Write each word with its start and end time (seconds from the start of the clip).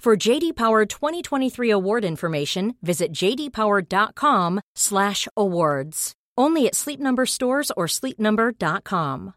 For 0.00 0.16
JD 0.16 0.56
Power 0.56 0.86
2023 0.86 1.68
award 1.68 2.06
information, 2.06 2.74
visit 2.80 3.12
jdpower.com/awards. 3.12 6.12
Only 6.38 6.66
at 6.66 6.74
Sleep 6.74 7.00
Number 7.00 7.26
stores 7.26 7.70
or 7.76 7.84
sleepnumber.com. 7.84 9.34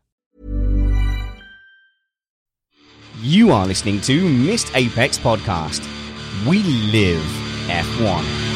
You 3.21 3.51
are 3.51 3.67
listening 3.67 3.99
to 4.01 4.29
Missed 4.29 4.73
Apex 4.73 5.17
Podcast. 5.17 5.85
We 6.47 6.63
live 6.93 7.25
F1. 7.67 8.52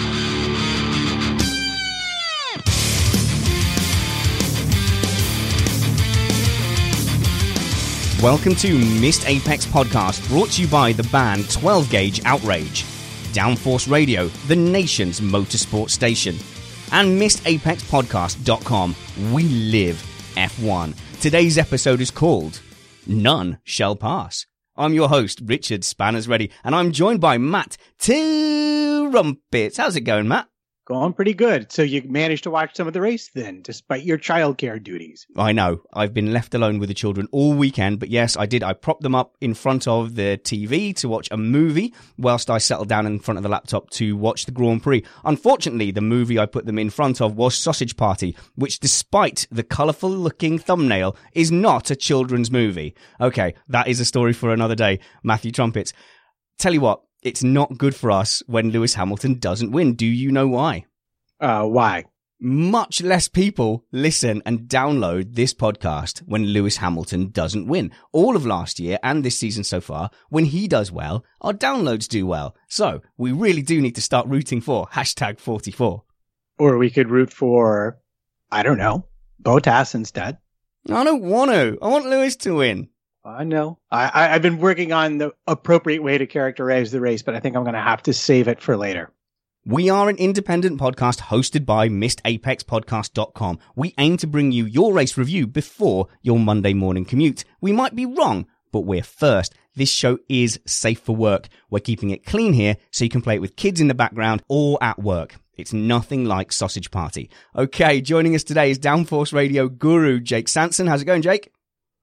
Welcome 8.23 8.55
to 8.55 8.73
Missed 8.99 9.29
Apex 9.29 9.67
Podcast, 9.67 10.27
brought 10.27 10.49
to 10.53 10.63
you 10.63 10.67
by 10.67 10.91
the 10.91 11.03
band 11.11 11.47
12 11.51 11.87
Gauge 11.91 12.25
Outrage, 12.25 12.81
Downforce 13.31 13.87
Radio, 13.91 14.25
the 14.47 14.55
nation's 14.55 15.19
motorsport 15.21 15.91
station, 15.91 16.35
and 16.91 17.21
MissedApexPodcast.com. 17.21 18.95
We 19.31 19.43
live 19.43 20.03
F1. 20.35 20.95
Today's 21.21 21.59
episode 21.59 22.01
is 22.01 22.09
called 22.09 22.59
None 23.05 23.59
Shall 23.63 23.95
Pass. 23.95 24.47
I'm 24.75 24.95
your 24.95 25.09
host, 25.09 25.39
Richard 25.45 25.83
Spanners 25.83 26.27
Ready, 26.27 26.49
and 26.63 26.73
I'm 26.73 26.93
joined 26.93 27.21
by 27.21 27.37
Matt 27.37 27.77
Two 27.99 29.11
Trumpets. 29.11 29.77
How's 29.77 29.95
it 29.95 30.01
going, 30.01 30.27
Matt? 30.27 30.47
Going 30.87 31.11
pretty 31.11 31.33
good. 31.33 31.69
So 31.69 31.81
you 31.81 32.01
managed 32.03 32.43
to 32.43 32.49
watch 32.49 32.77
some 32.77 32.87
of 32.87 32.93
the 32.93 33.01
race 33.01 33.29
then, 33.33 33.61
despite 33.61 34.05
your 34.05 34.17
childcare 34.17 34.81
duties. 34.81 35.27
I 35.35 35.51
know. 35.51 35.81
I've 35.91 36.13
been 36.13 36.31
left 36.31 36.53
alone 36.53 36.79
with 36.79 36.87
the 36.87 36.95
children 36.95 37.27
all 37.33 37.53
weekend, 37.53 37.99
but 37.99 38.07
yes, 38.07 38.37
I 38.37 38.45
did. 38.45 38.63
I 38.63 38.71
propped 38.71 39.01
them 39.01 39.13
up 39.13 39.35
in 39.41 39.53
front 39.53 39.85
of 39.85 40.15
the 40.15 40.39
TV 40.41 40.95
to 40.95 41.09
watch 41.09 41.27
a 41.29 41.35
movie 41.35 41.93
whilst 42.17 42.49
I 42.49 42.57
settled 42.59 42.87
down 42.87 43.05
in 43.05 43.19
front 43.19 43.37
of 43.37 43.43
the 43.43 43.49
laptop 43.49 43.89
to 43.91 44.15
watch 44.15 44.45
the 44.45 44.53
Grand 44.53 44.81
Prix. 44.81 45.03
Unfortunately, 45.25 45.91
the 45.91 45.99
movie 45.99 46.39
I 46.39 46.45
put 46.45 46.65
them 46.65 46.79
in 46.79 46.89
front 46.89 47.19
of 47.19 47.35
was 47.35 47.53
Sausage 47.53 47.97
Party, 47.97 48.37
which 48.55 48.79
despite 48.79 49.45
the 49.51 49.63
colourful 49.63 50.09
looking 50.09 50.57
thumbnail 50.57 51.17
is 51.33 51.51
not 51.51 51.91
a 51.91 51.97
children's 51.97 52.49
movie. 52.49 52.95
Okay, 53.19 53.55
that 53.67 53.89
is 53.89 53.99
a 53.99 54.05
story 54.05 54.31
for 54.31 54.53
another 54.53 54.75
day. 54.75 55.01
Matthew 55.21 55.51
Trumpets. 55.51 55.91
Tell 56.57 56.73
you 56.73 56.81
what, 56.81 57.03
it's 57.27 57.43
not 57.43 57.77
good 57.77 57.93
for 57.93 58.09
us 58.09 58.41
when 58.47 58.71
Lewis 58.71 58.93
Hamilton 58.93 59.37
doesn't 59.37 59.71
win. 59.71 59.95
Do 59.95 60.05
you 60.05 60.31
know 60.31 60.47
why? 60.47 60.85
Uh, 61.41 61.65
why? 61.65 62.05
Much 62.39 63.01
less 63.01 63.27
people 63.27 63.83
listen 63.91 64.41
and 64.45 64.69
download 64.69 65.35
this 65.35 65.53
podcast 65.53 66.19
when 66.19 66.45
Lewis 66.45 66.77
Hamilton 66.77 67.31
doesn't 67.31 67.67
win. 67.67 67.91
All 68.13 68.37
of 68.37 68.45
last 68.45 68.79
year 68.79 68.97
and 69.03 69.25
this 69.25 69.37
season 69.37 69.65
so 69.65 69.81
far, 69.81 70.09
when 70.29 70.45
he 70.45 70.69
does 70.69 70.89
well, 70.89 71.25
our 71.41 71.51
downloads 71.51 72.07
do 72.07 72.25
well. 72.25 72.55
So 72.69 73.01
we 73.17 73.33
really 73.33 73.61
do 73.61 73.81
need 73.81 73.95
to 73.95 74.01
start 74.01 74.27
rooting 74.27 74.61
for 74.61 74.87
hashtag 74.87 75.37
44. 75.37 76.03
Or 76.59 76.77
we 76.77 76.89
could 76.89 77.11
root 77.11 77.33
for, 77.33 77.99
I 78.49 78.63
don't 78.63 78.77
know, 78.77 79.05
Bottas 79.43 79.95
instead. 79.95 80.37
I 80.89 81.03
don't 81.03 81.23
want 81.23 81.51
to. 81.51 81.77
I 81.81 81.87
want 81.89 82.05
Lewis 82.05 82.37
to 82.37 82.55
win. 82.55 82.87
I 83.27 83.43
know. 83.43 83.77
I, 83.91 84.33
I've 84.33 84.41
been 84.41 84.59
working 84.59 84.93
on 84.93 85.17
the 85.17 85.33
appropriate 85.45 86.01
way 86.01 86.17
to 86.17 86.25
characterize 86.25 86.91
the 86.91 87.01
race, 87.01 87.21
but 87.21 87.35
I 87.35 87.41
think 87.41 87.57
I'm 87.57 87.63
going 87.63 87.73
to 87.73 87.81
have 87.81 88.01
to 88.03 88.13
save 88.13 88.47
it 88.47 88.61
for 88.61 88.77
later. 88.77 89.11
We 89.65 89.89
are 89.89 90.07
an 90.07 90.15
independent 90.15 90.79
podcast 90.79 91.19
hosted 91.19 91.65
by 91.65 91.89
MissedApexPodcast.com. 91.89 93.59
We 93.75 93.93
aim 93.97 94.15
to 94.17 94.27
bring 94.27 94.53
you 94.53 94.63
your 94.63 94.93
race 94.93 95.17
review 95.17 95.45
before 95.45 96.07
your 96.21 96.39
Monday 96.39 96.73
morning 96.73 97.03
commute. 97.03 97.43
We 97.59 97.73
might 97.73 97.93
be 97.93 98.05
wrong, 98.05 98.47
but 98.71 98.85
we're 98.85 99.03
first. 99.03 99.53
This 99.75 99.91
show 99.91 100.19
is 100.29 100.61
safe 100.65 101.01
for 101.01 101.13
work. 101.13 101.49
We're 101.69 101.79
keeping 101.79 102.11
it 102.11 102.25
clean 102.25 102.53
here 102.53 102.77
so 102.91 103.03
you 103.03 103.09
can 103.09 103.21
play 103.21 103.35
it 103.35 103.41
with 103.41 103.57
kids 103.57 103.81
in 103.81 103.89
the 103.89 103.93
background 103.93 104.41
or 104.47 104.81
at 104.81 104.99
work. 104.99 105.35
It's 105.57 105.73
nothing 105.73 106.23
like 106.23 106.53
Sausage 106.53 106.91
Party. 106.91 107.29
Okay, 107.57 107.99
joining 107.99 108.35
us 108.35 108.45
today 108.45 108.71
is 108.71 108.79
Downforce 108.79 109.33
Radio 109.33 109.67
guru 109.67 110.21
Jake 110.21 110.47
Sanson. 110.47 110.87
How's 110.87 111.01
it 111.01 111.05
going, 111.05 111.23
Jake? 111.23 111.51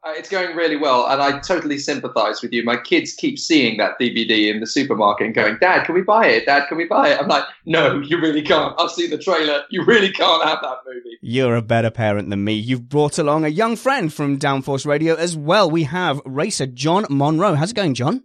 Uh, 0.04 0.12
it's 0.12 0.28
going 0.28 0.54
really 0.54 0.76
well, 0.76 1.06
and 1.06 1.22
I 1.22 1.38
totally 1.38 1.78
sympathise 1.78 2.42
with 2.42 2.53
you. 2.53 2.62
My 2.62 2.76
kids 2.76 3.15
keep 3.15 3.38
seeing 3.38 3.78
that 3.78 3.98
DVD 3.98 4.53
in 4.53 4.60
the 4.60 4.66
supermarket 4.66 5.26
and 5.26 5.34
going, 5.34 5.56
"Dad, 5.62 5.84
can 5.84 5.94
we 5.94 6.03
buy 6.03 6.26
it? 6.26 6.44
Dad, 6.44 6.66
can 6.69 6.76
we 6.76 6.84
buy 6.84 7.09
it?" 7.09 7.19
I'm 7.19 7.28
like, 7.28 7.44
"No, 7.65 8.00
you 8.00 8.20
really 8.20 8.43
can't. 8.43 8.75
I've 8.78 8.91
seen 8.91 9.09
the 9.09 9.16
trailer. 9.16 9.62
You 9.70 9.82
really 9.82 10.12
can't 10.12 10.44
have 10.44 10.59
that 10.60 10.78
movie." 10.87 11.16
You're 11.22 11.56
a 11.56 11.62
better 11.62 11.91
parent 11.91 12.28
than 12.28 12.44
me. 12.44 12.53
You've 12.53 12.91
brought 12.91 13.19
along 13.19 13.47
a 13.47 13.48
young 13.48 13.76
friend 13.76 14.12
from 14.12 14.38
Downforce 14.38 14.84
Radio 14.84 15.14
as 15.14 15.38
well. 15.38 15.70
We 15.70 15.84
have 15.84 16.20
racer 16.26 16.66
John 16.66 17.06
Monroe. 17.09 17.54
How's 17.54 17.70
it 17.70 17.76
going, 17.76 17.94
John? 17.94 18.25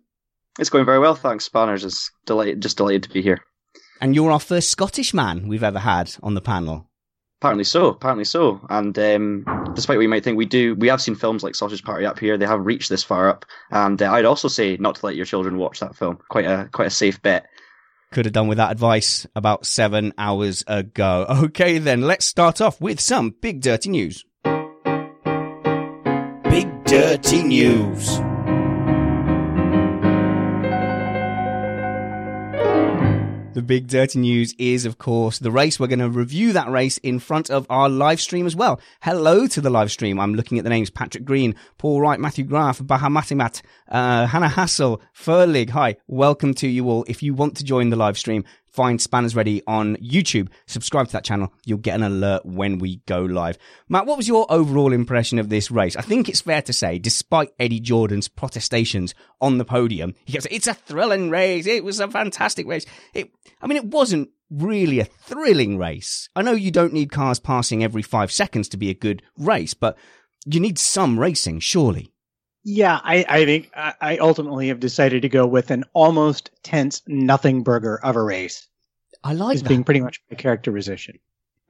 It's 0.59 0.69
going 0.69 0.85
very 0.85 1.00
well, 1.00 1.16
thanks. 1.16 1.45
Spanners 1.45 1.85
is 1.85 2.12
delighted, 2.25 2.62
just 2.62 2.75
delighted 2.75 3.03
to 3.03 3.09
be 3.09 3.22
here. 3.22 3.39
And 4.01 4.16
you're 4.16 4.31
our 4.31 4.39
first 4.41 4.69
Scottish 4.69 5.13
man 5.13 5.47
we've 5.47 5.63
ever 5.63 5.79
had 5.79 6.13
on 6.22 6.34
the 6.34 6.41
panel. 6.41 6.88
Apparently 7.41 7.63
so. 7.63 7.88
Apparently 7.88 8.25
so. 8.25 8.59
And 8.69 8.97
um, 9.00 9.72
despite 9.73 9.95
what 9.97 10.03
you 10.03 10.09
might 10.09 10.25
think, 10.25 10.38
we 10.38 10.45
do 10.45 10.75
we 10.75 10.89
have 10.89 11.01
seen 11.01 11.16
films 11.16 11.41
like 11.41 11.55
Sausage 11.55 11.83
Party 11.83 12.05
up 12.05 12.19
here. 12.19 12.38
They 12.38 12.45
have 12.45 12.66
reached 12.66 12.89
this 12.89 13.01
far 13.03 13.29
up, 13.29 13.45
and 13.72 14.01
uh, 14.01 14.11
I'd 14.11 14.25
also 14.25 14.50
say 14.50 14.75
not 14.77 14.95
to 14.95 15.05
let 15.05 15.16
your 15.16 15.25
children 15.25 15.57
watch 15.57 15.79
that 15.79 15.95
film. 15.95 16.19
Quite 16.27 16.45
a 16.45 16.67
quite 16.73 16.88
a 16.88 16.91
safe 16.91 17.22
bet. 17.22 17.47
Could 18.11 18.25
have 18.25 18.33
done 18.33 18.47
with 18.47 18.57
that 18.57 18.71
advice 18.71 19.25
about 19.36 19.65
seven 19.65 20.13
hours 20.18 20.65
ago. 20.68 21.25
Okay, 21.50 21.77
then 21.77 22.01
let's 22.01 22.25
start 22.25 22.59
off 22.59 22.81
with 22.81 23.00
some 23.00 23.30
big 23.30 23.62
dirty 23.62 23.89
news. 23.89 24.25
Big 26.44 26.83
dirty 26.83 27.44
news. 27.44 28.19
The 33.59 33.63
big 33.63 33.88
dirty 33.88 34.19
news 34.19 34.56
is, 34.57 34.85
of 34.85 35.00
course, 35.00 35.38
the 35.38 35.51
race. 35.51 35.81
We're 35.81 35.88
going 35.88 36.00
to 36.00 36.09
review 36.09 36.53
that 36.53 36.69
race 36.69 36.97
in 37.00 37.19
front 37.19 37.50
of 37.50 37.67
our 37.69 37.89
live 37.89 38.21
stream 38.21 38.45
as 38.45 38.56
well. 38.56 38.79
Hello 39.01 39.47
to 39.47 39.59
the 39.59 39.69
live 39.69 39.91
stream. 39.91 40.17
I'm 40.17 40.33
looking 40.33 40.59
at 40.59 40.63
the 40.63 40.69
names 40.69 40.89
Patrick 40.89 41.25
Green, 41.25 41.56
Paul 41.77 42.00
Wright, 42.00 42.21
Matthew 42.21 42.45
Graff, 42.45 42.79
Bahamatimat, 42.79 43.61
uh, 43.89 44.27
Hannah 44.27 44.47
Hassel, 44.47 45.01
Furlig. 45.13 45.71
Hi, 45.71 45.97
welcome 46.07 46.53
to 46.53 46.69
you 46.69 46.89
all. 46.89 47.03
If 47.09 47.21
you 47.21 47.33
want 47.33 47.57
to 47.57 47.65
join 47.65 47.89
the 47.89 47.97
live 47.97 48.17
stream, 48.17 48.45
find 48.80 49.02
Spanners 49.02 49.36
Ready 49.36 49.62
on 49.68 49.98
YouTube. 49.98 50.48
Subscribe 50.66 51.08
to 51.08 51.12
that 51.12 51.26
channel. 51.26 51.52
You'll 51.66 51.80
get 51.80 51.96
an 51.96 52.04
alert 52.04 52.46
when 52.46 52.78
we 52.78 53.02
go 53.08 53.20
live. 53.20 53.58
Matt, 53.90 54.06
what 54.06 54.16
was 54.16 54.26
your 54.26 54.50
overall 54.50 54.94
impression 54.94 55.38
of 55.38 55.50
this 55.50 55.70
race? 55.70 55.98
I 55.98 56.02
think 56.02 56.30
it's 56.30 56.40
fair 56.40 56.62
to 56.62 56.72
say, 56.72 56.98
despite 56.98 57.52
Eddie 57.60 57.81
Jordan's 57.81 58.30
protestations 58.30 59.14
on 59.42 59.58
the 59.58 59.66
podium, 59.66 60.16
he 60.24 60.31
goes, 60.31 60.48
it's 60.50 60.66
a 60.66 60.74
thrilling 60.74 61.30
race. 61.30 61.68
It 61.68 61.84
was 61.84 62.00
a 62.00 62.08
fantastic 62.08 62.68
race. 62.68 62.86
It, 63.14 63.31
I 63.62 63.68
mean, 63.68 63.76
it 63.76 63.84
wasn't 63.84 64.30
really 64.50 65.02
a 65.02 65.06
thrilling 65.06 65.78
race. 65.78 66.30
I 66.34 66.42
know 66.42 66.54
you 66.54 66.72
don't 66.72 66.94
need 66.94 67.12
cars 67.12 67.42
passing 67.42 67.84
every 67.84 68.02
five 68.02 68.31
seconds 68.31 68.70
to 68.70 68.78
be 68.78 68.90
a 68.90 68.94
good 68.94 69.22
race, 69.38 69.74
but 69.74 69.98
you 70.46 70.62
need 70.62 70.80
some 70.80 71.20
racing, 71.20 71.60
surely. 71.60 72.14
Yeah, 72.71 73.00
I, 73.04 73.25
I 73.27 73.45
think 73.45 73.71
I 73.74 74.18
ultimately 74.18 74.68
have 74.68 74.80
decided 74.80 75.24
to 75.24 75.30
go 75.30 75.48
with 75.48 75.71
an 75.71 75.86
almost 75.94 76.51
tense 76.62 77.01
nothing 77.07 77.63
burger 77.63 78.00
of 78.04 78.16
a 78.16 78.21
race. 78.21 78.68
I 79.24 79.33
like 79.33 79.56
as 79.56 79.63
that. 79.63 79.69
being 79.69 79.83
pretty 79.83 80.01
much 80.01 80.21
my 80.30 80.36
characterization. 80.36 81.18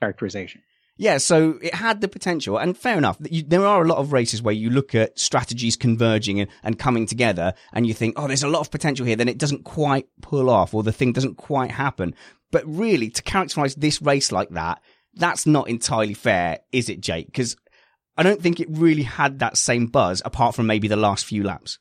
Characterization. 0.02 0.62
Yeah, 0.98 1.18
so 1.20 1.58
it 1.62 1.74
had 1.74 2.02
the 2.02 2.10
potential, 2.10 2.58
and 2.58 2.78
fair 2.78 2.98
enough. 2.98 3.18
You, 3.32 3.44
there 3.44 3.66
are 3.66 3.82
a 3.82 3.88
lot 3.88 4.00
of 4.00 4.12
races 4.12 4.42
where 4.42 4.54
you 4.54 4.70
look 4.70 4.94
at 4.94 5.18
strategies 5.18 5.78
converging 5.78 6.42
and, 6.42 6.50
and 6.64 6.78
coming 6.78 7.06
together, 7.06 7.54
and 7.72 7.88
you 7.88 7.94
think, 7.94 8.16
oh, 8.18 8.28
there's 8.28 8.44
a 8.44 8.50
lot 8.50 8.60
of 8.60 8.70
potential 8.70 9.06
here. 9.06 9.16
Then 9.16 9.30
it 9.30 9.38
doesn't 9.38 9.64
quite 9.64 10.10
pull 10.22 10.50
off, 10.50 10.74
or 10.74 10.84
the 10.84 10.92
thing 10.92 11.14
doesn't 11.14 11.38
quite 11.38 11.72
happen. 11.72 12.14
But 12.52 12.66
really, 12.68 13.10
to 13.12 13.24
characterize 13.24 13.76
this 13.76 14.02
race 14.02 14.34
like 14.34 14.50
that, 14.50 14.82
that's 15.14 15.46
not 15.46 15.70
entirely 15.70 16.14
fair, 16.14 16.60
is 16.74 16.90
it, 16.90 17.00
Jake? 17.00 17.28
Because 17.28 17.56
I 18.20 18.24
don't 18.24 18.42
think 18.42 18.60
it 18.60 18.68
really 18.70 19.04
had 19.04 19.40
that 19.40 19.56
same 19.56 19.86
buzz 19.86 20.22
apart 20.26 20.54
from 20.54 20.68
maybe 20.68 20.90
the 20.90 20.98
last 20.98 21.24
few 21.24 21.42
laps. 21.42 21.80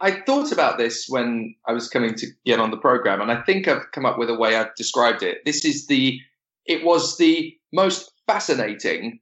I 0.00 0.12
thought 0.22 0.50
about 0.50 0.78
this 0.78 1.04
when 1.10 1.54
I 1.68 1.72
was 1.74 1.90
coming 1.90 2.14
to 2.14 2.26
get 2.46 2.58
on 2.58 2.70
the 2.70 2.78
program, 2.78 3.20
and 3.20 3.30
I 3.30 3.42
think 3.42 3.68
I've 3.68 3.92
come 3.92 4.06
up 4.06 4.18
with 4.18 4.30
a 4.30 4.34
way 4.34 4.56
I've 4.56 4.74
described 4.76 5.22
it. 5.22 5.44
This 5.44 5.62
is 5.62 5.86
the, 5.86 6.18
it 6.64 6.86
was 6.86 7.18
the 7.18 7.54
most 7.70 8.10
fascinating, 8.26 9.20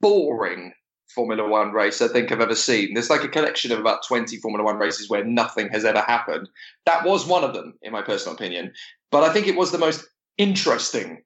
boring 0.00 0.72
Formula 1.14 1.48
One 1.48 1.70
race 1.70 2.02
I 2.02 2.08
think 2.08 2.32
I've 2.32 2.40
ever 2.40 2.56
seen. 2.56 2.94
There's 2.94 3.08
like 3.08 3.22
a 3.22 3.28
collection 3.28 3.70
of 3.70 3.78
about 3.78 4.04
20 4.04 4.36
Formula 4.38 4.64
One 4.64 4.78
races 4.78 5.08
where 5.08 5.24
nothing 5.24 5.68
has 5.68 5.84
ever 5.84 6.00
happened. 6.00 6.48
That 6.86 7.04
was 7.04 7.24
one 7.24 7.44
of 7.44 7.54
them, 7.54 7.74
in 7.82 7.92
my 7.92 8.02
personal 8.02 8.34
opinion. 8.34 8.72
But 9.12 9.22
I 9.22 9.32
think 9.32 9.46
it 9.46 9.56
was 9.56 9.70
the 9.70 9.78
most 9.78 10.04
interesting 10.38 11.22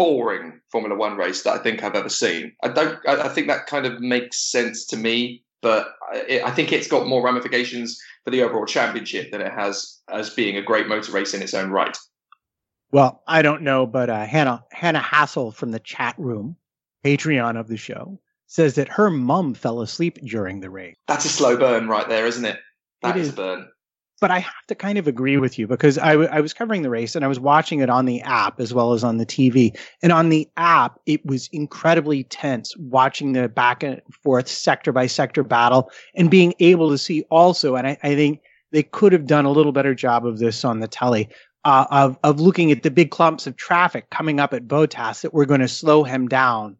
boring 0.00 0.58
Formula 0.72 0.96
One 0.96 1.18
race 1.18 1.42
that 1.42 1.52
I 1.52 1.58
think 1.58 1.82
I've 1.82 1.94
ever 1.94 2.08
seen. 2.08 2.52
I 2.62 2.68
don't. 2.68 2.98
I, 3.06 3.26
I 3.26 3.28
think 3.28 3.48
that 3.48 3.66
kind 3.66 3.84
of 3.84 4.00
makes 4.00 4.38
sense 4.38 4.86
to 4.86 4.96
me, 4.96 5.44
but 5.60 5.88
I, 6.10 6.40
I, 6.46 6.50
think 6.52 6.72
it's 6.72 6.88
got 6.88 7.06
more 7.06 7.22
ramifications 7.22 8.00
for 8.24 8.30
the 8.30 8.42
overall 8.42 8.64
championship 8.64 9.30
than 9.30 9.42
it 9.42 9.52
has 9.52 10.00
as 10.08 10.30
being 10.30 10.56
a 10.56 10.62
great 10.62 10.88
motor 10.88 11.12
race 11.12 11.34
in 11.34 11.42
its 11.42 11.52
own 11.52 11.68
right. 11.68 11.98
Well, 12.92 13.22
I 13.26 13.42
don't 13.42 13.60
know, 13.60 13.86
but 13.86 14.08
uh, 14.08 14.24
Hannah 14.24 14.64
Hannah 14.72 15.02
Hassel 15.02 15.52
from 15.52 15.70
the 15.70 15.80
chat 15.80 16.14
room, 16.16 16.56
Patreon 17.04 17.60
of 17.60 17.68
the 17.68 17.76
show, 17.76 18.18
says 18.46 18.76
that 18.76 18.88
her 18.88 19.10
mum 19.10 19.52
fell 19.52 19.82
asleep 19.82 20.18
during 20.24 20.60
the 20.60 20.70
race. 20.70 20.96
That's 21.08 21.26
a 21.26 21.28
slow 21.28 21.58
burn 21.58 21.88
right 21.88 22.08
there, 22.08 22.26
isn't 22.26 22.46
it? 22.46 22.58
That 23.02 23.18
it 23.18 23.20
is 23.20 23.28
is. 23.28 23.34
a 23.34 23.36
burn 23.36 23.68
but 24.20 24.30
I 24.30 24.38
have 24.40 24.66
to 24.68 24.74
kind 24.74 24.98
of 24.98 25.08
agree 25.08 25.38
with 25.38 25.58
you 25.58 25.66
because 25.66 25.96
I, 25.98 26.12
w- 26.12 26.28
I 26.30 26.40
was 26.40 26.52
covering 26.52 26.82
the 26.82 26.90
race 26.90 27.16
and 27.16 27.24
I 27.24 27.28
was 27.28 27.40
watching 27.40 27.80
it 27.80 27.88
on 27.88 28.04
the 28.04 28.20
app 28.20 28.60
as 28.60 28.72
well 28.74 28.92
as 28.92 29.02
on 29.02 29.16
the 29.16 29.26
TV. 29.26 29.76
And 30.02 30.12
on 30.12 30.28
the 30.28 30.48
app, 30.58 31.00
it 31.06 31.24
was 31.24 31.48
incredibly 31.52 32.24
tense 32.24 32.76
watching 32.76 33.32
the 33.32 33.48
back 33.48 33.82
and 33.82 34.00
forth 34.22 34.46
sector 34.46 34.92
by 34.92 35.06
sector 35.06 35.42
battle 35.42 35.90
and 36.14 36.30
being 36.30 36.54
able 36.60 36.90
to 36.90 36.98
see 36.98 37.22
also. 37.30 37.76
And 37.76 37.86
I, 37.86 37.98
I 38.02 38.14
think 38.14 38.42
they 38.72 38.82
could 38.82 39.12
have 39.12 39.26
done 39.26 39.46
a 39.46 39.50
little 39.50 39.72
better 39.72 39.94
job 39.94 40.26
of 40.26 40.38
this 40.38 40.64
on 40.64 40.80
the 40.80 40.88
telly. 40.88 41.28
Uh, 41.62 41.84
of 41.90 42.18
of 42.24 42.40
looking 42.40 42.72
at 42.72 42.82
the 42.82 42.90
big 42.90 43.10
clumps 43.10 43.46
of 43.46 43.54
traffic 43.54 44.08
coming 44.08 44.40
up 44.40 44.54
at 44.54 44.66
Bottas 44.66 45.20
that 45.20 45.34
were 45.34 45.44
going 45.44 45.60
to 45.60 45.68
slow 45.68 46.04
him 46.04 46.26
down 46.26 46.74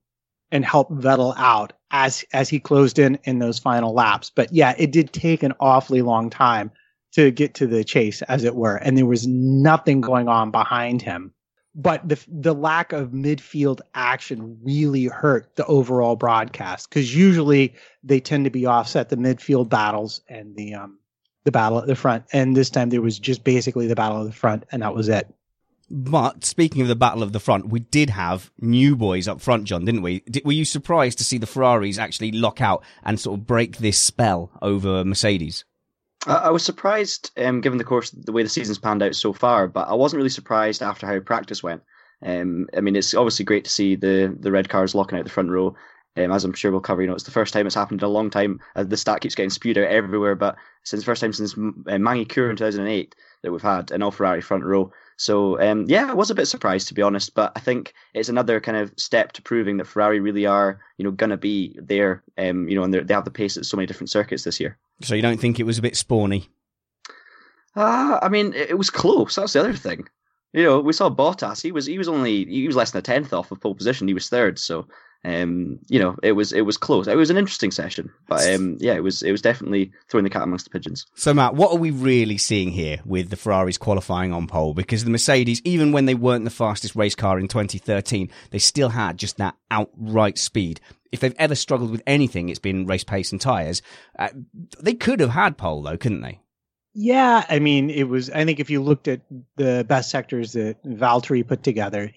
and 0.51 0.65
help 0.65 0.91
Vettel 0.91 1.35
out 1.37 1.75
as 1.91 2.25
as 2.33 2.49
he 2.49 2.59
closed 2.59 2.99
in 2.99 3.19
in 3.25 3.41
those 3.41 3.59
final 3.59 3.93
laps. 3.93 4.31
But 4.35 4.51
yeah, 4.55 4.75
it 4.79 4.91
did 4.91 5.13
take 5.13 5.43
an 5.43 5.53
awfully 5.61 6.01
long 6.01 6.31
time 6.31 6.71
to 7.13 7.31
get 7.31 7.55
to 7.55 7.67
the 7.67 7.85
chase, 7.85 8.23
as 8.23 8.45
it 8.45 8.55
were, 8.55 8.77
and 8.77 8.97
there 8.97 9.07
was 9.07 9.27
nothing 9.27 10.01
going 10.01 10.29
on 10.29 10.51
behind 10.51 11.03
him. 11.03 11.33
But 11.75 12.09
the 12.09 12.19
the 12.29 12.55
lack 12.55 12.93
of 12.93 13.11
midfield 13.11 13.81
action 13.95 14.59
really 14.63 15.05
hurt 15.05 15.55
the 15.57 15.65
overall 15.67 16.17
broadcast 16.17 16.89
because 16.89 17.15
usually 17.15 17.75
they 18.03 18.19
tend 18.19 18.45
to 18.45 18.51
be 18.51 18.67
offset 18.67 19.09
the 19.09 19.17
midfield 19.17 19.69
battles 19.69 20.21
and 20.29 20.57
the 20.57 20.75
um 20.75 20.99
the 21.45 21.53
battle 21.53 21.79
at 21.79 21.87
the 21.87 21.95
front, 21.95 22.25
and 22.33 22.57
this 22.57 22.71
time 22.71 22.91
there 22.91 23.01
was 23.01 23.19
just 23.19 23.45
basically 23.45 23.87
the 23.87 23.95
battle 23.95 24.21
at 24.21 24.27
the 24.27 24.33
front, 24.33 24.65
and 24.73 24.83
that 24.83 24.95
was 24.95 25.09
it. 25.09 25.33
But 25.93 26.45
speaking 26.45 26.83
of 26.83 26.89
the 26.89 26.95
battle 26.95 27.23
of 27.23 27.33
the 27.33 27.41
front, 27.41 27.69
we 27.69 27.81
did 27.81 28.11
have 28.11 28.51
new 28.61 28.95
boys 28.95 29.27
up 29.27 29.41
front, 29.41 29.65
John, 29.65 29.85
didn't 29.85 30.03
we? 30.03 30.21
Did, 30.21 30.45
were 30.45 30.53
you 30.53 30.65
surprised 30.65 31.19
to 31.19 31.25
see 31.25 31.37
the 31.37 31.49
Ferraris 31.49 31.99
actually 31.99 32.31
lock 32.31 32.61
out 32.61 32.85
and 33.03 33.19
sort 33.19 33.41
of 33.41 33.47
break 33.47 33.79
this 33.79 33.99
spell 33.99 34.53
over 34.63 35.05
Mercedes? 35.05 35.65
I, 36.27 36.35
I 36.35 36.51
was 36.51 36.65
surprised, 36.65 37.31
um, 37.37 37.61
given 37.61 37.79
the 37.79 37.85
course, 37.85 38.11
the 38.11 38.33
way 38.33 38.43
the 38.43 38.49
season's 38.49 38.79
panned 38.79 39.03
out 39.03 39.15
so 39.15 39.33
far, 39.33 39.67
but 39.69 39.89
I 39.89 39.95
wasn't 39.95 40.19
really 40.19 40.31
surprised 40.31 40.83
after 40.83 41.07
how 41.07 41.21
practice 41.21 41.63
went. 41.63 41.83
Um, 42.23 42.69
I 42.77 42.81
mean, 42.81 42.97
it's 42.97 43.15
obviously 43.15 43.45
great 43.45 43.65
to 43.65 43.71
see 43.71 43.97
the 43.97 44.37
the 44.39 44.53
red 44.53 44.69
cars 44.69 44.95
locking 44.95 45.19
out 45.19 45.25
the 45.25 45.31
front 45.31 45.51
row. 45.51 45.75
Um, 46.17 46.33
as 46.33 46.45
I'm 46.45 46.53
sure 46.53 46.73
we'll 46.73 46.81
cover, 46.81 47.01
you 47.01 47.09
know, 47.09 47.15
it's 47.15 47.25
the 47.25 47.31
first 47.31 47.55
time 47.55 47.67
it's 47.67 47.75
happened 47.75 48.03
in 48.03 48.07
a 48.07 48.11
long 48.11 48.31
time. 48.31 48.61
Uh, 48.75 48.83
the 48.83 48.97
stat 48.97 49.21
keeps 49.21 49.37
getting 49.37 49.49
spewed 49.49 49.79
out 49.79 49.85
everywhere, 49.85 50.35
but 50.35 50.57
since 50.83 51.01
the 51.01 51.07
first 51.07 51.21
time 51.21 51.33
since 51.33 51.57
uh, 51.57 51.99
Magny-Cours 51.99 52.51
in 52.51 52.57
2008 52.57 53.15
that 53.43 53.53
we've 53.53 53.63
had 53.63 53.91
an 53.93 54.03
all 54.03 54.11
Ferrari 54.11 54.41
front 54.41 54.65
row. 54.65 54.93
So 55.21 55.61
um, 55.61 55.85
yeah, 55.87 56.11
I 56.11 56.15
was 56.15 56.31
a 56.31 56.35
bit 56.35 56.47
surprised 56.47 56.89
to 56.89 56.95
be 56.95 57.03
honest, 57.03 57.35
but 57.35 57.53
I 57.55 57.61
think 57.61 57.93
it's 58.15 58.31
another 58.31 58.59
kind 58.59 58.79
of 58.79 58.91
step 58.97 59.33
to 59.33 59.43
proving 59.43 59.77
that 59.77 59.85
Ferrari 59.87 60.19
really 60.19 60.47
are, 60.47 60.81
you 60.97 61.05
know, 61.05 61.11
gonna 61.11 61.37
be 61.37 61.79
there. 61.79 62.23
Um, 62.39 62.67
you 62.71 62.75
know, 62.75 62.85
and 62.85 62.95
they 62.95 63.13
have 63.13 63.27
the 63.27 63.31
pace 63.31 63.59
at 63.59 63.67
so 63.67 63.77
many 63.77 63.87
different 63.87 64.09
circuits 64.09 64.45
this 64.45 64.59
year. 64.59 64.79
So 65.03 65.15
you 65.15 65.21
don't 65.21 65.39
think 65.39 65.61
it 65.61 65.65
was 65.65 65.77
a 65.77 65.83
bit 65.83 65.93
spawny? 65.93 66.49
Ah, 67.77 68.19
I 68.23 68.31
mean, 68.31 68.55
it, 68.55 68.71
it 68.71 68.79
was 68.79 68.89
close. 68.89 69.35
That's 69.35 69.53
the 69.53 69.61
other 69.61 69.75
thing. 69.75 70.09
You 70.55 70.63
know, 70.63 70.81
we 70.81 70.95
saw 70.95 71.11
Bottas. 71.11 71.61
He 71.61 71.71
was 71.71 71.85
he 71.85 71.99
was 71.99 72.09
only 72.09 72.47
he 72.47 72.67
was 72.67 72.77
less 72.77 72.93
than 72.93 73.01
a 73.01 73.03
tenth 73.03 73.35
off 73.35 73.53
of 73.53 73.61
pole 73.61 73.75
position. 73.75 74.09
He 74.09 74.15
was 74.15 74.31
third. 74.31 74.59
So, 74.59 74.89
um, 75.23 75.79
you 75.89 75.99
know, 75.99 76.17
it 76.23 76.33
was 76.33 76.53
it 76.53 76.63
was 76.63 76.79
close. 76.79 77.07
It 77.07 77.17
was 77.17 77.29
an 77.29 77.37
interesting 77.37 77.71
session, 77.71 78.11
but 78.27 78.47
um, 78.55 78.79
yeah, 78.81 78.95
it 78.95 79.03
was 79.03 79.23
it 79.23 79.33
was 79.33 79.43
definitely 79.43 79.93
throwing 80.09 80.25
the 80.25 80.31
cat 80.31 80.43
amongst 80.43 80.65
the 80.65 80.71
pigeons. 80.71 81.07
So 81.15 81.35
Matt, 81.35 81.55
what 81.55 81.73
are 81.73 81.79
we 81.79 81.91
really 81.91 82.39
seeing 82.39 82.71
here 82.71 83.01
with 83.05 83.29
the 83.29 83.37
Ferraris 83.37 83.77
qualifying 83.77 84.33
on 84.33 84.47
pole? 84.47 84.73
Because 84.73 85.05
the 85.05 85.11
Mercedes, 85.11 85.61
even 85.65 85.93
when 85.93 86.07
they 86.07 86.15
weren't 86.15 86.45
the 86.45 86.51
fastest 86.51 86.97
race 86.97 87.15
car 87.15 87.39
in 87.39 87.49
2013, 87.49 88.31
they 88.51 88.59
still 88.59 88.89
had 88.89 89.19
just 89.19 89.37
that 89.37 89.57
outright 89.71 90.39
speed. 90.39 90.81
If 91.13 91.21
they've 91.21 91.35
ever 91.39 91.55
struggled 91.55 91.91
with 91.91 92.03
anything, 92.07 92.49
it's 92.49 92.59
been 92.59 92.87
race 92.87 93.05
pace 93.05 93.31
and 93.31 93.41
tyres. 93.41 93.83
Uh, 94.19 94.29
they 94.81 94.95
could 94.95 95.21
have 95.21 95.31
had 95.31 95.59
pole 95.59 95.83
though, 95.83 95.99
couldn't 95.99 96.23
they? 96.23 96.41
Yeah, 96.95 97.45
I 97.49 97.59
mean, 97.59 97.91
it 97.91 98.05
was. 98.05 98.31
I 98.31 98.45
think 98.45 98.59
if 98.59 98.71
you 98.71 98.83
looked 98.83 99.07
at 99.07 99.21
the 99.57 99.85
best 99.87 100.11
sectors 100.11 100.53
that 100.55 100.83
Valtteri 100.83 101.47
put 101.47 101.63
together, 101.63 102.11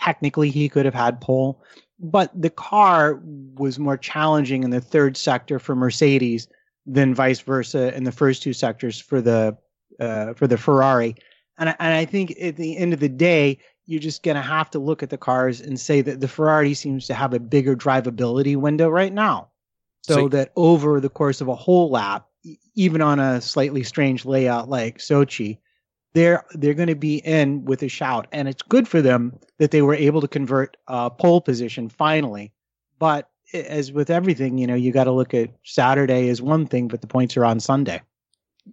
technically 0.00 0.50
he 0.50 0.68
could 0.68 0.84
have 0.84 0.94
had 0.94 1.20
pole, 1.20 1.62
but 2.00 2.30
the 2.40 2.50
car 2.50 3.20
was 3.54 3.78
more 3.78 3.96
challenging 3.96 4.64
in 4.64 4.70
the 4.70 4.80
third 4.80 5.16
sector 5.16 5.58
for 5.58 5.76
Mercedes 5.76 6.48
than 6.86 7.14
vice 7.14 7.40
versa 7.40 7.94
in 7.94 8.04
the 8.04 8.12
first 8.12 8.42
two 8.42 8.52
sectors 8.52 8.98
for 8.98 9.20
the 9.20 9.56
uh, 10.00 10.32
for 10.34 10.46
the 10.46 10.56
Ferrari. 10.56 11.14
And 11.58 11.68
I, 11.68 11.76
and 11.78 11.94
I 11.94 12.06
think 12.06 12.34
at 12.40 12.56
the 12.56 12.78
end 12.78 12.94
of 12.94 13.00
the 13.00 13.08
day, 13.08 13.58
you're 13.84 14.00
just 14.00 14.22
going 14.22 14.36
to 14.36 14.42
have 14.42 14.70
to 14.70 14.78
look 14.78 15.02
at 15.02 15.10
the 15.10 15.18
cars 15.18 15.60
and 15.60 15.78
say 15.78 16.00
that 16.00 16.20
the 16.20 16.28
Ferrari 16.28 16.72
seems 16.72 17.06
to 17.08 17.14
have 17.14 17.34
a 17.34 17.38
bigger 17.38 17.76
drivability 17.76 18.56
window 18.56 18.88
right 18.88 19.12
now. 19.12 19.48
So, 20.02 20.14
So- 20.14 20.28
that 20.28 20.52
over 20.56 21.00
the 21.00 21.10
course 21.10 21.42
of 21.42 21.48
a 21.48 21.54
whole 21.54 21.90
lap, 21.90 22.26
even 22.74 23.02
on 23.02 23.18
a 23.18 23.42
slightly 23.42 23.82
strange 23.82 24.24
layout 24.24 24.70
like 24.70 24.98
Sochi, 24.98 25.58
they're 26.12 26.44
they're 26.52 26.74
going 26.74 26.88
to 26.88 26.94
be 26.94 27.16
in 27.18 27.64
with 27.64 27.82
a 27.82 27.88
shout, 27.88 28.26
and 28.32 28.48
it's 28.48 28.62
good 28.62 28.88
for 28.88 29.00
them 29.00 29.38
that 29.58 29.70
they 29.70 29.82
were 29.82 29.94
able 29.94 30.20
to 30.20 30.28
convert 30.28 30.76
uh, 30.88 31.10
pole 31.10 31.40
position 31.40 31.88
finally. 31.88 32.52
But 32.98 33.28
as 33.54 33.92
with 33.92 34.10
everything, 34.10 34.58
you 34.58 34.66
know, 34.66 34.74
you 34.74 34.92
got 34.92 35.04
to 35.04 35.12
look 35.12 35.34
at 35.34 35.50
Saturday 35.64 36.28
as 36.28 36.42
one 36.42 36.66
thing, 36.66 36.88
but 36.88 37.00
the 37.00 37.06
points 37.06 37.36
are 37.36 37.44
on 37.44 37.60
Sunday. 37.60 38.00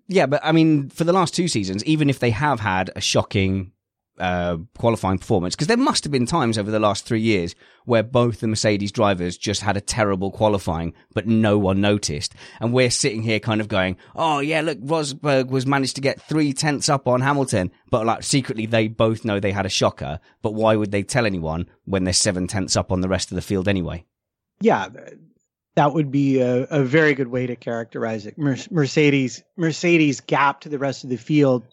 Yeah, 0.08 0.26
but 0.26 0.42
I 0.44 0.52
mean, 0.52 0.90
for 0.90 1.04
the 1.04 1.14
last 1.14 1.34
two 1.34 1.48
seasons, 1.48 1.84
even 1.86 2.10
if 2.10 2.20
they 2.20 2.32
have 2.32 2.60
had 2.60 2.92
a 2.96 3.02
shocking 3.02 3.72
uh, 4.20 4.58
qualifying 4.78 5.18
performance, 5.18 5.56
because 5.56 5.68
there 5.68 5.78
must 5.78 6.04
have 6.04 6.12
been 6.12 6.26
times 6.26 6.58
over 6.58 6.72
the 6.72 6.80
last 6.80 7.06
three 7.06 7.22
years 7.22 7.56
where 7.86 8.04
both 8.04 8.40
the 8.40 8.48
Mercedes 8.48 8.92
drivers 8.92 9.38
just 9.38 9.62
had 9.62 9.78
a 9.78 9.82
terrible 9.82 10.32
qualifying, 10.32 10.94
but 11.14 11.28
no 11.28 11.58
one 11.58 11.80
noticed. 11.80 12.34
And 12.60 12.74
we're 12.74 12.90
sitting 12.90 13.24
here 13.24 13.40
kind 13.40 13.62
of 13.62 13.68
going, 13.68 13.98
oh 14.16 14.40
yeah, 14.40 14.62
look, 14.62 14.80
Rosberg 14.80 15.48
was 15.48 15.66
managed 15.66 15.96
to 15.96 16.02
get 16.02 16.22
three 16.22 16.54
tenths 16.54 16.90
up 16.90 17.08
on 17.08 17.22
Hamilton, 17.22 17.72
but 17.90 18.06
like 18.06 18.24
secretly 18.24 18.66
they 18.66 18.88
both 18.88 19.24
know 19.24 19.40
they 19.40 19.52
had 19.52 19.66
a 19.66 19.70
shocker, 19.70 20.20
but 20.42 20.54
why 20.54 20.76
would 20.76 20.92
they 20.92 21.04
tell 21.04 21.26
anyone 21.26 21.70
when 21.86 22.04
they're 22.04 22.14
seven 22.14 22.48
tenths 22.48 22.76
up 22.76 22.92
on 22.92 23.02
the 23.02 23.10
rest 23.10 23.32
of 23.32 23.36
the 23.36 23.42
field 23.42 23.68
anyway? 23.68 24.06
Yeah, 24.60 24.88
that 25.76 25.94
would 25.94 26.12
be 26.12 26.42
a, 26.42 26.64
a 26.64 26.84
very 26.84 27.14
good 27.14 27.28
way 27.28 27.46
to 27.46 27.56
characterize 27.56 28.26
it. 28.26 28.38
Mer- 28.38 28.58
Mercedes 28.72 29.44
Mercedes 29.56 30.22
gap 30.22 30.62
to 30.62 30.70
the 30.70 30.80
rest 30.80 31.04
of 31.04 31.12
the 31.12 31.18
field 31.18 31.64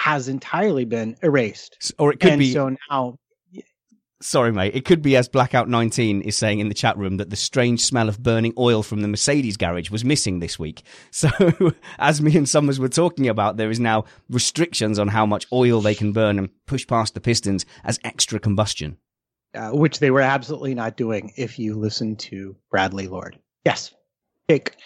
has 0.00 0.28
entirely 0.28 0.86
been 0.86 1.14
erased. 1.22 1.92
Or 1.98 2.10
it 2.10 2.20
could 2.20 2.32
and 2.32 2.38
be. 2.38 2.52
so 2.54 2.74
now 2.90 3.18
Sorry, 4.22 4.52
mate. 4.52 4.74
It 4.74 4.84
could 4.84 5.00
be 5.00 5.16
as 5.16 5.30
Blackout19 5.30 6.22
is 6.22 6.36
saying 6.36 6.58
in 6.60 6.68
the 6.68 6.74
chat 6.74 6.98
room 6.98 7.16
that 7.16 7.30
the 7.30 7.36
strange 7.36 7.80
smell 7.80 8.06
of 8.06 8.22
burning 8.22 8.52
oil 8.58 8.82
from 8.82 9.00
the 9.00 9.08
Mercedes 9.08 9.56
garage 9.56 9.90
was 9.90 10.04
missing 10.04 10.40
this 10.40 10.58
week. 10.58 10.82
So, 11.10 11.28
as 11.98 12.20
me 12.20 12.36
and 12.36 12.46
Summers 12.48 12.78
were 12.78 12.88
talking 12.90 13.28
about, 13.28 13.56
there 13.56 13.70
is 13.70 13.80
now 13.80 14.04
restrictions 14.28 14.98
on 14.98 15.08
how 15.08 15.24
much 15.24 15.46
oil 15.52 15.80
they 15.80 15.94
can 15.94 16.12
burn 16.12 16.38
and 16.38 16.50
push 16.66 16.86
past 16.86 17.14
the 17.14 17.20
pistons 17.20 17.64
as 17.84 17.98
extra 18.04 18.38
combustion. 18.38 18.98
uh, 19.54 19.70
which 19.70 19.98
they 19.98 20.10
were 20.10 20.20
absolutely 20.20 20.74
not 20.74 20.96
doing 20.96 21.32
if 21.36 21.58
you 21.58 21.74
listen 21.74 22.16
to 22.16 22.56
Bradley 22.70 23.08
Lord. 23.08 23.38
Yes. 23.64 23.92
Jake. 24.48 24.76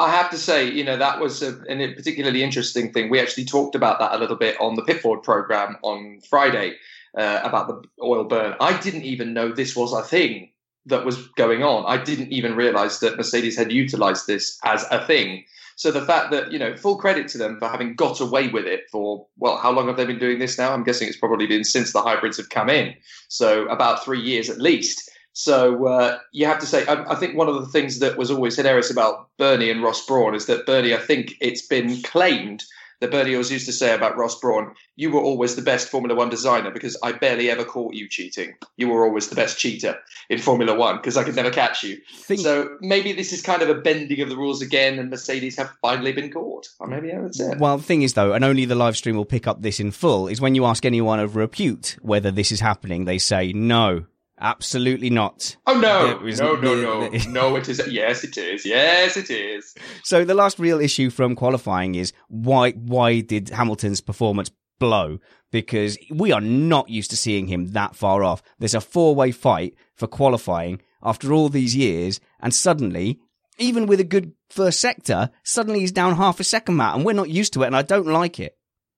I 0.00 0.10
have 0.10 0.30
to 0.30 0.38
say, 0.38 0.70
you 0.70 0.82
know, 0.82 0.96
that 0.96 1.20
was 1.20 1.42
a, 1.42 1.60
a 1.68 1.94
particularly 1.94 2.42
interesting 2.42 2.92
thing. 2.92 3.10
We 3.10 3.20
actually 3.20 3.44
talked 3.44 3.74
about 3.74 3.98
that 3.98 4.12
a 4.12 4.18
little 4.18 4.36
bit 4.36 4.58
on 4.60 4.74
the 4.74 4.82
Pitford 4.82 5.22
program 5.22 5.76
on 5.82 6.20
Friday 6.28 6.76
uh, 7.16 7.40
about 7.44 7.68
the 7.68 7.82
oil 8.02 8.24
burn. 8.24 8.54
I 8.60 8.80
didn't 8.80 9.04
even 9.04 9.34
know 9.34 9.52
this 9.52 9.76
was 9.76 9.92
a 9.92 10.02
thing 10.02 10.50
that 10.86 11.04
was 11.04 11.28
going 11.36 11.62
on. 11.62 11.84
I 11.86 12.02
didn't 12.02 12.32
even 12.32 12.56
realize 12.56 13.00
that 13.00 13.18
Mercedes 13.18 13.58
had 13.58 13.70
utilized 13.70 14.26
this 14.26 14.58
as 14.64 14.86
a 14.90 15.04
thing. 15.06 15.44
So 15.76 15.90
the 15.90 16.04
fact 16.04 16.30
that, 16.30 16.52
you 16.52 16.58
know, 16.58 16.76
full 16.76 16.96
credit 16.96 17.28
to 17.28 17.38
them 17.38 17.58
for 17.58 17.68
having 17.68 17.94
got 17.94 18.20
away 18.20 18.48
with 18.48 18.66
it 18.66 18.88
for, 18.90 19.26
well, 19.36 19.58
how 19.58 19.70
long 19.70 19.86
have 19.86 19.96
they 19.96 20.06
been 20.06 20.18
doing 20.18 20.38
this 20.38 20.58
now? 20.58 20.72
I'm 20.72 20.84
guessing 20.84 21.08
it's 21.08 21.16
probably 21.16 21.46
been 21.46 21.64
since 21.64 21.92
the 21.92 22.02
hybrids 22.02 22.36
have 22.38 22.48
come 22.48 22.68
in. 22.68 22.94
So 23.28 23.66
about 23.68 24.04
three 24.04 24.20
years 24.20 24.48
at 24.48 24.60
least. 24.60 25.09
So 25.32 25.86
uh, 25.86 26.18
you 26.32 26.46
have 26.46 26.58
to 26.58 26.66
say, 26.66 26.86
I, 26.86 27.12
I, 27.12 27.14
think 27.14 27.36
one 27.36 27.48
of 27.48 27.54
the 27.54 27.66
things 27.66 28.00
that 28.00 28.18
was 28.18 28.30
always 28.30 28.56
hilarious 28.56 28.90
about 28.90 29.28
Bernie 29.38 29.70
and 29.70 29.82
Ross 29.82 30.04
Brawn 30.04 30.34
is 30.34 30.46
that 30.46 30.66
Bernie, 30.66 30.94
I 30.94 30.98
think 30.98 31.34
it's 31.40 31.66
been 31.66 32.02
claimed 32.02 32.64
that 33.00 33.10
Bernie 33.10 33.34
always 33.34 33.50
used 33.50 33.66
to 33.66 33.72
say 33.72 33.94
about 33.94 34.16
Ross 34.16 34.38
Brawn, 34.38 34.74
you 34.96 35.10
were 35.10 35.20
always 35.20 35.56
the 35.56 35.62
best 35.62 35.88
Formula 35.88 36.14
One 36.14 36.28
designer 36.28 36.70
because 36.70 36.96
I 37.02 37.12
barely 37.12 37.50
ever 37.50 37.64
caught 37.64 37.94
you 37.94 38.08
cheating. 38.08 38.54
You 38.76 38.88
were 38.88 39.04
always 39.04 39.28
the 39.28 39.34
best 39.34 39.58
cheater 39.58 39.98
in 40.28 40.38
Formula 40.38 40.74
One 40.74 40.96
because 40.96 41.16
I 41.16 41.24
could 41.24 41.34
never 41.34 41.50
catch 41.50 41.82
you. 41.82 41.98
Think- 42.12 42.40
so 42.40 42.76
maybe 42.80 43.12
this 43.12 43.32
is 43.32 43.40
kind 43.40 43.62
of 43.62 43.70
a 43.70 43.74
bending 43.74 44.20
of 44.20 44.28
the 44.28 44.36
rules 44.36 44.60
again, 44.60 44.98
and 44.98 45.10
Mercedes 45.10 45.56
have 45.56 45.70
finally 45.80 46.12
been 46.12 46.30
caught. 46.30 46.68
Or 46.78 46.86
maybe 46.86 47.10
that's 47.10 47.40
it. 47.40 47.58
Well, 47.58 47.78
the 47.78 47.84
thing 47.84 48.02
is, 48.02 48.14
though, 48.14 48.32
and 48.32 48.44
only 48.44 48.66
the 48.66 48.74
live 48.74 48.96
stream 48.96 49.16
will 49.16 49.24
pick 49.24 49.46
up 49.46 49.62
this 49.62 49.80
in 49.80 49.90
full, 49.90 50.28
is 50.28 50.40
when 50.40 50.54
you 50.54 50.66
ask 50.66 50.84
anyone 50.84 51.20
of 51.20 51.36
repute 51.36 51.96
whether 52.02 52.30
this 52.30 52.52
is 52.52 52.60
happening, 52.60 53.06
they 53.06 53.18
say 53.18 53.52
no. 53.52 54.04
Absolutely 54.40 55.10
not. 55.10 55.56
Oh 55.66 55.78
no! 55.78 56.18
No, 56.18 56.54
no, 56.54 56.74
no, 56.74 57.08
no! 57.28 57.56
It 57.56 57.68
is. 57.68 57.86
Yes, 57.88 58.24
it 58.24 58.38
is. 58.38 58.64
Yes, 58.64 59.16
it 59.18 59.30
is. 59.30 59.74
So 60.02 60.24
the 60.24 60.34
last 60.34 60.58
real 60.58 60.80
issue 60.80 61.10
from 61.10 61.36
qualifying 61.36 61.94
is 61.94 62.14
why? 62.28 62.72
Why 62.72 63.20
did 63.20 63.50
Hamilton's 63.50 64.00
performance 64.00 64.50
blow? 64.78 65.18
Because 65.52 65.98
we 66.10 66.32
are 66.32 66.40
not 66.40 66.88
used 66.88 67.10
to 67.10 67.16
seeing 67.16 67.48
him 67.48 67.68
that 67.72 67.94
far 67.94 68.22
off. 68.24 68.42
There's 68.58 68.74
a 68.74 68.80
four-way 68.80 69.32
fight 69.32 69.74
for 69.94 70.06
qualifying 70.06 70.80
after 71.02 71.32
all 71.32 71.50
these 71.50 71.76
years, 71.76 72.18
and 72.40 72.54
suddenly, 72.54 73.18
even 73.58 73.86
with 73.86 74.00
a 74.00 74.04
good 74.04 74.32
first 74.48 74.80
sector, 74.80 75.30
suddenly 75.44 75.80
he's 75.80 75.92
down 75.92 76.16
half 76.16 76.40
a 76.40 76.44
second, 76.44 76.76
Matt, 76.76 76.96
and 76.96 77.04
we're 77.04 77.12
not 77.12 77.28
used 77.28 77.52
to 77.54 77.62
it, 77.62 77.66
and 77.66 77.76
I 77.76 77.82
don't 77.82 78.06
like 78.06 78.40
it. 78.40 78.56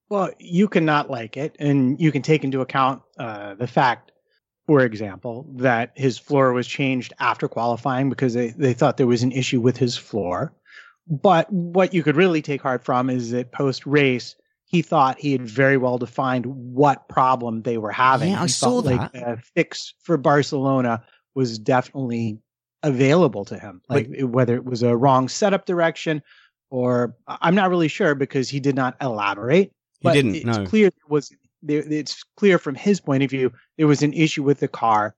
Well, 0.08 0.30
you 0.38 0.68
cannot 0.68 1.10
like 1.10 1.36
it, 1.36 1.56
and 1.58 2.00
you 2.00 2.12
can 2.12 2.22
take 2.22 2.44
into 2.44 2.60
account 2.60 3.02
uh, 3.18 3.54
the 3.54 3.66
fact 3.66 4.11
for 4.66 4.80
example, 4.80 5.46
that 5.56 5.92
his 5.96 6.18
floor 6.18 6.52
was 6.52 6.66
changed 6.66 7.12
after 7.18 7.48
qualifying 7.48 8.08
because 8.08 8.34
they, 8.34 8.50
they 8.50 8.74
thought 8.74 8.96
there 8.96 9.06
was 9.06 9.22
an 9.22 9.32
issue 9.32 9.60
with 9.60 9.76
his 9.76 9.96
floor. 9.96 10.52
But 11.08 11.52
what 11.52 11.92
you 11.92 12.02
could 12.02 12.16
really 12.16 12.42
take 12.42 12.62
heart 12.62 12.84
from 12.84 13.10
is 13.10 13.32
that 13.32 13.52
post 13.52 13.84
race, 13.86 14.36
he 14.64 14.80
thought 14.82 15.18
he 15.18 15.32
had 15.32 15.46
very 15.46 15.76
well 15.76 15.98
defined 15.98 16.46
what 16.46 17.08
problem 17.08 17.62
they 17.62 17.76
were 17.76 17.92
having. 17.92 18.30
Yeah, 18.30 18.40
I 18.40 18.44
he 18.44 18.48
saw 18.48 18.80
that. 18.82 19.14
Like 19.14 19.22
a 19.22 19.36
fix 19.54 19.94
for 20.02 20.16
Barcelona 20.16 21.02
was 21.34 21.58
definitely 21.58 22.38
available 22.84 23.44
to 23.46 23.58
him. 23.58 23.82
Like 23.88 24.10
but, 24.10 24.30
whether 24.30 24.54
it 24.54 24.64
was 24.64 24.82
a 24.82 24.96
wrong 24.96 25.28
setup 25.28 25.66
direction 25.66 26.22
or 26.70 27.14
I'm 27.26 27.54
not 27.54 27.68
really 27.68 27.88
sure 27.88 28.14
because 28.14 28.48
he 28.48 28.58
did 28.58 28.74
not 28.74 28.96
elaborate. 29.00 29.72
He 30.00 30.10
didn't. 30.10 30.36
It's 30.36 30.44
no. 30.44 30.64
clear 30.64 30.88
there 30.88 31.08
was 31.08 31.30
there, 31.62 31.82
it's 31.90 32.22
clear 32.36 32.58
from 32.58 32.74
his 32.74 33.00
point 33.00 33.22
of 33.22 33.30
view 33.30 33.52
there 33.78 33.86
was 33.86 34.02
an 34.02 34.12
issue 34.12 34.42
with 34.42 34.60
the 34.60 34.68
car 34.68 35.14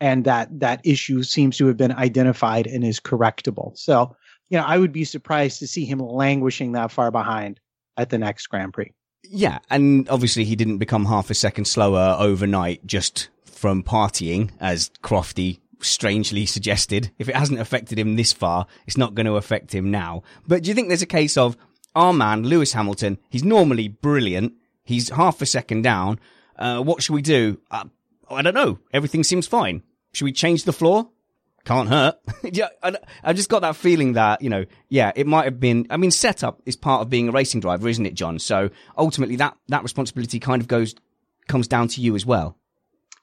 and 0.00 0.24
that 0.24 0.48
that 0.60 0.80
issue 0.84 1.22
seems 1.22 1.56
to 1.56 1.66
have 1.66 1.76
been 1.76 1.92
identified 1.92 2.66
and 2.66 2.84
is 2.84 3.00
correctable. 3.00 3.76
So 3.76 4.16
you 4.50 4.58
know 4.58 4.64
i 4.64 4.76
would 4.76 4.92
be 4.92 5.04
surprised 5.04 5.58
to 5.60 5.66
see 5.66 5.84
him 5.84 5.98
languishing 5.98 6.72
that 6.72 6.92
far 6.92 7.10
behind 7.10 7.60
at 7.96 8.10
the 8.10 8.18
next 8.18 8.46
grand 8.48 8.72
prix. 8.72 8.92
Yeah 9.24 9.58
and 9.70 10.08
obviously 10.08 10.44
he 10.44 10.56
didn't 10.56 10.78
become 10.78 11.06
half 11.06 11.30
a 11.30 11.34
second 11.34 11.66
slower 11.66 12.16
overnight 12.18 12.86
just 12.86 13.28
from 13.44 13.82
partying 13.82 14.50
as 14.60 14.90
crofty 15.02 15.60
strangely 15.80 16.46
suggested. 16.46 17.10
If 17.18 17.28
it 17.28 17.36
hasn't 17.36 17.60
affected 17.60 17.98
him 17.98 18.16
this 18.16 18.32
far 18.32 18.66
it's 18.86 18.96
not 18.96 19.14
going 19.14 19.26
to 19.26 19.36
affect 19.36 19.74
him 19.74 19.90
now. 19.90 20.22
But 20.46 20.62
do 20.62 20.68
you 20.68 20.74
think 20.74 20.88
there's 20.88 21.02
a 21.02 21.06
case 21.06 21.36
of 21.36 21.56
our 21.96 22.12
man 22.12 22.42
lewis 22.42 22.72
hamilton 22.72 23.18
he's 23.30 23.44
normally 23.44 23.86
brilliant 23.86 24.52
He's 24.84 25.08
half 25.08 25.40
a 25.42 25.46
second 25.46 25.82
down. 25.82 26.20
Uh, 26.56 26.80
what 26.82 27.02
should 27.02 27.14
we 27.14 27.22
do? 27.22 27.60
Uh, 27.70 27.84
I 28.30 28.42
don't 28.42 28.54
know. 28.54 28.78
Everything 28.92 29.24
seems 29.24 29.46
fine. 29.46 29.82
Should 30.12 30.24
we 30.24 30.32
change 30.32 30.64
the 30.64 30.72
floor? 30.72 31.08
Can't 31.64 31.88
hurt. 31.88 32.18
yeah, 32.42 32.68
I, 32.82 32.94
I, 33.22 33.32
just 33.32 33.48
got 33.48 33.60
that 33.60 33.74
feeling 33.74 34.12
that, 34.12 34.42
you 34.42 34.50
know, 34.50 34.66
yeah, 34.90 35.12
it 35.16 35.26
might 35.26 35.46
have 35.46 35.58
been, 35.58 35.86
I 35.88 35.96
mean, 35.96 36.10
setup 36.10 36.60
is 36.66 36.76
part 36.76 37.00
of 37.00 37.08
being 37.08 37.30
a 37.30 37.32
racing 37.32 37.60
driver, 37.60 37.88
isn't 37.88 38.04
it, 38.04 38.14
John? 38.14 38.38
So 38.38 38.68
ultimately 38.98 39.36
that, 39.36 39.56
that 39.68 39.82
responsibility 39.82 40.38
kind 40.38 40.60
of 40.60 40.68
goes, 40.68 40.94
comes 41.48 41.66
down 41.66 41.88
to 41.88 42.02
you 42.02 42.14
as 42.14 42.26
well. 42.26 42.58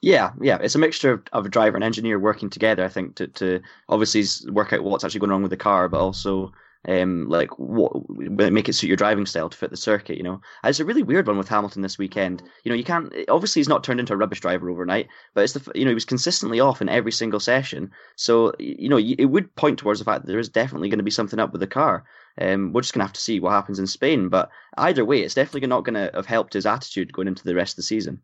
Yeah, 0.00 0.32
yeah, 0.40 0.58
it's 0.60 0.74
a 0.74 0.80
mixture 0.80 1.12
of, 1.12 1.22
of 1.32 1.46
a 1.46 1.48
driver 1.48 1.76
and 1.76 1.84
engineer 1.84 2.18
working 2.18 2.50
together. 2.50 2.84
I 2.84 2.88
think 2.88 3.14
to, 3.16 3.28
to 3.28 3.60
obviously 3.88 4.24
work 4.50 4.72
out 4.72 4.82
what's 4.82 5.04
actually 5.04 5.20
going 5.20 5.30
wrong 5.30 5.42
with 5.42 5.52
the 5.52 5.56
car, 5.56 5.88
but 5.88 6.00
also 6.00 6.52
um, 6.88 7.28
like 7.28 7.50
what 7.58 7.92
make 8.08 8.68
it 8.68 8.72
suit 8.72 8.88
your 8.88 8.96
driving 8.96 9.26
style 9.26 9.48
to 9.48 9.56
fit 9.56 9.70
the 9.70 9.76
circuit. 9.76 10.16
You 10.16 10.24
know, 10.24 10.40
it's 10.64 10.80
a 10.80 10.84
really 10.84 11.02
weird 11.02 11.26
one 11.26 11.38
with 11.38 11.48
Hamilton 11.48 11.82
this 11.82 11.98
weekend. 11.98 12.42
You 12.64 12.70
know, 12.70 12.76
you 12.76 12.84
can't 12.84 13.12
obviously 13.28 13.60
he's 13.60 13.68
not 13.68 13.84
turned 13.84 14.00
into 14.00 14.12
a 14.12 14.16
rubbish 14.16 14.40
driver 14.40 14.68
overnight, 14.68 15.08
but 15.34 15.44
it's 15.44 15.52
the 15.52 15.72
you 15.74 15.84
know 15.84 15.90
he 15.90 15.94
was 15.94 16.04
consistently 16.04 16.60
off 16.60 16.82
in 16.82 16.88
every 16.88 17.12
single 17.12 17.40
session. 17.40 17.90
So 18.16 18.52
you 18.58 18.88
know 18.88 18.98
it 18.98 19.26
would 19.26 19.54
point 19.54 19.78
towards 19.78 20.00
the 20.00 20.04
fact 20.04 20.24
that 20.24 20.30
there 20.30 20.40
is 20.40 20.48
definitely 20.48 20.88
going 20.88 20.98
to 20.98 21.04
be 21.04 21.10
something 21.10 21.38
up 21.38 21.52
with 21.52 21.60
the 21.60 21.66
car. 21.66 22.04
Um, 22.40 22.72
we're 22.72 22.80
just 22.80 22.94
gonna 22.94 23.04
have 23.04 23.12
to 23.12 23.20
see 23.20 23.40
what 23.40 23.52
happens 23.52 23.78
in 23.78 23.86
Spain, 23.86 24.28
but 24.28 24.50
either 24.76 25.04
way, 25.04 25.22
it's 25.22 25.34
definitely 25.34 25.68
not 25.68 25.84
going 25.84 25.94
to 25.94 26.10
have 26.14 26.26
helped 26.26 26.54
his 26.54 26.66
attitude 26.66 27.12
going 27.12 27.28
into 27.28 27.44
the 27.44 27.54
rest 27.54 27.72
of 27.72 27.76
the 27.76 27.82
season. 27.82 28.22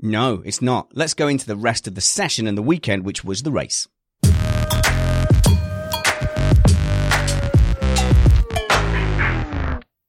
No, 0.00 0.42
it's 0.44 0.60
not. 0.60 0.88
Let's 0.92 1.14
go 1.14 1.28
into 1.28 1.46
the 1.46 1.56
rest 1.56 1.86
of 1.86 1.94
the 1.94 2.00
session 2.00 2.48
and 2.48 2.58
the 2.58 2.62
weekend, 2.62 3.04
which 3.04 3.24
was 3.24 3.42
the 3.42 3.52
race. 3.52 3.86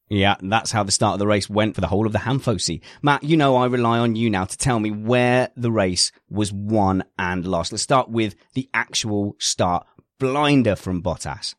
Yeah, 0.08 0.36
that's 0.40 0.72
how 0.72 0.84
the 0.84 0.92
start 0.92 1.14
of 1.14 1.20
the 1.20 1.28
race 1.28 1.50
went 1.50 1.74
for 1.74 1.82
the 1.82 1.88
whole 1.88 2.06
of 2.06 2.14
the 2.14 2.20
Hamfosi. 2.20 2.82
Matt, 3.02 3.24
you 3.24 3.38
know 3.38 3.56
I 3.56 3.66
rely 3.66 3.98
on 3.98 4.16
you 4.16 4.30
now 4.30 4.46
to 4.46 4.58
tell 4.58 4.80
me 4.80 4.92
where 4.92 5.50
the 5.58 5.72
race 5.72 6.12
was 6.30 6.54
won 6.54 7.04
and 7.18 7.46
lost. 7.46 7.72
Let's 7.72 7.84
start 7.84 8.10
with 8.10 8.36
the 8.54 8.70
actual 8.74 9.36
start. 9.40 9.88
Blinder 10.20 10.76
from 10.76 11.02
Bottas. 11.02 11.56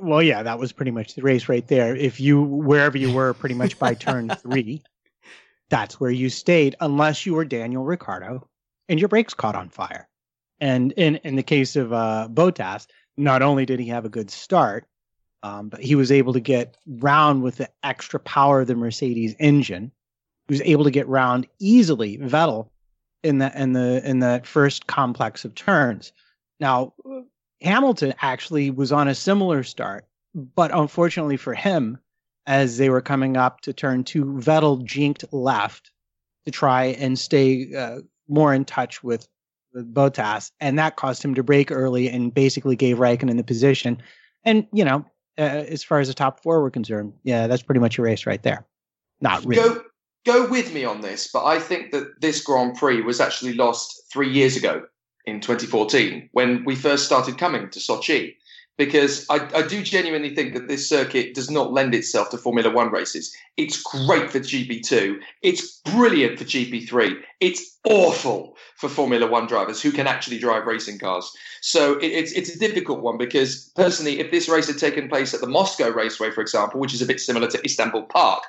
Well, 0.00 0.22
yeah, 0.22 0.42
that 0.42 0.58
was 0.58 0.72
pretty 0.72 0.90
much 0.90 1.14
the 1.14 1.22
race 1.22 1.48
right 1.48 1.66
there. 1.68 1.94
If 1.94 2.18
you, 2.18 2.42
wherever 2.42 2.98
you 2.98 3.12
were 3.12 3.34
pretty 3.34 3.54
much 3.54 3.78
by 3.78 3.94
turn 3.94 4.28
three, 4.42 4.82
that's 5.68 6.00
where 6.00 6.10
you 6.10 6.28
stayed, 6.28 6.74
unless 6.80 7.26
you 7.26 7.34
were 7.34 7.44
Daniel 7.44 7.84
Ricciardo 7.84 8.48
and 8.88 8.98
your 8.98 9.08
brakes 9.08 9.34
caught 9.34 9.54
on 9.54 9.68
fire. 9.68 10.08
And 10.60 10.92
in, 10.92 11.16
in 11.16 11.36
the 11.36 11.42
case 11.42 11.76
of 11.76 11.92
uh, 11.92 12.28
Bottas, 12.32 12.86
not 13.16 13.42
only 13.42 13.66
did 13.66 13.78
he 13.78 13.88
have 13.88 14.04
a 14.04 14.10
good 14.10 14.30
start, 14.30 14.86
um, 15.42 15.68
but 15.68 15.80
he 15.80 15.94
was 15.94 16.10
able 16.12 16.32
to 16.32 16.40
get 16.40 16.76
round 16.86 17.42
with 17.42 17.56
the 17.56 17.68
extra 17.82 18.20
power 18.20 18.60
of 18.62 18.66
the 18.66 18.74
Mercedes 18.74 19.34
engine. 19.38 19.92
He 20.48 20.54
was 20.54 20.62
able 20.62 20.84
to 20.84 20.90
get 20.90 21.08
round 21.08 21.46
easily 21.58 22.18
Vettel 22.18 22.68
in 23.22 23.38
the 23.38 23.60
in 23.60 23.72
the 23.72 24.08
in 24.08 24.20
that 24.20 24.46
first 24.46 24.86
complex 24.86 25.44
of 25.44 25.54
turns. 25.54 26.12
Now 26.60 26.94
Hamilton 27.62 28.14
actually 28.20 28.70
was 28.70 28.92
on 28.92 29.08
a 29.08 29.14
similar 29.14 29.62
start, 29.62 30.06
but 30.34 30.70
unfortunately 30.72 31.36
for 31.36 31.54
him, 31.54 31.98
as 32.46 32.78
they 32.78 32.90
were 32.90 33.00
coming 33.00 33.36
up 33.36 33.60
to 33.62 33.72
turn 33.72 34.04
two, 34.04 34.24
Vettel 34.24 34.84
jinked 34.84 35.24
left 35.32 35.90
to 36.44 36.50
try 36.50 36.84
and 36.84 37.18
stay 37.18 37.74
uh, 37.74 37.98
more 38.28 38.54
in 38.54 38.64
touch 38.64 39.02
with, 39.02 39.26
with 39.74 39.92
Bottas, 39.92 40.52
and 40.60 40.78
that 40.78 40.96
caused 40.96 41.24
him 41.24 41.34
to 41.34 41.42
brake 41.42 41.72
early 41.72 42.08
and 42.08 42.32
basically 42.32 42.76
gave 42.76 42.98
Raikkonen 42.98 43.36
the 43.36 43.44
position. 43.44 44.00
And 44.44 44.66
you 44.72 44.84
know, 44.84 45.04
uh, 45.38 45.42
as 45.68 45.82
far 45.82 46.00
as 46.00 46.08
the 46.08 46.14
top 46.14 46.42
four 46.42 46.62
were 46.62 46.70
concerned, 46.70 47.12
yeah, 47.22 47.46
that's 47.46 47.62
pretty 47.62 47.80
much 47.80 47.98
a 47.98 48.02
race 48.02 48.26
right 48.26 48.42
there. 48.42 48.66
Not 49.20 49.44
really. 49.44 49.62
Go, 49.62 49.82
go 50.24 50.48
with 50.48 50.72
me 50.72 50.84
on 50.84 51.00
this, 51.00 51.28
but 51.32 51.44
I 51.44 51.58
think 51.58 51.92
that 51.92 52.20
this 52.20 52.42
Grand 52.42 52.76
Prix 52.76 53.02
was 53.02 53.20
actually 53.20 53.54
lost 53.54 54.02
three 54.12 54.30
years 54.30 54.56
ago 54.56 54.84
in 55.24 55.40
2014 55.40 56.30
when 56.32 56.64
we 56.64 56.74
first 56.74 57.06
started 57.06 57.38
coming 57.38 57.70
to 57.70 57.78
Sochi. 57.78 58.34
Because 58.76 59.26
I, 59.30 59.48
I 59.54 59.62
do 59.62 59.82
genuinely 59.82 60.34
think 60.34 60.54
that 60.54 60.68
this 60.68 60.88
circuit 60.88 61.34
does 61.34 61.50
not 61.50 61.72
lend 61.72 61.94
itself 61.94 62.30
to 62.30 62.38
Formula 62.38 62.70
One 62.70 62.90
races. 62.90 63.34
It's 63.56 63.82
great 63.82 64.30
for 64.30 64.38
GP2. 64.38 65.18
It's 65.42 65.80
brilliant 65.80 66.38
for 66.38 66.44
GP3. 66.44 67.20
It's 67.40 67.78
awful 67.84 68.56
for 68.76 68.88
Formula 68.88 69.26
One 69.26 69.46
drivers 69.46 69.80
who 69.80 69.92
can 69.92 70.06
actually 70.06 70.38
drive 70.38 70.66
racing 70.66 70.98
cars. 70.98 71.30
So 71.62 71.98
it, 71.98 72.08
it's 72.08 72.32
it's 72.32 72.54
a 72.54 72.58
difficult 72.58 73.00
one 73.00 73.16
because 73.16 73.70
personally, 73.76 74.20
if 74.20 74.30
this 74.30 74.48
race 74.48 74.66
had 74.66 74.78
taken 74.78 75.08
place 75.08 75.32
at 75.32 75.40
the 75.40 75.48
Moscow 75.48 75.88
Raceway, 75.88 76.30
for 76.30 76.42
example, 76.42 76.80
which 76.80 76.94
is 76.94 77.02
a 77.02 77.06
bit 77.06 77.20
similar 77.20 77.48
to 77.48 77.64
Istanbul 77.64 78.02
Park, 78.04 78.42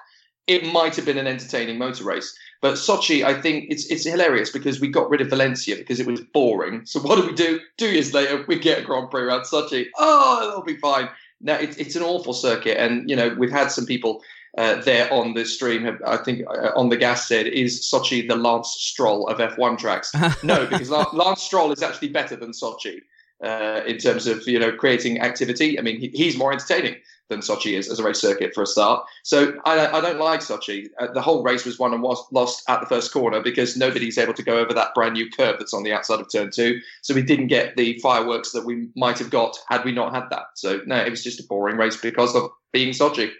it 0.47 0.65
might 0.71 0.95
have 0.95 1.05
been 1.05 1.17
an 1.17 1.27
entertaining 1.27 1.77
motor 1.77 2.05
race. 2.05 2.37
But 2.61 2.75
Sochi, 2.75 3.23
I 3.23 3.39
think 3.39 3.65
it's 3.69 3.85
it's 3.91 4.05
hilarious 4.05 4.49
because 4.49 4.79
we 4.79 4.87
got 4.87 5.09
rid 5.09 5.21
of 5.21 5.29
Valencia 5.29 5.75
because 5.75 5.99
it 5.99 6.07
was 6.07 6.21
boring. 6.21 6.85
So 6.85 6.99
what 6.99 7.17
do 7.17 7.27
we 7.27 7.33
do? 7.33 7.59
Two 7.77 7.89
years 7.89 8.13
later, 8.13 8.43
we 8.47 8.57
get 8.57 8.79
a 8.79 8.81
Grand 8.81 9.11
Prix 9.11 9.21
around 9.21 9.43
Sochi. 9.43 9.87
Oh, 9.97 10.47
it'll 10.47 10.63
be 10.63 10.77
fine. 10.77 11.09
Now 11.39 11.55
it's 11.55 11.77
it's 11.77 11.95
an 11.95 12.01
awful 12.01 12.33
circuit, 12.33 12.79
and 12.79 13.07
you 13.09 13.15
know 13.15 13.35
we've 13.37 13.51
had 13.51 13.71
some 13.71 13.85
people 13.85 14.23
uh, 14.57 14.81
there 14.81 15.11
on 15.13 15.35
the 15.35 15.45
stream. 15.45 15.83
Have, 15.83 16.01
I 16.05 16.17
think 16.17 16.47
uh, 16.49 16.71
on 16.75 16.89
the 16.89 16.97
gas 16.97 17.27
said, 17.27 17.45
"Is 17.45 17.79
Sochi 17.79 18.27
the 18.27 18.35
Lance 18.35 18.69
Stroll 18.69 19.27
of 19.27 19.37
F1 19.37 19.77
tracks?" 19.77 20.11
no, 20.43 20.65
because 20.65 20.89
Lance 20.89 21.43
Stroll 21.43 21.71
is 21.71 21.83
actually 21.83 22.09
better 22.09 22.35
than 22.35 22.51
Sochi 22.51 23.01
uh, 23.43 23.81
in 23.85 23.99
terms 23.99 24.25
of 24.25 24.47
you 24.47 24.57
know 24.57 24.71
creating 24.71 25.21
activity. 25.21 25.77
I 25.77 25.83
mean, 25.83 25.99
he, 25.99 26.07
he's 26.07 26.37
more 26.37 26.51
entertaining 26.51 26.95
than 27.29 27.39
Sochi 27.39 27.77
is 27.77 27.89
as 27.89 27.99
a 27.99 28.03
race 28.03 28.19
circuit 28.19 28.53
for 28.53 28.63
a 28.63 28.67
start. 28.67 29.05
So 29.23 29.53
I, 29.65 29.87
I 29.87 30.01
don't 30.01 30.19
like 30.19 30.41
Sochi. 30.41 30.87
Uh, 30.99 31.11
the 31.13 31.21
whole 31.21 31.43
race 31.43 31.65
was 31.65 31.79
won 31.79 31.93
and 31.93 32.01
was 32.01 32.23
lost 32.31 32.63
at 32.69 32.79
the 32.79 32.85
first 32.85 33.11
corner 33.11 33.41
because 33.41 33.77
nobody's 33.77 34.17
able 34.17 34.33
to 34.33 34.43
go 34.43 34.57
over 34.57 34.73
that 34.73 34.93
brand 34.95 35.13
new 35.13 35.29
curve 35.29 35.57
that's 35.59 35.73
on 35.73 35.83
the 35.83 35.93
outside 35.93 36.19
of 36.19 36.31
turn 36.31 36.51
two. 36.51 36.79
So 37.01 37.13
we 37.13 37.21
didn't 37.21 37.47
get 37.47 37.75
the 37.75 37.99
fireworks 37.99 38.51
that 38.51 38.65
we 38.65 38.89
might 38.95 39.19
have 39.19 39.29
got 39.29 39.57
had 39.69 39.83
we 39.83 39.91
not 39.91 40.13
had 40.13 40.29
that. 40.29 40.47
So 40.55 40.81
no, 40.85 40.95
it 40.97 41.09
was 41.09 41.23
just 41.23 41.39
a 41.39 41.43
boring 41.43 41.77
race 41.77 41.97
because 41.97 42.35
of 42.35 42.49
being 42.71 42.89
Sochi. 42.93 43.31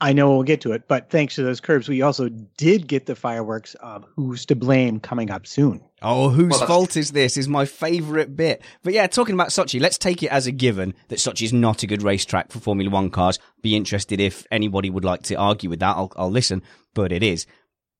I 0.00 0.14
know 0.14 0.30
we'll 0.30 0.44
get 0.44 0.62
to 0.62 0.72
it, 0.72 0.88
but 0.88 1.10
thanks 1.10 1.34
to 1.34 1.42
those 1.42 1.60
curbs, 1.60 1.88
we 1.88 2.00
also 2.00 2.28
did 2.28 2.86
get 2.86 3.04
the 3.04 3.14
fireworks 3.14 3.74
of 3.74 4.06
Who's 4.16 4.46
to 4.46 4.56
Blame 4.56 4.98
coming 4.98 5.30
up 5.30 5.46
soon. 5.46 5.82
Oh, 6.00 6.30
whose 6.30 6.52
well, 6.52 6.66
fault 6.66 6.96
is 6.96 7.12
this? 7.12 7.36
Is 7.36 7.48
my 7.48 7.66
favourite 7.66 8.34
bit. 8.34 8.62
But 8.82 8.94
yeah, 8.94 9.06
talking 9.08 9.34
about 9.34 9.48
Sochi, 9.48 9.78
let's 9.78 9.98
take 9.98 10.22
it 10.22 10.30
as 10.32 10.46
a 10.46 10.52
given 10.52 10.94
that 11.08 11.18
Sochi 11.18 11.42
is 11.42 11.52
not 11.52 11.82
a 11.82 11.86
good 11.86 12.02
racetrack 12.02 12.50
for 12.50 12.60
Formula 12.60 12.90
One 12.90 13.10
cars. 13.10 13.38
Be 13.60 13.76
interested 13.76 14.20
if 14.20 14.46
anybody 14.50 14.88
would 14.88 15.04
like 15.04 15.22
to 15.24 15.34
argue 15.34 15.68
with 15.68 15.80
that. 15.80 15.96
I'll, 15.96 16.12
I'll 16.16 16.30
listen, 16.30 16.62
but 16.94 17.12
it 17.12 17.22
is. 17.22 17.46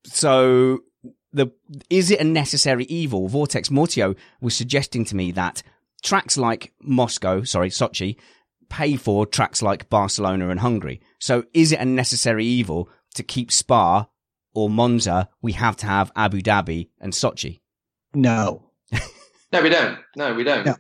So 0.04 0.80
the 1.32 1.52
is 1.90 2.10
it 2.10 2.20
a 2.20 2.24
necessary 2.24 2.84
evil? 2.84 3.28
Vortex 3.28 3.68
Mortio 3.68 4.16
was 4.40 4.56
suggesting 4.56 5.04
to 5.04 5.16
me 5.16 5.32
that 5.32 5.62
tracks 6.02 6.38
like 6.38 6.72
Moscow, 6.82 7.42
sorry, 7.42 7.68
Sochi, 7.68 8.16
pay 8.70 8.96
for 8.96 9.26
tracks 9.26 9.60
like 9.60 9.90
Barcelona 9.90 10.48
and 10.48 10.60
Hungary. 10.60 11.02
So 11.18 11.44
is 11.52 11.72
it 11.72 11.80
a 11.80 11.84
necessary 11.84 12.46
evil 12.46 12.88
to 13.14 13.22
keep 13.22 13.52
Spa 13.52 14.06
or 14.54 14.70
Monza? 14.70 15.28
We 15.42 15.52
have 15.52 15.76
to 15.78 15.86
have 15.86 16.10
Abu 16.16 16.40
Dhabi 16.40 16.88
and 17.00 17.12
Sochi. 17.12 17.60
No. 18.14 18.70
no, 19.52 19.62
we 19.62 19.68
don't. 19.68 19.98
No, 20.16 20.32
we 20.34 20.44
don't. 20.44 20.64
No. 20.64 20.76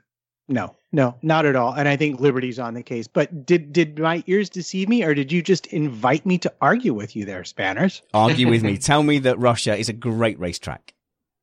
No, 0.48 0.74
no, 0.90 1.14
not 1.22 1.46
at 1.46 1.54
all. 1.54 1.74
And 1.74 1.86
I 1.86 1.94
think 1.96 2.18
Liberty's 2.18 2.58
on 2.58 2.74
the 2.74 2.82
case. 2.82 3.06
But 3.06 3.46
did 3.46 3.72
did 3.72 4.00
my 4.00 4.24
ears 4.26 4.50
deceive 4.50 4.88
me, 4.88 5.04
or 5.04 5.14
did 5.14 5.30
you 5.30 5.42
just 5.42 5.68
invite 5.68 6.26
me 6.26 6.38
to 6.38 6.52
argue 6.60 6.92
with 6.92 7.14
you 7.14 7.24
there, 7.24 7.44
Spanners? 7.44 8.02
Argue 8.12 8.48
with 8.48 8.64
me. 8.64 8.76
Tell 8.78 9.04
me 9.04 9.20
that 9.20 9.38
Russia 9.38 9.76
is 9.76 9.88
a 9.88 9.92
great 9.92 10.40
racetrack. 10.40 10.92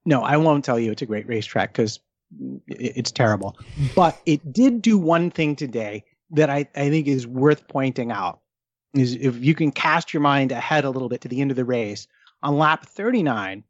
No, 0.06 0.24
I 0.24 0.36
won't 0.36 0.66
tell 0.66 0.78
you 0.78 0.92
it's 0.92 1.02
a 1.02 1.06
great 1.06 1.26
racetrack 1.26 1.72
because 1.72 2.02
it's 2.68 3.12
terrible. 3.12 3.58
But 3.96 4.20
it 4.26 4.52
did 4.52 4.82
do 4.82 4.98
one 4.98 5.32
thing 5.32 5.56
today 5.56 6.04
that 6.32 6.50
I, 6.50 6.68
I 6.76 6.90
think 6.90 7.08
is 7.08 7.28
worth 7.28 7.68
pointing 7.68 8.12
out 8.12 8.40
is 8.94 9.16
if 9.16 9.38
you 9.38 9.54
can 9.54 9.72
cast 9.72 10.14
your 10.14 10.22
mind 10.22 10.52
ahead 10.52 10.86
a 10.86 10.90
little 10.90 11.10
bit 11.10 11.22
to 11.22 11.28
the 11.28 11.42
end 11.42 11.52
of 11.52 11.58
the 11.58 11.66
race 11.66 12.08
on 12.44 12.58
lap 12.58 12.86
39 12.86 13.64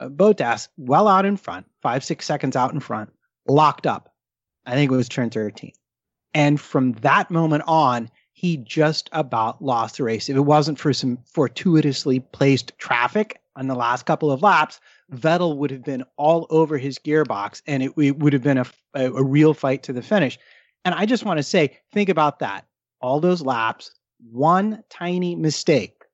uh, 0.00 0.08
Bottas 0.08 0.68
well 0.76 1.08
out 1.08 1.24
in 1.24 1.36
front 1.36 1.66
five 1.82 2.04
six 2.04 2.26
seconds 2.26 2.56
out 2.56 2.72
in 2.72 2.80
front 2.80 3.10
locked 3.48 3.86
up. 3.86 4.12
I 4.66 4.72
think 4.72 4.90
it 4.90 4.96
was 4.96 5.08
turn 5.08 5.30
13 5.30 5.72
and 6.34 6.60
from 6.60 6.92
that 6.94 7.30
moment 7.30 7.64
on 7.66 8.10
he 8.32 8.58
just 8.58 9.08
about 9.12 9.62
lost 9.62 9.96
the 9.96 10.04
race. 10.04 10.28
If 10.28 10.36
it 10.36 10.40
wasn't 10.40 10.78
for 10.78 10.92
some 10.92 11.18
fortuitously 11.24 12.20
placed 12.20 12.76
traffic 12.76 13.40
on 13.54 13.66
the 13.66 13.74
last 13.74 14.04
couple 14.04 14.30
of 14.30 14.42
laps 14.42 14.78
Vettel 15.12 15.56
would 15.56 15.70
have 15.70 15.84
been 15.84 16.04
all 16.16 16.46
over 16.50 16.78
his 16.78 16.98
gearbox 16.98 17.62
and 17.66 17.82
it, 17.82 17.92
it 17.96 18.18
would 18.18 18.32
have 18.32 18.42
been 18.42 18.58
a, 18.58 18.66
a, 18.94 19.12
a 19.12 19.22
real 19.22 19.54
fight 19.54 19.82
to 19.84 19.92
the 19.92 20.02
finish 20.02 20.38
and 20.86 20.94
I 20.94 21.04
just 21.04 21.24
want 21.24 21.38
to 21.38 21.42
say, 21.42 21.76
think 21.92 22.08
about 22.08 22.38
that. 22.38 22.64
All 23.00 23.18
those 23.18 23.42
laps, 23.42 23.90
one 24.30 24.84
tiny 24.88 25.34
mistake, 25.34 26.04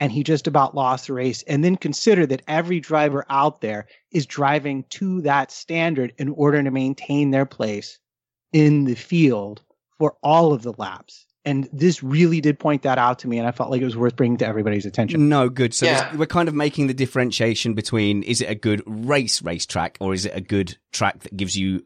and 0.00 0.10
he 0.10 0.24
just 0.24 0.46
about 0.46 0.74
lost 0.74 1.08
the 1.08 1.12
race. 1.12 1.42
And 1.42 1.62
then 1.62 1.76
consider 1.76 2.24
that 2.26 2.40
every 2.48 2.80
driver 2.80 3.26
out 3.28 3.60
there 3.60 3.86
is 4.10 4.24
driving 4.24 4.84
to 4.90 5.20
that 5.20 5.52
standard 5.52 6.14
in 6.16 6.30
order 6.30 6.62
to 6.62 6.70
maintain 6.70 7.32
their 7.32 7.44
place 7.44 7.98
in 8.50 8.84
the 8.84 8.94
field 8.94 9.62
for 9.98 10.16
all 10.22 10.54
of 10.54 10.62
the 10.62 10.72
laps. 10.78 11.26
And 11.44 11.68
this 11.70 12.02
really 12.02 12.40
did 12.40 12.58
point 12.58 12.80
that 12.84 12.96
out 12.96 13.18
to 13.18 13.28
me, 13.28 13.36
and 13.36 13.46
I 13.46 13.50
felt 13.50 13.70
like 13.70 13.82
it 13.82 13.84
was 13.84 13.96
worth 13.96 14.16
bringing 14.16 14.38
to 14.38 14.46
everybody's 14.46 14.86
attention. 14.86 15.28
No, 15.28 15.50
good. 15.50 15.74
So 15.74 15.84
yeah. 15.84 16.16
we're 16.16 16.24
kind 16.24 16.48
of 16.48 16.54
making 16.54 16.86
the 16.86 16.94
differentiation 16.94 17.74
between 17.74 18.22
is 18.22 18.40
it 18.40 18.46
a 18.46 18.54
good 18.54 18.82
race 18.86 19.42
racetrack 19.42 19.98
or 20.00 20.14
is 20.14 20.24
it 20.24 20.32
a 20.34 20.40
good 20.40 20.78
track 20.94 21.20
that 21.24 21.36
gives 21.36 21.58
you 21.58 21.84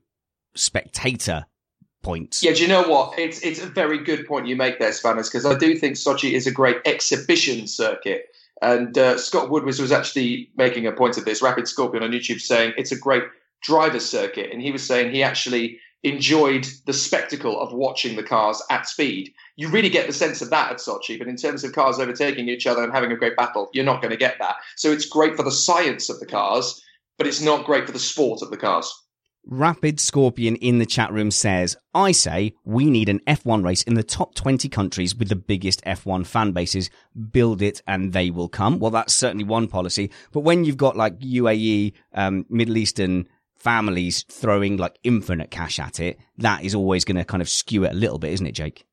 spectator 0.54 1.44
Yeah, 2.42 2.52
do 2.52 2.62
you 2.62 2.68
know 2.68 2.82
what? 2.82 3.18
It's 3.18 3.40
it's 3.40 3.62
a 3.62 3.66
very 3.66 3.98
good 3.98 4.26
point 4.26 4.46
you 4.46 4.56
make 4.56 4.78
there, 4.78 4.92
Spanners, 4.92 5.28
because 5.28 5.46
I 5.46 5.56
do 5.56 5.76
think 5.76 5.96
Sochi 5.96 6.32
is 6.32 6.46
a 6.46 6.52
great 6.52 6.78
exhibition 6.84 7.66
circuit. 7.66 8.26
And 8.60 8.98
uh, 8.98 9.18
Scott 9.18 9.50
Woodward 9.50 9.78
was 9.78 9.92
actually 9.92 10.50
making 10.56 10.86
a 10.86 10.92
point 10.92 11.16
of 11.16 11.24
this, 11.24 11.42
Rapid 11.42 11.68
Scorpion 11.68 12.02
on 12.02 12.10
YouTube, 12.10 12.40
saying 12.40 12.72
it's 12.76 12.90
a 12.90 12.98
great 12.98 13.22
driver 13.62 14.00
circuit. 14.00 14.50
And 14.52 14.60
he 14.60 14.72
was 14.72 14.84
saying 14.84 15.12
he 15.12 15.22
actually 15.22 15.78
enjoyed 16.02 16.66
the 16.86 16.92
spectacle 16.92 17.60
of 17.60 17.72
watching 17.72 18.16
the 18.16 18.22
cars 18.22 18.62
at 18.70 18.88
speed. 18.88 19.32
You 19.56 19.68
really 19.68 19.88
get 19.88 20.06
the 20.06 20.12
sense 20.12 20.40
of 20.40 20.50
that 20.50 20.70
at 20.70 20.78
Sochi, 20.78 21.18
but 21.18 21.28
in 21.28 21.36
terms 21.36 21.64
of 21.64 21.72
cars 21.72 21.98
overtaking 21.98 22.48
each 22.48 22.66
other 22.66 22.82
and 22.82 22.92
having 22.92 23.10
a 23.10 23.16
great 23.16 23.36
battle, 23.36 23.68
you're 23.72 23.84
not 23.84 24.00
going 24.00 24.12
to 24.12 24.16
get 24.16 24.38
that. 24.38 24.56
So 24.76 24.92
it's 24.92 25.06
great 25.06 25.36
for 25.36 25.42
the 25.42 25.50
science 25.50 26.08
of 26.08 26.20
the 26.20 26.26
cars, 26.26 26.82
but 27.16 27.26
it's 27.26 27.40
not 27.40 27.66
great 27.66 27.86
for 27.86 27.92
the 27.92 27.98
sport 27.98 28.42
of 28.42 28.50
the 28.50 28.56
cars. 28.56 28.92
Rapid 29.50 29.98
Scorpion 29.98 30.56
in 30.56 30.78
the 30.78 30.84
chat 30.84 31.10
room 31.10 31.30
says, 31.30 31.74
I 31.94 32.12
say 32.12 32.54
we 32.66 32.90
need 32.90 33.08
an 33.08 33.20
F1 33.20 33.64
race 33.64 33.82
in 33.82 33.94
the 33.94 34.02
top 34.02 34.34
20 34.34 34.68
countries 34.68 35.16
with 35.16 35.30
the 35.30 35.36
biggest 35.36 35.82
F1 35.86 36.26
fan 36.26 36.52
bases. 36.52 36.90
Build 37.30 37.62
it 37.62 37.80
and 37.86 38.12
they 38.12 38.28
will 38.28 38.50
come. 38.50 38.78
Well, 38.78 38.90
that's 38.90 39.14
certainly 39.14 39.44
one 39.44 39.66
policy. 39.66 40.10
But 40.32 40.40
when 40.40 40.66
you've 40.66 40.76
got 40.76 40.98
like 40.98 41.18
UAE, 41.20 41.94
um, 42.12 42.44
Middle 42.50 42.76
Eastern 42.76 43.26
families 43.56 44.26
throwing 44.28 44.76
like 44.76 44.98
infinite 45.02 45.50
cash 45.50 45.78
at 45.78 45.98
it, 45.98 46.18
that 46.36 46.62
is 46.62 46.74
always 46.74 47.06
going 47.06 47.16
to 47.16 47.24
kind 47.24 47.40
of 47.40 47.48
skew 47.48 47.84
it 47.84 47.92
a 47.92 47.96
little 47.96 48.18
bit, 48.18 48.34
isn't 48.34 48.46
it, 48.46 48.52
Jake? 48.52 48.84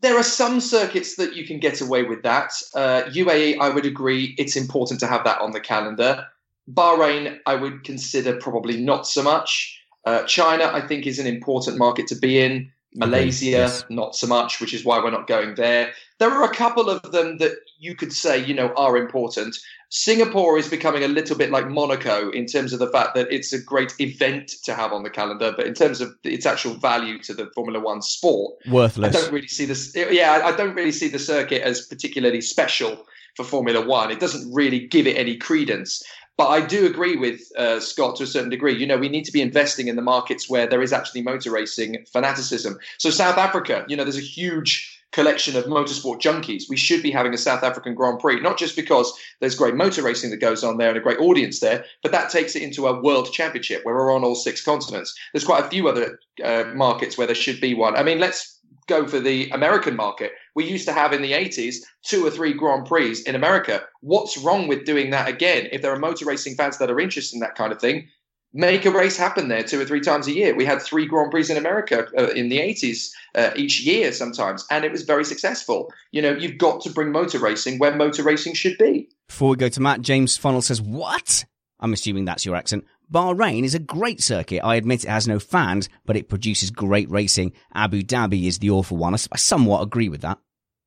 There 0.00 0.18
are 0.18 0.24
some 0.24 0.58
circuits 0.58 1.14
that 1.16 1.36
you 1.36 1.46
can 1.46 1.60
get 1.60 1.80
away 1.80 2.02
with 2.02 2.24
that. 2.24 2.50
Uh, 2.74 3.02
UAE, 3.02 3.60
I 3.60 3.70
would 3.70 3.86
agree, 3.86 4.34
it's 4.38 4.56
important 4.56 4.98
to 5.00 5.06
have 5.06 5.22
that 5.22 5.40
on 5.40 5.52
the 5.52 5.60
calendar. 5.60 6.26
Bahrain, 6.68 7.38
I 7.46 7.54
would 7.54 7.84
consider 7.84 8.36
probably 8.36 8.76
not 8.76 9.06
so 9.06 9.22
much. 9.22 9.79
Uh, 10.04 10.22
China, 10.24 10.70
I 10.72 10.86
think, 10.86 11.06
is 11.06 11.18
an 11.18 11.26
important 11.26 11.78
market 11.78 12.06
to 12.08 12.14
be 12.14 12.40
in. 12.40 12.70
Malaysia, 12.94 13.44
yes. 13.44 13.84
not 13.88 14.16
so 14.16 14.26
much, 14.26 14.60
which 14.60 14.74
is 14.74 14.84
why 14.84 14.98
we're 14.98 15.12
not 15.12 15.28
going 15.28 15.54
there. 15.54 15.92
There 16.18 16.30
are 16.30 16.42
a 16.42 16.52
couple 16.52 16.90
of 16.90 17.12
them 17.12 17.38
that 17.38 17.52
you 17.78 17.94
could 17.94 18.12
say, 18.12 18.44
you 18.44 18.52
know, 18.52 18.72
are 18.76 18.96
important. 18.96 19.56
Singapore 19.90 20.58
is 20.58 20.68
becoming 20.68 21.04
a 21.04 21.08
little 21.08 21.36
bit 21.36 21.50
like 21.50 21.68
Monaco 21.68 22.30
in 22.30 22.46
terms 22.46 22.72
of 22.72 22.78
the 22.78 22.88
fact 22.88 23.14
that 23.14 23.30
it's 23.30 23.52
a 23.52 23.62
great 23.62 23.92
event 24.00 24.48
to 24.64 24.74
have 24.74 24.92
on 24.92 25.02
the 25.02 25.10
calendar, 25.10 25.52
but 25.56 25.66
in 25.66 25.74
terms 25.74 26.00
of 26.00 26.14
its 26.24 26.46
actual 26.46 26.74
value 26.74 27.18
to 27.20 27.34
the 27.34 27.46
Formula 27.54 27.80
One 27.80 28.02
sport, 28.02 28.54
worthless. 28.68 29.16
I 29.16 29.20
don't 29.20 29.32
really 29.32 29.48
see 29.48 29.64
this. 29.64 29.92
Yeah, 29.94 30.42
I 30.44 30.56
don't 30.56 30.74
really 30.74 30.92
see 30.92 31.08
the 31.08 31.18
circuit 31.18 31.62
as 31.62 31.86
particularly 31.86 32.40
special 32.40 33.04
for 33.36 33.44
Formula 33.44 33.84
One. 33.84 34.10
It 34.10 34.20
doesn't 34.20 34.52
really 34.52 34.86
give 34.86 35.06
it 35.06 35.16
any 35.16 35.36
credence. 35.36 36.02
But 36.40 36.48
I 36.48 36.62
do 36.62 36.86
agree 36.86 37.16
with 37.16 37.52
uh, 37.54 37.80
Scott 37.80 38.16
to 38.16 38.22
a 38.22 38.26
certain 38.26 38.48
degree. 38.48 38.74
You 38.74 38.86
know, 38.86 38.96
we 38.96 39.10
need 39.10 39.26
to 39.26 39.30
be 39.30 39.42
investing 39.42 39.88
in 39.88 39.96
the 39.96 40.00
markets 40.00 40.48
where 40.48 40.66
there 40.66 40.80
is 40.80 40.90
actually 40.90 41.20
motor 41.20 41.50
racing 41.50 42.06
fanaticism. 42.10 42.78
So 42.96 43.10
South 43.10 43.36
Africa, 43.36 43.84
you 43.88 43.94
know, 43.94 44.04
there's 44.04 44.16
a 44.16 44.22
huge 44.22 45.02
collection 45.12 45.54
of 45.54 45.64
motorsport 45.64 46.18
junkies. 46.18 46.62
We 46.66 46.78
should 46.78 47.02
be 47.02 47.10
having 47.10 47.34
a 47.34 47.36
South 47.36 47.62
African 47.62 47.94
Grand 47.94 48.20
Prix, 48.20 48.40
not 48.40 48.58
just 48.58 48.74
because 48.74 49.12
there's 49.40 49.54
great 49.54 49.74
motor 49.74 50.02
racing 50.02 50.30
that 50.30 50.38
goes 50.38 50.64
on 50.64 50.78
there 50.78 50.88
and 50.88 50.96
a 50.96 51.02
great 51.02 51.20
audience 51.20 51.60
there, 51.60 51.84
but 52.02 52.10
that 52.12 52.30
takes 52.30 52.56
it 52.56 52.62
into 52.62 52.86
a 52.86 52.98
world 53.02 53.30
championship 53.34 53.84
where 53.84 53.94
we're 53.94 54.14
on 54.14 54.24
all 54.24 54.34
six 54.34 54.64
continents. 54.64 55.14
There's 55.34 55.44
quite 55.44 55.66
a 55.66 55.68
few 55.68 55.88
other 55.90 56.18
uh, 56.42 56.64
markets 56.74 57.18
where 57.18 57.26
there 57.26 57.36
should 57.36 57.60
be 57.60 57.74
one. 57.74 57.96
I 57.96 58.02
mean, 58.02 58.18
let's 58.18 58.60
go 58.86 59.06
for 59.06 59.20
the 59.20 59.50
American 59.50 59.94
market. 59.94 60.32
We 60.54 60.64
used 60.64 60.86
to 60.86 60.92
have 60.92 61.12
in 61.12 61.22
the 61.22 61.32
80s 61.32 61.76
two 62.02 62.26
or 62.26 62.30
three 62.30 62.52
Grand 62.52 62.86
Prix 62.86 63.22
in 63.26 63.34
America. 63.34 63.82
What's 64.00 64.38
wrong 64.38 64.68
with 64.68 64.84
doing 64.84 65.10
that 65.10 65.28
again? 65.28 65.68
If 65.72 65.82
there 65.82 65.92
are 65.92 65.98
motor 65.98 66.24
racing 66.24 66.56
fans 66.56 66.78
that 66.78 66.90
are 66.90 67.00
interested 67.00 67.36
in 67.36 67.40
that 67.40 67.54
kind 67.54 67.72
of 67.72 67.80
thing, 67.80 68.08
make 68.52 68.84
a 68.84 68.90
race 68.90 69.16
happen 69.16 69.48
there 69.48 69.62
two 69.62 69.80
or 69.80 69.84
three 69.84 70.00
times 70.00 70.26
a 70.26 70.32
year. 70.32 70.54
We 70.54 70.64
had 70.64 70.82
three 70.82 71.06
Grand 71.06 71.30
Prix 71.30 71.50
in 71.50 71.56
America 71.56 72.06
uh, 72.18 72.28
in 72.30 72.48
the 72.48 72.58
80s 72.58 73.10
uh, 73.34 73.50
each 73.56 73.80
year 73.82 74.12
sometimes, 74.12 74.66
and 74.70 74.84
it 74.84 74.92
was 74.92 75.02
very 75.02 75.24
successful. 75.24 75.92
You 76.12 76.22
know, 76.22 76.32
you've 76.32 76.58
got 76.58 76.80
to 76.82 76.90
bring 76.90 77.12
motor 77.12 77.38
racing 77.38 77.78
where 77.78 77.94
motor 77.94 78.22
racing 78.22 78.54
should 78.54 78.78
be. 78.78 79.08
Before 79.28 79.50
we 79.50 79.56
go 79.56 79.68
to 79.68 79.80
Matt, 79.80 80.00
James 80.00 80.36
Funnel 80.36 80.62
says, 80.62 80.82
What? 80.82 81.44
I'm 81.78 81.92
assuming 81.92 82.24
that's 82.26 82.44
your 82.44 82.56
accent. 82.56 82.84
Bahrain 83.12 83.64
is 83.64 83.74
a 83.74 83.80
great 83.80 84.22
circuit. 84.22 84.64
I 84.64 84.76
admit 84.76 85.04
it 85.04 85.10
has 85.10 85.26
no 85.26 85.38
fans, 85.38 85.88
but 86.06 86.16
it 86.16 86.28
produces 86.28 86.70
great 86.70 87.10
racing. 87.10 87.52
Abu 87.74 88.02
Dhabi 88.02 88.46
is 88.46 88.58
the 88.58 88.70
awful 88.70 88.96
one. 88.96 89.14
I 89.14 89.36
somewhat 89.36 89.82
agree 89.82 90.08
with 90.08 90.20
that. 90.20 90.38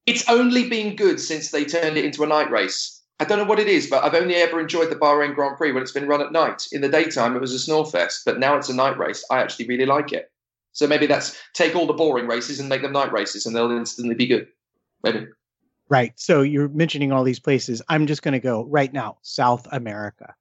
It's 0.05 0.27
only 0.29 0.69
been 0.69 0.95
good 0.95 1.19
since 1.19 1.51
they 1.51 1.65
turned 1.65 1.97
it 1.97 2.05
into 2.05 2.23
a 2.23 2.27
night 2.27 2.51
race. 2.51 3.01
I 3.19 3.25
don't 3.25 3.38
know 3.38 3.45
what 3.45 3.59
it 3.59 3.67
is, 3.67 3.88
but 3.88 4.03
I've 4.03 4.15
only 4.15 4.36
ever 4.36 4.59
enjoyed 4.59 4.89
the 4.89 4.95
Bahrain 4.95 5.36
Grand 5.36 5.57
Prix 5.57 5.71
when 5.71 5.83
it's 5.83 5.91
been 5.91 6.07
run 6.07 6.21
at 6.21 6.31
night. 6.31 6.67
In 6.71 6.81
the 6.81 6.89
daytime, 6.89 7.36
it 7.36 7.41
was 7.41 7.53
a 7.53 7.59
snore 7.59 7.86
fest, 7.86 8.23
but 8.25 8.39
now 8.39 8.57
it's 8.57 8.69
a 8.69 8.75
night 8.75 8.97
race. 8.97 9.23
I 9.29 9.39
actually 9.39 9.67
really 9.67 9.86
like 9.86 10.12
it. 10.12 10.31
So 10.73 10.88
maybe 10.88 11.05
that's 11.05 11.39
take 11.53 11.75
all 11.75 11.86
the 11.86 11.93
boring 11.93 12.27
races 12.27 12.59
and 12.59 12.67
make 12.67 12.81
them 12.81 12.91
night 12.91 13.13
races, 13.13 13.45
and 13.45 13.55
they'll 13.55 13.71
instantly 13.71 14.15
be 14.15 14.27
good. 14.27 14.47
Maybe. 15.03 15.27
Right. 15.89 16.13
So 16.15 16.41
you're 16.41 16.69
mentioning 16.69 17.12
all 17.12 17.23
these 17.23 17.39
places. 17.39 17.81
I'm 17.88 18.07
just 18.07 18.23
going 18.23 18.33
to 18.33 18.39
go 18.39 18.65
right 18.65 18.91
now. 18.91 19.19
South 19.21 19.67
America, 19.71 20.33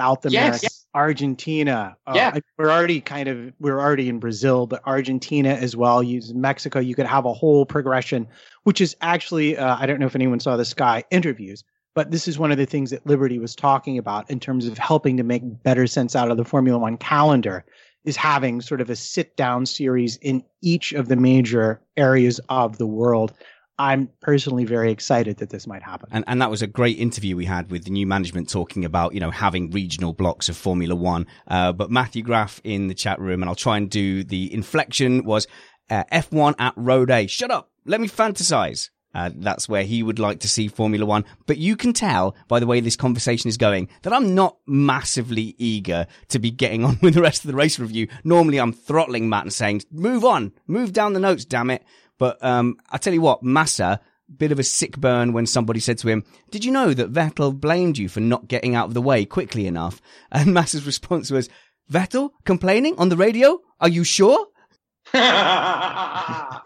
South 0.00 0.24
America, 0.24 0.58
Yes. 0.62 0.86
Argentina. 0.94 1.94
Uh, 2.06 2.12
Yeah. 2.16 2.38
we're 2.58 2.70
already 2.70 3.00
kind 3.02 3.28
of 3.28 3.52
we're 3.60 3.78
already 3.78 4.08
in 4.08 4.18
Brazil, 4.18 4.66
but 4.66 4.80
Argentina 4.86 5.50
as 5.50 5.76
well. 5.76 6.02
Use 6.02 6.32
Mexico. 6.32 6.78
You 6.80 6.94
could 6.94 7.06
have 7.06 7.26
a 7.26 7.32
whole 7.34 7.66
progression, 7.66 8.26
which 8.64 8.80
is 8.80 8.96
actually 9.02 9.58
uh, 9.58 9.76
I 9.78 9.84
don't 9.84 10.00
know 10.00 10.06
if 10.06 10.14
anyone 10.14 10.40
saw 10.40 10.56
the 10.56 10.64
Sky 10.64 11.04
interviews, 11.10 11.62
but 11.94 12.10
this 12.10 12.26
is 12.26 12.38
one 12.38 12.50
of 12.50 12.56
the 12.56 12.64
things 12.66 12.90
that 12.90 13.06
Liberty 13.06 13.38
was 13.38 13.54
talking 13.54 13.98
about 13.98 14.30
in 14.30 14.40
terms 14.40 14.66
of 14.66 14.78
helping 14.78 15.18
to 15.18 15.22
make 15.22 15.42
better 15.62 15.86
sense 15.86 16.16
out 16.16 16.30
of 16.30 16.38
the 16.38 16.44
Formula 16.44 16.78
One 16.78 16.96
calendar. 16.96 17.64
Is 18.04 18.16
having 18.16 18.62
sort 18.62 18.80
of 18.80 18.88
a 18.88 18.96
sit 18.96 19.36
down 19.36 19.66
series 19.66 20.16
in 20.22 20.42
each 20.62 20.94
of 20.94 21.08
the 21.08 21.16
major 21.16 21.82
areas 21.98 22.40
of 22.48 22.78
the 22.78 22.86
world. 22.86 23.34
I'm 23.80 24.10
personally 24.20 24.66
very 24.66 24.92
excited 24.92 25.38
that 25.38 25.48
this 25.48 25.66
might 25.66 25.82
happen. 25.82 26.10
And, 26.12 26.22
and 26.26 26.42
that 26.42 26.50
was 26.50 26.60
a 26.60 26.66
great 26.66 26.98
interview 26.98 27.34
we 27.34 27.46
had 27.46 27.70
with 27.70 27.84
the 27.84 27.90
new 27.90 28.06
management 28.06 28.50
talking 28.50 28.84
about, 28.84 29.14
you 29.14 29.20
know, 29.20 29.30
having 29.30 29.70
regional 29.70 30.12
blocks 30.12 30.50
of 30.50 30.56
Formula 30.58 30.94
One. 30.94 31.26
Uh, 31.48 31.72
but 31.72 31.90
Matthew 31.90 32.22
Graff 32.22 32.60
in 32.62 32.88
the 32.88 32.94
chat 32.94 33.18
room, 33.18 33.42
and 33.42 33.48
I'll 33.48 33.54
try 33.54 33.78
and 33.78 33.88
do 33.88 34.22
the 34.22 34.52
inflection 34.52 35.24
was 35.24 35.46
uh, 35.88 36.04
F1 36.12 36.56
at 36.58 36.74
Road 36.76 37.10
A. 37.10 37.26
Shut 37.26 37.50
up. 37.50 37.70
Let 37.86 38.02
me 38.02 38.06
fantasize. 38.06 38.90
Uh, 39.14 39.30
that's 39.34 39.66
where 39.66 39.82
he 39.82 40.02
would 40.02 40.18
like 40.18 40.40
to 40.40 40.48
see 40.48 40.68
Formula 40.68 41.06
One. 41.06 41.24
But 41.46 41.56
you 41.56 41.74
can 41.74 41.94
tell 41.94 42.36
by 42.48 42.60
the 42.60 42.66
way 42.66 42.80
this 42.80 42.96
conversation 42.96 43.48
is 43.48 43.56
going 43.56 43.88
that 44.02 44.12
I'm 44.12 44.34
not 44.34 44.58
massively 44.66 45.54
eager 45.56 46.06
to 46.28 46.38
be 46.38 46.50
getting 46.50 46.84
on 46.84 46.98
with 47.02 47.14
the 47.14 47.22
rest 47.22 47.46
of 47.46 47.50
the 47.50 47.56
race 47.56 47.78
review. 47.78 48.08
Normally 48.24 48.60
I'm 48.60 48.74
throttling 48.74 49.30
Matt 49.30 49.44
and 49.44 49.52
saying, 49.54 49.84
move 49.90 50.22
on, 50.22 50.52
move 50.66 50.92
down 50.92 51.14
the 51.14 51.20
notes, 51.20 51.46
damn 51.46 51.70
it. 51.70 51.82
But, 52.20 52.44
um, 52.44 52.76
I 52.90 52.98
tell 52.98 53.14
you 53.14 53.22
what, 53.22 53.42
Massa, 53.42 53.98
bit 54.36 54.52
of 54.52 54.58
a 54.58 54.62
sick 54.62 54.98
burn 54.98 55.32
when 55.32 55.46
somebody 55.46 55.80
said 55.80 55.96
to 55.98 56.08
him, 56.08 56.22
did 56.50 56.66
you 56.66 56.70
know 56.70 56.92
that 56.92 57.12
Vettel 57.12 57.58
blamed 57.58 57.96
you 57.96 58.10
for 58.10 58.20
not 58.20 58.46
getting 58.46 58.74
out 58.74 58.88
of 58.88 58.94
the 58.94 59.02
way 59.02 59.24
quickly 59.24 59.66
enough? 59.66 60.02
And 60.30 60.54
Massa's 60.54 60.86
response 60.86 61.30
was, 61.30 61.48
Vettel 61.90 62.30
complaining 62.44 62.94
on 62.98 63.08
the 63.08 63.16
radio? 63.16 63.58
Are 63.80 63.88
you 63.88 64.04
sure? 64.04 64.46
I 65.14 66.60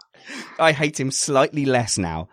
hate 0.59 0.99
him 0.99 1.09
slightly 1.09 1.65
less 1.65 1.97
now. 1.97 2.27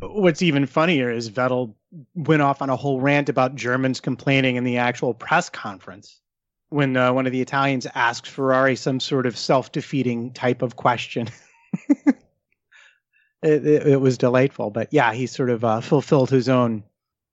What's 0.00 0.42
even 0.42 0.66
funnier 0.66 1.10
is 1.10 1.30
Vettel 1.30 1.74
went 2.14 2.42
off 2.42 2.60
on 2.60 2.68
a 2.68 2.76
whole 2.76 3.00
rant 3.00 3.30
about 3.30 3.56
Germans 3.56 4.00
complaining 4.00 4.56
in 4.56 4.64
the 4.64 4.76
actual 4.76 5.14
press 5.14 5.48
conference 5.48 6.20
when 6.68 6.96
uh, 6.96 7.12
one 7.12 7.26
of 7.26 7.32
the 7.32 7.40
Italians 7.40 7.86
asked 7.94 8.26
Ferrari 8.26 8.76
some 8.76 9.00
sort 9.00 9.26
of 9.26 9.38
self 9.38 9.72
defeating 9.72 10.32
type 10.32 10.60
of 10.62 10.76
question. 10.76 11.28
it, 13.42 13.66
it, 13.66 13.86
it 13.86 14.00
was 14.00 14.18
delightful. 14.18 14.70
But 14.70 14.88
yeah, 14.92 15.12
he 15.12 15.26
sort 15.26 15.50
of 15.50 15.64
uh, 15.64 15.80
fulfilled 15.80 16.30
his 16.30 16.48
own 16.48 16.84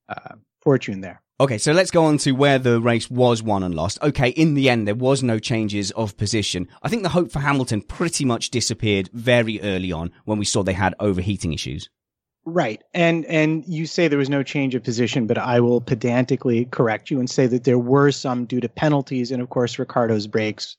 uh, 0.09 0.35
fortune 0.61 1.01
there. 1.01 1.21
Okay, 1.37 1.57
so 1.57 1.73
let's 1.73 1.91
go 1.91 2.05
on 2.05 2.17
to 2.19 2.31
where 2.31 2.57
the 2.57 2.79
race 2.79 3.11
was 3.11 3.43
won 3.43 3.61
and 3.61 3.75
lost. 3.75 4.01
Okay, 4.01 4.29
in 4.29 4.53
the 4.53 4.69
end, 4.69 4.87
there 4.87 4.95
was 4.95 5.21
no 5.21 5.37
changes 5.37 5.91
of 5.91 6.15
position. 6.15 6.69
I 6.81 6.87
think 6.87 7.03
the 7.03 7.09
hope 7.09 7.29
for 7.29 7.39
Hamilton 7.39 7.81
pretty 7.81 8.23
much 8.23 8.51
disappeared 8.51 9.09
very 9.11 9.59
early 9.61 9.91
on 9.91 10.11
when 10.23 10.39
we 10.39 10.45
saw 10.45 10.63
they 10.63 10.71
had 10.71 10.95
overheating 10.97 11.51
issues. 11.51 11.89
Right. 12.45 12.81
And 12.93 13.25
and 13.25 13.65
you 13.67 13.87
say 13.87 14.07
there 14.07 14.19
was 14.19 14.29
no 14.29 14.43
change 14.43 14.75
of 14.75 14.83
position, 14.83 15.25
but 15.25 15.37
I 15.37 15.59
will 15.59 15.81
pedantically 15.81 16.65
correct 16.65 17.09
you 17.09 17.19
and 17.19 17.29
say 17.29 17.47
that 17.47 17.63
there 17.63 17.79
were 17.79 18.11
some 18.11 18.45
due 18.45 18.61
to 18.61 18.69
penalties 18.69 19.31
and 19.31 19.41
of 19.41 19.49
course 19.49 19.79
Ricciardo's 19.79 20.27
brakes 20.27 20.77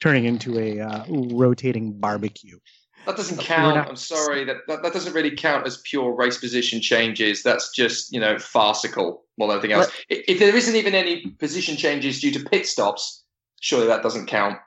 turning 0.00 0.24
into 0.24 0.58
a 0.58 0.80
uh, 0.80 1.04
rotating 1.08 1.92
barbecue. 2.00 2.58
That 3.06 3.16
doesn't 3.16 3.38
count. 3.38 3.76
I'm 3.88 3.96
sorry. 3.96 4.44
That, 4.44 4.58
that 4.68 4.82
that 4.82 4.92
doesn't 4.92 5.12
really 5.12 5.34
count 5.34 5.66
as 5.66 5.78
pure 5.78 6.14
race 6.14 6.38
position 6.38 6.80
changes. 6.80 7.42
That's 7.42 7.70
just 7.72 8.12
you 8.12 8.20
know 8.20 8.38
farcical 8.38 9.22
more 9.38 9.48
than 9.48 9.56
anything 9.58 9.72
else. 9.72 9.88
I- 10.10 10.24
If 10.28 10.38
there 10.38 10.54
isn't 10.54 10.76
even 10.76 10.94
any 10.94 11.26
position 11.38 11.76
changes 11.76 12.20
due 12.20 12.30
to 12.32 12.40
pit 12.44 12.66
stops, 12.66 13.24
surely 13.60 13.86
that 13.86 14.02
doesn't 14.02 14.26
count. 14.26 14.58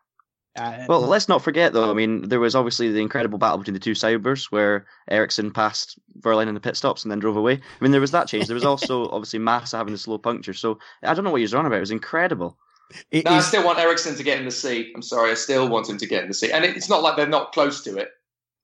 Uh, 0.57 0.85
Well, 0.87 1.01
let's 1.01 1.27
not 1.27 1.43
forget 1.43 1.73
though. 1.73 1.89
I 1.89 1.93
mean, 1.93 2.29
there 2.29 2.39
was 2.39 2.55
obviously 2.55 2.89
the 2.91 3.01
incredible 3.01 3.37
battle 3.37 3.57
between 3.57 3.73
the 3.73 3.79
two 3.79 3.91
Saubers, 3.93 4.45
where 4.51 4.85
Ericsson 5.09 5.51
passed 5.51 5.99
Wehrlein 6.21 6.47
in 6.47 6.53
the 6.53 6.61
pit 6.61 6.77
stops 6.77 7.03
and 7.03 7.11
then 7.11 7.19
drove 7.19 7.35
away. 7.37 7.53
I 7.53 7.83
mean, 7.83 7.91
there 7.91 8.01
was 8.01 8.11
that 8.11 8.27
change. 8.27 8.47
There 8.47 8.53
was 8.55 8.63
also 8.65 9.09
obviously 9.11 9.39
Massa 9.39 9.77
having 9.77 9.93
the 9.93 9.97
slow 9.97 10.17
puncture. 10.17 10.53
So 10.53 10.79
I 11.03 11.13
don't 11.13 11.23
know 11.25 11.31
what 11.31 11.41
you're 11.41 11.59
on 11.59 11.65
about. 11.65 11.77
It 11.77 11.81
was 11.81 11.91
incredible. 11.91 12.57
It 13.11 13.25
No, 13.25 13.31
I 13.31 13.39
still 13.39 13.65
want 13.65 13.79
Ericsson 13.79 14.15
to 14.15 14.23
get 14.23 14.39
in 14.39 14.45
the 14.45 14.51
seat. 14.51 14.93
I'm 14.95 15.01
sorry. 15.01 15.31
I 15.31 15.33
still 15.33 15.67
want 15.67 15.89
him 15.89 15.97
to 15.97 16.05
get 16.07 16.21
in 16.23 16.27
the 16.29 16.33
seat. 16.35 16.51
And 16.51 16.63
it's 16.63 16.87
not 16.87 17.01
like 17.01 17.17
they're 17.17 17.27
not 17.27 17.51
close 17.51 17.81
to 17.83 17.97
it 17.97 18.09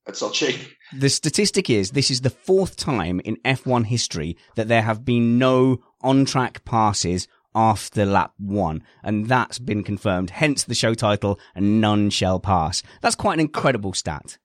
at 0.08 0.16
Sochi. 0.16 0.58
the 0.98 1.10
statistic 1.10 1.70
is 1.70 1.92
this 1.92 2.12
is 2.12 2.22
the 2.22 2.30
fourth 2.30 2.76
time 2.76 3.20
in 3.22 3.38
F1 3.38 3.86
history 3.86 4.38
that 4.56 4.68
there 4.68 4.82
have 4.82 5.06
been 5.06 5.38
no 5.38 5.80
on-track 6.02 6.66
passes 6.66 7.28
after 7.54 8.06
lap 8.06 8.34
one, 8.38 8.84
and 9.04 9.28
that's 9.28 9.60
been 9.60 9.84
confirmed. 9.84 10.30
Hence 10.30 10.64
the 10.64 10.76
show 10.76 10.94
title, 10.94 11.40
and 11.54 11.82
none 11.82 12.10
shall 12.10 12.40
pass. 12.40 12.82
That's 13.02 13.16
quite 13.16 13.34
an 13.36 13.42
incredible 13.42 13.94
stat. 13.94 14.38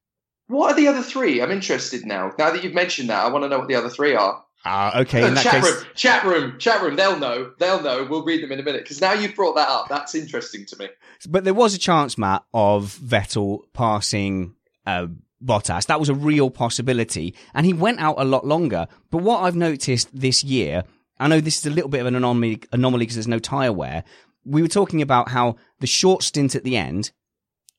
What 0.49 0.73
are 0.73 0.77
the 0.77 0.88
other 0.88 1.03
three? 1.03 1.40
I'm 1.40 1.51
interested 1.51 2.05
now. 2.05 2.33
Now 2.38 2.51
that 2.51 2.62
you've 2.62 2.75
mentioned 2.75 3.11
that, 3.11 3.25
I 3.25 3.29
want 3.29 3.45
to 3.45 3.49
know 3.49 3.59
what 3.59 3.69
the 3.69 3.75
other 3.75 3.90
three 3.90 4.14
are. 4.14 4.45
Ah, 4.64 4.99
okay. 5.01 5.25
In 5.25 5.35
that 5.35 5.45
chat 5.45 5.62
case, 5.62 5.64
room, 5.64 5.85
chat 5.95 6.25
room, 6.25 6.59
chat 6.59 6.83
room. 6.83 6.97
They'll 6.97 7.19
know. 7.19 7.53
They'll 7.59 7.83
know. 7.83 8.05
We'll 8.09 8.25
read 8.25 8.42
them 8.42 8.51
in 8.51 8.59
a 8.59 8.64
minute 8.64 8.83
because 8.83 9.01
now 9.01 9.12
you've 9.12 9.37
brought 9.37 9.55
that 9.55 9.69
up. 9.69 9.88
That's 9.88 10.14
interesting 10.16 10.66
to 10.66 10.77
me. 10.77 10.88
but 11.29 11.45
there 11.45 11.55
was 11.55 11.75
a 11.75 11.79
chance, 11.79 12.19
Matt, 12.19 12.42
of 12.53 12.99
Vettel 13.01 13.61
passing 13.73 14.57
uh, 14.85 15.07
Bottas. 15.47 15.87
That 15.87 16.01
was 16.01 16.09
a 16.09 16.15
real 16.15 16.51
possibility, 16.51 17.35
and 17.55 17.65
he 17.65 17.73
went 17.73 18.01
out 18.01 18.17
a 18.19 18.25
lot 18.25 18.47
longer. 18.47 18.89
But 19.11 19.23
what 19.23 19.43
I've 19.43 19.57
noticed 19.57 20.09
this 20.13 20.43
year, 20.43 20.85
I 21.19 21.29
know 21.29 21.41
this 21.41 21.59
is 21.59 21.67
a 21.67 21.71
little 21.71 21.91
bit 21.91 22.01
of 22.01 22.07
an 22.07 22.17
anomaly 22.17 22.57
because 22.73 23.15
there's 23.15 23.29
no 23.29 23.39
tyre 23.39 23.73
wear. 23.73 24.05
We 24.45 24.63
were 24.63 24.69
talking 24.69 25.03
about 25.03 25.31
how 25.31 25.57
the 25.81 25.87
short 25.87 26.23
stint 26.23 26.55
at 26.55 26.65
the 26.65 26.77
end 26.77 27.13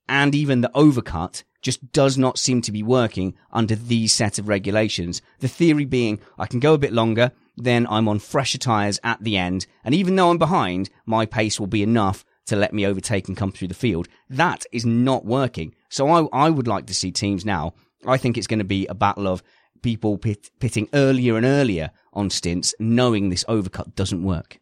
and 0.10 0.34
even 0.34 0.62
the 0.62 0.72
overcut 0.74 1.44
just 1.62 1.92
does 1.92 2.18
not 2.18 2.38
seem 2.38 2.62
to 2.62 2.72
be 2.72 2.84
working 2.84 3.36
under 3.52 3.76
these 3.76 4.14
set 4.14 4.40
of 4.40 4.48
regulations. 4.48 5.22
The 5.40 5.48
theory 5.48 5.86
being 5.86 6.20
I 6.38 6.46
can 6.46 6.60
go 6.60 6.74
a 6.74 6.78
bit 6.78 6.94
longer, 6.94 7.32
then 7.56 7.88
I'm 7.90 8.08
on 8.08 8.20
fresher 8.20 8.58
tyres 8.58 9.00
at 9.04 9.24
the 9.24 9.38
end, 9.38 9.66
and 9.84 9.94
even 9.94 10.16
though 10.16 10.30
I'm 10.30 10.38
behind, 10.38 10.90
my 11.06 11.26
pace 11.26 11.60
will 11.60 11.68
be 11.68 11.84
enough 11.84 12.24
to 12.48 12.56
let 12.56 12.74
me 12.74 12.86
overtake 12.86 13.28
and 13.28 13.38
come 13.38 13.52
through 13.52 13.68
the 13.68 13.74
field. 13.74 14.08
That 14.30 14.66
is 14.72 14.86
not 14.86 15.26
working. 15.26 15.76
So 15.90 16.10
I, 16.10 16.28
I 16.34 16.50
would 16.50 16.68
like 16.68 16.88
to 16.88 16.94
see 16.94 17.12
teams 17.12 17.46
now. 17.46 17.74
I 18.06 18.18
think 18.18 18.38
it's 18.38 18.48
going 18.48 18.60
to 18.60 18.66
be 18.66 18.86
a 18.88 18.96
battle 18.96 19.28
of 19.28 19.44
people 19.82 20.18
pit, 20.18 20.50
pitting 20.60 20.90
earlier 20.94 21.38
and 21.38 21.46
earlier 21.46 21.92
on 22.14 22.30
stints, 22.30 22.74
knowing 22.80 23.30
this 23.30 23.44
overcut 23.46 23.96
doesn't 23.96 24.24
work. 24.24 24.60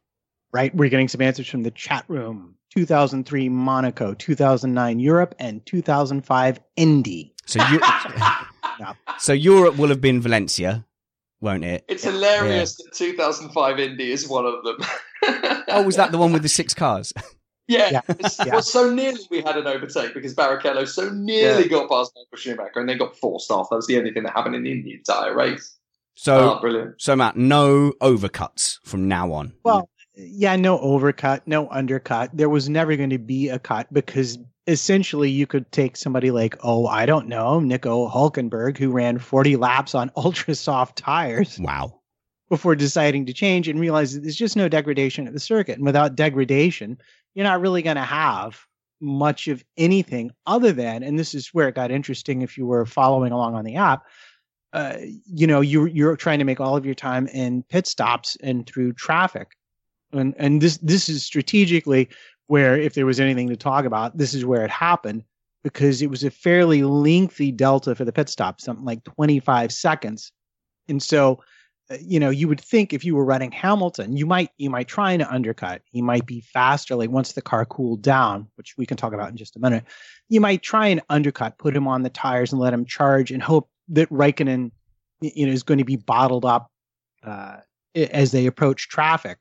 right, 0.51 0.73
we're 0.75 0.89
getting 0.89 1.07
some 1.07 1.21
answers 1.21 1.47
from 1.47 1.63
the 1.63 1.71
chat 1.71 2.05
room. 2.07 2.55
2003 2.75 3.47
Monaco, 3.49 4.13
2009 4.13 4.99
Europe, 4.99 5.33
and 5.39 5.65
2005 5.65 6.59
Indy. 6.75 7.33
So 7.45 7.65
you, 7.67 7.79
so 9.19 9.33
Europe 9.33 9.77
will 9.77 9.89
have 9.89 10.01
been 10.01 10.19
Valencia, 10.19 10.85
won't 11.39 11.63
it? 11.63 11.85
It's 11.87 12.03
hilarious 12.03 12.75
that 12.75 12.93
2005 12.93 13.79
Indy 13.79 14.11
is 14.11 14.27
one 14.27 14.45
of 14.45 14.63
them. 14.63 14.77
Oh, 15.67 15.81
was 15.81 15.95
that 15.95 16.11
the 16.11 16.19
one 16.19 16.31
with 16.31 16.43
the 16.43 16.49
six 16.49 16.75
cars? 16.75 17.11
Yeah. 17.67 17.89
Yeah. 17.91 18.01
Yeah. 18.45 18.53
Well, 18.53 18.61
so 18.61 18.93
nearly 18.93 19.21
we 19.29 19.41
had 19.41 19.57
an 19.57 19.67
overtake 19.67 20.13
because 20.13 20.35
Barrichello 20.35 20.87
so 20.87 21.09
nearly 21.09 21.67
got 21.67 21.89
past 21.89 22.13
Michael 22.15 22.37
Schumacher 22.37 22.79
and 22.79 22.89
then 22.89 22.97
got 22.97 23.17
forced 23.17 23.49
off. 23.51 23.69
That 23.69 23.77
was 23.77 23.87
the 23.87 23.97
only 23.97 24.13
thing 24.13 24.23
that 24.23 24.33
happened 24.33 24.55
in 24.55 24.63
the 24.63 24.93
entire 24.93 25.35
race. 25.35 25.75
So, 26.15 26.57
oh, 26.57 26.61
brilliant. 26.61 27.01
so 27.01 27.15
Matt, 27.15 27.35
no 27.35 27.91
overcuts 28.01 28.79
from 28.85 29.07
now 29.07 29.33
on. 29.33 29.53
Well, 29.63 29.89
yeah, 30.15 30.55
no 30.55 30.77
overcut, 30.77 31.41
no 31.45 31.67
undercut. 31.69 32.29
There 32.33 32.49
was 32.49 32.69
never 32.69 32.95
going 32.95 33.09
to 33.09 33.17
be 33.17 33.49
a 33.49 33.59
cut 33.59 33.91
because 33.93 34.37
essentially 34.67 35.29
you 35.29 35.45
could 35.45 35.71
take 35.71 35.97
somebody 35.97 36.31
like, 36.31 36.57
oh, 36.63 36.87
I 36.87 37.05
don't 37.05 37.27
know, 37.27 37.59
Nico 37.59 38.09
Hulkenberg, 38.09 38.77
who 38.77 38.91
ran 38.91 39.19
40 39.19 39.57
laps 39.57 39.93
on 39.93 40.11
ultra 40.15 40.55
soft 40.55 40.97
tires 40.97 41.59
wow. 41.59 41.99
before 42.49 42.75
deciding 42.75 43.25
to 43.25 43.33
change 43.33 43.67
and 43.67 43.79
realize 43.79 44.13
that 44.13 44.21
there's 44.21 44.35
just 44.35 44.55
no 44.55 44.69
degradation 44.69 45.27
at 45.27 45.33
the 45.33 45.39
circuit. 45.39 45.75
And 45.75 45.85
without 45.85 46.15
degradation, 46.15 46.97
you're 47.35 47.45
not 47.45 47.61
really 47.61 47.83
going 47.83 47.97
to 47.97 48.01
have 48.01 48.59
much 49.01 49.47
of 49.47 49.63
anything 49.77 50.31
other 50.47 50.71
than, 50.71 51.03
and 51.03 51.19
this 51.19 51.35
is 51.35 51.49
where 51.53 51.67
it 51.67 51.75
got 51.75 51.91
interesting 51.91 52.41
if 52.41 52.57
you 52.57 52.65
were 52.65 52.85
following 52.85 53.31
along 53.31 53.53
on 53.53 53.65
the 53.65 53.75
app. 53.75 54.03
Uh, 54.73 54.97
you 55.25 55.45
know, 55.45 55.61
you 55.61 55.85
you're 55.85 56.15
trying 56.15 56.39
to 56.39 56.45
make 56.45 56.59
all 56.59 56.75
of 56.75 56.85
your 56.85 56.95
time 56.95 57.27
in 57.27 57.63
pit 57.63 57.85
stops 57.87 58.35
and 58.41 58.65
through 58.65 58.93
traffic, 58.93 59.49
and 60.11 60.33
and 60.37 60.61
this 60.61 60.77
this 60.77 61.07
is 61.07 61.23
strategically 61.23 62.09
where 62.47 62.77
if 62.77 62.93
there 62.93 63.05
was 63.05 63.19
anything 63.19 63.49
to 63.49 63.55
talk 63.55 63.85
about, 63.85 64.17
this 64.17 64.33
is 64.33 64.45
where 64.45 64.63
it 64.63 64.71
happened 64.71 65.23
because 65.63 66.01
it 66.01 66.09
was 66.09 66.23
a 66.23 66.29
fairly 66.29 66.83
lengthy 66.83 67.51
delta 67.51 67.95
for 67.95 68.05
the 68.05 68.11
pit 68.11 68.29
stop, 68.29 68.61
something 68.61 68.85
like 68.85 69.03
25 69.03 69.71
seconds, 69.71 70.31
and 70.87 71.01
so 71.01 71.41
you 71.99 72.19
know 72.19 72.29
you 72.29 72.47
would 72.47 72.61
think 72.61 72.93
if 72.93 73.05
you 73.05 73.15
were 73.15 73.25
running 73.25 73.51
Hamilton, 73.51 74.17
you 74.17 74.25
might 74.25 74.49
you 74.57 74.69
might 74.69 74.87
try 74.87 75.11
and 75.11 75.23
undercut. 75.23 75.81
He 75.85 76.01
might 76.01 76.25
be 76.25 76.41
faster, 76.41 76.95
like 76.95 77.09
once 77.09 77.33
the 77.33 77.41
car 77.41 77.65
cooled 77.65 78.01
down, 78.01 78.47
which 78.55 78.75
we 78.77 78.85
can 78.85 78.97
talk 78.97 79.13
about 79.13 79.29
in 79.29 79.37
just 79.37 79.55
a 79.55 79.59
minute. 79.59 79.85
You 80.29 80.41
might 80.41 80.61
try 80.63 80.87
and 80.87 81.01
undercut, 81.09 81.57
put 81.57 81.75
him 81.75 81.87
on 81.87 82.03
the 82.03 82.09
tires, 82.09 82.51
and 82.51 82.61
let 82.61 82.73
him 82.73 82.85
charge, 82.85 83.31
and 83.31 83.41
hope 83.41 83.69
that 83.89 84.09
Raikkonen, 84.09 84.71
you 85.21 85.45
know, 85.45 85.53
is 85.53 85.63
going 85.63 85.77
to 85.77 85.85
be 85.85 85.95
bottled 85.95 86.45
up 86.45 86.71
uh, 87.23 87.57
as 87.95 88.31
they 88.31 88.47
approach 88.47 88.89
traffic. 88.89 89.39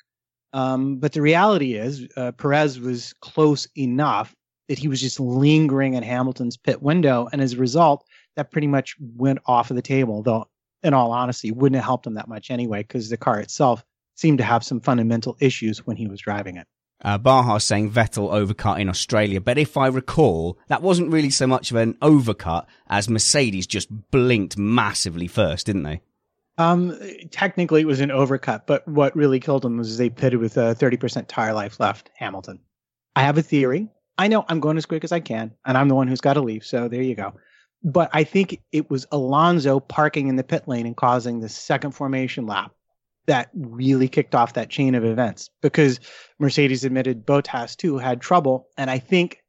Um, 0.53 0.97
but 0.97 1.13
the 1.13 1.23
reality 1.23 1.75
is, 1.75 2.07
uh, 2.17 2.33
Perez 2.33 2.79
was 2.79 3.15
close 3.21 3.67
enough 3.77 4.35
that 4.69 4.79
he 4.79 4.89
was 4.89 5.01
just 5.01 5.19
lingering 5.19 5.95
in 5.95 6.03
Hamilton's 6.03 6.57
pit 6.57 6.83
window, 6.83 7.29
and 7.33 7.41
as 7.41 7.55
a 7.55 7.59
result, 7.59 8.05
that 8.37 8.51
pretty 8.51 8.67
much 8.67 8.97
went 9.01 9.39
off 9.47 9.71
of 9.71 9.77
the 9.77 9.83
table. 9.83 10.23
Though, 10.23 10.49
in 10.85 10.95
all 10.95 11.13
honesty, 11.13 11.51
wouldn't 11.51 11.77
have 11.77 11.85
helped 11.85 12.07
him 12.07 12.15
that 12.15 12.29
much 12.29 12.51
anyway, 12.51 12.83
because 12.83 13.09
the 13.09 13.17
car 13.17 13.41
itself 13.41 13.85
seemed 14.15 14.39
to 14.39 14.45
have 14.45 14.63
some 14.63 14.81
fundamental 14.81 15.37
issues 15.41 15.87
when 15.87 15.97
he 15.97 16.07
was 16.07 16.21
driving 16.21 16.57
it. 16.57 16.67
Uh, 17.03 17.19
Baha 17.19 17.61
saying 17.61 17.91
Vettel 17.91 18.33
overcut 18.33 18.81
in 18.81 18.89
Australia, 18.89 19.41
but 19.41 19.59
if 19.59 19.77
I 19.77 19.89
recall, 19.89 20.59
that 20.69 20.81
wasn't 20.81 21.13
really 21.13 21.31
so 21.31 21.47
much 21.47 21.71
of 21.71 21.77
an 21.77 21.95
overcut 21.95 22.67
as 22.87 23.11
Mercedes 23.11 23.67
just 23.67 23.89
blinked 24.11 24.57
massively 24.57 25.27
first, 25.27 25.67
didn't 25.67 25.83
they? 25.83 26.01
Um, 26.57 26.99
technically, 27.31 27.83
it 27.83 27.87
was 27.87 28.01
an 28.01 28.11
overcut, 28.11 28.63
but 28.67 28.87
what 28.87 29.17
really 29.17 29.41
killed 29.41 29.65
him 29.65 29.77
was 29.77 29.99
they 29.99 30.09
pitted 30.09 30.39
with 30.39 30.57
a 30.57 30.75
30% 30.75 31.27
tire 31.27 31.53
life 31.53 31.81
left, 31.81 32.11
Hamilton. 32.17 32.61
I 33.17 33.23
have 33.23 33.39
a 33.39 33.43
theory. 33.43 33.89
I 34.17 34.29
know 34.29 34.45
I'm 34.49 34.61
going 34.61 34.77
as 34.77 34.87
quick 34.87 35.05
as 35.05 35.13
I 35.13 35.21
can, 35.21 35.53
and 35.67 35.77
I'm 35.77 35.89
the 35.89 35.97
one 35.97 36.07
who's 36.07 36.21
got 36.21 36.35
to 36.35 36.43
leave, 36.43 36.65
so 36.65 36.89
there 36.89 37.03
you 37.03 37.17
go. 37.17 37.35
But 37.85 38.11
I 38.15 38.25
think 38.25 38.61
it 38.73 38.89
was 38.89 39.07
Alonso 39.13 39.79
parking 39.79 40.29
in 40.29 40.37
the 40.37 40.43
pit 40.43 40.67
lane 40.67 40.87
and 40.87 40.97
causing 40.97 41.41
the 41.41 41.51
second 41.51 41.93
formation 41.93 42.47
lap 42.47 42.73
that 43.27 43.51
really 43.55 44.09
kicked 44.09 44.35
off 44.35 44.55
that 44.55 44.71
chain 44.71 44.95
of 44.95 45.05
events 45.05 45.51
because 45.63 46.01
Mercedes 46.39 46.85
admitted 46.85 47.27
Bottas 47.27 47.77
too 47.77 47.99
had 47.99 48.21
trouble. 48.21 48.69
And 48.77 48.91
I 48.91 48.99
think 48.99 49.43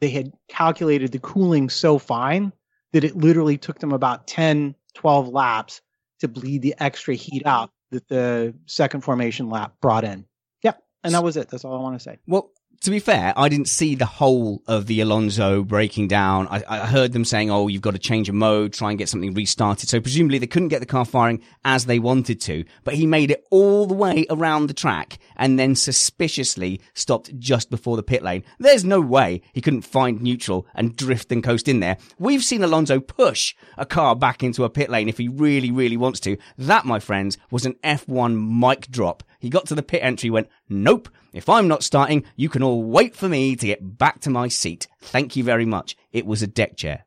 they 0.00 0.10
had 0.10 0.32
calculated 0.48 1.12
the 1.12 1.18
cooling 1.18 1.68
so 1.70 1.98
fine 1.98 2.52
that 2.92 3.04
it 3.04 3.16
literally 3.16 3.58
took 3.58 3.78
them 3.78 3.92
about 3.92 4.26
10, 4.26 4.74
12 4.94 5.28
laps 5.28 5.80
to 6.20 6.28
bleed 6.28 6.62
the 6.62 6.74
extra 6.78 7.14
heat 7.14 7.46
out 7.46 7.70
that 7.90 8.08
the 8.08 8.54
second 8.66 9.02
formation 9.02 9.50
lap 9.50 9.74
brought 9.80 10.04
in. 10.04 10.24
Yep. 10.62 10.82
And 11.04 11.14
that 11.14 11.24
was 11.24 11.36
it. 11.36 11.48
That's 11.48 11.64
all 11.64 11.74
I 11.74 11.80
want 11.80 11.96
to 11.96 12.02
say. 12.02 12.18
Well, 12.26 12.50
to 12.82 12.90
be 12.90 12.98
fair, 12.98 13.32
I 13.36 13.48
didn't 13.48 13.68
see 13.68 13.94
the 13.94 14.06
whole 14.06 14.60
of 14.66 14.86
the 14.86 15.00
Alonso 15.00 15.62
breaking 15.62 16.08
down. 16.08 16.48
I, 16.48 16.64
I, 16.68 16.78
heard 16.86 17.12
them 17.12 17.24
saying, 17.24 17.48
"Oh, 17.48 17.68
you've 17.68 17.80
got 17.80 17.92
to 17.92 17.98
change 17.98 18.28
a 18.28 18.32
mode, 18.32 18.72
try 18.72 18.90
and 18.90 18.98
get 18.98 19.08
something 19.08 19.34
restarted." 19.34 19.88
So 19.88 20.00
presumably 20.00 20.38
they 20.38 20.48
couldn't 20.48 20.68
get 20.68 20.80
the 20.80 20.86
car 20.86 21.04
firing 21.04 21.40
as 21.64 21.86
they 21.86 22.00
wanted 22.00 22.40
to. 22.42 22.64
But 22.82 22.94
he 22.94 23.06
made 23.06 23.30
it 23.30 23.46
all 23.50 23.86
the 23.86 23.94
way 23.94 24.26
around 24.30 24.66
the 24.66 24.74
track 24.74 25.18
and 25.36 25.58
then 25.58 25.76
suspiciously 25.76 26.80
stopped 26.92 27.38
just 27.38 27.70
before 27.70 27.96
the 27.96 28.02
pit 28.02 28.22
lane. 28.22 28.42
There's 28.58 28.84
no 28.84 29.00
way 29.00 29.42
he 29.52 29.60
couldn't 29.60 29.82
find 29.82 30.20
neutral 30.20 30.66
and 30.74 30.96
drift 30.96 31.30
and 31.30 31.42
coast 31.42 31.68
in 31.68 31.78
there. 31.78 31.98
We've 32.18 32.42
seen 32.42 32.64
Alonso 32.64 32.98
push 32.98 33.54
a 33.78 33.86
car 33.86 34.16
back 34.16 34.42
into 34.42 34.64
a 34.64 34.70
pit 34.70 34.90
lane 34.90 35.08
if 35.08 35.18
he 35.18 35.28
really, 35.28 35.70
really 35.70 35.96
wants 35.96 36.18
to. 36.20 36.36
That, 36.58 36.84
my 36.84 36.98
friends, 36.98 37.38
was 37.48 37.64
an 37.64 37.74
F1 37.84 38.58
mic 38.58 38.90
drop. 38.90 39.22
He 39.42 39.50
got 39.50 39.66
to 39.66 39.74
the 39.74 39.82
pit 39.82 40.04
entry, 40.04 40.30
went, 40.30 40.48
"Nope." 40.68 41.08
If 41.32 41.48
I'm 41.48 41.66
not 41.66 41.82
starting, 41.82 42.22
you 42.36 42.48
can 42.48 42.62
all 42.62 42.84
wait 42.84 43.16
for 43.16 43.28
me 43.28 43.56
to 43.56 43.66
get 43.66 43.98
back 43.98 44.20
to 44.20 44.30
my 44.30 44.46
seat. 44.46 44.86
Thank 45.00 45.34
you 45.34 45.42
very 45.42 45.66
much. 45.66 45.96
It 46.12 46.26
was 46.26 46.42
a 46.42 46.46
deck 46.46 46.76
chair. 46.76 47.06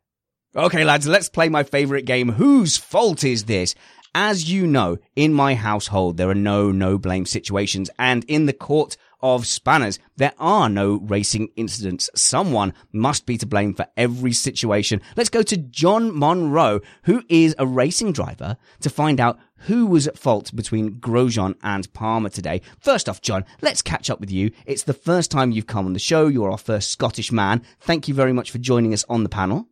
Okay, 0.53 0.83
lads, 0.83 1.07
let's 1.07 1.29
play 1.29 1.47
my 1.47 1.63
favorite 1.63 2.03
game. 2.03 2.33
Whose 2.33 2.75
fault 2.75 3.23
is 3.23 3.45
this? 3.45 3.73
As 4.13 4.51
you 4.51 4.67
know, 4.67 4.97
in 5.15 5.33
my 5.33 5.55
household, 5.55 6.17
there 6.17 6.29
are 6.29 6.35
no 6.35 6.73
no 6.73 6.97
blame 6.97 7.25
situations, 7.25 7.89
and 7.97 8.25
in 8.25 8.47
the 8.47 8.53
court 8.53 8.97
of 9.33 9.47
spanners, 9.47 9.97
there 10.17 10.33
are 10.37 10.69
no 10.69 10.99
racing 10.99 11.49
incidents. 11.55 12.11
Someone 12.13 12.73
must 12.91 13.25
be 13.25 13.39
to 13.39 13.47
blame 13.47 13.73
for 13.73 13.87
every 13.97 14.33
situation. 14.33 15.01
Let's 15.17 15.31
go 15.31 15.41
to 15.41 15.57
John 15.57 16.17
Monroe, 16.17 16.81
who 17.05 17.23
is 17.27 17.55
a 17.57 17.65
racing 17.65 18.13
driver, 18.13 18.55
to 18.81 18.89
find 18.91 19.19
out 19.19 19.39
who 19.61 19.87
was 19.87 20.07
at 20.07 20.19
fault 20.19 20.55
between 20.55 20.99
Grosjean 20.99 21.55
and 21.63 21.91
Palmer 21.91 22.29
today. 22.29 22.61
First 22.79 23.09
off, 23.09 23.21
John, 23.21 23.45
let's 23.61 23.81
catch 23.81 24.11
up 24.11 24.19
with 24.19 24.29
you. 24.29 24.51
It's 24.67 24.83
the 24.83 24.93
first 24.93 25.31
time 25.31 25.51
you've 25.51 25.65
come 25.65 25.87
on 25.87 25.93
the 25.93 25.99
show. 25.99 26.27
You're 26.27 26.51
our 26.51 26.57
first 26.59 26.91
Scottish 26.91 27.31
man. 27.31 27.63
Thank 27.79 28.07
you 28.07 28.13
very 28.13 28.31
much 28.31 28.51
for 28.51 28.59
joining 28.59 28.93
us 28.93 29.05
on 29.09 29.23
the 29.23 29.29
panel. 29.29 29.67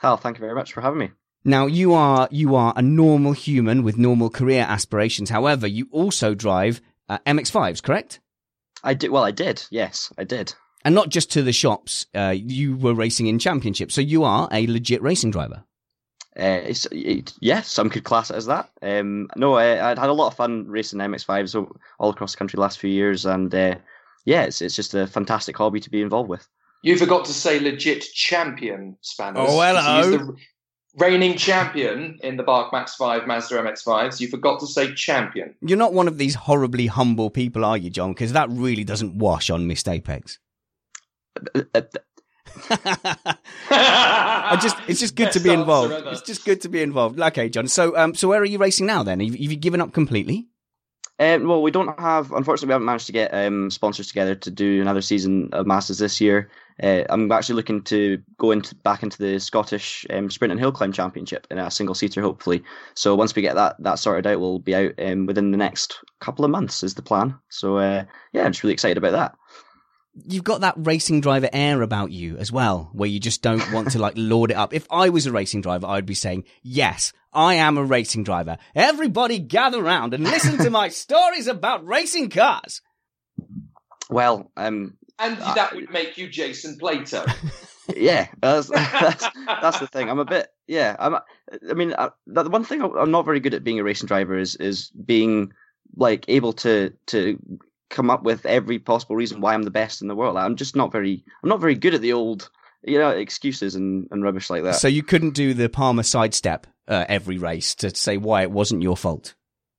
Hal, 0.00 0.16
thank 0.16 0.38
you 0.38 0.40
very 0.40 0.56
much 0.56 0.72
for 0.72 0.80
having 0.80 0.98
me. 0.98 1.10
Now 1.44 1.66
you 1.66 1.94
are 1.94 2.26
you 2.32 2.56
are 2.56 2.72
a 2.74 2.82
normal 2.82 3.32
human 3.32 3.84
with 3.84 3.96
normal 3.96 4.28
career 4.28 4.66
aspirations. 4.68 5.30
However, 5.30 5.68
you 5.68 5.86
also 5.92 6.34
drive 6.34 6.80
uh, 7.08 7.18
MX5s, 7.26 7.80
correct? 7.80 8.18
I 8.84 8.94
did. 8.94 9.10
Well, 9.10 9.24
I 9.24 9.30
did. 9.30 9.64
Yes, 9.70 10.12
I 10.18 10.24
did. 10.24 10.54
And 10.84 10.94
not 10.94 11.08
just 11.08 11.30
to 11.32 11.42
the 11.42 11.52
shops. 11.52 12.06
Uh, 12.14 12.34
you 12.36 12.76
were 12.76 12.94
racing 12.94 13.26
in 13.26 13.38
championships, 13.38 13.94
so 13.94 14.00
you 14.00 14.24
are 14.24 14.48
a 14.52 14.66
legit 14.66 15.02
racing 15.02 15.30
driver. 15.30 15.64
Uh, 16.38 16.62
it's, 16.64 16.86
it, 16.92 17.32
yeah, 17.40 17.62
some 17.62 17.90
could 17.90 18.04
class 18.04 18.30
it 18.30 18.36
as 18.36 18.46
that. 18.46 18.70
Um, 18.80 19.28
no, 19.34 19.54
I, 19.54 19.88
would 19.88 19.98
had 19.98 20.08
a 20.08 20.12
lot 20.12 20.28
of 20.28 20.36
fun 20.36 20.66
racing 20.68 21.00
MX5s 21.00 21.54
all 21.98 22.10
across 22.10 22.32
the 22.32 22.38
country 22.38 22.56
the 22.56 22.62
last 22.62 22.78
few 22.78 22.90
years, 22.90 23.26
and 23.26 23.52
uh, 23.52 23.74
yeah, 24.24 24.44
it's 24.44 24.62
it's 24.62 24.76
just 24.76 24.94
a 24.94 25.08
fantastic 25.08 25.56
hobby 25.56 25.80
to 25.80 25.90
be 25.90 26.00
involved 26.00 26.30
with. 26.30 26.46
You 26.82 26.96
forgot 26.96 27.24
to 27.24 27.32
say 27.32 27.58
legit 27.58 28.02
champion 28.14 28.96
spanners. 29.00 29.48
Oh, 29.50 29.60
hello. 29.60 30.36
The 30.98 31.04
reigning 31.04 31.36
champion 31.36 32.18
in 32.22 32.36
the 32.36 32.42
Bach 32.42 32.72
Max 32.72 32.94
5 32.96 33.26
Mazda 33.26 33.58
MX5s. 33.58 34.20
You 34.20 34.28
forgot 34.28 34.60
to 34.60 34.66
say 34.66 34.92
champion. 34.94 35.54
You're 35.60 35.78
not 35.78 35.92
one 35.92 36.08
of 36.08 36.18
these 36.18 36.34
horribly 36.34 36.86
humble 36.86 37.30
people, 37.30 37.64
are 37.64 37.76
you, 37.76 37.90
John? 37.90 38.12
Because 38.12 38.32
that 38.32 38.48
really 38.50 38.84
doesn't 38.84 39.16
wash 39.16 39.50
on 39.50 39.66
Missed 39.66 39.88
Apex. 39.88 40.38
I 43.70 44.58
just 44.60 44.76
it's 44.88 44.98
just 44.98 45.14
good 45.14 45.32
to 45.32 45.40
be 45.40 45.50
involved. 45.50 45.92
It's 46.08 46.22
just 46.22 46.44
good 46.44 46.62
to 46.62 46.68
be 46.68 46.82
involved. 46.82 47.20
Okay, 47.20 47.48
John. 47.48 47.68
So 47.68 47.96
um 47.96 48.14
so 48.14 48.26
where 48.28 48.40
are 48.40 48.44
you 48.44 48.58
racing 48.58 48.86
now 48.86 49.02
then? 49.04 49.20
Have, 49.20 49.30
have 49.30 49.38
you 49.38 49.56
given 49.56 49.80
up 49.80 49.92
completely? 49.92 50.48
Um, 51.20 51.48
well, 51.48 51.62
we 51.62 51.70
don't 51.70 51.98
have. 51.98 52.32
Unfortunately, 52.32 52.68
we 52.68 52.72
haven't 52.72 52.86
managed 52.86 53.06
to 53.06 53.12
get 53.12 53.34
um, 53.34 53.70
sponsors 53.70 54.06
together 54.06 54.36
to 54.36 54.50
do 54.50 54.80
another 54.80 55.02
season 55.02 55.50
of 55.52 55.66
Masters 55.66 55.98
this 55.98 56.20
year. 56.20 56.48
Uh, 56.82 57.04
I'm 57.08 57.30
actually 57.32 57.56
looking 57.56 57.82
to 57.84 58.22
go 58.38 58.50
into 58.50 58.74
back 58.74 59.02
into 59.02 59.18
the 59.18 59.38
Scottish 59.40 60.06
um, 60.10 60.30
Sprint 60.30 60.52
and 60.52 60.60
Hill 60.60 60.72
Climb 60.72 60.92
Championship 60.92 61.46
in 61.50 61.58
a 61.58 61.70
single 61.70 61.94
seater, 61.94 62.22
hopefully. 62.22 62.62
So 62.94 63.14
once 63.14 63.34
we 63.34 63.42
get 63.42 63.56
that 63.56 63.76
that 63.82 63.98
sorted 63.98 64.26
out, 64.26 64.40
we'll 64.40 64.58
be 64.58 64.74
out 64.74 64.92
um, 64.98 65.26
within 65.26 65.50
the 65.50 65.56
next 65.56 65.98
couple 66.20 66.44
of 66.44 66.50
months. 66.50 66.82
Is 66.82 66.94
the 66.94 67.02
plan. 67.02 67.36
So 67.48 67.78
uh, 67.78 68.04
yeah, 68.32 68.44
I'm 68.44 68.52
just 68.52 68.62
really 68.62 68.74
excited 68.74 68.98
about 68.98 69.12
that 69.12 69.34
you've 70.26 70.44
got 70.44 70.62
that 70.62 70.74
racing 70.76 71.20
driver 71.20 71.48
air 71.52 71.82
about 71.82 72.10
you 72.10 72.36
as 72.38 72.50
well, 72.50 72.90
where 72.92 73.08
you 73.08 73.20
just 73.20 73.42
don't 73.42 73.72
want 73.72 73.92
to 73.92 73.98
like 73.98 74.14
lord 74.16 74.50
it 74.50 74.56
up. 74.56 74.74
If 74.74 74.86
I 74.90 75.08
was 75.08 75.26
a 75.26 75.32
racing 75.32 75.60
driver, 75.60 75.86
I'd 75.86 76.06
be 76.06 76.14
saying, 76.14 76.44
yes, 76.62 77.12
I 77.32 77.54
am 77.54 77.76
a 77.78 77.84
racing 77.84 78.24
driver. 78.24 78.58
Everybody 78.74 79.38
gather 79.38 79.82
round 79.82 80.14
and 80.14 80.24
listen 80.24 80.58
to 80.58 80.70
my 80.70 80.88
stories 80.88 81.46
about 81.46 81.86
racing 81.86 82.30
cars. 82.30 82.82
Well, 84.10 84.50
um, 84.56 84.96
and 85.18 85.38
that 85.38 85.74
would 85.74 85.90
make 85.90 86.18
you 86.18 86.28
Jason 86.28 86.78
Plato. 86.78 87.24
yeah, 87.96 88.28
that's, 88.40 88.68
that's, 88.68 89.26
that's 89.46 89.78
the 89.78 89.86
thing. 89.86 90.10
I'm 90.10 90.18
a 90.18 90.24
bit, 90.24 90.48
yeah. 90.66 90.96
I'm. 90.98 91.16
I 91.70 91.74
mean, 91.74 91.94
I, 91.98 92.10
the 92.26 92.48
one 92.50 92.64
thing 92.64 92.82
I'm 92.82 93.10
not 93.10 93.24
very 93.24 93.40
good 93.40 93.54
at 93.54 93.64
being 93.64 93.78
a 93.78 93.84
racing 93.84 94.06
driver 94.06 94.36
is 94.36 94.56
is 94.56 94.90
being 94.90 95.52
like 95.96 96.24
able 96.28 96.52
to 96.54 96.92
to 97.06 97.38
come 97.90 98.10
up 98.10 98.22
with 98.22 98.44
every 98.44 98.78
possible 98.78 99.16
reason 99.16 99.40
why 99.40 99.54
I'm 99.54 99.62
the 99.62 99.70
best 99.70 100.02
in 100.02 100.08
the 100.08 100.14
world. 100.14 100.36
I'm 100.36 100.56
just 100.56 100.76
not 100.76 100.92
very 100.92 101.24
I'm 101.42 101.48
not 101.48 101.60
very 101.60 101.74
good 101.74 101.94
at 101.94 102.00
the 102.00 102.12
old 102.12 102.50
you 102.84 102.98
know 102.98 103.10
excuses 103.10 103.74
and, 103.74 104.08
and 104.10 104.22
rubbish 104.22 104.50
like 104.50 104.62
that. 104.64 104.76
So 104.76 104.88
you 104.88 105.02
couldn't 105.02 105.30
do 105.30 105.54
the 105.54 105.68
Palmer 105.68 106.02
sidestep 106.02 106.66
uh, 106.86 107.04
every 107.08 107.38
race 107.38 107.74
to 107.76 107.94
say 107.94 108.16
why 108.16 108.42
it 108.42 108.50
wasn't 108.50 108.82
your 108.82 108.96
fault. 108.96 109.34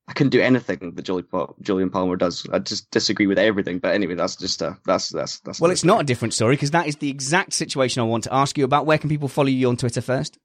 I 0.10 0.14
couldn't 0.14 0.32
do 0.32 0.42
anything 0.42 0.96
that 0.96 1.04
Julie, 1.04 1.22
Jolyon 1.22 1.92
Palmer 1.92 2.16
does. 2.16 2.48
I 2.52 2.58
just 2.58 2.90
disagree 2.90 3.28
with 3.28 3.38
everything. 3.38 3.78
But 3.78 3.94
anyway, 3.94 4.16
that's 4.16 4.36
just 4.36 4.64
uh, 4.64 4.74
that's 4.84 5.10
that's 5.10 5.40
that's. 5.42 5.62
Well, 5.62 5.70
it's 5.70 5.84
not 5.84 6.02
a 6.02 6.04
different 6.04 6.34
story 6.34 6.56
because 6.56 6.72
that 6.72 6.88
is 6.88 6.96
the 6.96 7.12
exact 7.12 7.54
situation 7.54 8.02
I 8.02 8.06
want 8.06 8.24
to 8.24 8.34
ask 8.34 8.58
you 8.58 8.66
about. 8.66 8.88
Where 8.88 8.98
can 8.98 9.08
people 9.08 9.28
follow 9.28 9.50
you 9.50 9.70
on 9.70 9.78
Twitter 9.78 10.02
first? 10.02 10.40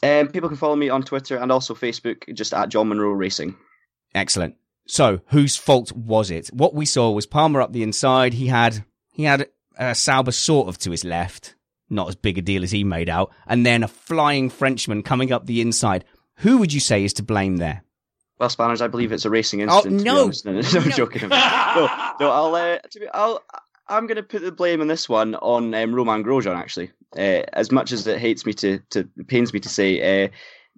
Um, 0.00 0.28
people 0.28 0.48
can 0.48 0.56
follow 0.56 0.76
me 0.76 0.90
on 0.90 1.02
Twitter 1.02 1.36
and 1.36 1.50
also 1.50 1.74
Facebook, 1.74 2.32
just 2.32 2.54
at 2.54 2.68
John 2.68 2.88
Monroe 2.88 3.10
Racing. 3.10 3.56
Excellent. 4.14 4.54
So, 4.86 5.20
whose 5.26 5.56
fault 5.56 5.90
was 5.90 6.30
it? 6.30 6.46
What 6.52 6.74
we 6.74 6.86
saw 6.86 7.10
was 7.10 7.26
Palmer 7.26 7.60
up 7.60 7.72
the 7.72 7.82
inside. 7.82 8.34
He 8.34 8.46
had 8.46 8.84
he 9.12 9.24
had 9.24 9.48
uh, 9.76 9.92
Sauber 9.92 10.30
sort 10.30 10.68
of 10.68 10.78
to 10.78 10.92
his 10.92 11.04
left, 11.04 11.56
not 11.90 12.08
as 12.08 12.14
big 12.14 12.38
a 12.38 12.42
deal 12.42 12.62
as 12.62 12.70
he 12.70 12.84
made 12.84 13.08
out, 13.08 13.32
and 13.48 13.66
then 13.66 13.82
a 13.82 13.88
flying 13.88 14.50
Frenchman 14.50 15.02
coming 15.02 15.32
up 15.32 15.46
the 15.46 15.60
inside. 15.60 16.04
Who 16.36 16.58
would 16.58 16.72
you 16.72 16.80
say 16.80 17.04
is 17.04 17.12
to 17.14 17.24
blame 17.24 17.56
there? 17.56 17.82
Well, 18.40 18.48
Spanners, 18.48 18.80
I 18.80 18.88
believe 18.88 19.12
it's 19.12 19.26
a 19.26 19.30
racing 19.30 19.60
incident. 19.60 20.06
Oh, 20.08 20.26
incident. 20.26 20.56
no. 20.56 20.62
To 20.62 20.70
be 20.70 20.70
honest. 20.70 20.74
no, 20.74 20.80
I'm 20.80 20.88
No. 20.88 20.96
joking. 20.96 21.28
no, 21.28 21.90
no, 22.20 22.30
I'll, 22.30 22.54
uh, 22.54 22.78
to 22.78 23.00
be, 23.00 23.06
I'll, 23.12 23.44
I'm 23.86 24.06
going 24.06 24.16
to 24.16 24.22
put 24.22 24.40
the 24.42 24.50
blame 24.50 24.80
on 24.80 24.86
this 24.88 25.08
one 25.08 25.34
on 25.36 25.74
um, 25.74 25.94
Romain 25.94 26.24
Grosjean. 26.24 26.56
Actually, 26.56 26.90
uh, 27.16 27.44
as 27.52 27.70
much 27.70 27.92
as 27.92 28.06
it 28.06 28.18
hates 28.18 28.46
me 28.46 28.54
to, 28.54 28.78
to 28.90 29.04
pains 29.26 29.52
me 29.52 29.60
to 29.60 29.68
say, 29.68 30.24
uh, 30.24 30.28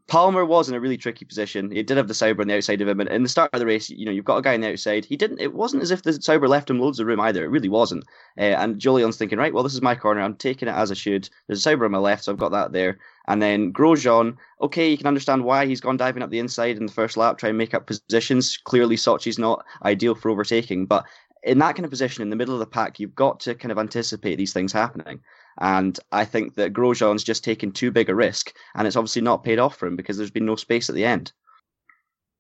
Palmer 0.09 0.45
was 0.45 0.69
in 0.69 0.75
a 0.75 0.81
really 0.81 0.97
tricky 0.97 1.25
position. 1.25 1.71
He 1.71 1.83
did 1.83 1.97
have 1.97 2.09
the 2.09 2.15
Sauber 2.15 2.43
on 2.43 2.49
the 2.49 2.57
outside 2.57 2.81
of 2.81 2.89
him, 2.89 3.01
and 3.01 3.09
in 3.09 3.23
the 3.23 3.29
start 3.29 3.51
of 3.53 3.61
the 3.61 3.67
race, 3.67 3.89
you 3.89 4.05
know, 4.05 4.13
you've 4.13 4.25
got 4.25 4.37
a 4.37 4.43
guy 4.43 4.55
on 4.55 4.61
the 4.61 4.73
outside. 4.73 5.05
He 5.05 5.17
didn't. 5.17 5.41
It 5.41 5.55
wasn't 5.55 5.83
as 5.83 5.91
if 5.91 6.03
the 6.03 6.21
Sauber 6.21 6.49
left 6.49 6.69
him 6.69 6.81
loads 6.81 7.01
of 7.01 7.07
room 7.07 7.21
either. 7.21 7.45
It 7.45 7.49
really 7.49 7.69
wasn't. 7.69 8.05
Uh, 8.37 8.57
and 8.59 8.79
Julian's 8.79 9.17
thinking, 9.17 9.39
right, 9.39 9.55
well, 9.55 9.63
this 9.63 9.75
is 9.75 9.83
my 9.83 9.95
corner. 9.95 10.21
I'm 10.21 10.37
taking 10.37 10.69
it 10.69 10.75
as 10.75 10.91
I 10.91 10.95
should. 10.95 11.29
There's 11.47 11.61
a 11.61 11.63
Sauber 11.63 11.85
on 11.85 11.93
my 11.93 11.99
left, 11.99 12.25
so 12.25 12.33
I've 12.33 12.39
got 12.39 12.53
that 12.53 12.73
there. 12.73 12.99
And 13.29 13.41
then 13.41 13.73
Grosjean, 13.73 14.37
okay, 14.61 14.91
you 14.91 14.99
can 14.99 15.07
understand 15.07 15.45
why 15.45 15.67
he's 15.67 15.81
gone 15.81 15.97
diving 15.97 16.23
up 16.23 16.31
the 16.31 16.41
inside 16.41 16.77
in 16.77 16.87
the 16.87 16.93
first 16.93 17.17
lap, 17.17 17.39
trying 17.39 17.53
to 17.53 17.59
make 17.59 17.73
up 17.73 17.87
positions. 17.87 18.59
Clearly, 18.65 18.97
Sochi's 18.97 19.39
not 19.39 19.65
ideal 19.85 20.15
for 20.15 20.31
overtaking, 20.31 20.87
but 20.87 21.05
in 21.43 21.59
that 21.59 21.75
kind 21.75 21.85
of 21.85 21.91
position 21.91 22.23
in 22.23 22.31
the 22.31 22.37
middle 22.37 22.55
of 22.55 22.61
the 22.61 22.67
pack, 22.67 23.01
you've 23.01 23.15
got 23.15 23.41
to 23.41 23.55
kind 23.55 23.73
of 23.73 23.79
anticipate 23.79 24.37
these 24.37 24.53
things 24.53 24.73
happening. 24.73 25.21
And 25.61 25.99
I 26.11 26.25
think 26.25 26.55
that 26.55 26.73
Grosjean's 26.73 27.25
just 27.25 27.45
taken 27.45 27.73
too 27.73 27.91
big 27.91 28.09
a 28.09 28.15
risk, 28.15 28.55
and 28.75 28.87
it's 28.87 28.97
obviously 28.97 29.23
not 29.23 29.45
paid 29.45 29.59
off 29.59 29.77
for 29.77 29.87
him 29.87 29.97
because 29.97 30.17
there's 30.17 30.31
been 30.31 30.47
no 30.47 30.57
space 30.57 30.89
at 30.89 30.95
the 30.95 31.05
end. 31.05 31.33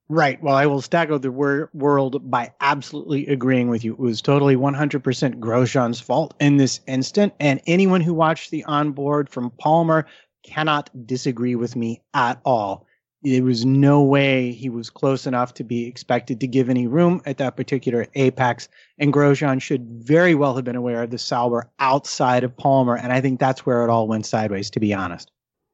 Right. 0.08 0.42
Well, 0.42 0.54
I 0.54 0.66
will 0.66 0.82
stagger 0.82 1.18
the 1.18 1.30
wor- 1.30 1.70
world 1.72 2.30
by 2.30 2.52
absolutely 2.60 3.26
agreeing 3.28 3.68
with 3.68 3.84
you. 3.84 3.92
It 3.92 3.98
was 3.98 4.20
totally 4.20 4.56
100% 4.56 5.38
Grosjean's 5.38 6.00
fault 6.00 6.34
in 6.38 6.56
this 6.56 6.80
instant. 6.86 7.32
And 7.40 7.60
anyone 7.66 8.02
who 8.02 8.12
watched 8.12 8.50
the 8.50 8.64
onboard 8.64 9.30
from 9.30 9.50
Palmer 9.50 10.06
cannot 10.42 10.90
disagree 11.06 11.54
with 11.54 11.76
me 11.76 12.02
at 12.12 12.40
all. 12.44 12.86
There 13.24 13.44
was 13.44 13.64
no 13.64 14.02
way 14.02 14.50
he 14.50 14.68
was 14.68 14.90
close 14.90 15.26
enough 15.26 15.54
to 15.54 15.64
be 15.64 15.86
expected 15.86 16.40
to 16.40 16.48
give 16.48 16.68
any 16.68 16.88
room 16.88 17.22
at 17.24 17.38
that 17.38 17.56
particular 17.56 18.06
apex. 18.14 18.68
And 18.98 19.12
Grosjean 19.12 19.62
should 19.62 19.86
very 19.86 20.34
well 20.34 20.56
have 20.56 20.64
been 20.64 20.76
aware 20.76 21.02
of 21.04 21.10
the 21.10 21.18
Sauber 21.18 21.70
outside 21.78 22.42
of 22.42 22.56
Palmer. 22.56 22.96
And 22.96 23.12
I 23.12 23.20
think 23.20 23.38
that's 23.38 23.64
where 23.64 23.84
it 23.84 23.90
all 23.90 24.08
went 24.08 24.26
sideways, 24.26 24.70
to 24.70 24.80
be 24.80 24.92
honest. 24.92 25.30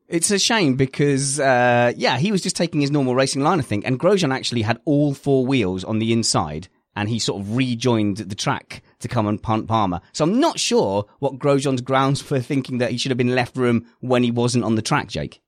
It's 0.09 0.31
a 0.31 0.39
shame 0.39 0.77
because, 0.77 1.39
uh, 1.39 1.93
yeah, 1.97 2.19
he 2.19 2.33
was 2.33 2.43
just 2.43 2.57
taking 2.57 2.81
his 2.81 2.91
normal 2.91 3.15
racing 3.15 3.43
line, 3.43 3.59
I 3.59 3.63
think, 3.63 3.87
and 3.87 4.01
Grosjean 4.01 4.35
actually 4.35 4.63
had 4.63 4.81
all 4.87 5.13
four 5.13 5.45
wheels 5.45 5.85
on 5.85 5.99
the 5.99 6.15
inside, 6.15 6.69
and 6.97 7.11
he 7.11 7.19
sort 7.19 7.43
of 7.43 7.57
rejoined 7.57 8.17
the 8.17 8.35
track 8.35 8.83
to 9.01 9.09
come 9.09 9.27
and 9.27 9.43
punt 9.43 9.69
Palmer. 9.69 10.01
So 10.13 10.25
I'm 10.25 10.41
not 10.41 10.59
sure 10.59 11.05
what 11.19 11.39
Grosjean's 11.39 11.83
grounds 11.83 12.23
for 12.23 12.41
thinking 12.41 12.79
that 12.79 12.91
he 12.91 12.97
should 12.97 13.11
have 13.11 13.19
been 13.19 13.35
left 13.35 13.55
room 13.57 13.87
when 14.01 14.23
he 14.23 14.31
wasn't 14.31 14.65
on 14.65 14.77
the 14.77 14.83
track, 14.83 15.09
Jake. 15.09 15.43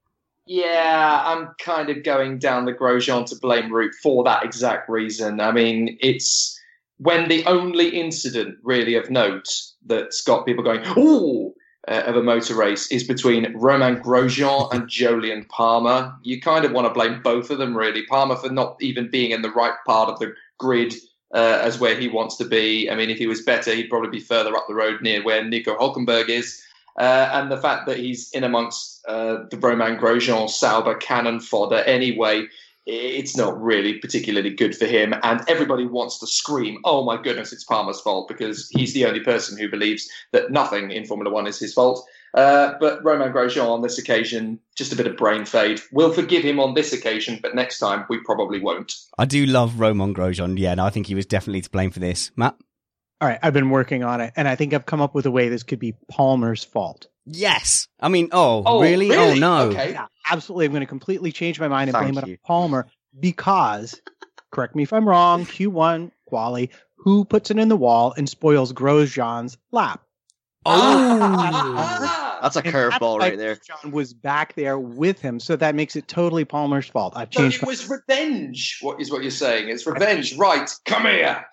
Yeah, 0.53 1.23
I'm 1.25 1.55
kind 1.61 1.91
of 1.91 2.03
going 2.03 2.41
down 2.41 2.65
the 2.65 2.73
Grosjean 2.73 3.25
to 3.27 3.37
blame 3.37 3.73
route 3.73 3.95
for 4.03 4.25
that 4.25 4.45
exact 4.45 4.89
reason. 4.89 5.39
I 5.39 5.53
mean, 5.53 5.97
it's 6.01 6.59
when 6.97 7.29
the 7.29 7.45
only 7.47 7.91
incident 7.91 8.59
really 8.65 8.97
of 8.97 9.09
note 9.11 9.47
that's 9.87 10.21
got 10.23 10.47
people 10.47 10.65
going, 10.65 10.85
ooh, 10.99 11.55
uh, 11.87 12.03
of 12.05 12.17
a 12.17 12.23
motor 12.25 12.57
race 12.57 12.91
is 12.91 13.05
between 13.05 13.57
Romain 13.57 14.03
Grosjean 14.03 14.75
and 14.75 14.89
Jolyon 14.89 15.49
Palmer. 15.51 16.13
You 16.25 16.41
kind 16.41 16.65
of 16.65 16.73
want 16.73 16.89
to 16.89 16.93
blame 16.93 17.23
both 17.23 17.51
of 17.51 17.59
them, 17.59 17.77
really. 17.77 18.05
Palmer 18.07 18.35
for 18.35 18.51
not 18.51 18.77
even 18.81 19.09
being 19.09 19.31
in 19.31 19.43
the 19.43 19.53
right 19.53 19.75
part 19.87 20.09
of 20.09 20.19
the 20.19 20.35
grid 20.59 20.95
uh, 21.33 21.61
as 21.63 21.79
where 21.79 21.95
he 21.95 22.09
wants 22.09 22.35
to 22.39 22.45
be. 22.45 22.91
I 22.91 22.97
mean, 22.97 23.09
if 23.09 23.19
he 23.19 23.29
was 23.29 23.43
better, 23.43 23.73
he'd 23.73 23.89
probably 23.89 24.11
be 24.11 24.19
further 24.19 24.57
up 24.57 24.67
the 24.67 24.75
road 24.75 25.01
near 25.01 25.23
where 25.23 25.45
Nico 25.45 25.79
Hulkenberg 25.79 26.29
is. 26.29 26.61
Uh, 27.01 27.31
and 27.33 27.51
the 27.51 27.57
fact 27.57 27.87
that 27.87 27.97
he's 27.97 28.31
in 28.33 28.45
amongst 28.45 29.03
uh, 29.09 29.39
the 29.51 29.57
Romain 29.57 29.97
Grosjean 29.97 30.51
Sauber 30.51 30.95
cannon 30.97 31.41
fodder 31.41 31.79
anyway, 31.79 32.47
it's 32.85 33.35
not 33.35 33.59
really 33.59 33.95
particularly 33.95 34.51
good 34.51 34.77
for 34.77 34.85
him. 34.85 35.15
And 35.23 35.41
everybody 35.49 35.87
wants 35.87 36.19
to 36.19 36.27
scream, 36.27 36.79
oh 36.85 37.03
my 37.03 37.17
goodness, 37.17 37.55
it's 37.55 37.65
Palmer's 37.65 38.03
fault 38.03 38.29
because 38.29 38.69
he's 38.69 38.93
the 38.93 39.07
only 39.07 39.21
person 39.21 39.57
who 39.57 39.71
believes 39.71 40.11
that 40.33 40.51
nothing 40.51 40.91
in 40.91 41.07
Formula 41.07 41.33
One 41.33 41.47
is 41.47 41.59
his 41.59 41.73
fault. 41.73 42.07
Uh, 42.35 42.75
but 42.79 43.03
Romain 43.03 43.33
Grosjean 43.33 43.67
on 43.67 43.81
this 43.81 43.97
occasion, 43.97 44.61
just 44.77 44.93
a 44.93 44.97
bit 44.97 45.07
of 45.07 45.17
brain 45.17 45.47
fade. 45.47 45.81
We'll 45.93 46.13
forgive 46.13 46.43
him 46.43 46.61
on 46.61 46.75
this 46.75 46.93
occasion, 46.93 47.39
but 47.43 47.55
next 47.55 47.79
time 47.79 48.05
we 48.11 48.19
probably 48.25 48.61
won't. 48.61 48.93
I 49.17 49.25
do 49.25 49.47
love 49.47 49.81
Romain 49.81 50.13
Grosjean. 50.13 50.59
Yeah, 50.59 50.75
no, 50.75 50.85
I 50.85 50.91
think 50.91 51.07
he 51.07 51.15
was 51.15 51.25
definitely 51.25 51.63
to 51.63 51.71
blame 51.71 51.91
for 51.91 52.01
this. 52.01 52.31
Matt? 52.37 52.57
All 53.21 53.29
right. 53.29 53.39
I've 53.43 53.53
been 53.53 53.71
working 53.71 54.03
on 54.03 54.21
it, 54.21 54.33
and 54.37 54.49
I 54.49 54.55
think 54.57 54.73
I've 54.75 54.87
come 54.87 55.01
up 55.01 55.15
with 55.15 55.27
a 55.27 55.31
way 55.31 55.49
this 55.49 55.63
could 55.63 55.79
be 55.79 55.95
Palmer's 56.11 56.65
fault. 56.65 57.07
Yes. 57.27 57.87
I 58.01 58.09
mean, 58.09 58.29
oh, 58.33 58.63
Oh, 58.65 58.81
really? 58.81 59.11
really? 59.11 59.17
Oh, 59.17 59.35
no. 59.35 59.63
Okay. 59.69 59.93
Yeah, 59.93 60.07
absolutely. 60.31 60.65
I'm 60.67 60.73
going 60.73 60.81
to 60.81 60.87
completely 60.87 61.31
change 61.33 61.61
my 61.61 61.69
mind 61.69 61.91
and 61.91 61.97
Thank 61.97 62.15
blame 62.15 62.25
it 62.25 62.31
on 62.31 62.39
Palmer 62.45 62.87
because, 63.19 64.01
correct 64.51 64.75
me 64.75 64.85
if 64.85 64.93
I'm 64.93 65.07
wrong, 65.09 65.45
Q1 65.45 66.11
quali, 66.27 66.71
who 66.97 67.25
puts 67.25 67.51
it 67.51 67.59
in 67.59 67.69
the 67.69 67.77
wall 67.77 68.15
and 68.17 68.29
spoils 68.29 68.73
Grosjean's 68.73 69.59
lap? 69.71 70.03
Ah! 70.67 72.39
That's 72.43 72.57
a 72.57 72.63
curveball 72.63 73.19
right 73.19 73.37
there. 73.37 73.57
John 73.57 73.93
was 73.93 74.15
back 74.15 74.55
there 74.55 74.79
with 74.79 75.21
him, 75.21 75.41
so 75.41 75.57
that 75.57 75.75
makes 75.75 75.95
it 75.97 76.09
totally 76.09 76.45
Palmer's 76.47 76.87
fault. 76.89 77.13
I've 77.17 77.29
So 77.33 77.43
changed. 77.43 77.63
it 77.63 77.67
was 77.67 77.89
revenge. 77.89 78.79
What 78.81 79.01
is 79.01 79.11
what 79.11 79.23
you're 79.23 79.31
saying? 79.31 79.69
It's 79.69 79.87
revenge, 79.87 80.37
right? 80.39 80.69
Come 80.87 81.03
here. 81.03 81.45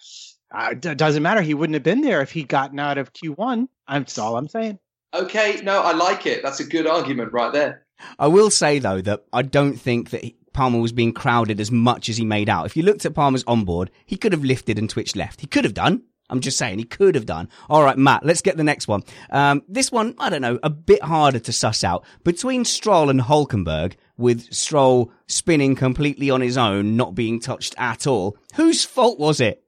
My, 0.52 0.68
uh, 0.68 0.72
it 0.72 0.98
doesn't 0.98 1.24
matter. 1.24 1.42
He 1.42 1.54
wouldn't 1.54 1.76
have 1.76 1.84
been 1.84 2.02
there 2.02 2.22
if 2.22 2.32
he'd 2.32 2.48
gotten 2.48 2.80
out 2.80 2.98
of 2.98 3.14
Q1. 3.14 3.68
That's 3.88 4.18
all 4.18 4.38
I'm 4.38 4.48
saying. 4.48 4.80
Okay, 5.14 5.62
no, 5.64 5.82
I 5.82 5.94
like 5.94 6.26
it. 6.26 6.44
That's 6.44 6.60
a 6.60 6.66
good 6.66 6.86
argument 6.88 7.32
right 7.34 7.52
there. 7.54 7.86
I 8.20 8.28
will 8.28 8.50
say 8.52 8.80
though 8.80 9.02
that 9.02 9.24
I 9.34 9.42
don't 9.42 9.76
think 9.78 10.12
that 10.12 10.24
he- 10.24 10.38
Palmer 10.54 10.80
was 10.80 10.92
being 10.92 11.14
crowded 11.14 11.60
as 11.60 11.72
much 11.72 12.10
as 12.10 12.18
he 12.18 12.26
made 12.26 12.50
out. 12.50 12.66
If 12.66 12.76
you 12.76 12.82
looked 12.84 13.06
at 13.06 13.14
Palmer's 13.14 13.44
onboard, 13.46 13.92
he 14.06 14.18
could 14.18 14.32
have 14.32 14.44
lifted 14.44 14.80
and 14.80 14.90
twitched 14.90 15.16
left. 15.16 15.42
He 15.42 15.48
could 15.48 15.64
have 15.64 15.76
done. 15.76 16.02
I'm 16.30 16.42
just 16.42 16.58
saying 16.58 16.80
he 16.80 16.84
could 16.84 17.16
have 17.16 17.26
done. 17.28 17.48
All 17.70 17.84
right, 17.84 17.98
Matt, 17.98 18.26
let's 18.26 18.42
get 18.42 18.58
the 18.58 18.64
next 18.64 18.88
one. 18.88 19.04
Um, 19.30 19.62
this 19.70 19.92
one, 19.92 20.16
I 20.20 20.30
don't 20.30 20.42
know, 20.42 20.60
a 20.64 20.70
bit 20.70 21.04
harder 21.04 21.40
to 21.40 21.54
suss 21.54 21.84
out. 21.84 22.04
Between 22.24 22.66
Stroll 22.66 23.10
and 23.10 23.22
Hulkenberg, 23.22 23.94
with 24.18 24.52
Stroll 24.54 25.12
spinning 25.28 25.76
completely 25.76 26.30
on 26.32 26.42
his 26.42 26.58
own, 26.58 26.98
not 26.98 27.16
being 27.16 27.40
touched 27.40 27.76
at 27.78 28.08
all, 28.08 28.36
whose 28.56 28.84
fault 28.84 29.20
was 29.20 29.40
it? 29.40 29.64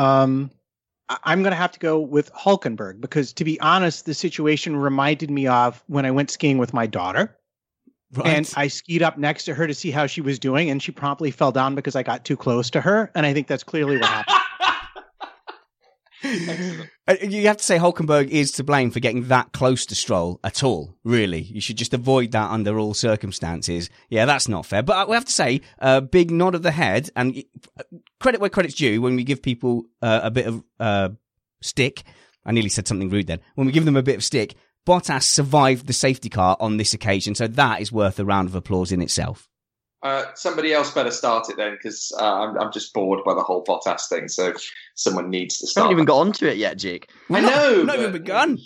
Um, 0.00 0.50
I'm 1.24 1.42
going 1.42 1.50
to 1.50 1.56
have 1.56 1.72
to 1.72 1.78
go 1.78 1.98
with 1.98 2.32
Hulkenberg 2.32 3.00
because, 3.00 3.32
to 3.34 3.44
be 3.44 3.60
honest, 3.60 4.06
the 4.06 4.14
situation 4.14 4.76
reminded 4.76 5.30
me 5.30 5.46
of 5.46 5.82
when 5.88 6.06
I 6.06 6.10
went 6.10 6.30
skiing 6.30 6.58
with 6.58 6.72
my 6.72 6.86
daughter. 6.86 7.36
Right. 8.12 8.26
And 8.26 8.52
I 8.56 8.68
skied 8.68 9.02
up 9.02 9.18
next 9.18 9.44
to 9.44 9.54
her 9.54 9.66
to 9.66 9.74
see 9.74 9.90
how 9.90 10.06
she 10.06 10.20
was 10.20 10.38
doing, 10.38 10.70
and 10.70 10.82
she 10.82 10.90
promptly 10.90 11.30
fell 11.30 11.52
down 11.52 11.74
because 11.74 11.94
I 11.94 12.02
got 12.02 12.24
too 12.24 12.36
close 12.36 12.70
to 12.70 12.80
her. 12.80 13.10
And 13.14 13.26
I 13.26 13.32
think 13.32 13.46
that's 13.46 13.62
clearly 13.62 13.98
what 13.98 14.06
happened. 14.06 14.39
Uh, 17.08 17.16
You 17.22 17.48
have 17.48 17.56
to 17.56 17.64
say 17.64 17.76
Hulkenberg 17.76 18.28
is 18.28 18.52
to 18.52 18.62
blame 18.62 18.92
for 18.92 19.00
getting 19.00 19.26
that 19.28 19.52
close 19.52 19.84
to 19.86 19.96
Stroll 19.96 20.38
at 20.44 20.62
all, 20.62 20.94
really. 21.02 21.40
You 21.40 21.60
should 21.60 21.76
just 21.76 21.92
avoid 21.92 22.30
that 22.32 22.50
under 22.50 22.78
all 22.78 22.94
circumstances. 22.94 23.90
Yeah, 24.10 24.26
that's 24.26 24.46
not 24.46 24.64
fair. 24.64 24.84
But 24.84 24.96
uh, 24.96 25.06
we 25.08 25.14
have 25.14 25.24
to 25.24 25.32
say, 25.32 25.60
uh, 25.80 26.02
big 26.02 26.30
nod 26.30 26.54
of 26.54 26.62
the 26.62 26.70
head 26.70 27.10
and 27.16 27.42
uh, 27.78 27.82
credit 28.20 28.40
where 28.40 28.48
credit's 28.50 28.76
due 28.76 29.02
when 29.02 29.16
we 29.16 29.24
give 29.24 29.42
people 29.42 29.86
uh, 30.02 30.20
a 30.22 30.30
bit 30.30 30.46
of 30.46 30.62
uh, 30.78 31.08
stick. 31.62 32.04
I 32.44 32.52
nearly 32.52 32.68
said 32.68 32.86
something 32.86 33.10
rude 33.10 33.26
then. 33.26 33.40
When 33.56 33.66
we 33.66 33.72
give 33.72 33.84
them 33.84 33.96
a 33.96 34.02
bit 34.02 34.16
of 34.16 34.22
stick, 34.22 34.54
Bottas 34.86 35.24
survived 35.24 35.86
the 35.88 35.92
safety 35.92 36.28
car 36.28 36.56
on 36.60 36.76
this 36.76 36.94
occasion, 36.94 37.34
so 37.34 37.48
that 37.48 37.80
is 37.80 37.90
worth 37.90 38.18
a 38.20 38.24
round 38.24 38.48
of 38.48 38.54
applause 38.54 38.92
in 38.92 39.02
itself. 39.02 39.49
Uh, 40.02 40.24
somebody 40.34 40.72
else 40.72 40.90
better 40.92 41.10
start 41.10 41.50
it 41.50 41.56
then, 41.56 41.72
because 41.72 42.12
uh, 42.18 42.24
I'm, 42.24 42.58
I'm 42.58 42.72
just 42.72 42.94
bored 42.94 43.20
by 43.24 43.34
the 43.34 43.42
whole 43.42 43.62
Bottas 43.64 44.08
thing. 44.08 44.28
So 44.28 44.54
someone 44.94 45.28
needs 45.28 45.58
to 45.58 45.66
start. 45.66 45.70
I 45.70 45.72
start. 45.72 45.84
haven't 45.84 45.92
even 45.92 46.04
that. 46.06 46.12
got 46.12 46.18
onto 46.18 46.46
it 46.46 46.56
yet, 46.56 46.78
Jake. 46.78 47.10
I 47.30 47.40
know. 47.40 47.82
Not 47.82 47.98
even 47.98 48.12
but- 48.12 48.18
begun. 48.24 48.58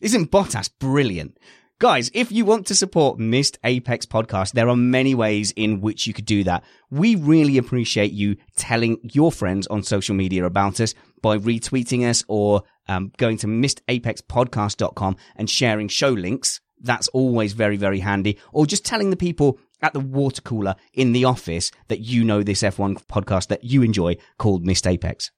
Isn't 0.00 0.30
Bottas 0.30 0.70
brilliant? 0.78 1.36
Guys, 1.78 2.10
if 2.12 2.30
you 2.30 2.44
want 2.44 2.66
to 2.66 2.74
support 2.74 3.18
Missed 3.18 3.58
Apex 3.64 4.04
podcast, 4.04 4.52
there 4.52 4.68
are 4.68 4.76
many 4.76 5.14
ways 5.14 5.50
in 5.56 5.80
which 5.80 6.06
you 6.06 6.12
could 6.12 6.26
do 6.26 6.44
that. 6.44 6.62
We 6.90 7.14
really 7.14 7.56
appreciate 7.56 8.12
you 8.12 8.36
telling 8.56 8.98
your 9.02 9.32
friends 9.32 9.66
on 9.68 9.82
social 9.82 10.14
media 10.14 10.44
about 10.44 10.78
us 10.80 10.94
by 11.22 11.38
retweeting 11.38 12.06
us 12.06 12.22
or 12.28 12.64
um, 12.86 13.12
going 13.16 13.38
to 13.38 13.46
missedapexpodcast.com 13.46 15.16
and 15.36 15.48
sharing 15.48 15.88
show 15.88 16.10
links. 16.10 16.60
That's 16.80 17.08
always 17.08 17.52
very, 17.52 17.76
very 17.76 18.00
handy. 18.00 18.38
Or 18.52 18.66
just 18.66 18.84
telling 18.84 19.10
the 19.10 19.16
people 19.16 19.58
at 19.82 19.92
the 19.92 20.00
water 20.00 20.42
cooler 20.42 20.74
in 20.92 21.12
the 21.12 21.24
office 21.24 21.70
that 21.88 22.00
you 22.00 22.24
know 22.24 22.42
this 22.42 22.62
F1 22.62 23.04
podcast 23.06 23.48
that 23.48 23.64
you 23.64 23.82
enjoy 23.82 24.16
called 24.38 24.64
Missed 24.64 24.86
Apex. 24.86 25.30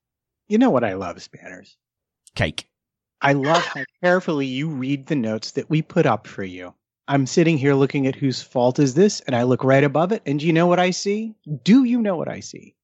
you 0.48 0.58
know 0.58 0.70
what 0.70 0.84
I 0.84 0.94
love, 0.94 1.22
Spanners? 1.22 1.76
Cake. 2.34 2.68
I 3.20 3.34
love 3.34 3.64
how 3.64 3.84
carefully 4.02 4.46
you 4.46 4.68
read 4.68 5.06
the 5.06 5.16
notes 5.16 5.52
that 5.52 5.70
we 5.70 5.80
put 5.80 6.06
up 6.06 6.26
for 6.26 6.42
you. 6.42 6.74
I'm 7.08 7.26
sitting 7.26 7.58
here 7.58 7.74
looking 7.74 8.06
at 8.06 8.14
whose 8.16 8.42
fault 8.42 8.78
is 8.78 8.94
this, 8.94 9.20
and 9.20 9.36
I 9.36 9.42
look 9.44 9.64
right 9.64 9.84
above 9.84 10.12
it, 10.12 10.22
and 10.26 10.40
do 10.40 10.46
you 10.46 10.52
know 10.52 10.66
what 10.66 10.78
I 10.80 10.90
see? 10.90 11.34
Do 11.64 11.84
you 11.84 12.00
know 12.00 12.16
what 12.16 12.28
I 12.28 12.40
see? 12.40 12.74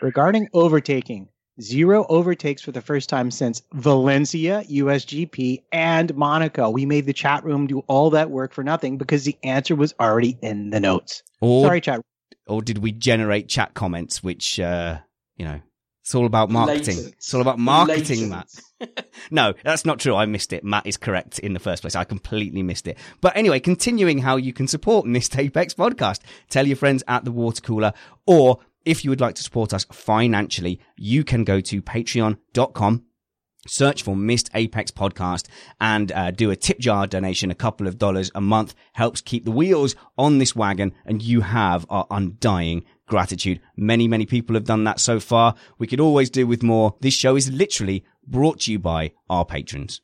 Regarding 0.00 0.48
overtaking, 0.52 1.28
Zero 1.60 2.04
overtakes 2.08 2.62
for 2.62 2.72
the 2.72 2.80
first 2.80 3.08
time 3.08 3.30
since 3.30 3.62
Valencia, 3.72 4.64
USGP, 4.68 5.62
and 5.70 6.14
Monaco. 6.16 6.70
We 6.70 6.84
made 6.84 7.06
the 7.06 7.12
chat 7.12 7.44
room 7.44 7.68
do 7.68 7.80
all 7.86 8.10
that 8.10 8.28
work 8.28 8.52
for 8.52 8.64
nothing 8.64 8.98
because 8.98 9.24
the 9.24 9.36
answer 9.44 9.76
was 9.76 9.94
already 10.00 10.36
in 10.42 10.70
the 10.70 10.80
notes. 10.80 11.22
Or, 11.40 11.66
Sorry, 11.66 11.80
chat. 11.80 12.00
or 12.48 12.60
did 12.60 12.78
we 12.78 12.90
generate 12.90 13.48
chat 13.48 13.72
comments, 13.74 14.20
which, 14.20 14.58
uh, 14.58 14.98
you 15.36 15.44
know, 15.44 15.60
it's 16.04 16.14
all 16.14 16.26
about 16.26 16.50
marketing. 16.50 16.96
Latent. 16.96 17.14
It's 17.14 17.32
all 17.32 17.40
about 17.40 17.58
marketing, 17.58 18.30
Latent. 18.30 18.60
Matt. 18.80 19.06
no, 19.30 19.54
that's 19.64 19.86
not 19.86 20.00
true. 20.00 20.14
I 20.14 20.26
missed 20.26 20.52
it. 20.52 20.62
Matt 20.62 20.86
is 20.86 20.96
correct 20.96 21.38
in 21.38 21.54
the 21.54 21.60
first 21.60 21.82
place. 21.82 21.94
I 21.94 22.04
completely 22.04 22.62
missed 22.62 22.86
it. 22.88 22.98
But 23.22 23.36
anyway, 23.36 23.60
continuing 23.60 24.18
how 24.18 24.36
you 24.36 24.52
can 24.52 24.68
support 24.68 25.06
Missed 25.06 25.38
Apex 25.38 25.72
podcast. 25.72 26.20
Tell 26.50 26.66
your 26.66 26.76
friends 26.76 27.02
at 27.08 27.24
the 27.24 27.32
water 27.32 27.62
cooler 27.62 27.92
or 28.26 28.58
if 28.84 29.04
you 29.04 29.10
would 29.10 29.20
like 29.20 29.34
to 29.36 29.42
support 29.42 29.72
us 29.72 29.84
financially, 29.92 30.80
you 30.96 31.24
can 31.24 31.44
go 31.44 31.60
to 31.60 31.82
patreon.com 31.82 33.04
search 33.66 34.02
for 34.02 34.16
Missed 34.16 34.50
Apex 34.54 34.90
Podcast 34.90 35.46
and 35.80 36.12
uh, 36.12 36.30
do 36.30 36.50
a 36.50 36.56
tip 36.56 36.78
jar 36.78 37.06
donation. 37.06 37.50
A 37.50 37.54
couple 37.54 37.86
of 37.86 37.98
dollars 37.98 38.30
a 38.34 38.40
month 38.40 38.74
helps 38.92 39.20
keep 39.20 39.44
the 39.44 39.50
wheels 39.50 39.96
on 40.18 40.38
this 40.38 40.54
wagon, 40.54 40.92
and 41.04 41.22
you 41.22 41.40
have 41.40 41.86
our 41.88 42.06
undying 42.10 42.84
gratitude. 43.06 43.60
Many, 43.76 44.08
many 44.08 44.26
people 44.26 44.54
have 44.54 44.64
done 44.64 44.84
that 44.84 45.00
so 45.00 45.20
far. 45.20 45.54
We 45.78 45.86
could 45.86 46.00
always 46.00 46.30
do 46.30 46.46
with 46.46 46.62
more. 46.62 46.96
This 47.00 47.14
show 47.14 47.36
is 47.36 47.50
literally 47.50 48.04
brought 48.26 48.60
to 48.60 48.72
you 48.72 48.78
by 48.78 49.12
our 49.28 49.44
patrons. 49.44 50.00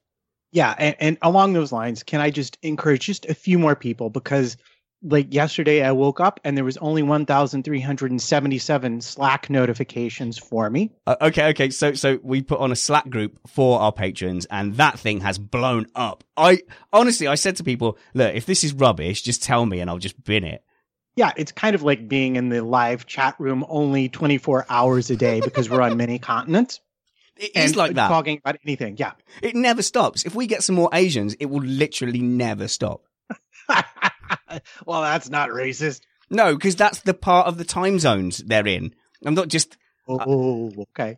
Yeah, 0.52 0.74
and, 0.78 0.96
and 0.98 1.18
along 1.22 1.52
those 1.52 1.72
lines, 1.72 2.02
can 2.02 2.20
I 2.20 2.30
just 2.30 2.58
encourage 2.62 3.06
just 3.06 3.26
a 3.26 3.34
few 3.34 3.58
more 3.58 3.76
people 3.76 4.10
because 4.10 4.56
like 5.02 5.32
yesterday 5.32 5.82
I 5.82 5.92
woke 5.92 6.20
up 6.20 6.40
and 6.44 6.56
there 6.56 6.64
was 6.64 6.76
only 6.78 7.02
1377 7.02 9.00
Slack 9.00 9.50
notifications 9.50 10.38
for 10.38 10.68
me. 10.68 10.92
Uh, 11.06 11.16
okay, 11.20 11.48
okay. 11.50 11.70
So, 11.70 11.94
so 11.94 12.18
we 12.22 12.42
put 12.42 12.60
on 12.60 12.72
a 12.72 12.76
Slack 12.76 13.08
group 13.08 13.38
for 13.46 13.80
our 13.80 13.92
patrons, 13.92 14.46
and 14.50 14.76
that 14.76 14.98
thing 14.98 15.20
has 15.20 15.38
blown 15.38 15.86
up. 15.94 16.24
I 16.36 16.60
honestly, 16.92 17.26
I 17.26 17.34
said 17.34 17.56
to 17.56 17.64
people, 17.64 17.98
look, 18.14 18.34
if 18.34 18.46
this 18.46 18.64
is 18.64 18.72
rubbish, 18.72 19.22
just 19.22 19.42
tell 19.42 19.64
me, 19.64 19.80
and 19.80 19.88
I'll 19.88 19.98
just 19.98 20.22
bin 20.22 20.44
it. 20.44 20.62
Yeah, 21.16 21.32
it's 21.36 21.52
kind 21.52 21.74
of 21.74 21.82
like 21.82 22.08
being 22.08 22.36
in 22.36 22.48
the 22.48 22.62
live 22.62 23.06
chat 23.06 23.34
room 23.38 23.64
only 23.68 24.08
24 24.08 24.66
hours 24.68 25.10
a 25.10 25.16
day 25.16 25.40
because 25.40 25.68
we're 25.68 25.82
on 25.82 25.96
many 25.96 26.18
continents. 26.18 26.80
It 27.36 27.56
is 27.56 27.74
like 27.74 27.94
that. 27.94 28.08
Talking 28.08 28.38
about 28.38 28.58
anything. 28.64 28.96
Yeah. 28.98 29.12
It 29.42 29.56
never 29.56 29.82
stops. 29.82 30.24
If 30.24 30.34
we 30.34 30.46
get 30.46 30.62
some 30.62 30.76
more 30.76 30.90
Asians, 30.92 31.34
it 31.34 31.46
will 31.46 31.62
literally 31.62 32.20
never 32.20 32.68
stop. 32.68 33.02
well, 34.86 35.02
that's 35.02 35.28
not 35.30 35.50
racist. 35.50 36.00
No, 36.30 36.54
because 36.54 36.76
that's 36.76 37.00
the 37.00 37.14
part 37.14 37.46
of 37.46 37.58
the 37.58 37.64
time 37.64 37.98
zones 37.98 38.38
they're 38.38 38.66
in. 38.66 38.94
I'm 39.24 39.34
not 39.34 39.48
just 39.48 39.76
uh, 40.08 40.18
Oh, 40.26 40.72
okay. 40.92 41.16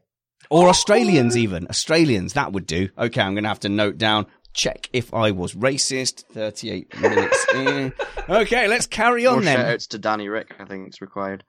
or 0.50 0.68
Australians 0.68 1.36
even 1.36 1.66
Australians 1.68 2.32
that 2.34 2.52
would 2.52 2.66
do. 2.66 2.88
Okay, 2.98 3.20
I'm 3.20 3.34
gonna 3.34 3.48
have 3.48 3.60
to 3.60 3.68
note 3.68 3.98
down. 3.98 4.26
Check 4.54 4.90
if 4.92 5.14
I 5.14 5.30
was 5.30 5.54
racist. 5.54 6.24
38 6.32 6.98
minutes 7.00 7.46
in. 7.54 7.92
Okay, 8.28 8.68
let's 8.68 8.86
carry 8.86 9.26
on 9.26 9.34
More 9.36 9.42
then. 9.42 9.56
shout 9.56 9.66
outs 9.66 9.86
to 9.88 9.98
Danny 9.98 10.28
Rick, 10.28 10.54
I 10.60 10.64
think 10.64 10.86
it's 10.86 11.00
required. 11.00 11.42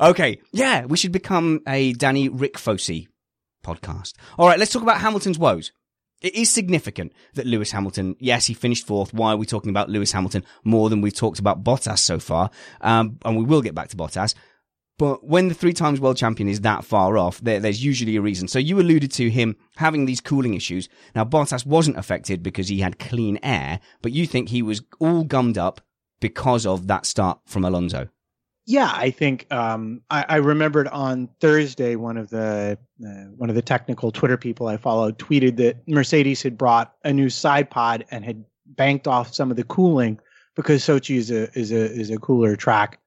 Okay, 0.00 0.38
yeah, 0.52 0.84
we 0.84 0.96
should 0.96 1.10
become 1.10 1.60
a 1.66 1.92
Danny 1.94 2.28
Rick 2.28 2.54
Fossey 2.58 3.08
podcast. 3.64 4.12
All 4.38 4.46
right, 4.46 4.56
let's 4.58 4.72
talk 4.72 4.82
about 4.82 5.00
Hamilton's 5.00 5.36
woes. 5.38 5.72
It 6.26 6.34
is 6.34 6.50
significant 6.50 7.12
that 7.34 7.46
Lewis 7.46 7.70
Hamilton, 7.70 8.16
yes, 8.18 8.46
he 8.46 8.54
finished 8.54 8.84
fourth. 8.84 9.14
Why 9.14 9.34
are 9.34 9.36
we 9.36 9.46
talking 9.46 9.70
about 9.70 9.88
Lewis 9.88 10.10
Hamilton 10.10 10.42
more 10.64 10.90
than 10.90 11.00
we've 11.00 11.14
talked 11.14 11.38
about 11.38 11.62
Bottas 11.62 12.00
so 12.00 12.18
far? 12.18 12.50
Um, 12.80 13.20
and 13.24 13.36
we 13.36 13.44
will 13.44 13.62
get 13.62 13.76
back 13.76 13.90
to 13.90 13.96
Bottas. 13.96 14.34
But 14.98 15.22
when 15.22 15.46
the 15.46 15.54
three 15.54 15.72
times 15.72 16.00
world 16.00 16.16
champion 16.16 16.48
is 16.48 16.62
that 16.62 16.84
far 16.84 17.16
off, 17.16 17.40
there, 17.42 17.60
there's 17.60 17.84
usually 17.84 18.16
a 18.16 18.20
reason. 18.20 18.48
So 18.48 18.58
you 18.58 18.80
alluded 18.80 19.12
to 19.12 19.30
him 19.30 19.54
having 19.76 20.06
these 20.06 20.20
cooling 20.20 20.54
issues. 20.54 20.88
Now, 21.14 21.22
Bottas 21.24 21.64
wasn't 21.64 21.96
affected 21.96 22.42
because 22.42 22.66
he 22.66 22.80
had 22.80 22.98
clean 22.98 23.38
air, 23.44 23.78
but 24.02 24.10
you 24.10 24.26
think 24.26 24.48
he 24.48 24.62
was 24.62 24.82
all 24.98 25.22
gummed 25.22 25.56
up 25.56 25.80
because 26.18 26.66
of 26.66 26.88
that 26.88 27.06
start 27.06 27.38
from 27.46 27.64
Alonso. 27.64 28.08
Yeah, 28.68 28.90
I 28.92 29.10
think 29.10 29.46
um, 29.52 30.02
I, 30.10 30.24
I 30.28 30.36
remembered 30.36 30.88
on 30.88 31.28
Thursday 31.40 31.94
one 31.94 32.16
of 32.16 32.30
the 32.30 32.76
uh, 33.00 33.10
one 33.36 33.48
of 33.48 33.54
the 33.54 33.62
technical 33.62 34.10
Twitter 34.10 34.36
people 34.36 34.66
I 34.66 34.76
followed 34.76 35.18
tweeted 35.20 35.56
that 35.58 35.86
Mercedes 35.86 36.42
had 36.42 36.58
brought 36.58 36.92
a 37.04 37.12
new 37.12 37.30
side 37.30 37.70
pod 37.70 38.04
and 38.10 38.24
had 38.24 38.44
banked 38.66 39.06
off 39.06 39.32
some 39.32 39.52
of 39.52 39.56
the 39.56 39.62
cooling 39.62 40.18
because 40.56 40.82
Sochi 40.82 41.14
is 41.14 41.30
a 41.30 41.48
is 41.56 41.70
a 41.70 41.76
is 41.76 42.10
a 42.10 42.18
cooler 42.18 42.56
track, 42.56 42.98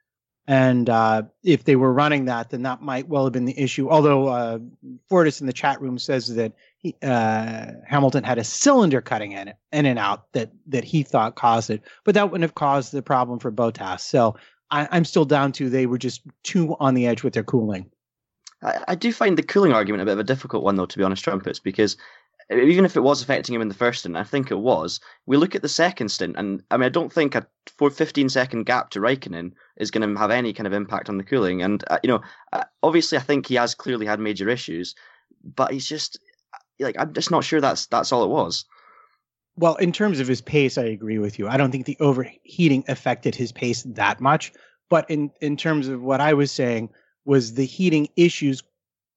and 0.48 0.90
uh, 0.90 1.24
if 1.44 1.66
they 1.66 1.76
were 1.76 1.92
running 1.92 2.24
that, 2.26 2.52
then 2.52 2.62
that 2.62 2.82
might 2.82 3.10
well 3.10 3.26
have 3.26 3.34
been 3.34 3.44
the 3.44 3.60
issue. 3.60 3.90
Although 3.90 4.30
uh, 4.30 4.60
Fortis 5.10 5.42
in 5.42 5.48
the 5.48 5.52
chat 5.52 5.82
room 5.82 6.00
says 6.00 6.34
that 6.36 6.54
he, 6.78 6.96
uh, 7.04 7.66
Hamilton 7.86 8.24
had 8.24 8.38
a 8.38 8.46
cylinder 8.46 9.02
cutting 9.02 9.34
in 9.34 9.54
in 9.74 9.86
and 9.86 10.00
out 10.00 10.32
that 10.32 10.52
that 10.68 10.86
he 10.86 11.04
thought 11.04 11.36
caused 11.36 11.70
it, 11.70 11.82
but 12.06 12.16
that 12.16 12.32
wouldn't 12.32 12.44
have 12.44 12.56
caused 12.56 12.94
the 12.94 13.02
problem 13.02 13.40
for 13.40 13.52
Bottas. 13.52 14.00
So. 14.00 14.38
I, 14.72 14.88
I'm 14.92 15.06
still 15.06 15.26
down 15.26 15.52
to 15.54 15.70
they 15.70 15.86
were 15.86 15.98
just 15.98 16.22
too 16.44 16.76
on 16.80 16.94
the 16.94 17.08
edge 17.08 17.24
with 17.24 17.34
their 17.34 17.44
cooling. 17.44 17.90
I, 18.64 18.84
I 18.90 18.96
do 18.96 19.12
find 19.12 19.38
the 19.38 19.44
cooling 19.44 19.74
argument 19.74 20.02
a 20.02 20.06
bit 20.06 20.14
of 20.14 20.20
a 20.20 20.24
difficult 20.24 20.64
one, 20.64 20.76
though, 20.76 20.86
to 20.86 20.98
be 20.98 21.04
honest, 21.04 21.24
Trumpets, 21.24 21.60
because 21.60 21.98
even 22.52 22.86
if 22.86 22.96
it 22.96 23.02
was 23.02 23.22
affecting 23.22 23.54
him 23.54 23.62
in 23.62 23.68
the 23.68 23.76
first 23.76 24.00
stint, 24.00 24.16
I 24.16 24.24
think 24.24 24.50
it 24.50 24.58
was. 24.58 25.00
We 25.28 25.38
look 25.38 25.56
at 25.56 25.62
the 25.62 25.70
second 25.70 26.10
stint, 26.10 26.36
and 26.38 26.64
I 26.72 26.78
mean, 26.78 26.86
I 26.86 26.90
don't 26.90 27.14
think 27.14 27.36
a 27.36 27.46
15 27.78 28.30
second 28.30 28.64
gap 28.66 28.90
to 28.92 29.00
Raikkonen 29.00 29.52
is 29.78 29.92
going 29.92 30.08
to 30.08 30.20
have 30.20 30.32
any 30.32 30.54
kind 30.54 30.66
of 30.66 30.74
impact 30.74 31.10
on 31.10 31.18
the 31.18 31.24
cooling. 31.24 31.62
And, 31.62 31.84
uh, 31.90 32.00
you 32.04 32.10
know, 32.10 32.22
uh, 32.52 32.64
obviously, 32.82 33.18
I 33.18 33.22
think 33.22 33.46
he 33.46 33.56
has 33.56 33.76
clearly 33.76 34.08
had 34.08 34.20
major 34.20 34.50
issues, 34.50 34.96
but 35.44 35.72
he's 35.72 35.88
just 35.88 36.20
like, 36.80 36.96
I'm 36.98 37.14
just 37.14 37.32
not 37.32 37.44
sure 37.44 37.62
that's 37.62 37.86
that's 37.88 38.12
all 38.12 38.24
it 38.24 38.30
was. 38.30 38.66
Well, 39.60 39.76
in 39.76 39.92
terms 39.92 40.22
of 40.22 40.28
his 40.28 40.40
pace, 40.40 40.78
I 40.78 40.84
agree 40.84 41.20
with 41.20 41.38
you. 41.38 41.50
I 41.50 41.58
don't 41.58 41.70
think 41.70 41.86
the 41.86 41.98
overheating 42.00 42.86
affected 42.88 43.36
his 43.36 43.52
pace 43.52 43.84
that 43.84 44.22
much. 44.22 44.54
But 44.88 45.10
in, 45.10 45.32
in 45.42 45.58
terms 45.58 45.90
of 45.90 46.02
what 46.02 46.22
I 46.22 46.34
was 46.34 46.50
saying, 46.50 46.90
was 47.26 47.56
the 47.56 47.66
heating 47.66 48.08
issues 48.16 48.64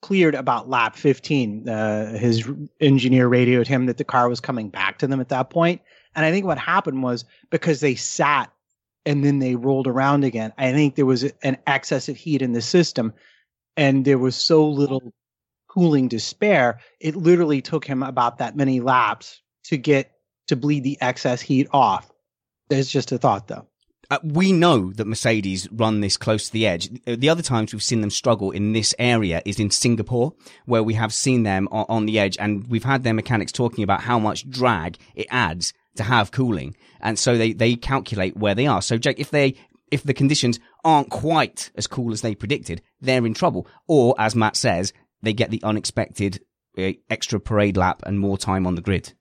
cleared 0.01 0.34
about 0.34 0.68
lap 0.68 0.97
15. 0.97 1.68
Uh, 1.68 2.18
his 2.18 2.51
engineer 2.80 3.28
radioed 3.28 3.68
him 3.68 3.86
that 3.86 3.99
the 3.99 4.05
car 4.05 4.28
was 4.28 4.40
coming 4.40 4.68
back 4.68 4.99
to 4.99 5.07
them 5.07 5.20
at 5.20 5.28
that 5.28 5.49
point. 5.49 5.80
And 6.16 6.26
I 6.26 6.32
think 6.32 6.45
what 6.45 6.59
happened 6.59 7.05
was 7.05 7.24
because 7.51 7.78
they 7.78 7.95
sat 7.95 8.53
and 9.07 9.24
then 9.24 9.38
they 9.38 9.55
rolled 9.55 9.86
around 9.86 10.24
again, 10.24 10.53
I 10.59 10.72
think 10.72 10.97
there 10.97 11.07
was 11.07 11.22
an 11.45 11.57
excess 11.68 12.09
of 12.09 12.16
heat 12.16 12.43
in 12.43 12.53
the 12.53 12.62
system 12.62 13.12
and 13.76 14.05
there 14.05 14.18
was 14.18 14.34
so 14.34 14.68
little 14.68 15.14
cooling 15.68 16.09
to 16.09 16.18
spare. 16.18 16.80
It 16.99 17.14
literally 17.14 17.62
took 17.62 17.84
him 17.84 18.03
about 18.03 18.38
that 18.38 18.57
many 18.57 18.80
laps 18.80 19.40
to 19.66 19.76
get 19.76 20.11
to 20.49 20.57
bleed 20.57 20.84
the 20.84 20.99
excess 21.01 21.40
heat 21.40 21.68
off. 21.72 22.11
There's 22.68 22.88
just 22.88 23.12
a 23.12 23.18
thought 23.18 23.49
though. 23.49 23.66
Uh, 24.11 24.18
we 24.24 24.53
know 24.53 24.93
that 24.93 25.07
Mercedes 25.07 25.68
run 25.72 26.01
this 26.01 26.16
close 26.16 26.47
to 26.47 26.53
the 26.53 26.66
edge. 26.66 26.90
The 27.07 27.30
other 27.30 27.43
times 27.43 27.72
we've 27.72 27.82
seen 27.82 28.03
them 28.03 28.11
struggle 28.11 28.51
in 28.51 28.72
this 28.72 28.95
area 28.99 29.40
is 29.47 29.59
in 29.59 29.70
Singapore, 29.70 30.34
where 30.66 30.82
we 30.82 30.95
have 30.95 31.14
seen 31.14 31.45
them 31.45 31.68
on, 31.70 31.86
on 31.88 32.07
the 32.07 32.18
edge, 32.18 32.36
and 32.38 32.66
we've 32.68 32.84
had 32.84 33.05
their 33.05 33.14
mechanics 33.14 33.53
talking 33.53 33.84
about 33.84 34.03
how 34.03 34.18
much 34.18 34.49
drag 34.51 34.99
it 35.14 35.26
adds 35.30 35.72
to 35.97 36.03
have 36.03 36.30
cooling, 36.30 36.76
and 37.01 37.18
so 37.18 37.38
they 37.38 37.53
they 37.53 37.74
calculate 37.74 38.36
where 38.36 38.55
they 38.55 38.66
are. 38.66 38.82
So, 38.82 38.99
Jake, 38.99 39.18
if 39.18 39.30
they 39.30 39.55
if 39.90 40.03
the 40.03 40.14
conditions 40.14 40.59
aren't 40.84 41.11
quite 41.11 41.70
as 41.76 41.86
cool 41.86 42.12
as 42.12 42.22
they 42.22 42.34
predicted, 42.34 42.82
they're 43.01 43.26
in 43.26 43.34
trouble. 43.34 43.66
Or, 43.86 44.14
as 44.18 44.34
Matt 44.34 44.57
says, 44.57 44.93
they 45.22 45.32
get 45.32 45.51
the 45.51 45.62
unexpected 45.62 46.40
uh, 46.76 46.93
extra 47.11 47.38
parade 47.38 47.76
lap 47.76 48.03
and 48.05 48.18
more 48.18 48.38
time 48.38 48.66
on 48.66 48.74
the 48.74 48.80
grid. 48.80 49.12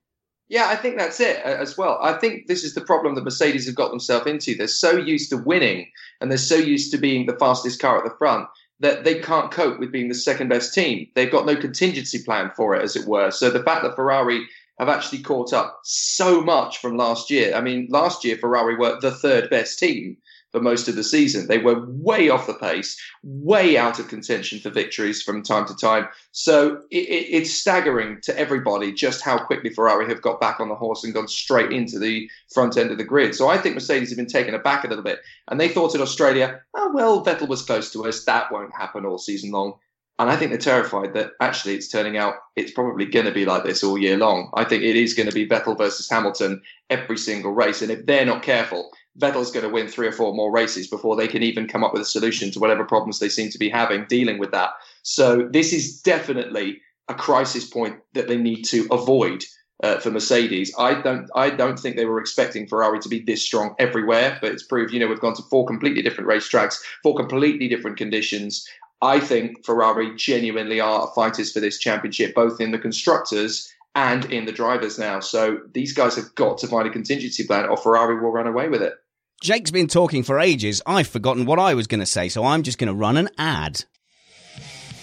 Yeah, 0.52 0.68
I 0.68 0.76
think 0.76 0.98
that's 0.98 1.18
it 1.18 1.38
uh, 1.46 1.48
as 1.48 1.78
well. 1.78 1.98
I 2.02 2.12
think 2.12 2.46
this 2.46 2.62
is 2.62 2.74
the 2.74 2.82
problem 2.82 3.14
that 3.14 3.24
Mercedes 3.24 3.64
have 3.64 3.74
got 3.74 3.88
themselves 3.88 4.26
into. 4.26 4.54
They're 4.54 4.68
so 4.68 4.90
used 4.98 5.30
to 5.30 5.38
winning 5.38 5.90
and 6.20 6.30
they're 6.30 6.36
so 6.36 6.56
used 6.56 6.92
to 6.92 6.98
being 6.98 7.24
the 7.24 7.38
fastest 7.38 7.80
car 7.80 7.96
at 7.96 8.04
the 8.04 8.14
front 8.18 8.46
that 8.78 9.04
they 9.04 9.18
can't 9.18 9.50
cope 9.50 9.80
with 9.80 9.90
being 9.90 10.10
the 10.10 10.14
second 10.14 10.48
best 10.48 10.74
team. 10.74 11.06
They've 11.14 11.32
got 11.32 11.46
no 11.46 11.56
contingency 11.56 12.22
plan 12.22 12.50
for 12.54 12.76
it, 12.76 12.82
as 12.82 12.96
it 12.96 13.08
were. 13.08 13.30
So 13.30 13.48
the 13.48 13.62
fact 13.62 13.82
that 13.82 13.96
Ferrari 13.96 14.46
have 14.78 14.90
actually 14.90 15.22
caught 15.22 15.54
up 15.54 15.80
so 15.84 16.42
much 16.42 16.76
from 16.78 16.98
last 16.98 17.30
year. 17.30 17.54
I 17.54 17.62
mean, 17.62 17.88
last 17.90 18.22
year 18.22 18.36
Ferrari 18.36 18.76
were 18.76 19.00
the 19.00 19.10
third 19.10 19.48
best 19.48 19.78
team 19.78 20.18
for 20.52 20.60
most 20.60 20.86
of 20.86 20.94
the 20.94 21.02
season. 21.02 21.48
They 21.48 21.58
were 21.58 21.84
way 21.88 22.28
off 22.28 22.46
the 22.46 22.54
pace, 22.54 23.00
way 23.22 23.76
out 23.76 23.98
of 23.98 24.08
contention 24.08 24.60
for 24.60 24.70
victories 24.70 25.22
from 25.22 25.42
time 25.42 25.66
to 25.66 25.74
time. 25.74 26.06
So 26.30 26.82
it, 26.90 27.08
it, 27.08 27.26
it's 27.30 27.52
staggering 27.52 28.20
to 28.22 28.38
everybody 28.38 28.92
just 28.92 29.22
how 29.22 29.38
quickly 29.38 29.70
Ferrari 29.70 30.06
have 30.08 30.22
got 30.22 30.40
back 30.40 30.60
on 30.60 30.68
the 30.68 30.74
horse 30.74 31.02
and 31.02 31.14
gone 31.14 31.28
straight 31.28 31.72
into 31.72 31.98
the 31.98 32.30
front 32.52 32.76
end 32.76 32.90
of 32.90 32.98
the 32.98 33.04
grid. 33.04 33.34
So 33.34 33.48
I 33.48 33.58
think 33.58 33.74
Mercedes 33.74 34.10
have 34.10 34.18
been 34.18 34.26
taken 34.26 34.54
aback 34.54 34.84
a 34.84 34.88
little 34.88 35.04
bit. 35.04 35.20
And 35.48 35.58
they 35.58 35.68
thought 35.68 35.94
in 35.94 36.02
Australia, 36.02 36.60
oh, 36.74 36.92
well, 36.94 37.24
Vettel 37.24 37.48
was 37.48 37.62
close 37.62 37.90
to 37.92 38.04
us. 38.06 38.24
That 38.24 38.52
won't 38.52 38.74
happen 38.76 39.06
all 39.06 39.18
season 39.18 39.50
long. 39.50 39.74
And 40.18 40.30
I 40.30 40.36
think 40.36 40.50
they're 40.50 40.58
terrified 40.58 41.14
that 41.14 41.32
actually 41.40 41.74
it's 41.74 41.88
turning 41.88 42.18
out 42.18 42.34
it's 42.54 42.70
probably 42.70 43.06
going 43.06 43.26
to 43.26 43.32
be 43.32 43.46
like 43.46 43.64
this 43.64 43.82
all 43.82 43.96
year 43.96 44.18
long. 44.18 44.50
I 44.54 44.64
think 44.64 44.82
it 44.82 44.94
is 44.94 45.14
going 45.14 45.28
to 45.28 45.34
be 45.34 45.48
Vettel 45.48 45.76
versus 45.76 46.08
Hamilton 46.08 46.62
every 46.90 47.16
single 47.16 47.52
race. 47.52 47.80
And 47.82 47.90
if 47.90 48.04
they're 48.04 48.26
not 48.26 48.42
careful, 48.42 48.90
Vettel's 49.18 49.50
going 49.50 49.66
to 49.66 49.72
win 49.72 49.88
three 49.88 50.06
or 50.06 50.12
four 50.12 50.34
more 50.34 50.50
races 50.50 50.88
before 50.88 51.16
they 51.16 51.28
can 51.28 51.42
even 51.42 51.68
come 51.68 51.84
up 51.84 51.92
with 51.92 52.02
a 52.02 52.06
solution 52.06 52.50
to 52.50 52.58
whatever 52.58 52.84
problems 52.84 53.18
they 53.18 53.28
seem 53.28 53.50
to 53.50 53.58
be 53.58 53.68
having 53.68 54.06
dealing 54.08 54.38
with 54.38 54.52
that. 54.52 54.70
So 55.02 55.48
this 55.50 55.72
is 55.72 56.00
definitely 56.00 56.80
a 57.08 57.14
crisis 57.14 57.68
point 57.68 57.96
that 58.14 58.28
they 58.28 58.36
need 58.36 58.62
to 58.64 58.86
avoid 58.90 59.44
uh, 59.82 59.98
for 59.98 60.10
Mercedes. 60.10 60.72
I 60.78 60.94
don't 61.02 61.28
I 61.34 61.50
don't 61.50 61.78
think 61.78 61.96
they 61.96 62.06
were 62.06 62.20
expecting 62.20 62.66
Ferrari 62.66 63.00
to 63.00 63.08
be 63.08 63.20
this 63.20 63.44
strong 63.44 63.74
everywhere, 63.78 64.38
but 64.40 64.52
it's 64.52 64.62
proved, 64.62 64.92
you 64.92 65.00
know, 65.00 65.08
we've 65.08 65.20
gone 65.20 65.34
to 65.34 65.42
four 65.42 65.66
completely 65.66 66.02
different 66.02 66.30
racetracks, 66.30 66.78
four 67.02 67.16
completely 67.16 67.68
different 67.68 67.96
conditions. 67.96 68.66
I 69.02 69.18
think 69.18 69.64
Ferrari 69.64 70.14
genuinely 70.16 70.80
are 70.80 71.12
fighters 71.14 71.52
for 71.52 71.58
this 71.58 71.78
championship, 71.78 72.34
both 72.34 72.60
in 72.60 72.70
the 72.70 72.78
constructors 72.78 73.72
and 73.96 74.24
in 74.32 74.46
the 74.46 74.52
drivers 74.52 74.98
now. 74.98 75.18
So 75.20 75.58
these 75.74 75.92
guys 75.92 76.14
have 76.14 76.34
got 76.36 76.58
to 76.58 76.68
find 76.68 76.86
a 76.86 76.90
contingency 76.90 77.44
plan, 77.44 77.68
or 77.68 77.76
Ferrari 77.76 78.20
will 78.20 78.30
run 78.30 78.46
away 78.46 78.68
with 78.68 78.80
it. 78.80 78.94
Jake's 79.42 79.72
been 79.72 79.88
talking 79.88 80.22
for 80.22 80.38
ages. 80.38 80.80
I've 80.86 81.08
forgotten 81.08 81.46
what 81.46 81.58
I 81.58 81.74
was 81.74 81.88
going 81.88 81.98
to 81.98 82.06
say, 82.06 82.28
so 82.28 82.44
I'm 82.44 82.62
just 82.62 82.78
going 82.78 82.86
to 82.86 82.94
run 82.94 83.16
an 83.16 83.28
ad. 83.38 83.84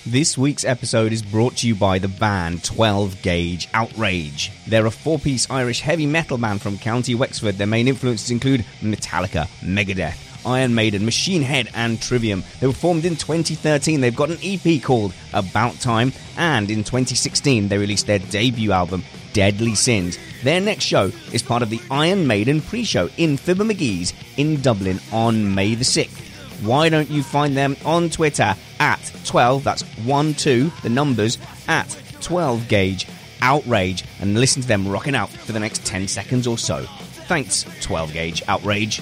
This 0.06 0.38
week's 0.38 0.64
episode 0.64 1.12
is 1.12 1.22
brought 1.22 1.58
to 1.58 1.68
you 1.68 1.76
by 1.76 2.00
the 2.00 2.08
band 2.08 2.64
12 2.64 3.22
Gauge 3.22 3.68
Outrage. 3.74 4.54
They're 4.66 4.86
a 4.86 4.92
four 4.92 5.20
piece 5.20 5.52
Irish 5.52 5.82
heavy 5.82 6.06
metal 6.06 6.38
band 6.38 6.62
from 6.62 6.78
County 6.78 7.16
Wexford. 7.16 7.56
Their 7.56 7.68
main 7.68 7.90
influences 7.90 8.32
include 8.32 8.62
Metallica, 8.80 9.46
Megadeth, 9.60 10.16
Iron 10.46 10.74
Maiden, 10.74 11.04
Machine 11.04 11.42
Head, 11.42 11.70
and 11.74 12.02
Trivium. 12.02 12.46
They 12.62 12.68
were 12.68 12.72
formed 12.72 13.04
in 13.04 13.18
2013. 13.18 14.00
They've 14.00 14.16
got 14.16 14.30
an 14.30 14.40
EP 14.42 14.82
called 14.82 15.14
About 15.34 15.76
Time, 15.82 16.14
and 16.38 16.72
in 16.72 16.86
2016 16.86 17.68
they 17.68 17.78
released 17.78 18.08
their 18.08 18.20
debut 18.20 18.72
album, 18.72 19.04
Deadly 19.34 19.76
Sins. 19.76 20.18
Their 20.44 20.62
next 20.62 20.86
show 20.86 21.12
is 21.32 21.44
part 21.44 21.62
of 21.62 21.70
the 21.70 21.82
Iron 21.92 22.28
Maiden 22.28 22.62
pre 22.62 22.84
show 22.84 23.10
in 23.18 23.38
Fibber 23.38 23.64
McGee's 23.64 24.14
in 24.38 24.62
Dublin 24.62 25.00
on 25.12 25.54
May 25.54 25.76
the 25.76 25.84
6th. 25.84 26.26
Why 26.66 26.90
don't 26.90 27.10
you 27.10 27.24
find 27.24 27.56
them 27.56 27.78
on 27.86 28.10
Twitter 28.10 28.54
at 28.80 29.12
12, 29.26 29.64
that's 29.64 29.84
1 30.00 30.34
2, 30.34 30.72
the 30.84 30.90
numbers, 30.90 31.38
at 31.68 31.98
12 32.22 32.68
gauge 32.68 33.08
outrage, 33.42 34.04
and 34.20 34.40
listen 34.40 34.62
to 34.62 34.68
them 34.68 34.88
rocking 34.88 35.16
out 35.16 35.30
for 35.30 35.54
the 35.54 35.60
next 35.60 35.86
10 35.86 36.08
seconds 36.08 36.48
or 36.48 36.58
so. 36.58 36.84
Thanks, 37.28 37.66
12 37.82 38.12
gauge 38.12 38.44
outrage. 38.48 39.02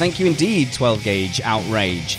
Thank 0.00 0.18
you 0.18 0.24
indeed, 0.24 0.72
12 0.72 1.04
gauge 1.04 1.40
outrage. 1.42 2.16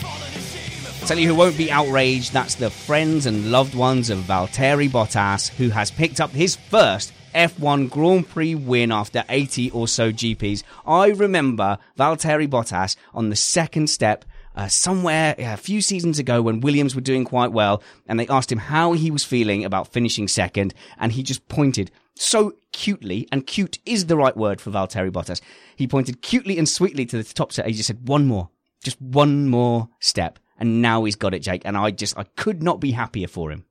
Tell 1.07 1.17
you 1.17 1.27
who 1.27 1.33
won't 1.33 1.57
be 1.57 1.71
outraged, 1.71 2.31
that's 2.31 2.53
the 2.53 2.69
friends 2.69 3.25
and 3.25 3.51
loved 3.51 3.73
ones 3.73 4.11
of 4.11 4.19
Valtteri 4.19 4.87
Bottas, 4.87 5.49
who 5.49 5.69
has 5.69 5.89
picked 5.89 6.21
up 6.21 6.29
his 6.29 6.55
first 6.55 7.11
F1 7.33 7.89
Grand 7.89 8.29
Prix 8.29 8.53
win 8.53 8.91
after 8.91 9.23
80 9.27 9.71
or 9.71 9.87
so 9.87 10.11
GPs. 10.11 10.61
I 10.85 11.07
remember 11.07 11.79
Valtteri 11.97 12.47
Bottas 12.47 12.97
on 13.15 13.29
the 13.29 13.35
second 13.35 13.89
step 13.89 14.25
uh, 14.55 14.67
somewhere 14.67 15.33
a 15.39 15.57
few 15.57 15.81
seasons 15.81 16.19
ago 16.19 16.43
when 16.43 16.59
Williams 16.59 16.93
were 16.93 17.01
doing 17.01 17.25
quite 17.25 17.51
well, 17.51 17.81
and 18.07 18.19
they 18.19 18.27
asked 18.27 18.51
him 18.51 18.59
how 18.59 18.93
he 18.93 19.09
was 19.09 19.23
feeling 19.23 19.65
about 19.65 19.87
finishing 19.87 20.27
second, 20.27 20.75
and 20.99 21.13
he 21.13 21.23
just 21.23 21.47
pointed 21.47 21.89
so 22.21 22.53
cutely, 22.71 23.27
and 23.31 23.47
cute 23.47 23.79
is 23.85 24.05
the 24.05 24.17
right 24.17 24.35
word 24.35 24.61
for 24.61 24.71
Valtteri 24.71 25.11
Bottas. 25.11 25.41
He 25.75 25.87
pointed 25.87 26.21
cutely 26.21 26.57
and 26.57 26.67
sweetly 26.67 27.05
to 27.07 27.17
the 27.17 27.23
top 27.23 27.51
set. 27.51 27.65
He 27.65 27.73
just 27.73 27.87
said, 27.87 28.07
one 28.07 28.27
more, 28.27 28.49
just 28.83 29.01
one 29.01 29.49
more 29.49 29.89
step. 29.99 30.39
And 30.59 30.81
now 30.81 31.03
he's 31.03 31.15
got 31.15 31.33
it, 31.33 31.39
Jake. 31.39 31.63
And 31.65 31.75
I 31.75 31.91
just, 31.91 32.17
I 32.17 32.23
could 32.23 32.61
not 32.61 32.79
be 32.79 32.91
happier 32.91 33.27
for 33.27 33.51
him. 33.51 33.65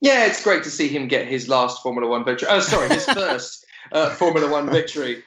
Yeah, 0.00 0.26
it's 0.26 0.42
great 0.42 0.64
to 0.64 0.70
see 0.70 0.88
him 0.88 1.06
get 1.06 1.28
his 1.28 1.48
last 1.48 1.82
Formula 1.82 2.10
One 2.10 2.24
victory. 2.24 2.48
Oh, 2.50 2.60
sorry, 2.60 2.88
his 2.88 3.04
first 3.14 3.64
uh, 3.92 4.10
Formula 4.10 4.50
One 4.50 4.70
victory. 4.70 5.22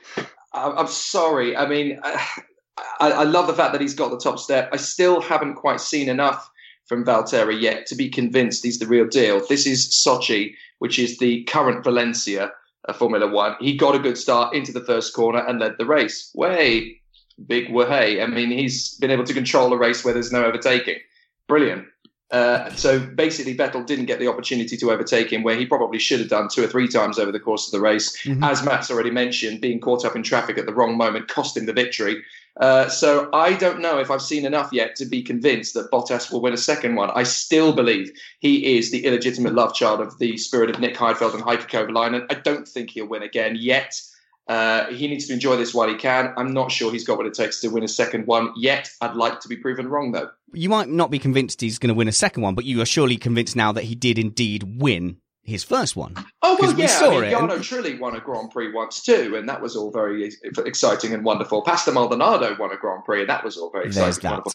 I'm 0.52 0.88
sorry. 0.88 1.56
I 1.56 1.68
mean, 1.68 2.00
I, 2.04 3.12
I, 3.12 3.24
love 3.24 3.48
the 3.48 3.54
fact 3.54 3.74
that 3.74 3.82
he's 3.82 3.94
got 3.94 4.10
the 4.10 4.18
top 4.18 4.40
step. 4.40 4.70
I 4.72 4.78
still 4.78 5.22
haven't 5.22 5.56
quite 5.56 5.82
seen 5.82 6.10
enough 6.10 6.50
from 6.86 7.04
Valtteri 7.04 7.60
yet 7.60 7.86
to 7.88 7.96
be 7.96 8.10
convinced 8.10 8.64
he's 8.64 8.80
the 8.80 8.88
real 8.88 9.06
deal. 9.06 9.46
This 9.48 9.68
is 9.68 9.90
Sochi, 9.90 10.56
which 10.80 11.00
is 11.00 11.18
the 11.18 11.44
current 11.46 11.84
Valencia 11.84 12.52
of 12.86 12.98
Formula 12.98 13.28
One. 13.28 13.56
He 13.60 13.78
got 13.78 13.96
a 13.96 14.00
good 14.00 14.18
start 14.18 14.56
into 14.56 14.72
the 14.72 14.86
first 14.86 15.14
corner 15.14 15.40
and 15.40 15.60
led 15.60 15.76
the 15.78 15.86
race. 15.86 16.32
Way, 16.36 17.02
big 17.48 17.72
way. 17.72 18.22
I 18.22 18.28
mean, 18.28 18.52
he's 18.52 18.96
been 18.96 19.12
able 19.12 19.24
to 19.26 19.34
control 19.34 19.74
a 19.74 19.78
race 19.78 20.04
where 20.04 20.14
there's 20.14 20.32
no 20.32 20.46
overtaking. 20.46 21.00
Brilliant. 21.48 21.86
Uh, 22.32 22.70
so 22.72 23.00
basically, 23.00 23.56
Vettel 23.56 23.86
didn't 23.86 24.06
get 24.06 24.20
the 24.20 24.28
opportunity 24.28 24.76
to 24.78 24.92
overtake 24.92 25.32
him, 25.32 25.44
where 25.44 25.56
he 25.56 25.66
probably 25.66 26.00
should 26.00 26.20
have 26.20 26.30
done 26.30 26.50
two 26.50 26.64
or 26.64 26.68
three 26.68 26.88
times 26.88 27.20
over 27.20 27.32
the 27.32 27.40
course 27.40 27.68
of 27.68 27.72
the 27.72 27.80
race. 27.80 28.18
Mm-hmm. 28.24 28.44
As 28.44 28.64
Matt's 28.64 28.90
already 28.90 29.12
mentioned, 29.12 29.62
being 29.62 29.80
caught 29.80 30.06
up 30.06 30.16
in 30.16 30.24
traffic 30.24 30.58
at 30.58 30.66
the 30.66 30.74
wrong 30.74 30.98
moment 30.98 31.28
cost 31.28 31.56
him 31.56 31.66
the 31.66 31.74
victory. 31.74 32.24
Uh, 32.60 32.88
so 32.88 33.30
I 33.34 33.54
don't 33.54 33.82
know 33.82 34.00
if 34.00 34.10
I've 34.10 34.22
seen 34.22 34.46
enough 34.46 34.72
yet 34.72 34.96
to 34.96 35.06
be 35.06 35.22
convinced 35.22 35.74
that 35.74 35.92
Bottas 35.92 36.32
will 36.32 36.42
win 36.42 36.54
a 36.54 36.58
second 36.58 36.96
one. 36.96 37.12
I 37.14 37.24
still 37.24 37.74
believe 37.74 38.12
he 38.40 38.78
is 38.78 38.92
the 38.92 39.06
illegitimate 39.06 39.54
love 39.54 39.74
child 39.74 40.00
of 40.00 40.18
the 40.20 40.38
spirit 40.38 40.70
of 40.70 40.80
Nick 40.80 40.96
Heidfeld 40.96 41.34
and 41.34 41.44
Heikki 41.44 41.68
Kovalainen. 41.68 42.22
And 42.22 42.26
I 42.30 42.36
don't 42.36 42.68
think 42.68 42.92
he'll 42.92 43.08
win 43.08 43.24
again 43.24 43.58
yet. 43.60 44.02
Uh, 44.48 44.86
he 44.88 45.08
needs 45.08 45.28
to 45.28 45.34
enjoy 45.34 45.56
this 45.56 45.74
while 45.74 45.88
he 45.88 45.96
can. 45.96 46.34
I'm 46.38 46.54
not 46.54 46.72
sure 46.72 46.92
he's 46.92 47.06
got 47.06 47.18
what 47.18 47.26
it 47.26 47.34
takes 47.34 47.62
to 47.62 47.70
win 47.70 47.84
a 47.84 47.88
second 47.88 48.28
one 48.28 48.52
yet. 48.56 48.90
I'd 49.02 49.16
like 49.16 49.40
to 49.40 49.48
be 49.48 49.58
proven 49.58 49.88
wrong, 49.88 50.12
though. 50.12 50.30
You 50.54 50.70
might 50.70 50.88
not 50.88 51.10
be 51.10 51.18
convinced 51.18 51.62
he's 51.62 51.80
going 51.80 51.88
to 51.90 51.96
win 51.96 52.08
a 52.08 52.14
second 52.14 52.44
one, 52.44 52.54
but 52.54 52.66
you 52.66 52.80
are 52.82 52.86
surely 52.86 53.18
convinced 53.18 53.56
now 53.56 53.72
that 53.72 53.86
he 53.86 53.96
did 53.96 54.20
indeed 54.20 54.80
win 54.80 55.18
his 55.46 55.64
first 55.64 55.96
one. 55.96 56.16
Oh 56.42 56.58
well, 56.60 56.72
yeah. 56.72 56.78
We 56.78 56.88
saw 56.88 57.18
I 57.18 57.22
mean, 57.22 57.32
Jarno 57.32 57.56
and... 57.56 57.64
Trulli 57.64 58.00
won 58.00 58.16
a 58.16 58.20
Grand 58.20 58.52
Prix 58.52 58.74
once 58.74 59.02
too, 59.02 59.36
and 59.36 59.48
that 59.48 59.62
was 59.62 59.76
all 59.76 59.92
very 59.92 60.32
exciting 60.58 61.14
and 61.14 61.24
wonderful. 61.24 61.62
Pastor 61.62 61.92
Maldonado 61.92 62.56
won 62.60 62.72
a 62.72 62.78
Grand 62.78 63.04
Prix, 63.06 63.22
and 63.22 63.30
that 63.30 63.44
was 63.44 63.58
all 63.58 63.72
very 63.72 63.88
exciting. 63.88 64.26
and 64.26 64.32
wonderful. 64.32 64.54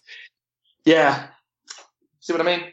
Yeah, 0.84 1.28
see 2.20 2.32
what 2.32 2.42
I 2.42 2.44
mean? 2.44 2.72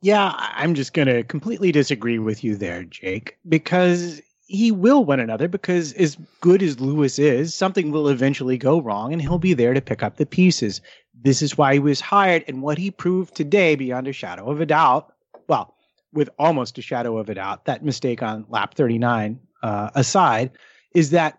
Yeah, 0.00 0.32
I'm 0.36 0.74
just 0.74 0.94
going 0.94 1.06
to 1.06 1.22
completely 1.22 1.70
disagree 1.70 2.18
with 2.18 2.42
you 2.42 2.56
there, 2.56 2.82
Jake, 2.82 3.38
because 3.48 4.20
he 4.46 4.70
will 4.70 5.04
win 5.04 5.20
another. 5.20 5.48
Because 5.48 5.92
as 5.94 6.16
good 6.40 6.62
as 6.62 6.80
Lewis 6.80 7.18
is, 7.18 7.54
something 7.54 7.90
will 7.90 8.08
eventually 8.08 8.58
go 8.58 8.80
wrong, 8.80 9.12
and 9.12 9.20
he'll 9.20 9.38
be 9.38 9.54
there 9.54 9.74
to 9.74 9.80
pick 9.80 10.02
up 10.02 10.16
the 10.16 10.26
pieces. 10.26 10.80
This 11.14 11.42
is 11.42 11.56
why 11.56 11.74
he 11.74 11.78
was 11.78 12.00
hired, 12.00 12.44
and 12.48 12.62
what 12.62 12.78
he 12.78 12.90
proved 12.90 13.34
today, 13.34 13.74
beyond 13.76 14.08
a 14.08 14.12
shadow 14.12 14.50
of 14.50 14.60
a 14.60 14.66
doubt. 14.66 15.12
Well, 15.48 15.74
with 16.12 16.30
almost 16.38 16.78
a 16.78 16.82
shadow 16.82 17.18
of 17.18 17.28
a 17.28 17.34
doubt, 17.34 17.64
that 17.66 17.84
mistake 17.84 18.22
on 18.22 18.46
lap 18.48 18.74
39 18.74 19.40
uh, 19.62 19.90
aside, 19.94 20.50
is 20.94 21.10
that. 21.10 21.38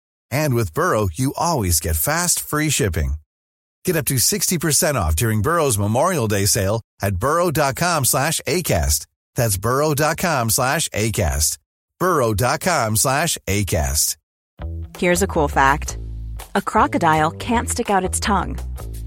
And 0.31 0.55
with 0.55 0.73
Burrow, 0.73 1.09
you 1.13 1.33
always 1.37 1.79
get 1.79 1.95
fast, 1.95 2.39
free 2.39 2.69
shipping. 2.69 3.15
Get 3.83 3.95
up 3.95 4.05
to 4.05 4.15
60% 4.15 4.95
off 4.95 5.15
during 5.15 5.41
Burrow's 5.41 5.77
Memorial 5.77 6.27
Day 6.27 6.45
sale 6.45 6.81
at 7.01 7.15
burrow.com 7.17 8.05
slash 8.05 8.39
ACAST. 8.47 9.07
That's 9.35 9.57
burrow.com 9.57 10.49
slash 10.49 10.87
ACAST. 10.89 11.57
burrow.com 11.99 12.95
slash 12.95 13.37
ACAST. 13.47 14.17
Here's 14.97 15.23
a 15.23 15.27
cool 15.27 15.47
fact. 15.47 15.97
A 16.53 16.61
crocodile 16.61 17.31
can't 17.31 17.69
stick 17.69 17.89
out 17.89 18.03
its 18.03 18.19
tongue. 18.19 18.59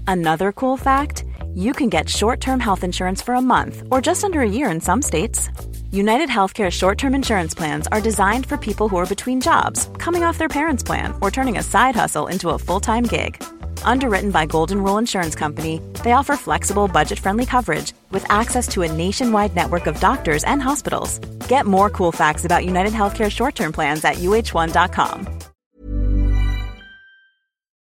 Another 0.07 0.51
cool 0.51 0.77
fact, 0.77 1.23
you 1.53 1.71
can 1.73 1.89
get 1.89 2.09
short-term 2.09 2.59
health 2.59 2.83
insurance 2.83 3.21
for 3.21 3.35
a 3.35 3.41
month 3.41 3.83
or 3.91 4.01
just 4.01 4.23
under 4.23 4.41
a 4.41 4.49
year 4.49 4.69
in 4.69 4.81
some 4.81 5.01
states. 5.01 5.49
United 5.91 6.29
Healthcare 6.29 6.71
short 6.71 6.97
term 6.97 7.15
insurance 7.15 7.53
plans 7.53 7.87
are 7.87 8.01
designed 8.01 8.45
for 8.45 8.57
people 8.57 8.89
who 8.89 8.97
are 8.97 9.05
between 9.05 9.39
jobs, 9.39 9.89
coming 9.97 10.23
off 10.23 10.37
their 10.37 10.49
parents' 10.49 10.83
plan, 10.83 11.13
or 11.21 11.31
turning 11.31 11.57
a 11.57 11.63
side 11.63 11.95
hustle 11.95 12.27
into 12.27 12.49
a 12.49 12.59
full 12.59 12.79
time 12.79 13.03
gig. 13.03 13.41
Underwritten 13.83 14.31
by 14.31 14.45
Golden 14.45 14.83
Rule 14.83 14.97
Insurance 14.97 15.35
Company, 15.35 15.79
they 16.03 16.13
offer 16.13 16.35
flexible, 16.35 16.87
budget 16.87 17.19
friendly 17.19 17.45
coverage 17.45 17.93
with 18.09 18.29
access 18.31 18.67
to 18.69 18.81
a 18.81 18.91
nationwide 18.91 19.55
network 19.55 19.85
of 19.87 19.99
doctors 19.99 20.43
and 20.43 20.61
hospitals. 20.61 21.19
Get 21.47 21.65
more 21.65 21.89
cool 21.89 22.11
facts 22.11 22.45
about 22.45 22.65
United 22.65 22.93
Healthcare 22.93 23.31
short 23.31 23.55
term 23.55 23.71
plans 23.71 24.03
at 24.03 24.15
uh1.com. 24.15 25.39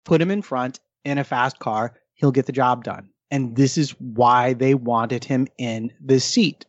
Put 0.05 0.21
him 0.21 0.31
in 0.31 0.43
front 0.43 0.79
in 1.05 1.19
a 1.19 1.25
fast 1.25 1.59
car, 1.59 1.95
he'll 2.15 2.33
get 2.33 2.47
the 2.47 2.53
job 2.53 2.85
done. 2.85 3.09
And 3.31 3.57
this 3.57 3.79
is 3.79 3.91
why 3.99 4.53
they 4.53 4.75
wanted 4.75 5.25
him 5.25 5.49
in 5.59 5.91
the 6.05 6.21
seat 6.21 6.67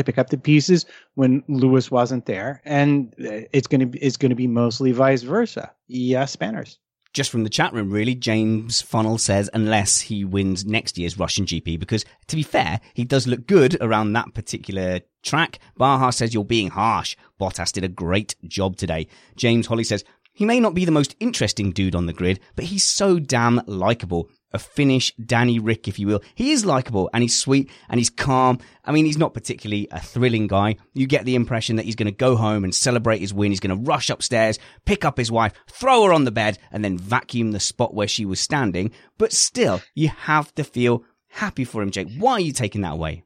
to 0.00 0.04
pick 0.04 0.18
up 0.18 0.30
the 0.30 0.38
pieces 0.38 0.86
when 1.14 1.42
Lewis 1.48 1.90
wasn't 1.90 2.26
there. 2.26 2.60
And 2.64 3.14
it's 3.18 3.66
going 3.66 3.80
to 3.80 3.86
be, 3.86 3.98
it's 3.98 4.16
to 4.16 4.34
be 4.34 4.46
mostly 4.46 4.92
vice 4.92 5.22
versa. 5.22 5.72
Yes, 5.86 6.32
Spanners 6.32 6.78
just 7.12 7.30
from 7.30 7.42
the 7.42 7.50
chat 7.50 7.72
room, 7.72 7.90
really, 7.90 8.14
James 8.14 8.80
Funnel 8.82 9.18
says, 9.18 9.50
unless 9.52 10.00
he 10.00 10.24
wins 10.24 10.64
next 10.64 10.96
year's 10.96 11.18
Russian 11.18 11.44
GP, 11.44 11.78
because 11.78 12.04
to 12.28 12.36
be 12.36 12.42
fair, 12.42 12.80
he 12.94 13.04
does 13.04 13.26
look 13.26 13.46
good 13.46 13.76
around 13.80 14.12
that 14.12 14.32
particular 14.34 15.00
track. 15.22 15.58
Baha 15.76 16.12
says 16.12 16.32
you're 16.32 16.44
being 16.44 16.70
harsh. 16.70 17.16
Bottas 17.40 17.72
did 17.72 17.84
a 17.84 17.88
great 17.88 18.36
job 18.46 18.76
today. 18.76 19.08
James 19.36 19.66
Holly 19.66 19.84
says, 19.84 20.04
he 20.32 20.44
may 20.44 20.60
not 20.60 20.74
be 20.74 20.84
the 20.84 20.92
most 20.92 21.16
interesting 21.18 21.72
dude 21.72 21.96
on 21.96 22.06
the 22.06 22.12
grid, 22.12 22.38
but 22.54 22.66
he's 22.66 22.84
so 22.84 23.18
damn 23.18 23.60
likable 23.66 24.30
a 24.52 24.58
Finnish 24.58 25.14
Danny 25.16 25.58
Rick, 25.58 25.88
if 25.88 25.98
you 25.98 26.06
will. 26.06 26.22
He 26.34 26.52
is 26.52 26.64
likable 26.64 27.10
and 27.12 27.22
he's 27.22 27.36
sweet 27.36 27.70
and 27.88 27.98
he's 27.98 28.10
calm. 28.10 28.58
I 28.84 28.92
mean, 28.92 29.04
he's 29.04 29.18
not 29.18 29.34
particularly 29.34 29.88
a 29.90 30.00
thrilling 30.00 30.46
guy. 30.46 30.76
You 30.94 31.06
get 31.06 31.24
the 31.24 31.34
impression 31.34 31.76
that 31.76 31.84
he's 31.84 31.96
going 31.96 32.06
to 32.06 32.12
go 32.12 32.36
home 32.36 32.64
and 32.64 32.74
celebrate 32.74 33.20
his 33.20 33.34
win. 33.34 33.52
He's 33.52 33.60
going 33.60 33.76
to 33.76 33.84
rush 33.84 34.10
upstairs, 34.10 34.58
pick 34.84 35.04
up 35.04 35.16
his 35.16 35.30
wife, 35.30 35.52
throw 35.68 36.04
her 36.04 36.12
on 36.12 36.24
the 36.24 36.30
bed, 36.30 36.58
and 36.72 36.84
then 36.84 36.98
vacuum 36.98 37.52
the 37.52 37.60
spot 37.60 37.94
where 37.94 38.08
she 38.08 38.24
was 38.24 38.40
standing. 38.40 38.92
But 39.18 39.32
still, 39.32 39.82
you 39.94 40.08
have 40.08 40.54
to 40.56 40.64
feel 40.64 41.04
happy 41.28 41.64
for 41.64 41.82
him, 41.82 41.90
Jake. 41.90 42.08
Why 42.18 42.32
are 42.32 42.40
you 42.40 42.52
taking 42.52 42.80
that 42.82 42.92
away? 42.92 43.24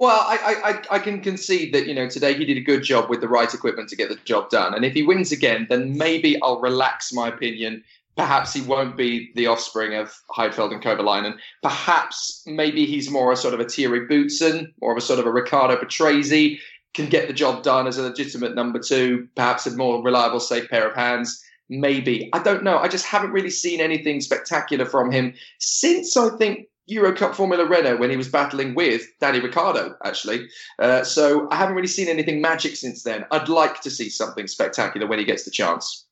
Well, 0.00 0.18
I, 0.18 0.82
I, 0.90 0.96
I 0.96 0.98
can 0.98 1.20
concede 1.20 1.74
that 1.74 1.86
you 1.86 1.94
know 1.94 2.08
today 2.08 2.32
he 2.32 2.46
did 2.46 2.56
a 2.56 2.62
good 2.62 2.82
job 2.82 3.10
with 3.10 3.20
the 3.20 3.28
right 3.28 3.52
equipment 3.52 3.90
to 3.90 3.96
get 3.96 4.08
the 4.08 4.16
job 4.24 4.48
done, 4.48 4.72
and 4.72 4.82
if 4.82 4.94
he 4.94 5.02
wins 5.02 5.30
again, 5.30 5.66
then 5.68 5.98
maybe 5.98 6.40
I'll 6.40 6.58
relax 6.58 7.12
my 7.12 7.28
opinion 7.28 7.84
perhaps 8.20 8.52
he 8.52 8.60
won't 8.60 8.98
be 8.98 9.32
the 9.34 9.46
offspring 9.46 9.94
of 9.94 10.14
Heidfeld 10.28 10.72
and 10.72 10.82
Kovalainen. 10.82 11.38
Perhaps 11.62 12.42
maybe 12.46 12.84
he's 12.84 13.10
more 13.10 13.32
a 13.32 13.36
sort 13.36 13.54
of 13.54 13.60
a 13.60 13.64
Thierry 13.64 14.06
Boutsen, 14.06 14.66
more 14.82 14.92
of 14.92 14.98
a 14.98 15.00
sort 15.00 15.18
of 15.18 15.24
a 15.24 15.32
Riccardo 15.32 15.76
Patrese, 15.76 16.58
can 16.92 17.06
get 17.06 17.28
the 17.28 17.32
job 17.32 17.62
done 17.62 17.86
as 17.86 17.96
a 17.96 18.02
legitimate 18.02 18.54
number 18.54 18.78
two, 18.78 19.26
perhaps 19.36 19.66
a 19.66 19.74
more 19.74 20.04
reliable, 20.04 20.38
safe 20.38 20.68
pair 20.68 20.86
of 20.86 20.94
hands. 20.94 21.42
Maybe. 21.70 22.28
I 22.34 22.42
don't 22.42 22.62
know. 22.62 22.76
I 22.76 22.88
just 22.88 23.06
haven't 23.06 23.30
really 23.30 23.48
seen 23.48 23.80
anything 23.80 24.20
spectacular 24.20 24.84
from 24.84 25.10
him 25.10 25.32
since 25.58 26.14
I 26.14 26.28
think 26.36 26.66
Eurocup 26.90 27.34
Formula 27.34 27.64
Renault 27.64 27.96
when 27.96 28.10
he 28.10 28.18
was 28.18 28.28
battling 28.28 28.74
with 28.74 29.00
Danny 29.20 29.40
Ricciardo, 29.40 29.96
actually. 30.04 30.46
Uh, 30.78 31.04
so 31.04 31.48
I 31.50 31.56
haven't 31.56 31.74
really 31.74 31.88
seen 31.88 32.08
anything 32.08 32.42
magic 32.42 32.76
since 32.76 33.02
then. 33.02 33.24
I'd 33.30 33.48
like 33.48 33.80
to 33.80 33.90
see 33.90 34.10
something 34.10 34.46
spectacular 34.46 35.06
when 35.06 35.18
he 35.18 35.24
gets 35.24 35.44
the 35.44 35.50
chance. 35.50 36.04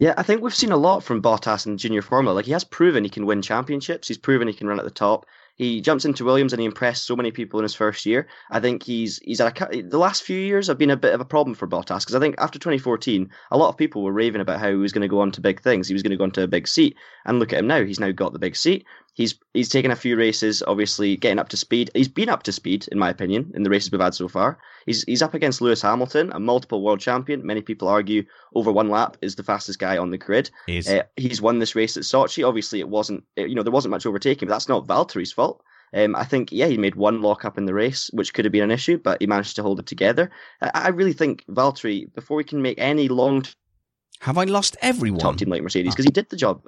Yeah, 0.00 0.14
I 0.16 0.22
think 0.22 0.40
we've 0.40 0.54
seen 0.54 0.72
a 0.72 0.78
lot 0.78 1.04
from 1.04 1.20
Bottas 1.20 1.66
in 1.66 1.76
junior 1.76 2.00
formula. 2.00 2.34
Like 2.34 2.46
he 2.46 2.52
has 2.52 2.64
proven 2.64 3.04
he 3.04 3.10
can 3.10 3.26
win 3.26 3.42
championships. 3.42 4.08
He's 4.08 4.16
proven 4.16 4.48
he 4.48 4.54
can 4.54 4.66
run 4.66 4.78
at 4.78 4.86
the 4.86 4.90
top. 4.90 5.26
He 5.56 5.82
jumps 5.82 6.06
into 6.06 6.24
Williams 6.24 6.54
and 6.54 6.60
he 6.60 6.64
impressed 6.64 7.04
so 7.04 7.14
many 7.14 7.30
people 7.30 7.60
in 7.60 7.64
his 7.64 7.74
first 7.74 8.06
year. 8.06 8.26
I 8.50 8.60
think 8.60 8.82
he's 8.82 9.18
he's 9.18 9.42
at 9.42 9.60
a, 9.60 9.82
the 9.82 9.98
last 9.98 10.22
few 10.22 10.40
years 10.40 10.68
have 10.68 10.78
been 10.78 10.88
a 10.88 10.96
bit 10.96 11.12
of 11.12 11.20
a 11.20 11.26
problem 11.26 11.54
for 11.54 11.68
Bottas 11.68 12.00
because 12.00 12.14
I 12.14 12.18
think 12.18 12.36
after 12.38 12.58
2014, 12.58 13.28
a 13.50 13.58
lot 13.58 13.68
of 13.68 13.76
people 13.76 14.02
were 14.02 14.10
raving 14.10 14.40
about 14.40 14.58
how 14.58 14.70
he 14.70 14.74
was 14.76 14.94
going 14.94 15.02
to 15.02 15.08
go 15.08 15.20
on 15.20 15.32
to 15.32 15.42
big 15.42 15.60
things. 15.60 15.86
He 15.86 15.92
was 15.94 16.02
going 16.02 16.12
to 16.12 16.16
go 16.16 16.24
into 16.24 16.42
a 16.42 16.48
big 16.48 16.66
seat, 16.66 16.96
and 17.26 17.38
look 17.38 17.52
at 17.52 17.58
him 17.58 17.66
now. 17.66 17.84
He's 17.84 18.00
now 18.00 18.10
got 18.10 18.32
the 18.32 18.38
big 18.38 18.56
seat. 18.56 18.86
He's 19.14 19.34
he's 19.54 19.68
taken 19.68 19.90
a 19.90 19.96
few 19.96 20.16
races, 20.16 20.62
obviously 20.66 21.16
getting 21.16 21.38
up 21.38 21.48
to 21.50 21.56
speed. 21.56 21.90
He's 21.94 22.08
been 22.08 22.28
up 22.28 22.42
to 22.44 22.52
speed, 22.52 22.88
in 22.92 22.98
my 22.98 23.10
opinion, 23.10 23.50
in 23.54 23.62
the 23.62 23.70
races 23.70 23.90
we've 23.90 24.00
had 24.00 24.14
so 24.14 24.28
far. 24.28 24.58
He's 24.86 25.02
he's 25.04 25.22
up 25.22 25.34
against 25.34 25.60
Lewis 25.60 25.82
Hamilton, 25.82 26.30
a 26.32 26.40
multiple 26.40 26.82
world 26.82 27.00
champion. 27.00 27.44
Many 27.44 27.60
people 27.60 27.88
argue 27.88 28.24
over 28.54 28.72
one 28.72 28.88
lap 28.88 29.16
is 29.20 29.34
the 29.34 29.42
fastest 29.42 29.78
guy 29.78 29.98
on 29.98 30.10
the 30.10 30.18
grid. 30.18 30.50
He 30.66 30.78
uh, 30.86 31.02
he's 31.16 31.42
won 31.42 31.58
this 31.58 31.74
race 31.74 31.96
at 31.96 32.04
Sochi. 32.04 32.46
Obviously, 32.46 32.80
it 32.80 32.88
wasn't 32.88 33.24
you 33.36 33.54
know 33.54 33.62
there 33.62 33.72
wasn't 33.72 33.90
much 33.90 34.06
overtaking, 34.06 34.48
but 34.48 34.54
that's 34.54 34.68
not 34.68 34.86
Valtteri's 34.86 35.32
fault. 35.32 35.62
Um, 35.92 36.14
I 36.14 36.22
think, 36.22 36.52
yeah, 36.52 36.66
he 36.66 36.78
made 36.78 36.94
one 36.94 37.20
lock 37.20 37.44
up 37.44 37.58
in 37.58 37.64
the 37.64 37.74
race, 37.74 38.10
which 38.12 38.32
could 38.32 38.44
have 38.44 38.52
been 38.52 38.62
an 38.62 38.70
issue, 38.70 38.96
but 38.96 39.20
he 39.20 39.26
managed 39.26 39.56
to 39.56 39.62
hold 39.62 39.80
it 39.80 39.86
together. 39.86 40.30
I, 40.62 40.70
I 40.74 40.88
really 40.90 41.12
think 41.12 41.44
Valtteri, 41.50 42.14
before 42.14 42.36
we 42.36 42.44
can 42.44 42.62
make 42.62 42.78
any 42.78 43.08
long 43.08 43.44
have 44.20 44.36
I 44.36 44.44
lost 44.44 44.76
everyone? 44.82 45.18
Top 45.18 45.38
team 45.38 45.48
like 45.48 45.62
Mercedes 45.62 45.94
because 45.94 46.04
he 46.04 46.10
did 46.10 46.28
the 46.28 46.36
job. 46.36 46.62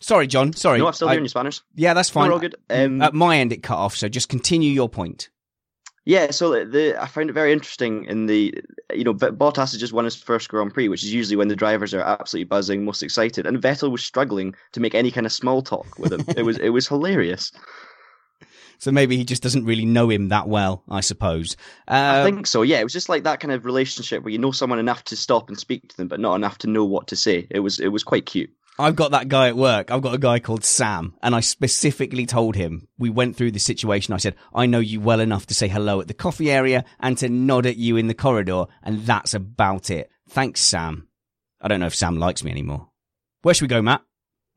Sorry, 0.00 0.26
John. 0.26 0.52
Sorry. 0.52 0.78
No, 0.78 0.86
I'm 0.86 0.92
still 0.92 1.08
hearing 1.08 1.24
you, 1.24 1.28
Spanners. 1.28 1.62
Yeah, 1.74 1.94
that's 1.94 2.10
fine. 2.10 2.28
We're 2.28 2.34
all 2.34 2.40
good. 2.40 2.54
Um, 2.70 3.02
At 3.02 3.14
my 3.14 3.38
end, 3.38 3.52
it 3.52 3.62
cut 3.62 3.78
off. 3.78 3.96
So 3.96 4.08
just 4.08 4.28
continue 4.28 4.70
your 4.70 4.88
point. 4.88 5.28
Yeah, 6.04 6.30
so 6.30 6.64
the 6.64 6.96
I 6.98 7.06
found 7.06 7.28
it 7.28 7.34
very 7.34 7.52
interesting 7.52 8.06
in 8.06 8.24
the 8.26 8.54
you 8.94 9.04
know 9.04 9.12
Bottas 9.12 9.72
has 9.72 9.76
just 9.76 9.92
won 9.92 10.06
his 10.06 10.16
first 10.16 10.48
Grand 10.48 10.72
Prix, 10.72 10.88
which 10.88 11.04
is 11.04 11.12
usually 11.12 11.36
when 11.36 11.48
the 11.48 11.56
drivers 11.56 11.92
are 11.92 12.00
absolutely 12.00 12.44
buzzing, 12.44 12.82
most 12.82 13.02
excited, 13.02 13.46
and 13.46 13.60
Vettel 13.60 13.90
was 13.90 14.02
struggling 14.02 14.54
to 14.72 14.80
make 14.80 14.94
any 14.94 15.10
kind 15.10 15.26
of 15.26 15.32
small 15.32 15.60
talk 15.60 15.98
with 15.98 16.14
him. 16.14 16.24
it 16.34 16.46
was 16.46 16.56
it 16.56 16.70
was 16.70 16.88
hilarious. 16.88 17.52
So 18.80 18.92
maybe 18.92 19.16
he 19.16 19.24
just 19.24 19.42
doesn't 19.42 19.64
really 19.64 19.84
know 19.84 20.08
him 20.08 20.28
that 20.28 20.48
well, 20.48 20.84
I 20.88 21.00
suppose. 21.00 21.56
Uh, 21.88 22.22
I 22.22 22.24
think 22.24 22.46
so. 22.46 22.62
Yeah, 22.62 22.78
it 22.78 22.84
was 22.84 22.92
just 22.92 23.08
like 23.08 23.24
that 23.24 23.40
kind 23.40 23.50
of 23.50 23.64
relationship 23.64 24.22
where 24.22 24.30
you 24.30 24.38
know 24.38 24.52
someone 24.52 24.78
enough 24.78 25.02
to 25.04 25.16
stop 25.16 25.48
and 25.48 25.58
speak 25.58 25.88
to 25.88 25.96
them, 25.96 26.06
but 26.06 26.20
not 26.20 26.36
enough 26.36 26.58
to 26.58 26.68
know 26.68 26.84
what 26.84 27.08
to 27.08 27.16
say. 27.16 27.48
It 27.50 27.58
was 27.58 27.80
it 27.80 27.88
was 27.88 28.04
quite 28.04 28.26
cute. 28.26 28.50
I've 28.80 28.96
got 28.96 29.10
that 29.10 29.28
guy 29.28 29.48
at 29.48 29.56
work. 29.56 29.90
I've 29.90 30.02
got 30.02 30.14
a 30.14 30.18
guy 30.18 30.38
called 30.38 30.64
Sam, 30.64 31.14
and 31.20 31.34
I 31.34 31.40
specifically 31.40 32.26
told 32.26 32.54
him 32.54 32.86
we 32.96 33.10
went 33.10 33.36
through 33.36 33.50
the 33.50 33.58
situation. 33.58 34.14
I 34.14 34.18
said, 34.18 34.36
I 34.54 34.66
know 34.66 34.78
you 34.78 35.00
well 35.00 35.18
enough 35.18 35.46
to 35.46 35.54
say 35.54 35.66
hello 35.66 36.00
at 36.00 36.06
the 36.06 36.14
coffee 36.14 36.50
area 36.50 36.84
and 37.00 37.18
to 37.18 37.28
nod 37.28 37.66
at 37.66 37.76
you 37.76 37.96
in 37.96 38.06
the 38.06 38.14
corridor, 38.14 38.66
and 38.84 39.00
that's 39.00 39.34
about 39.34 39.90
it. 39.90 40.10
Thanks, 40.28 40.60
Sam. 40.60 41.08
I 41.60 41.66
don't 41.66 41.80
know 41.80 41.86
if 41.86 41.94
Sam 41.94 42.18
likes 42.18 42.44
me 42.44 42.52
anymore. 42.52 42.88
Where 43.42 43.52
should 43.52 43.62
we 43.62 43.68
go, 43.68 43.82
Matt? 43.82 44.02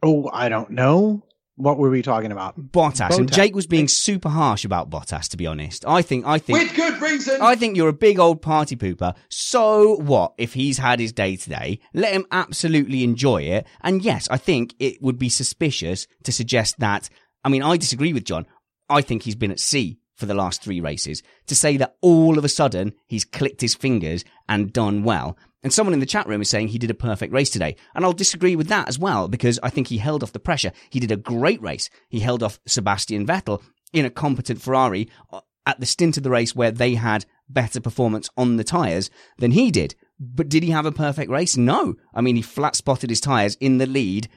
Oh, 0.03 0.29
I 0.31 0.49
don't 0.49 0.69
know. 0.69 1.23
What 1.61 1.77
were 1.77 1.89
we 1.89 2.01
talking 2.01 2.31
about? 2.31 2.59
Bottas. 2.59 3.09
Bottas. 3.09 3.17
And 3.17 3.31
Jake 3.31 3.55
was 3.55 3.67
being 3.67 3.87
super 3.87 4.29
harsh 4.29 4.65
about 4.65 4.89
Bottas, 4.89 5.29
to 5.29 5.37
be 5.37 5.45
honest. 5.45 5.85
I 5.87 6.01
think, 6.01 6.25
I 6.25 6.39
think. 6.39 6.59
With 6.59 6.75
good 6.75 7.01
reason! 7.01 7.41
I 7.41 7.55
think 7.55 7.77
you're 7.77 7.89
a 7.89 7.93
big 7.93 8.19
old 8.19 8.41
party 8.41 8.75
pooper. 8.75 9.15
So 9.29 9.95
what 9.97 10.33
if 10.37 10.53
he's 10.53 10.77
had 10.77 10.99
his 10.99 11.13
day 11.13 11.35
today? 11.35 11.79
Let 11.93 12.13
him 12.13 12.25
absolutely 12.31 13.03
enjoy 13.03 13.43
it. 13.43 13.67
And 13.81 14.01
yes, 14.01 14.27
I 14.31 14.37
think 14.37 14.73
it 14.79 15.01
would 15.01 15.19
be 15.19 15.29
suspicious 15.29 16.07
to 16.23 16.31
suggest 16.31 16.79
that. 16.79 17.09
I 17.43 17.49
mean, 17.49 17.63
I 17.63 17.77
disagree 17.77 18.13
with 18.13 18.25
John. 18.25 18.45
I 18.89 19.01
think 19.01 19.23
he's 19.23 19.35
been 19.35 19.51
at 19.51 19.59
sea 19.59 19.99
for 20.15 20.25
the 20.25 20.33
last 20.33 20.61
three 20.61 20.79
races. 20.81 21.23
To 21.47 21.55
say 21.55 21.77
that 21.77 21.95
all 22.01 22.37
of 22.37 22.45
a 22.45 22.49
sudden 22.49 22.93
he's 23.07 23.25
clicked 23.25 23.61
his 23.61 23.75
fingers 23.75 24.23
and 24.47 24.73
done 24.73 25.03
well. 25.03 25.37
And 25.63 25.71
someone 25.71 25.93
in 25.93 25.99
the 25.99 26.05
chat 26.05 26.27
room 26.27 26.41
is 26.41 26.49
saying 26.49 26.69
he 26.69 26.79
did 26.79 26.89
a 26.89 26.95
perfect 26.95 27.33
race 27.33 27.49
today. 27.49 27.75
And 27.93 28.03
I'll 28.03 28.13
disagree 28.13 28.55
with 28.55 28.67
that 28.67 28.87
as 28.87 28.97
well, 28.97 29.27
because 29.27 29.59
I 29.61 29.69
think 29.69 29.87
he 29.87 29.97
held 29.97 30.23
off 30.23 30.31
the 30.31 30.39
pressure. 30.39 30.71
He 30.89 30.99
did 30.99 31.11
a 31.11 31.17
great 31.17 31.61
race. 31.61 31.89
He 32.09 32.19
held 32.19 32.41
off 32.41 32.59
Sebastian 32.65 33.27
Vettel 33.27 33.61
in 33.93 34.05
a 34.05 34.09
competent 34.09 34.61
Ferrari 34.61 35.09
uh, 35.31 35.41
at 35.65 35.79
the 35.79 35.85
stint 35.85 36.17
of 36.17 36.23
the 36.23 36.31
race 36.31 36.55
where 36.55 36.71
they 36.71 36.95
had 36.95 37.25
better 37.47 37.79
performance 37.79 38.29
on 38.35 38.57
the 38.57 38.63
tyres 38.63 39.09
than 39.37 39.51
he 39.51 39.69
did. 39.69 39.95
But 40.19 40.49
did 40.49 40.63
he 40.63 40.69
have 40.69 40.85
a 40.85 40.91
perfect 40.91 41.29
race? 41.29 41.57
No. 41.57 41.95
I 42.13 42.21
mean, 42.21 42.35
he 42.35 42.41
flat 42.41 42.75
spotted 42.75 43.09
his 43.09 43.21
tyres 43.21 43.55
in 43.59 43.77
the 43.77 43.87
lead 43.87 44.29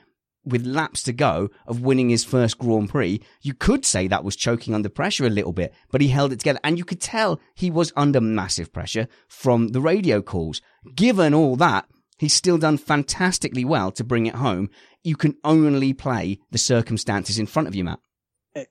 with 0.44 0.66
laps 0.66 1.02
to 1.04 1.12
go 1.12 1.48
of 1.66 1.80
winning 1.80 2.10
his 2.10 2.24
first 2.24 2.58
Grand 2.58 2.90
Prix, 2.90 3.20
you 3.42 3.54
could 3.54 3.84
say 3.84 4.08
that 4.08 4.24
was 4.24 4.36
choking 4.36 4.74
under 4.74 4.88
pressure 4.88 5.26
a 5.26 5.30
little 5.30 5.52
bit, 5.52 5.74
but 5.90 6.00
he 6.00 6.08
held 6.08 6.32
it 6.32 6.40
together. 6.40 6.60
And 6.62 6.78
you 6.78 6.84
could 6.84 7.00
tell 7.00 7.40
he 7.54 7.70
was 7.70 7.92
under 7.96 8.20
massive 8.20 8.72
pressure 8.72 9.08
from 9.28 9.68
the 9.68 9.80
radio 9.80 10.22
calls. 10.22 10.60
Given 10.94 11.34
all 11.34 11.56
that, 11.56 11.86
he's 12.18 12.34
still 12.34 12.58
done 12.58 12.78
fantastically 12.78 13.64
well 13.64 13.90
to 13.92 14.04
bring 14.04 14.26
it 14.26 14.36
home. 14.36 14.70
You 15.02 15.16
can 15.16 15.36
only 15.44 15.92
play 15.92 16.38
the 16.50 16.58
circumstances 16.58 17.38
in 17.38 17.46
front 17.46 17.68
of 17.68 17.74
you, 17.74 17.84
Matt. 17.84 18.00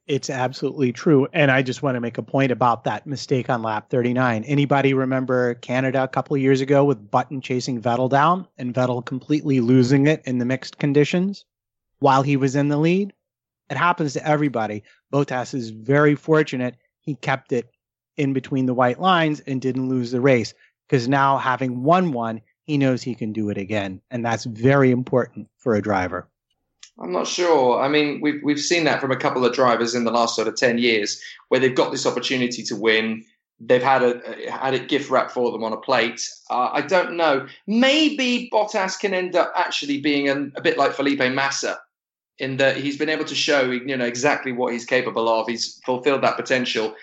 It's 0.08 0.30
absolutely 0.30 0.94
true. 0.94 1.28
And 1.34 1.52
I 1.52 1.62
just 1.62 1.84
want 1.84 1.96
to 1.96 2.02
make 2.02 2.18
a 2.18 2.24
point 2.24 2.54
about 2.54 2.86
that 2.86 3.06
mistake 3.06 3.50
on 3.50 3.64
lap 3.64 3.90
39. 3.90 4.46
Anybody 4.46 4.94
remember 4.94 5.56
Canada 5.56 6.04
a 6.04 6.08
couple 6.08 6.36
of 6.36 6.42
years 6.42 6.62
ago 6.62 6.86
with 6.86 7.12
Button 7.12 7.42
chasing 7.42 7.82
Vettel 7.82 8.10
down 8.10 8.48
and 8.58 8.74
Vettel 8.74 9.06
completely 9.06 9.60
losing 9.60 10.08
it 10.08 10.22
in 10.26 10.38
the 10.38 10.46
mixed 10.46 10.78
conditions? 10.78 11.46
While 12.04 12.22
he 12.22 12.36
was 12.36 12.54
in 12.56 12.68
the 12.68 12.78
lead. 12.78 13.14
It 13.70 13.78
happens 13.78 14.12
to 14.14 14.28
everybody. 14.28 14.84
Bottas 15.12 15.54
is 15.54 15.70
very 15.70 16.16
fortunate 16.16 16.76
he 17.00 17.16
kept 17.16 17.54
it 17.54 17.70
in 18.18 18.34
between 18.34 18.66
the 18.66 18.74
white 18.74 19.00
lines 19.00 19.40
and 19.48 19.62
didn't 19.62 19.88
lose 19.88 20.12
the 20.12 20.20
race 20.20 20.54
because 20.88 21.08
now 21.08 21.38
having 21.38 21.82
won 21.82 22.12
one, 22.12 22.42
he 22.64 22.78
knows 22.78 23.02
he 23.02 23.16
can 23.16 23.32
do 23.32 23.50
it 23.50 23.58
again. 23.58 24.02
And 24.12 24.26
that's 24.26 24.44
very 24.44 24.92
important 24.92 25.48
for 25.58 25.76
a 25.76 25.82
driver. 25.82 26.28
I'm 27.00 27.14
not 27.14 27.26
sure. 27.26 27.82
I 27.82 27.88
mean, 27.88 28.20
we've 28.22 28.42
we've 28.44 28.60
seen 28.60 28.84
that 28.84 29.02
from 29.02 29.12
a 29.12 29.16
couple 29.16 29.46
of 29.46 29.54
drivers 29.54 29.96
in 29.96 30.04
the 30.04 30.12
last 30.12 30.36
sort 30.36 30.48
of 30.48 30.56
ten 30.56 30.78
years, 30.78 31.20
where 31.48 31.60
they've 31.60 31.74
got 31.74 31.92
this 31.92 32.06
opportunity 32.06 32.64
to 32.64 32.76
win. 32.76 33.24
They've 33.60 33.82
had 33.82 34.04
a 34.04 34.52
had 34.52 34.76
a 34.76 34.80
gift 34.80 35.10
wrap 35.10 35.32
for 35.32 35.52
them 35.52 35.64
on 35.64 35.74
a 35.74 35.78
plate. 35.78 36.22
Uh, 36.52 36.70
I 36.72 36.82
don't 36.82 37.18
know. 37.18 37.48
Maybe 37.66 38.50
Bottas 38.54 39.00
can 39.00 39.14
end 39.14 39.36
up 39.36 39.52
actually 39.56 40.02
being 40.02 40.30
an, 40.30 40.52
a 40.56 40.62
bit 40.62 40.78
like 40.78 40.94
Felipe 40.94 41.20
Massa, 41.34 41.80
in 42.40 42.58
that 42.58 42.78
he's 42.78 42.98
been 42.98 43.10
able 43.10 43.26
to 43.26 43.36
show 43.36 43.72
you 43.72 43.96
know 43.96 44.06
exactly 44.06 44.52
what 44.52 44.74
he's 44.74 44.86
capable 44.86 45.30
of. 45.30 45.48
He's 45.48 45.80
fulfilled 45.86 46.22
that 46.24 46.36
potential. 46.36 46.96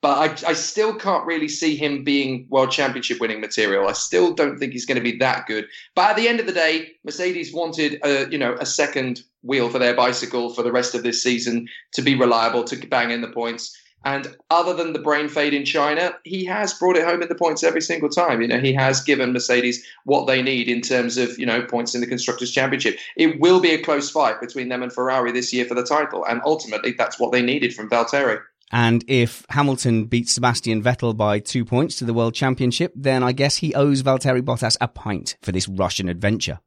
But 0.00 0.44
I, 0.44 0.50
I 0.50 0.52
still 0.54 0.96
can't 0.96 1.24
really 1.24 1.46
see 1.46 1.76
him 1.76 2.02
being 2.02 2.46
world 2.50 2.72
championship 2.72 3.20
winning 3.20 3.40
material. 3.40 3.86
I 3.86 3.92
still 3.92 4.34
don't 4.34 4.58
think 4.58 4.72
he's 4.72 4.84
going 4.84 4.96
to 4.96 5.02
be 5.02 5.16
that 5.18 5.46
good. 5.46 5.66
But 5.94 6.10
at 6.10 6.16
the 6.16 6.26
end 6.26 6.40
of 6.40 6.46
the 6.46 6.52
day, 6.52 6.94
Mercedes 7.04 7.54
wanted 7.54 8.00
a, 8.02 8.28
you 8.28 8.38
know 8.38 8.56
a 8.58 8.66
second 8.66 9.22
wheel 9.42 9.70
for 9.70 9.78
their 9.78 9.94
bicycle 9.94 10.52
for 10.54 10.62
the 10.62 10.72
rest 10.72 10.94
of 10.94 11.04
this 11.04 11.22
season 11.22 11.68
to 11.92 12.02
be 12.02 12.16
reliable, 12.16 12.64
to 12.64 12.76
bang 12.88 13.12
in 13.12 13.20
the 13.20 13.28
points. 13.28 13.76
And 14.04 14.36
other 14.50 14.74
than 14.74 14.92
the 14.92 14.98
brain 14.98 15.28
fade 15.28 15.54
in 15.54 15.64
China, 15.64 16.14
he 16.24 16.44
has 16.46 16.74
brought 16.74 16.96
it 16.96 17.04
home 17.04 17.22
in 17.22 17.28
the 17.28 17.34
points 17.34 17.62
every 17.62 17.80
single 17.80 18.08
time. 18.08 18.42
You 18.42 18.48
know, 18.48 18.58
he 18.58 18.72
has 18.72 19.00
given 19.00 19.32
Mercedes 19.32 19.84
what 20.04 20.26
they 20.26 20.42
need 20.42 20.68
in 20.68 20.80
terms 20.80 21.16
of, 21.16 21.38
you 21.38 21.46
know, 21.46 21.62
points 21.62 21.94
in 21.94 22.00
the 22.00 22.06
Constructors' 22.06 22.50
Championship. 22.50 22.98
It 23.16 23.40
will 23.40 23.60
be 23.60 23.70
a 23.70 23.82
close 23.82 24.10
fight 24.10 24.40
between 24.40 24.68
them 24.68 24.82
and 24.82 24.92
Ferrari 24.92 25.32
this 25.32 25.52
year 25.52 25.64
for 25.64 25.74
the 25.74 25.84
title. 25.84 26.24
And 26.26 26.40
ultimately, 26.44 26.92
that's 26.92 27.20
what 27.20 27.32
they 27.32 27.42
needed 27.42 27.74
from 27.74 27.88
Valtteri. 27.88 28.40
And 28.72 29.04
if 29.06 29.44
Hamilton 29.50 30.06
beats 30.06 30.32
Sebastian 30.32 30.82
Vettel 30.82 31.14
by 31.14 31.38
two 31.38 31.64
points 31.64 31.96
to 31.96 32.04
the 32.04 32.14
World 32.14 32.34
Championship, 32.34 32.92
then 32.96 33.22
I 33.22 33.32
guess 33.32 33.56
he 33.56 33.74
owes 33.74 34.02
Valtteri 34.02 34.40
Bottas 34.40 34.78
a 34.80 34.88
pint 34.88 35.36
for 35.42 35.52
this 35.52 35.68
Russian 35.68 36.08
adventure. 36.08 36.58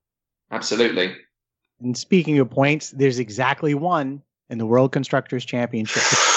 Absolutely. 0.51 1.15
And 1.81 1.97
speaking 1.97 2.37
of 2.39 2.49
points, 2.49 2.91
there's 2.91 3.19
exactly 3.19 3.73
one 3.73 4.21
in 4.49 4.59
the 4.59 4.65
World 4.65 4.91
Constructors' 4.91 5.45
Championship. 5.45 6.03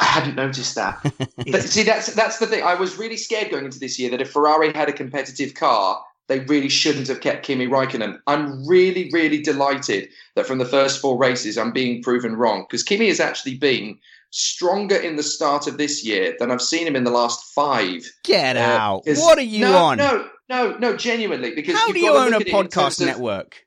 I 0.00 0.04
hadn't 0.04 0.34
noticed 0.34 0.74
that. 0.76 0.98
but 1.36 1.62
see, 1.62 1.82
that's 1.82 2.14
that's 2.14 2.38
the 2.38 2.46
thing. 2.46 2.64
I 2.64 2.74
was 2.74 2.96
really 2.96 3.18
scared 3.18 3.50
going 3.50 3.66
into 3.66 3.78
this 3.78 3.98
year 3.98 4.10
that 4.10 4.20
if 4.20 4.30
Ferrari 4.30 4.72
had 4.72 4.88
a 4.88 4.92
competitive 4.92 5.54
car, 5.54 6.02
they 6.26 6.40
really 6.40 6.70
shouldn't 6.70 7.08
have 7.08 7.20
kept 7.20 7.44
Kimi 7.44 7.66
Raikkonen. 7.66 8.18
I'm 8.26 8.66
really, 8.66 9.10
really 9.12 9.42
delighted 9.42 10.08
that 10.36 10.46
from 10.46 10.58
the 10.58 10.64
first 10.64 11.00
four 11.00 11.18
races, 11.18 11.58
I'm 11.58 11.72
being 11.72 12.02
proven 12.02 12.34
wrong 12.34 12.64
because 12.68 12.82
Kimi 12.82 13.08
has 13.08 13.20
actually 13.20 13.58
been 13.58 13.98
stronger 14.30 14.96
in 14.96 15.16
the 15.16 15.22
start 15.22 15.66
of 15.66 15.76
this 15.76 16.04
year 16.04 16.34
than 16.38 16.50
I've 16.50 16.62
seen 16.62 16.86
him 16.86 16.96
in 16.96 17.04
the 17.04 17.10
last 17.10 17.52
five. 17.52 18.10
Get 18.24 18.56
uh, 18.56 18.60
out! 18.60 19.02
What 19.06 19.36
are 19.36 19.42
you 19.42 19.66
no, 19.66 19.76
on? 19.76 19.98
No, 19.98 20.28
no, 20.48 20.78
no. 20.78 20.96
Genuinely, 20.96 21.54
because 21.54 21.76
how 21.76 21.92
do 21.92 21.98
you 21.98 22.16
own 22.16 22.32
a 22.32 22.40
podcast 22.40 23.04
network? 23.04 23.54
Of, 23.54 23.62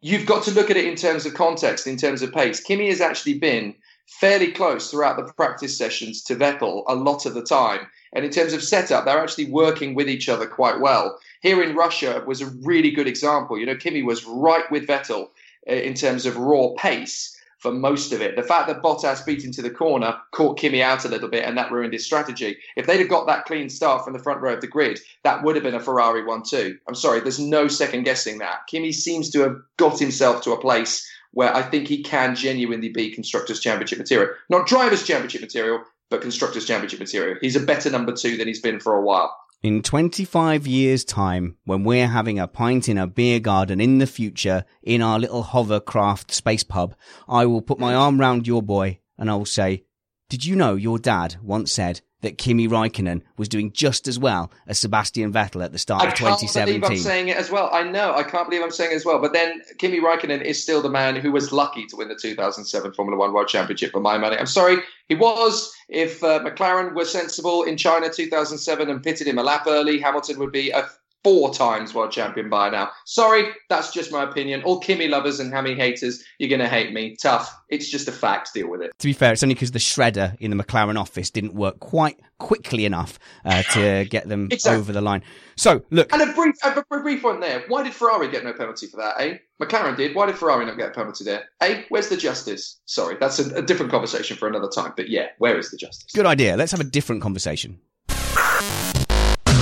you've 0.00 0.26
got 0.26 0.44
to 0.44 0.50
look 0.52 0.70
at 0.70 0.78
it 0.78 0.86
in 0.86 0.96
terms 0.96 1.26
of 1.26 1.34
context, 1.34 1.86
in 1.86 1.98
terms 1.98 2.22
of 2.22 2.32
pace. 2.32 2.60
Kimi 2.60 2.88
has 2.88 3.02
actually 3.02 3.38
been 3.38 3.74
fairly 4.06 4.52
close 4.52 4.90
throughout 4.90 5.16
the 5.16 5.32
practice 5.32 5.76
sessions 5.76 6.22
to 6.22 6.36
Vettel 6.36 6.84
a 6.86 6.94
lot 6.94 7.26
of 7.26 7.34
the 7.34 7.42
time. 7.42 7.86
And 8.12 8.24
in 8.24 8.30
terms 8.30 8.52
of 8.52 8.62
setup, 8.62 9.04
they're 9.04 9.22
actually 9.22 9.50
working 9.50 9.94
with 9.94 10.08
each 10.08 10.28
other 10.28 10.46
quite 10.46 10.80
well. 10.80 11.18
Here 11.40 11.62
in 11.62 11.76
Russia 11.76 12.22
was 12.26 12.40
a 12.40 12.52
really 12.62 12.90
good 12.90 13.08
example. 13.08 13.58
You 13.58 13.66
know, 13.66 13.76
Kimi 13.76 14.02
was 14.02 14.24
right 14.24 14.70
with 14.70 14.86
Vettel 14.86 15.28
uh, 15.68 15.72
in 15.72 15.94
terms 15.94 16.26
of 16.26 16.36
raw 16.36 16.68
pace 16.76 17.34
for 17.64 17.72
most 17.72 18.12
of 18.12 18.20
it. 18.20 18.36
The 18.36 18.42
fact 18.42 18.68
that 18.68 18.82
Bottas 18.82 19.24
beat 19.24 19.42
into 19.42 19.62
the 19.62 19.70
corner 19.70 20.14
caught 20.32 20.58
Kimi 20.58 20.82
out 20.82 21.06
a 21.06 21.08
little 21.08 21.30
bit, 21.30 21.44
and 21.44 21.56
that 21.56 21.72
ruined 21.72 21.94
his 21.94 22.04
strategy. 22.04 22.58
If 22.76 22.86
they'd 22.86 23.00
have 23.00 23.08
got 23.08 23.26
that 23.26 23.46
clean 23.46 23.70
start 23.70 24.04
from 24.04 24.12
the 24.12 24.18
front 24.18 24.42
row 24.42 24.52
of 24.52 24.60
the 24.60 24.66
grid, 24.66 25.00
that 25.22 25.42
would 25.42 25.56
have 25.56 25.64
been 25.64 25.74
a 25.74 25.80
Ferrari 25.80 26.22
1 26.22 26.42
2. 26.42 26.76
I'm 26.86 26.94
sorry, 26.94 27.20
there's 27.20 27.40
no 27.40 27.66
second 27.66 28.02
guessing 28.02 28.36
that. 28.38 28.66
Kimi 28.68 28.92
seems 28.92 29.30
to 29.30 29.40
have 29.40 29.56
got 29.78 29.98
himself 29.98 30.42
to 30.42 30.52
a 30.52 30.60
place 30.60 31.10
where 31.34 31.54
I 31.54 31.62
think 31.62 31.88
he 31.88 32.02
can 32.02 32.34
genuinely 32.34 32.88
be 32.88 33.10
Constructors' 33.10 33.60
Championship 33.60 33.98
material. 33.98 34.34
Not 34.48 34.66
Drivers' 34.66 35.04
Championship 35.04 35.42
material, 35.42 35.84
but 36.10 36.22
Constructors' 36.22 36.66
Championship 36.66 37.00
material. 37.00 37.36
He's 37.40 37.56
a 37.56 37.60
better 37.60 37.90
number 37.90 38.12
two 38.12 38.36
than 38.36 38.48
he's 38.48 38.60
been 38.60 38.80
for 38.80 38.94
a 38.94 39.02
while. 39.02 39.36
In 39.62 39.82
25 39.82 40.66
years' 40.66 41.04
time, 41.04 41.56
when 41.64 41.84
we're 41.84 42.06
having 42.06 42.38
a 42.38 42.46
pint 42.46 42.88
in 42.88 42.98
a 42.98 43.06
beer 43.06 43.40
garden 43.40 43.80
in 43.80 43.98
the 43.98 44.06
future, 44.06 44.64
in 44.82 45.00
our 45.00 45.18
little 45.18 45.42
hovercraft 45.42 46.30
space 46.32 46.62
pub, 46.62 46.94
I 47.28 47.46
will 47.46 47.62
put 47.62 47.78
my 47.78 47.94
arm 47.94 48.20
round 48.20 48.46
your 48.46 48.62
boy 48.62 48.98
and 49.16 49.30
I 49.30 49.36
will 49.36 49.46
say, 49.46 49.84
Did 50.28 50.44
you 50.44 50.54
know 50.54 50.74
your 50.74 50.98
dad 50.98 51.36
once 51.42 51.72
said 51.72 52.02
that 52.24 52.38
Kimi 52.38 52.66
Raikkonen 52.66 53.20
was 53.36 53.48
doing 53.48 53.70
just 53.70 54.08
as 54.08 54.18
well 54.18 54.50
as 54.66 54.78
Sebastian 54.78 55.30
Vettel 55.30 55.62
at 55.62 55.72
the 55.72 55.78
start 55.78 56.02
I 56.02 56.08
of 56.08 56.14
2017. 56.14 56.62
I 56.62 56.64
can't 56.64 56.80
believe 56.80 56.98
I'm 56.98 57.04
saying 57.04 57.28
it 57.28 57.36
as 57.36 57.50
well. 57.50 57.68
I 57.70 57.82
know. 57.82 58.14
I 58.14 58.22
can't 58.22 58.48
believe 58.48 58.64
I'm 58.64 58.70
saying 58.70 58.92
it 58.92 58.96
as 58.96 59.04
well. 59.04 59.20
But 59.20 59.34
then 59.34 59.60
Kimi 59.78 60.00
Raikkonen 60.00 60.42
is 60.42 60.60
still 60.60 60.80
the 60.80 60.88
man 60.88 61.16
who 61.16 61.30
was 61.30 61.52
lucky 61.52 61.84
to 61.86 61.96
win 61.96 62.08
the 62.08 62.14
2007 62.14 62.94
Formula 62.94 63.18
One 63.18 63.34
World 63.34 63.48
Championship 63.48 63.92
for 63.92 64.00
my 64.00 64.16
money. 64.16 64.36
I'm 64.36 64.46
sorry. 64.46 64.78
He 65.08 65.14
was. 65.14 65.72
If 65.90 66.24
uh, 66.24 66.40
McLaren 66.40 66.94
were 66.94 67.04
sensible 67.04 67.62
in 67.62 67.76
China 67.76 68.08
2007 68.08 68.88
and 68.88 69.02
pitted 69.02 69.28
him 69.28 69.38
a 69.38 69.42
lap 69.42 69.64
early, 69.66 70.00
Hamilton 70.00 70.38
would 70.38 70.50
be 70.50 70.70
a 70.70 70.88
four 71.24 71.52
times 71.52 71.94
world 71.94 72.12
champion 72.12 72.50
by 72.50 72.68
now. 72.68 72.92
Sorry, 73.06 73.46
that's 73.70 73.92
just 73.92 74.12
my 74.12 74.22
opinion. 74.22 74.62
All 74.62 74.78
Kimi 74.78 75.08
lovers 75.08 75.40
and 75.40 75.52
Hammy 75.52 75.74
haters, 75.74 76.22
you're 76.38 76.50
going 76.50 76.60
to 76.60 76.68
hate 76.68 76.92
me. 76.92 77.16
Tough. 77.20 77.52
It's 77.70 77.90
just 77.90 78.06
a 78.06 78.12
fact. 78.12 78.52
Deal 78.54 78.68
with 78.68 78.82
it. 78.82 78.92
To 78.98 79.08
be 79.08 79.14
fair, 79.14 79.32
it's 79.32 79.42
only 79.42 79.54
because 79.54 79.72
the 79.72 79.78
shredder 79.78 80.36
in 80.38 80.56
the 80.56 80.62
McLaren 80.62 81.00
office 81.00 81.30
didn't 81.30 81.54
work 81.54 81.80
quite 81.80 82.20
quickly 82.38 82.84
enough 82.84 83.18
uh, 83.46 83.62
to 83.72 84.04
get 84.10 84.28
them 84.28 84.48
exactly. 84.52 84.78
over 84.78 84.92
the 84.92 85.00
line. 85.00 85.22
So, 85.56 85.82
look. 85.90 86.12
And 86.12 86.22
a 86.22 86.32
brief, 86.34 86.54
a 86.62 87.00
brief 87.00 87.24
one 87.24 87.40
there. 87.40 87.64
Why 87.68 87.82
did 87.82 87.94
Ferrari 87.94 88.30
get 88.30 88.44
no 88.44 88.52
penalty 88.52 88.86
for 88.86 88.98
that, 88.98 89.14
eh? 89.18 89.38
McLaren 89.60 89.96
did. 89.96 90.14
Why 90.14 90.26
did 90.26 90.36
Ferrari 90.36 90.66
not 90.66 90.76
get 90.76 90.88
a 90.88 90.94
penalty 90.94 91.24
there? 91.24 91.44
Eh? 91.62 91.84
Where's 91.88 92.10
the 92.10 92.16
justice? 92.16 92.80
Sorry, 92.84 93.16
that's 93.18 93.38
a, 93.38 93.54
a 93.56 93.62
different 93.62 93.90
conversation 93.90 94.36
for 94.36 94.46
another 94.46 94.68
time. 94.68 94.92
But 94.94 95.08
yeah, 95.08 95.28
where 95.38 95.58
is 95.58 95.70
the 95.70 95.78
justice? 95.78 96.12
Good 96.12 96.26
idea. 96.26 96.56
Let's 96.56 96.72
have 96.72 96.80
a 96.80 96.84
different 96.84 97.22
conversation. 97.22 97.80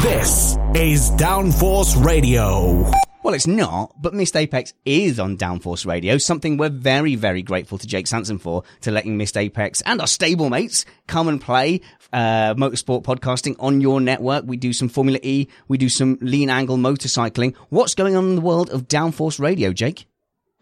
This 0.02 0.58
is 0.74 1.12
Downforce 1.12 2.04
Radio. 2.04 2.90
Well, 3.22 3.34
it's 3.34 3.46
not, 3.46 3.94
but 4.02 4.12
Missed 4.12 4.34
Apex 4.34 4.74
is 4.84 5.20
on 5.20 5.36
Downforce 5.36 5.86
Radio, 5.86 6.18
something 6.18 6.56
we're 6.56 6.70
very, 6.70 7.14
very 7.14 7.40
grateful 7.40 7.78
to 7.78 7.86
Jake 7.86 8.08
Sanson 8.08 8.38
for, 8.38 8.64
to 8.80 8.90
letting 8.90 9.16
Missed 9.16 9.36
Apex 9.36 9.80
and 9.82 10.00
our 10.00 10.08
stablemates 10.08 10.84
come 11.06 11.28
and 11.28 11.40
play 11.40 11.82
uh, 12.12 12.52
motorsport 12.54 13.04
podcasting 13.04 13.54
on 13.60 13.80
your 13.80 14.00
network. 14.00 14.44
We 14.44 14.56
do 14.56 14.72
some 14.72 14.88
Formula 14.88 15.20
E, 15.22 15.46
we 15.68 15.78
do 15.78 15.88
some 15.88 16.18
lean 16.20 16.50
angle 16.50 16.78
motorcycling. 16.78 17.54
What's 17.68 17.94
going 17.94 18.16
on 18.16 18.24
in 18.24 18.34
the 18.34 18.40
world 18.40 18.70
of 18.70 18.88
Downforce 18.88 19.38
Radio, 19.38 19.72
Jake? 19.72 20.06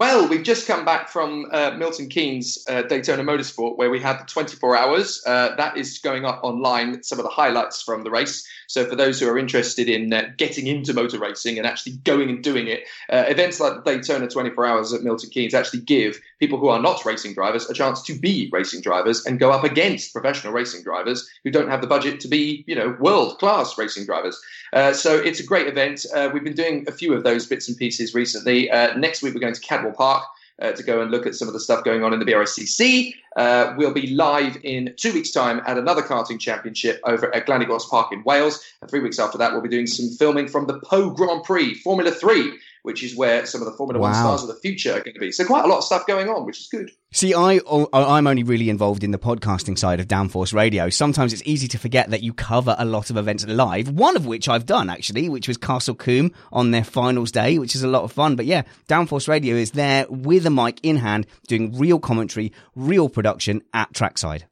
Well, 0.00 0.26
we've 0.26 0.42
just 0.42 0.66
come 0.66 0.86
back 0.86 1.10
from 1.10 1.46
uh, 1.52 1.72
Milton 1.72 2.08
Keynes 2.08 2.64
uh, 2.70 2.80
Daytona 2.80 3.22
Motorsport, 3.22 3.76
where 3.76 3.90
we 3.90 4.00
had 4.00 4.18
the 4.18 4.24
24 4.24 4.74
hours. 4.74 5.22
Uh, 5.26 5.54
that 5.56 5.76
is 5.76 5.98
going 5.98 6.24
up 6.24 6.40
online, 6.42 7.02
some 7.02 7.18
of 7.18 7.22
the 7.22 7.30
highlights 7.30 7.82
from 7.82 8.02
the 8.02 8.10
race. 8.10 8.48
So, 8.66 8.86
for 8.86 8.96
those 8.96 9.20
who 9.20 9.28
are 9.28 9.36
interested 9.36 9.90
in 9.90 10.10
uh, 10.10 10.30
getting 10.38 10.68
into 10.68 10.94
motor 10.94 11.18
racing 11.18 11.58
and 11.58 11.66
actually 11.66 11.98
going 11.98 12.30
and 12.30 12.42
doing 12.42 12.66
it, 12.66 12.84
uh, 13.12 13.24
events 13.28 13.60
like 13.60 13.74
the 13.74 13.82
Daytona 13.82 14.26
24 14.26 14.64
hours 14.64 14.94
at 14.94 15.02
Milton 15.02 15.28
Keynes 15.28 15.52
actually 15.52 15.80
give 15.80 16.18
people 16.40 16.58
who 16.58 16.68
are 16.68 16.80
not 16.80 17.04
racing 17.04 17.34
drivers 17.34 17.68
a 17.70 17.74
chance 17.74 18.02
to 18.02 18.18
be 18.18 18.48
racing 18.52 18.80
drivers 18.80 19.24
and 19.24 19.38
go 19.38 19.52
up 19.52 19.62
against 19.62 20.12
professional 20.12 20.52
racing 20.52 20.82
drivers 20.82 21.28
who 21.44 21.50
don't 21.50 21.68
have 21.68 21.80
the 21.80 21.86
budget 21.86 22.18
to 22.20 22.28
be, 22.28 22.64
you 22.66 22.74
know, 22.74 22.96
world 22.98 23.38
class 23.38 23.78
racing 23.78 24.04
drivers. 24.06 24.40
Uh, 24.72 24.92
so, 24.92 25.16
it's 25.16 25.38
a 25.38 25.44
great 25.44 25.68
event. 25.68 26.04
we've 26.32 26.44
been 26.44 26.54
doing 26.54 26.84
a 26.88 26.92
few 26.92 27.14
of 27.14 27.22
those 27.22 27.46
bits 27.46 27.68
and 27.68 27.76
pieces 27.76 28.14
recently. 28.14 28.68
next 28.96 29.22
week, 29.22 29.34
we're 29.34 29.40
going 29.40 29.54
to 29.54 29.60
Cadwell 29.60 29.92
Park. 29.92 30.24
Uh, 30.60 30.72
to 30.72 30.82
go 30.82 31.00
and 31.00 31.10
look 31.10 31.26
at 31.26 31.34
some 31.34 31.48
of 31.48 31.54
the 31.54 31.60
stuff 31.60 31.82
going 31.84 32.04
on 32.04 32.12
in 32.12 32.18
the 32.18 32.24
BRCC. 32.26 33.14
Uh, 33.36 33.72
we'll 33.78 33.94
be 33.94 34.08
live 34.08 34.58
in 34.62 34.92
two 34.98 35.10
weeks' 35.10 35.30
time 35.30 35.62
at 35.66 35.78
another 35.78 36.02
karting 36.02 36.38
championship 36.38 37.00
over 37.04 37.34
at 37.34 37.46
Glan-y-Gors 37.46 37.86
Park 37.86 38.12
in 38.12 38.22
Wales. 38.24 38.62
And 38.82 38.90
three 38.90 39.00
weeks 39.00 39.18
after 39.18 39.38
that, 39.38 39.52
we'll 39.52 39.62
be 39.62 39.70
doing 39.70 39.86
some 39.86 40.10
filming 40.10 40.48
from 40.48 40.66
the 40.66 40.78
Pau 40.80 41.08
Grand 41.08 41.44
Prix 41.44 41.76
Formula 41.76 42.10
3, 42.10 42.58
which 42.82 43.02
is 43.02 43.16
where 43.16 43.46
some 43.46 43.60
of 43.60 43.66
the 43.66 43.76
Formula 43.76 44.00
wow. 44.00 44.10
One 44.10 44.14
stars 44.14 44.42
of 44.42 44.48
the 44.48 44.60
future 44.60 44.92
are 44.92 45.00
going 45.00 45.14
to 45.14 45.20
be. 45.20 45.32
So 45.32 45.44
quite 45.44 45.64
a 45.64 45.68
lot 45.68 45.78
of 45.78 45.84
stuff 45.84 46.06
going 46.06 46.28
on, 46.28 46.46
which 46.46 46.60
is 46.60 46.68
good. 46.68 46.90
See, 47.12 47.34
I 47.34 47.60
I'm 47.92 48.26
only 48.26 48.42
really 48.42 48.70
involved 48.70 49.02
in 49.02 49.10
the 49.10 49.18
podcasting 49.18 49.78
side 49.78 50.00
of 50.00 50.08
Downforce 50.08 50.54
Radio. 50.54 50.88
Sometimes 50.90 51.32
it's 51.32 51.42
easy 51.44 51.68
to 51.68 51.78
forget 51.78 52.10
that 52.10 52.22
you 52.22 52.32
cover 52.32 52.76
a 52.78 52.84
lot 52.84 53.10
of 53.10 53.16
events 53.16 53.46
live. 53.46 53.88
One 53.88 54.16
of 54.16 54.26
which 54.26 54.48
I've 54.48 54.66
done 54.66 54.88
actually, 54.88 55.28
which 55.28 55.48
was 55.48 55.56
Castle 55.56 55.94
Combe 55.94 56.32
on 56.52 56.70
their 56.70 56.84
finals 56.84 57.32
day, 57.32 57.58
which 57.58 57.74
is 57.74 57.82
a 57.82 57.88
lot 57.88 58.04
of 58.04 58.12
fun. 58.12 58.36
But 58.36 58.46
yeah, 58.46 58.62
Downforce 58.88 59.28
Radio 59.28 59.56
is 59.56 59.72
there 59.72 60.06
with 60.08 60.46
a 60.46 60.50
mic 60.50 60.80
in 60.82 60.96
hand, 60.96 61.26
doing 61.48 61.76
real 61.76 61.98
commentary, 61.98 62.52
real 62.74 63.08
production 63.08 63.62
at 63.74 63.92
trackside. 63.92 64.46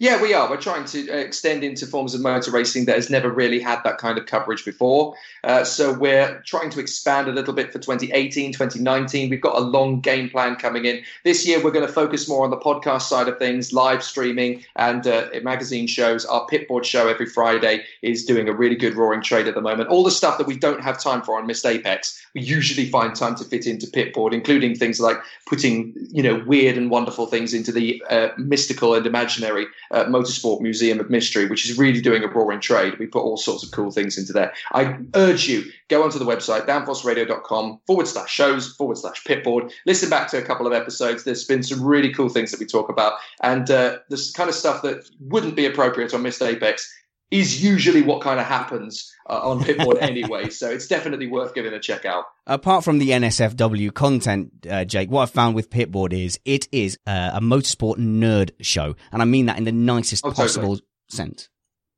Yeah, 0.00 0.22
we 0.22 0.32
are. 0.32 0.48
We're 0.48 0.58
trying 0.58 0.84
to 0.86 1.10
uh, 1.10 1.16
extend 1.16 1.64
into 1.64 1.84
forms 1.84 2.14
of 2.14 2.20
motor 2.20 2.52
racing 2.52 2.84
that 2.84 2.94
has 2.94 3.10
never 3.10 3.28
really 3.28 3.58
had 3.58 3.82
that 3.82 3.98
kind 3.98 4.16
of 4.16 4.26
coverage 4.26 4.64
before. 4.64 5.16
Uh, 5.42 5.64
so 5.64 5.92
we're 5.92 6.40
trying 6.46 6.70
to 6.70 6.78
expand 6.78 7.26
a 7.26 7.32
little 7.32 7.52
bit 7.52 7.72
for 7.72 7.80
2018, 7.80 8.52
2019. 8.52 9.28
We've 9.28 9.40
got 9.40 9.56
a 9.56 9.60
long 9.60 10.00
game 10.00 10.30
plan 10.30 10.54
coming 10.54 10.84
in. 10.84 11.02
This 11.24 11.44
year, 11.48 11.60
we're 11.60 11.72
going 11.72 11.86
to 11.86 11.92
focus 11.92 12.28
more 12.28 12.44
on 12.44 12.50
the 12.50 12.56
podcast 12.56 13.02
side 13.02 13.26
of 13.26 13.40
things, 13.40 13.72
live 13.72 14.04
streaming 14.04 14.64
and 14.76 15.04
uh, 15.04 15.30
magazine 15.42 15.88
shows. 15.88 16.24
Our 16.24 16.46
Pitboard 16.46 16.84
show 16.84 17.08
every 17.08 17.26
Friday 17.26 17.82
is 18.02 18.24
doing 18.24 18.48
a 18.48 18.52
really 18.52 18.76
good 18.76 18.94
roaring 18.94 19.20
trade 19.20 19.48
at 19.48 19.56
the 19.56 19.60
moment. 19.60 19.88
All 19.88 20.04
the 20.04 20.12
stuff 20.12 20.38
that 20.38 20.46
we 20.46 20.56
don't 20.56 20.80
have 20.80 21.02
time 21.02 21.22
for 21.22 21.36
on 21.36 21.48
Missed 21.48 21.66
Apex, 21.66 22.24
we 22.34 22.42
usually 22.42 22.88
find 22.88 23.16
time 23.16 23.34
to 23.34 23.44
fit 23.44 23.66
into 23.66 23.88
Pitboard, 23.88 24.32
including 24.32 24.76
things 24.76 25.00
like 25.00 25.18
putting, 25.48 25.92
you 26.12 26.22
know, 26.22 26.40
weird 26.46 26.78
and 26.78 26.88
wonderful 26.88 27.26
things 27.26 27.52
into 27.52 27.72
the 27.72 28.00
uh, 28.10 28.28
mystical 28.36 28.94
and 28.94 29.04
imaginary 29.04 29.66
uh, 29.90 30.04
Motorsport 30.04 30.60
Museum 30.60 31.00
of 31.00 31.10
Mystery, 31.10 31.46
which 31.46 31.68
is 31.68 31.78
really 31.78 32.00
doing 32.00 32.22
a 32.22 32.28
roaring 32.28 32.60
trade. 32.60 32.98
We 32.98 33.06
put 33.06 33.22
all 33.22 33.36
sorts 33.36 33.62
of 33.62 33.70
cool 33.70 33.90
things 33.90 34.18
into 34.18 34.32
there. 34.32 34.52
I 34.72 34.98
urge 35.14 35.48
you, 35.48 35.64
go 35.88 36.02
onto 36.02 36.18
the 36.18 36.24
website, 36.24 36.66
downforceradio.com 36.66 37.80
forward 37.86 38.08
slash 38.08 38.30
shows 38.30 38.74
forward 38.74 38.98
slash 38.98 39.24
pitboard. 39.24 39.72
Listen 39.86 40.10
back 40.10 40.28
to 40.30 40.38
a 40.38 40.42
couple 40.42 40.66
of 40.66 40.72
episodes. 40.72 41.24
There's 41.24 41.44
been 41.44 41.62
some 41.62 41.82
really 41.82 42.12
cool 42.12 42.28
things 42.28 42.50
that 42.50 42.60
we 42.60 42.66
talk 42.66 42.88
about. 42.88 43.14
And 43.42 43.70
uh, 43.70 43.98
this 44.08 44.32
kind 44.32 44.48
of 44.48 44.54
stuff 44.54 44.82
that 44.82 45.08
wouldn't 45.20 45.56
be 45.56 45.66
appropriate 45.66 46.14
on 46.14 46.22
Missed 46.22 46.42
Apex 46.42 46.92
is 47.30 47.62
usually 47.62 48.00
what 48.02 48.22
kind 48.22 48.40
of 48.40 48.46
happens 48.46 49.12
uh, 49.28 49.40
on 49.50 49.62
Pitboard 49.62 49.98
anyway. 50.00 50.48
So 50.48 50.70
it's 50.70 50.86
definitely 50.86 51.26
worth 51.26 51.54
giving 51.54 51.72
a 51.74 51.78
check 51.80 52.04
out. 52.04 52.24
Apart 52.46 52.84
from 52.84 52.98
the 52.98 53.10
NSFW 53.10 53.92
content, 53.92 54.66
uh, 54.68 54.84
Jake, 54.84 55.10
what 55.10 55.22
I've 55.22 55.30
found 55.30 55.54
with 55.54 55.68
Pitboard 55.68 56.12
is 56.12 56.38
it 56.44 56.68
is 56.72 56.98
uh, 57.06 57.32
a 57.34 57.40
motorsport 57.40 57.96
nerd 57.96 58.52
show. 58.60 58.96
And 59.12 59.20
I 59.20 59.26
mean 59.26 59.46
that 59.46 59.58
in 59.58 59.64
the 59.64 59.72
nicest 59.72 60.24
Oh, 60.24 60.30
totally. 60.30 60.46
possible 60.46 60.80
sense. 61.10 61.48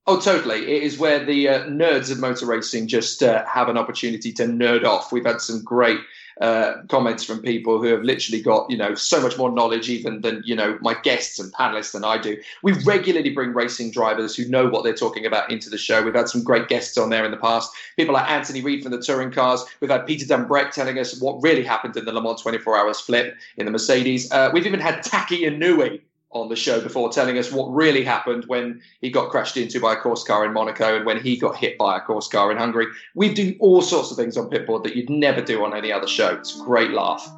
Oh, 0.06 0.18
totally. 0.18 0.62
It 0.76 0.82
is 0.82 0.98
where 0.98 1.24
the 1.24 1.48
uh, 1.48 1.64
nerds 1.66 2.10
of 2.10 2.18
motor 2.18 2.46
racing 2.46 2.88
just 2.88 3.22
uh, 3.22 3.44
have 3.46 3.68
an 3.68 3.76
opportunity 3.78 4.32
to 4.32 4.44
nerd 4.44 4.84
off. 4.84 5.12
We've 5.12 5.24
had 5.26 5.40
some 5.40 5.62
great 5.62 6.00
uh, 6.40 6.82
comments 6.88 7.22
from 7.22 7.40
people 7.42 7.80
who 7.80 7.86
have 7.86 8.02
literally 8.02 8.40
got, 8.40 8.70
you 8.70 8.76
know, 8.76 8.94
so 8.94 9.20
much 9.20 9.36
more 9.36 9.50
knowledge 9.50 9.88
even 9.90 10.22
than, 10.22 10.42
you 10.44 10.56
know, 10.56 10.78
my 10.80 10.94
guests 11.02 11.38
and 11.38 11.52
panelists 11.52 11.92
than 11.92 12.04
I 12.04 12.18
do. 12.18 12.36
We 12.62 12.72
regularly 12.84 13.30
bring 13.30 13.52
racing 13.52 13.90
drivers 13.90 14.34
who 14.34 14.48
know 14.48 14.68
what 14.68 14.84
they're 14.84 14.94
talking 14.94 15.26
about 15.26 15.50
into 15.50 15.68
the 15.68 15.78
show. 15.78 16.02
We've 16.02 16.14
had 16.14 16.28
some 16.28 16.42
great 16.42 16.68
guests 16.68 16.96
on 16.96 17.10
there 17.10 17.24
in 17.24 17.30
the 17.30 17.36
past. 17.36 17.70
People 17.96 18.14
like 18.14 18.28
Anthony 18.28 18.62
Reid 18.62 18.82
from 18.82 18.92
the 18.92 19.02
Touring 19.02 19.30
Cars. 19.30 19.64
We've 19.80 19.90
had 19.90 20.06
Peter 20.06 20.26
Dumbreck 20.26 20.72
telling 20.72 20.98
us 20.98 21.20
what 21.20 21.42
really 21.42 21.62
happened 21.62 21.96
in 21.96 22.04
the 22.04 22.12
Le 22.12 22.22
Mans 22.22 22.40
24 22.40 22.76
Hours 22.76 23.00
flip 23.00 23.36
in 23.56 23.66
the 23.66 23.72
Mercedes. 23.72 24.30
Uh, 24.32 24.50
we've 24.52 24.66
even 24.66 24.80
had 24.80 25.02
Taki 25.02 25.42
Inoue 25.42 26.00
on 26.32 26.48
the 26.48 26.56
show 26.56 26.80
before 26.80 27.10
telling 27.10 27.38
us 27.38 27.50
what 27.50 27.66
really 27.72 28.04
happened 28.04 28.44
when 28.46 28.80
he 29.00 29.10
got 29.10 29.30
crashed 29.30 29.56
into 29.56 29.80
by 29.80 29.94
a 29.94 29.96
course 29.96 30.22
car 30.22 30.44
in 30.44 30.52
Monaco 30.52 30.96
and 30.96 31.04
when 31.04 31.20
he 31.20 31.36
got 31.36 31.56
hit 31.56 31.76
by 31.76 31.96
a 31.96 32.00
course 32.00 32.28
car 32.28 32.52
in 32.52 32.58
Hungary. 32.58 32.86
We 33.14 33.34
do 33.34 33.56
all 33.58 33.82
sorts 33.82 34.10
of 34.10 34.16
things 34.16 34.36
on 34.36 34.48
Pitboard 34.48 34.84
that 34.84 34.94
you'd 34.94 35.10
never 35.10 35.40
do 35.40 35.64
on 35.64 35.76
any 35.76 35.92
other 35.92 36.06
show. 36.06 36.36
It's 36.36 36.58
a 36.58 36.64
great 36.64 36.90
laugh. 36.90 37.28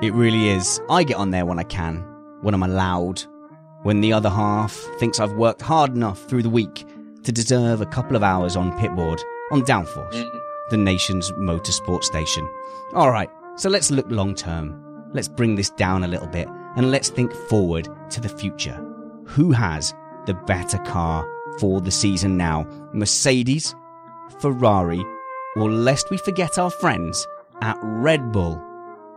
It 0.00 0.14
really 0.14 0.48
is. 0.48 0.80
I 0.88 1.04
get 1.04 1.16
on 1.16 1.30
there 1.30 1.44
when 1.44 1.58
I 1.58 1.64
can, 1.64 1.98
when 2.40 2.54
I'm 2.54 2.62
allowed, 2.62 3.22
when 3.82 4.00
the 4.00 4.12
other 4.12 4.30
half 4.30 4.74
thinks 4.98 5.20
I've 5.20 5.32
worked 5.32 5.60
hard 5.60 5.94
enough 5.94 6.22
through 6.24 6.42
the 6.42 6.50
week 6.50 6.86
to 7.24 7.32
deserve 7.32 7.80
a 7.82 7.86
couple 7.86 8.16
of 8.16 8.22
hours 8.22 8.56
on 8.56 8.72
Pitboard 8.78 9.20
on 9.52 9.62
Downforce, 9.62 10.12
mm-hmm. 10.12 10.38
the 10.70 10.76
nation's 10.78 11.30
motorsport 11.32 12.02
station. 12.02 12.48
All 12.94 13.10
right, 13.10 13.28
so 13.56 13.68
let's 13.68 13.90
look 13.90 14.06
long 14.08 14.34
term. 14.34 14.82
Let's 15.12 15.28
bring 15.28 15.54
this 15.56 15.70
down 15.70 16.04
a 16.04 16.08
little 16.08 16.26
bit 16.26 16.48
and 16.76 16.90
let's 16.90 17.08
think 17.08 17.32
forward 17.32 17.88
to 18.10 18.20
the 18.20 18.28
future. 18.28 18.74
Who 19.26 19.52
has 19.52 19.94
the 20.26 20.34
better 20.34 20.78
car 20.78 21.26
for 21.58 21.80
the 21.80 21.90
season 21.90 22.36
now? 22.36 22.66
Mercedes, 22.92 23.74
Ferrari, 24.40 25.04
or 25.56 25.70
lest 25.70 26.10
we 26.10 26.18
forget 26.18 26.58
our 26.58 26.70
friends 26.70 27.26
at 27.60 27.78
Red 27.82 28.32
Bull, 28.32 28.62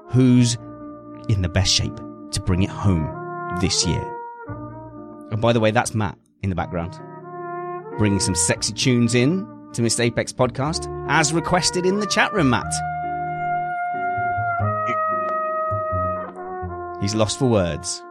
who's 0.08 0.56
in 1.30 1.42
the 1.42 1.50
best 1.50 1.72
shape 1.72 1.96
to 2.32 2.42
bring 2.42 2.64
it 2.64 2.70
home 2.70 3.08
this 3.62 3.86
year. 3.86 4.18
And 5.32 5.42
by 5.42 5.54
the 5.54 5.60
way, 5.60 5.72
that's 5.72 5.94
Matt 5.94 6.18
in 6.42 6.50
the 6.50 6.56
background, 6.56 7.00
bringing 7.98 8.20
some 8.20 8.36
sexy 8.36 8.74
tunes 8.74 9.16
in 9.16 9.48
to 9.74 9.82
Missed 9.82 10.02
Apex 10.02 10.34
podcast, 10.34 10.88
as 11.08 11.32
requested 11.32 11.86
in 11.86 12.00
the 12.00 12.08
chat 12.08 12.34
room, 12.34 12.50
Matt. 12.50 12.74
He's 17.02 17.16
lost 17.16 17.40
for 17.40 17.48
words. 17.48 18.04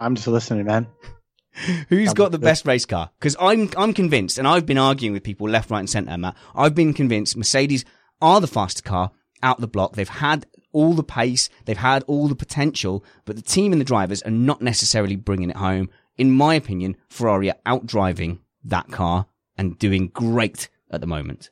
I'm 0.00 0.14
just 0.14 0.26
listening, 0.26 0.64
man. 0.64 0.86
Who's 1.88 2.14
got 2.14 2.32
the 2.32 2.38
best 2.38 2.64
race 2.64 2.86
car? 2.86 3.10
Because 3.18 3.36
I'm 3.38 3.68
I'm 3.76 3.92
convinced, 3.92 4.38
and 4.38 4.48
I've 4.48 4.64
been 4.64 4.78
arguing 4.78 5.12
with 5.12 5.22
people 5.22 5.48
left, 5.48 5.70
right, 5.70 5.80
and 5.80 5.90
centre, 5.90 6.16
Matt. 6.16 6.36
I've 6.54 6.74
been 6.74 6.94
convinced 6.94 7.36
Mercedes 7.36 7.84
are 8.22 8.40
the 8.40 8.46
faster 8.46 8.82
car 8.82 9.10
out 9.42 9.60
the 9.60 9.66
block. 9.66 9.96
They've 9.96 10.08
had 10.08 10.46
all 10.72 10.94
the 10.94 11.02
pace, 11.02 11.50
they've 11.66 11.76
had 11.76 12.04
all 12.04 12.28
the 12.28 12.34
potential, 12.34 13.04
but 13.26 13.36
the 13.36 13.42
team 13.42 13.72
and 13.72 13.80
the 13.80 13.84
drivers 13.84 14.22
are 14.22 14.30
not 14.30 14.62
necessarily 14.62 15.16
bringing 15.16 15.50
it 15.50 15.56
home. 15.56 15.90
In 16.16 16.32
my 16.32 16.54
opinion, 16.54 16.96
Ferrari 17.08 17.50
are 17.50 17.58
outdriving 17.66 18.38
that 18.64 18.90
car 18.90 19.26
and 19.58 19.78
doing 19.78 20.08
great 20.08 20.68
at 20.90 21.00
the 21.00 21.06
moment. 21.06 21.50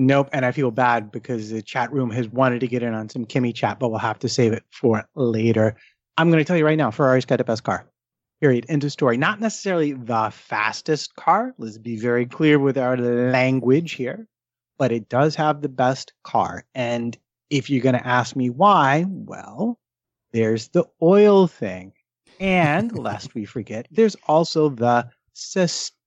Nope, 0.00 0.30
and 0.32 0.46
I 0.46 0.52
feel 0.52 0.70
bad 0.70 1.12
because 1.12 1.50
the 1.50 1.60
chat 1.60 1.92
room 1.92 2.10
has 2.12 2.26
wanted 2.26 2.60
to 2.60 2.66
get 2.66 2.82
in 2.82 2.94
on 2.94 3.10
some 3.10 3.26
Kimi 3.26 3.52
chat, 3.52 3.78
but 3.78 3.90
we'll 3.90 3.98
have 3.98 4.18
to 4.20 4.30
save 4.30 4.54
it 4.54 4.64
for 4.70 5.06
later. 5.14 5.76
I'm 6.16 6.30
going 6.30 6.42
to 6.42 6.44
tell 6.46 6.56
you 6.56 6.64
right 6.64 6.78
now, 6.78 6.90
Ferrari's 6.90 7.26
got 7.26 7.36
the 7.36 7.44
best 7.44 7.64
car. 7.64 7.84
Period. 8.40 8.64
End 8.70 8.82
of 8.82 8.92
story. 8.92 9.18
Not 9.18 9.40
necessarily 9.40 9.92
the 9.92 10.30
fastest 10.32 11.16
car. 11.16 11.52
Let's 11.58 11.76
be 11.76 11.98
very 11.98 12.24
clear 12.24 12.58
with 12.58 12.78
our 12.78 12.96
language 12.96 13.92
here, 13.92 14.26
but 14.78 14.90
it 14.90 15.10
does 15.10 15.34
have 15.34 15.60
the 15.60 15.68
best 15.68 16.14
car. 16.24 16.64
And 16.74 17.14
if 17.50 17.68
you're 17.68 17.82
going 17.82 17.94
to 17.94 18.06
ask 18.06 18.34
me 18.34 18.48
why, 18.48 19.04
well, 19.06 19.78
there's 20.32 20.68
the 20.68 20.86
oil 21.02 21.46
thing. 21.46 21.92
And 22.40 22.98
lest 22.98 23.34
we 23.34 23.44
forget, 23.44 23.86
there's 23.90 24.16
also 24.26 24.70
the 24.70 25.10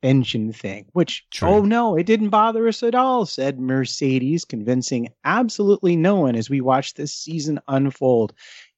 suspension 0.03 0.51
thing, 0.51 0.85
which, 0.91 1.25
oh 1.41 1.61
no, 1.61 1.95
it 1.95 2.05
didn't 2.05 2.29
bother 2.29 2.67
us 2.67 2.83
at 2.83 2.93
all, 2.95 3.25
said 3.25 3.59
Mercedes, 3.59 4.43
convincing 4.43 5.09
absolutely 5.23 5.95
no 5.95 6.15
one 6.15 6.35
as 6.35 6.49
we 6.49 6.59
watch 6.59 6.93
this 6.93 7.13
season 7.13 7.59
unfold. 7.69 8.33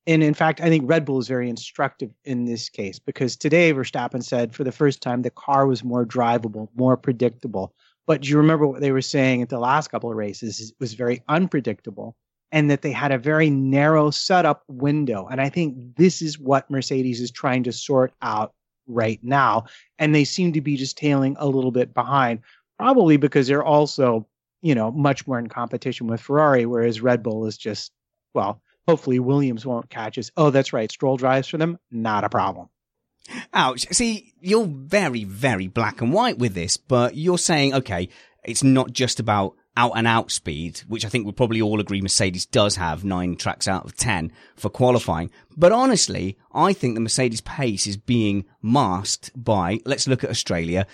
And 0.06 0.22
in 0.22 0.36
fact, 0.36 0.62
I 0.62 0.70
think 0.70 0.88
Red 0.88 1.04
Bull 1.04 1.18
is 1.18 1.28
very 1.28 1.50
instructive 1.50 2.12
in 2.26 2.46
this 2.46 2.70
case 2.70 3.00
because 3.00 3.36
today 3.36 3.74
Verstappen 3.74 4.24
said 4.24 4.54
for 4.54 4.64
the 4.64 4.72
first 4.72 5.02
time 5.02 5.24
the 5.24 5.32
car 5.32 5.66
was 5.66 5.84
more 5.84 6.06
drivable, 6.06 6.68
more 6.76 6.96
predictable. 6.96 7.74
But 8.06 8.22
do 8.22 8.30
you 8.30 8.38
remember 8.38 8.68
what 8.68 8.82
they 8.82 8.92
were 8.92 9.02
saying 9.02 9.42
at 9.42 9.50
the 9.50 9.58
last 9.58 9.88
couple 9.88 10.12
of 10.12 10.16
races? 10.16 10.60
It 10.60 10.76
was 10.80 10.94
very 10.94 11.24
unpredictable 11.28 12.16
and 12.52 12.70
that 12.70 12.84
they 12.84 12.92
had 12.92 13.12
a 13.12 13.18
very 13.18 13.50
narrow 13.50 14.12
setup 14.12 14.64
window. 14.68 15.26
And 15.26 15.42
I 15.42 15.50
think 15.50 15.96
this 15.96 16.22
is 16.22 16.38
what 16.38 16.70
Mercedes 16.70 17.20
is 17.20 17.32
trying 17.32 17.64
to 17.64 17.72
sort 17.72 18.14
out 18.22 18.54
right 18.88 19.20
now. 19.24 19.66
And 20.00 20.14
they 20.14 20.24
seem 20.24 20.54
to 20.54 20.62
be 20.62 20.78
just 20.78 20.98
tailing 20.98 21.36
a 21.40 21.48
little 21.48 21.72
bit 21.72 21.94
behind, 21.94 22.42
probably 22.78 23.18
because 23.18 23.48
they're 23.48 23.64
also, 23.64 24.28
you 24.62 24.76
know, 24.76 24.92
much 24.92 25.28
more 25.28 25.40
in 25.40 25.48
competition 25.48 26.08
with 26.08 26.22
Ferrari, 26.22 26.66
whereas 26.66 27.02
Red 27.02 27.24
Bull 27.24 27.46
is 27.46 27.58
just, 27.58 27.92
well, 28.34 28.62
hopefully 28.88 29.20
Williams 29.20 29.66
won't 29.66 29.90
catch 29.90 30.18
us. 30.18 30.32
Oh, 30.38 30.50
that's 30.50 30.74
right. 30.74 30.92
Stroll 30.92 31.18
drives 31.18 31.48
for 31.48 31.58
them. 31.58 31.80
Not 31.92 32.24
a 32.24 32.30
problem. 32.30 32.70
Ouch. 33.54 33.88
See, 33.92 34.34
you're 34.40 34.68
very, 34.68 35.24
very 35.24 35.68
black 35.68 36.02
and 36.02 36.14
white 36.14 36.38
with 36.38 36.54
this, 36.54 36.78
but 36.78 37.16
you're 37.16 37.38
saying, 37.38 37.74
okay, 37.74 38.10
it's 38.44 38.64
not 38.64 38.92
just 38.92 39.20
about 39.20 39.56
out 39.78 39.94
and 39.96 40.08
out 40.08 40.32
speed, 40.32 40.82
which 40.88 41.06
I 41.06 41.10
think 41.10 41.26
we 41.26 41.32
probably 41.32 41.62
all 41.62 41.80
agree 41.80 42.02
Mercedes 42.02 42.46
does 42.46 42.76
have 42.76 43.04
nine 43.04 43.36
tracks 43.36 43.68
out 43.68 43.86
of 43.86 43.96
10 43.96 44.32
for 44.56 44.70
qualifying. 44.70 45.32
But 45.56 45.72
honestly, 45.72 46.38
I 46.54 46.74
think 46.74 46.96
the 46.96 47.02
Mercedes 47.02 47.42
pace 47.42 47.88
is 47.88 47.98
being 47.98 48.46
masked 48.62 49.32
by, 49.36 49.80
let's 49.86 50.08
look 50.08 50.24
at 50.24 50.30
Australia, 50.30 50.88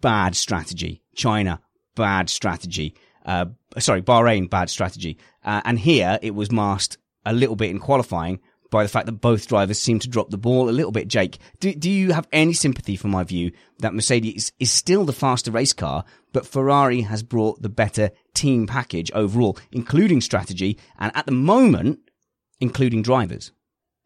bad 0.00 0.36
strategy. 0.36 1.02
China, 1.14 1.60
bad 1.94 2.30
strategy. 2.30 2.94
Uh, 3.24 3.46
sorry, 3.78 4.02
Bahrain, 4.02 4.48
bad 4.48 4.70
strategy. 4.70 5.18
Uh, 5.44 5.62
and 5.64 5.78
here 5.78 6.18
it 6.22 6.34
was 6.34 6.52
masked 6.52 6.98
a 7.24 7.32
little 7.32 7.56
bit 7.56 7.70
in 7.70 7.78
qualifying 7.78 8.40
by 8.70 8.82
the 8.82 8.88
fact 8.88 9.06
that 9.06 9.12
both 9.12 9.46
drivers 9.46 9.78
seem 9.78 10.00
to 10.00 10.08
drop 10.08 10.30
the 10.30 10.36
ball 10.36 10.68
a 10.68 10.72
little 10.72 10.90
bit. 10.90 11.06
Jake, 11.06 11.38
do, 11.60 11.72
do 11.74 11.88
you 11.90 12.12
have 12.12 12.26
any 12.32 12.52
sympathy 12.52 12.96
for 12.96 13.08
my 13.08 13.22
view 13.22 13.52
that 13.78 13.94
Mercedes 13.94 14.52
is 14.58 14.70
still 14.70 15.04
the 15.04 15.12
faster 15.12 15.52
race 15.52 15.72
car, 15.72 16.04
but 16.34 16.46
Ferrari 16.46 17.02
has 17.02 17.22
brought 17.22 17.62
the 17.62 17.70
better 17.70 18.10
team 18.34 18.66
package 18.66 19.10
overall, 19.14 19.56
including 19.72 20.20
strategy, 20.20 20.76
and 20.98 21.10
at 21.16 21.24
the 21.24 21.32
moment, 21.32 22.00
including 22.60 23.00
drivers? 23.00 23.52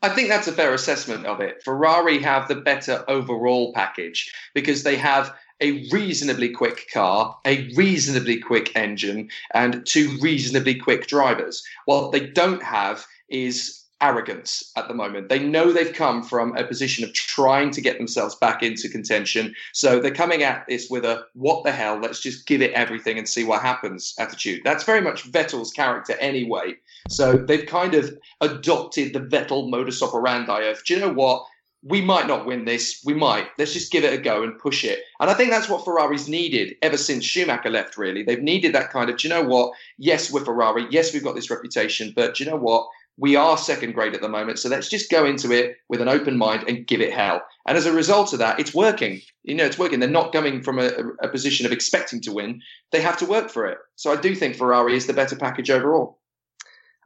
I 0.02 0.10
think 0.10 0.28
that's 0.28 0.46
a 0.46 0.52
fair 0.52 0.74
assessment 0.74 1.26
of 1.26 1.40
it. 1.40 1.60
Ferrari 1.64 2.20
have 2.20 2.46
the 2.46 2.54
better 2.54 3.04
overall 3.08 3.72
package 3.72 4.32
because 4.54 4.84
they 4.84 4.94
have 4.94 5.34
a 5.60 5.88
reasonably 5.90 6.50
quick 6.50 6.86
car, 6.92 7.36
a 7.44 7.68
reasonably 7.74 8.38
quick 8.38 8.76
engine, 8.76 9.28
and 9.54 9.84
two 9.86 10.16
reasonably 10.20 10.76
quick 10.76 11.08
drivers. 11.08 11.64
What 11.86 12.12
they 12.12 12.26
don't 12.28 12.62
have 12.62 13.04
is 13.28 13.77
arrogance 14.00 14.72
at 14.76 14.88
the 14.88 14.94
moment. 14.94 15.28
They 15.28 15.40
know 15.40 15.72
they've 15.72 15.92
come 15.92 16.22
from 16.22 16.56
a 16.56 16.64
position 16.64 17.04
of 17.04 17.12
trying 17.12 17.70
to 17.72 17.80
get 17.80 17.98
themselves 17.98 18.34
back 18.36 18.62
into 18.62 18.88
contention. 18.88 19.54
So 19.72 19.98
they're 19.98 20.14
coming 20.14 20.42
at 20.42 20.64
this 20.68 20.88
with 20.88 21.04
a 21.04 21.24
what 21.34 21.64
the 21.64 21.72
hell, 21.72 21.98
let's 21.98 22.20
just 22.20 22.46
give 22.46 22.62
it 22.62 22.72
everything 22.72 23.18
and 23.18 23.28
see 23.28 23.44
what 23.44 23.62
happens 23.62 24.14
attitude. 24.18 24.62
That's 24.64 24.84
very 24.84 25.00
much 25.00 25.30
Vettel's 25.30 25.72
character 25.72 26.16
anyway. 26.20 26.76
So 27.08 27.36
they've 27.36 27.66
kind 27.66 27.94
of 27.94 28.16
adopted 28.40 29.12
the 29.12 29.20
Vettel 29.20 29.70
modus 29.70 30.02
operandi 30.02 30.62
of, 30.62 30.82
do 30.84 30.94
you 30.94 31.00
know 31.00 31.12
what? 31.12 31.44
We 31.84 32.00
might 32.00 32.26
not 32.26 32.44
win 32.44 32.64
this. 32.64 33.02
We 33.04 33.14
might. 33.14 33.48
Let's 33.56 33.72
just 33.72 33.92
give 33.92 34.02
it 34.02 34.12
a 34.12 34.20
go 34.20 34.42
and 34.42 34.58
push 34.58 34.84
it. 34.84 35.00
And 35.20 35.30
I 35.30 35.34
think 35.34 35.50
that's 35.50 35.68
what 35.68 35.84
Ferrari's 35.84 36.28
needed 36.28 36.74
ever 36.82 36.96
since 36.96 37.24
Schumacher 37.24 37.70
left, 37.70 37.96
really. 37.96 38.24
They've 38.24 38.42
needed 38.42 38.74
that 38.74 38.90
kind 38.90 39.08
of, 39.08 39.16
do 39.16 39.28
you 39.28 39.34
know 39.34 39.44
what? 39.44 39.72
Yes, 39.96 40.32
we're 40.32 40.44
Ferrari. 40.44 40.86
Yes, 40.90 41.14
we've 41.14 41.22
got 41.22 41.36
this 41.36 41.50
reputation. 41.50 42.12
But 42.16 42.34
do 42.34 42.44
you 42.44 42.50
know 42.50 42.56
what? 42.56 42.88
We 43.18 43.34
are 43.34 43.58
second 43.58 43.92
grade 43.92 44.14
at 44.14 44.20
the 44.20 44.28
moment, 44.28 44.60
so 44.60 44.68
let's 44.68 44.88
just 44.88 45.10
go 45.10 45.26
into 45.26 45.50
it 45.50 45.76
with 45.88 46.00
an 46.00 46.08
open 46.08 46.38
mind 46.38 46.64
and 46.68 46.86
give 46.86 47.00
it 47.00 47.12
hell. 47.12 47.42
And 47.66 47.76
as 47.76 47.84
a 47.84 47.92
result 47.92 48.32
of 48.32 48.38
that, 48.38 48.60
it's 48.60 48.72
working. 48.72 49.20
You 49.42 49.56
know, 49.56 49.66
it's 49.66 49.78
working. 49.78 49.98
They're 49.98 50.08
not 50.08 50.32
coming 50.32 50.62
from 50.62 50.78
a, 50.78 50.90
a 51.20 51.28
position 51.28 51.66
of 51.66 51.72
expecting 51.72 52.20
to 52.22 52.32
win. 52.32 52.62
They 52.92 53.00
have 53.00 53.18
to 53.18 53.26
work 53.26 53.50
for 53.50 53.66
it. 53.66 53.78
So 53.96 54.12
I 54.12 54.16
do 54.16 54.34
think 54.36 54.54
Ferrari 54.54 54.96
is 54.96 55.06
the 55.06 55.12
better 55.12 55.34
package 55.34 55.68
overall. 55.68 56.18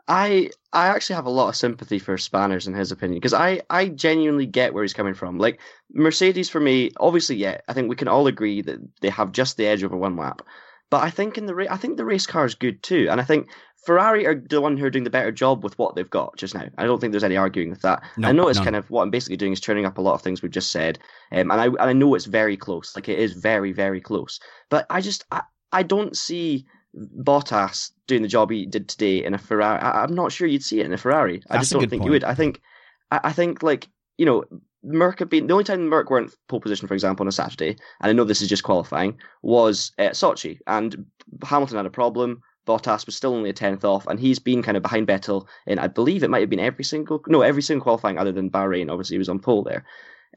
I 0.06 0.50
I 0.72 0.88
actually 0.88 1.16
have 1.16 1.26
a 1.26 1.30
lot 1.30 1.48
of 1.48 1.56
sympathy 1.56 1.98
for 1.98 2.16
Spanners 2.18 2.66
in 2.66 2.74
his 2.74 2.92
opinion 2.92 3.18
because 3.18 3.34
I 3.34 3.62
I 3.70 3.88
genuinely 3.88 4.46
get 4.46 4.74
where 4.74 4.84
he's 4.84 4.92
coming 4.92 5.14
from. 5.14 5.38
Like 5.38 5.60
Mercedes 5.92 6.50
for 6.50 6.60
me, 6.60 6.90
obviously, 6.98 7.36
yeah, 7.36 7.58
I 7.68 7.72
think 7.72 7.88
we 7.88 7.96
can 7.96 8.08
all 8.08 8.26
agree 8.26 8.62
that 8.62 8.80
they 9.00 9.10
have 9.10 9.32
just 9.32 9.56
the 9.56 9.66
edge 9.66 9.82
over 9.82 9.96
one 9.96 10.16
lap. 10.16 10.42
But 10.90 11.04
I 11.04 11.10
think 11.10 11.38
in 11.38 11.46
the 11.46 11.54
ra- 11.54 11.66
I 11.70 11.78
think 11.78 11.96
the 11.96 12.04
race 12.04 12.26
car 12.26 12.44
is 12.44 12.54
good 12.54 12.82
too, 12.82 13.08
and 13.10 13.20
I 13.20 13.24
think 13.24 13.48
Ferrari 13.84 14.26
are 14.26 14.34
the 14.34 14.60
one 14.60 14.76
who 14.76 14.84
are 14.84 14.90
doing 14.90 15.04
the 15.04 15.10
better 15.10 15.32
job 15.32 15.64
with 15.64 15.76
what 15.76 15.96
they've 15.96 16.08
got 16.08 16.36
just 16.36 16.54
now. 16.54 16.68
I 16.78 16.84
don't 16.84 17.00
think 17.00 17.10
there's 17.10 17.24
any 17.24 17.36
arguing 17.36 17.70
with 17.70 17.82
that. 17.82 18.02
No, 18.16 18.28
I 18.28 18.32
know 18.32 18.48
it's 18.48 18.58
none. 18.58 18.66
kind 18.66 18.76
of 18.76 18.88
what 18.90 19.02
I'm 19.02 19.10
basically 19.10 19.36
doing 19.36 19.52
is 19.52 19.60
turning 19.60 19.86
up 19.86 19.98
a 19.98 20.00
lot 20.00 20.14
of 20.14 20.22
things 20.22 20.40
we've 20.40 20.52
just 20.52 20.70
said, 20.70 21.00
um, 21.32 21.50
and 21.50 21.60
I 21.60 21.66
and 21.66 21.80
I 21.80 21.92
know 21.92 22.14
it's 22.14 22.26
very 22.26 22.56
close. 22.56 22.94
Like 22.94 23.08
it 23.08 23.18
is 23.18 23.32
very 23.32 23.72
very 23.72 24.00
close. 24.00 24.38
But 24.70 24.86
I 24.88 25.00
just 25.00 25.24
I, 25.32 25.42
I 25.72 25.82
don't 25.82 26.16
see 26.16 26.64
Bottas 26.96 27.90
doing 28.06 28.22
the 28.22 28.28
job 28.28 28.50
he 28.50 28.66
did 28.66 28.88
today 28.88 29.24
in 29.24 29.34
a 29.34 29.38
Ferrari. 29.38 29.80
I, 29.80 30.04
I'm 30.04 30.14
not 30.14 30.30
sure 30.30 30.46
you'd 30.46 30.62
see 30.62 30.80
it 30.80 30.86
in 30.86 30.92
a 30.92 30.98
Ferrari. 30.98 31.42
I 31.50 31.58
just 31.58 31.72
don't 31.72 31.80
think 31.80 32.02
point. 32.02 32.04
you 32.04 32.10
would. 32.12 32.24
I 32.24 32.34
think 32.34 32.60
I, 33.10 33.20
I 33.24 33.32
think 33.32 33.62
like 33.62 33.88
you 34.16 34.26
know. 34.26 34.44
Merc 34.84 35.20
had 35.20 35.28
been 35.28 35.46
the 35.46 35.52
only 35.52 35.62
time 35.62 35.86
Merc 35.86 36.10
weren't 36.10 36.34
pole 36.48 36.60
position, 36.60 36.88
for 36.88 36.94
example, 36.94 37.22
on 37.22 37.28
a 37.28 37.32
Saturday, 37.32 37.68
and 38.00 38.10
I 38.10 38.12
know 38.12 38.24
this 38.24 38.42
is 38.42 38.48
just 38.48 38.64
qualifying, 38.64 39.16
was 39.40 39.92
at 39.96 40.14
Sochi, 40.14 40.58
and 40.66 41.06
Hamilton 41.44 41.76
had 41.76 41.86
a 41.86 41.90
problem. 41.90 42.42
Bottas 42.66 43.06
was 43.06 43.16
still 43.16 43.34
only 43.34 43.50
a 43.50 43.52
tenth 43.52 43.84
off, 43.84 44.06
and 44.06 44.20
he's 44.20 44.38
been 44.38 44.62
kind 44.62 44.76
of 44.76 44.82
behind 44.82 45.08
Vettel 45.08 45.46
in, 45.66 45.78
I 45.78 45.88
believe 45.88 46.22
it 46.22 46.30
might 46.30 46.40
have 46.40 46.50
been 46.50 46.60
every 46.60 46.84
single, 46.84 47.22
no, 47.26 47.42
every 47.42 47.62
single 47.62 47.82
qualifying 47.82 48.18
other 48.18 48.32
than 48.32 48.50
Bahrain. 48.50 48.90
Obviously, 48.90 49.14
he 49.14 49.18
was 49.18 49.28
on 49.28 49.40
pole 49.40 49.62
there, 49.62 49.84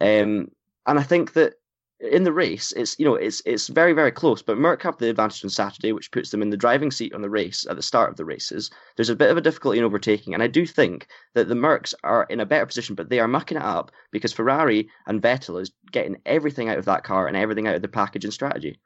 um, 0.01 0.49
and 0.87 0.99
I 0.99 1.03
think 1.03 1.33
that 1.33 1.55
in 1.99 2.23
the 2.23 2.33
race, 2.33 2.73
it's 2.73 2.99
you 2.99 3.05
know 3.05 3.15
it's 3.15 3.41
it's 3.45 3.67
very 3.67 3.93
very 3.93 4.11
close. 4.11 4.41
But 4.41 4.57
Merc 4.57 4.81
have 4.83 4.97
the 4.97 5.09
advantage 5.09 5.43
on 5.43 5.49
Saturday, 5.49 5.93
which 5.93 6.11
puts 6.11 6.29
them 6.29 6.41
in 6.41 6.49
the 6.49 6.57
driving 6.57 6.91
seat 6.91 7.13
on 7.13 7.21
the 7.21 7.29
race 7.29 7.65
at 7.69 7.75
the 7.75 7.81
start 7.81 8.09
of 8.09 8.17
the 8.17 8.25
races. 8.25 8.69
There's 8.95 9.09
a 9.09 9.15
bit 9.15 9.29
of 9.29 9.37
a 9.37 9.41
difficulty 9.41 9.77
in 9.77 9.85
overtaking, 9.85 10.33
and 10.33 10.43
I 10.43 10.47
do 10.47 10.65
think 10.65 11.07
that 11.35 11.47
the 11.47 11.55
Mercs 11.55 11.93
are 12.03 12.25
in 12.29 12.39
a 12.39 12.45
better 12.45 12.65
position, 12.65 12.95
but 12.95 13.09
they 13.09 13.19
are 13.19 13.27
mucking 13.27 13.57
it 13.57 13.63
up 13.63 13.91
because 14.11 14.33
Ferrari 14.33 14.89
and 15.07 15.21
Vettel 15.21 15.61
is 15.61 15.71
getting 15.91 16.21
everything 16.25 16.69
out 16.69 16.77
of 16.77 16.85
that 16.85 17.03
car 17.03 17.27
and 17.27 17.37
everything 17.37 17.67
out 17.67 17.75
of 17.75 17.81
the 17.81 17.87
package 17.87 18.25
and 18.25 18.33
strategy. 18.33 18.77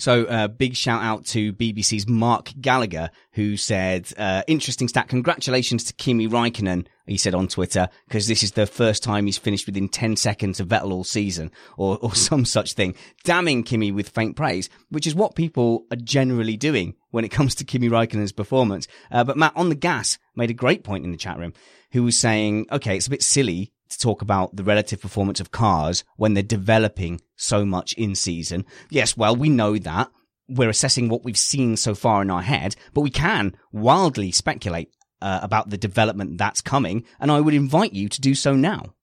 So, 0.00 0.24
uh, 0.24 0.48
big 0.48 0.76
shout 0.76 1.02
out 1.02 1.26
to 1.26 1.52
BBC's 1.52 2.08
Mark 2.08 2.54
Gallagher, 2.58 3.10
who 3.32 3.58
said, 3.58 4.10
uh, 4.16 4.42
interesting 4.46 4.88
stat. 4.88 5.08
Congratulations 5.08 5.84
to 5.84 5.92
Kimi 5.92 6.26
Raikkonen, 6.26 6.86
he 7.04 7.18
said 7.18 7.34
on 7.34 7.48
Twitter, 7.48 7.86
because 8.08 8.26
this 8.26 8.42
is 8.42 8.52
the 8.52 8.64
first 8.64 9.02
time 9.02 9.26
he's 9.26 9.36
finished 9.36 9.66
within 9.66 9.90
10 9.90 10.16
seconds 10.16 10.58
of 10.58 10.68
Vettel 10.68 10.90
all 10.90 11.04
season, 11.04 11.50
or, 11.76 11.98
or 12.00 12.14
some 12.14 12.46
such 12.46 12.72
thing. 12.72 12.94
Damning 13.24 13.62
Kimi 13.62 13.92
with 13.92 14.08
faint 14.08 14.36
praise, 14.36 14.70
which 14.88 15.06
is 15.06 15.14
what 15.14 15.34
people 15.34 15.84
are 15.90 15.98
generally 15.98 16.56
doing 16.56 16.94
when 17.10 17.26
it 17.26 17.30
comes 17.30 17.54
to 17.56 17.64
Kimi 17.64 17.90
Raikkonen's 17.90 18.32
performance. 18.32 18.88
Uh, 19.10 19.22
but 19.22 19.36
Matt 19.36 19.52
on 19.54 19.68
the 19.68 19.74
gas 19.74 20.16
made 20.34 20.48
a 20.48 20.54
great 20.54 20.82
point 20.82 21.04
in 21.04 21.12
the 21.12 21.18
chat 21.18 21.36
room, 21.36 21.52
who 21.92 22.04
was 22.04 22.18
saying, 22.18 22.68
okay, 22.72 22.96
it's 22.96 23.06
a 23.06 23.10
bit 23.10 23.22
silly 23.22 23.70
to 23.90 23.98
talk 23.98 24.22
about 24.22 24.56
the 24.56 24.64
relative 24.64 25.00
performance 25.00 25.40
of 25.40 25.50
cars 25.50 26.04
when 26.16 26.34
they're 26.34 26.42
developing 26.42 27.20
so 27.36 27.64
much 27.66 27.92
in 27.94 28.14
season. 28.14 28.64
Yes, 28.88 29.16
well, 29.16 29.36
we 29.36 29.48
know 29.48 29.78
that. 29.78 30.10
We're 30.48 30.70
assessing 30.70 31.08
what 31.08 31.24
we've 31.24 31.38
seen 31.38 31.76
so 31.76 31.94
far 31.94 32.22
in 32.22 32.30
our 32.30 32.42
head, 32.42 32.74
but 32.92 33.02
we 33.02 33.10
can 33.10 33.56
wildly 33.72 34.32
speculate 34.32 34.90
uh, 35.22 35.40
about 35.42 35.70
the 35.70 35.78
development 35.78 36.38
that's 36.38 36.60
coming, 36.60 37.04
and 37.20 37.30
I 37.30 37.40
would 37.40 37.54
invite 37.54 37.92
you 37.92 38.08
to 38.08 38.20
do 38.20 38.34
so 38.34 38.54
now. 38.54 38.94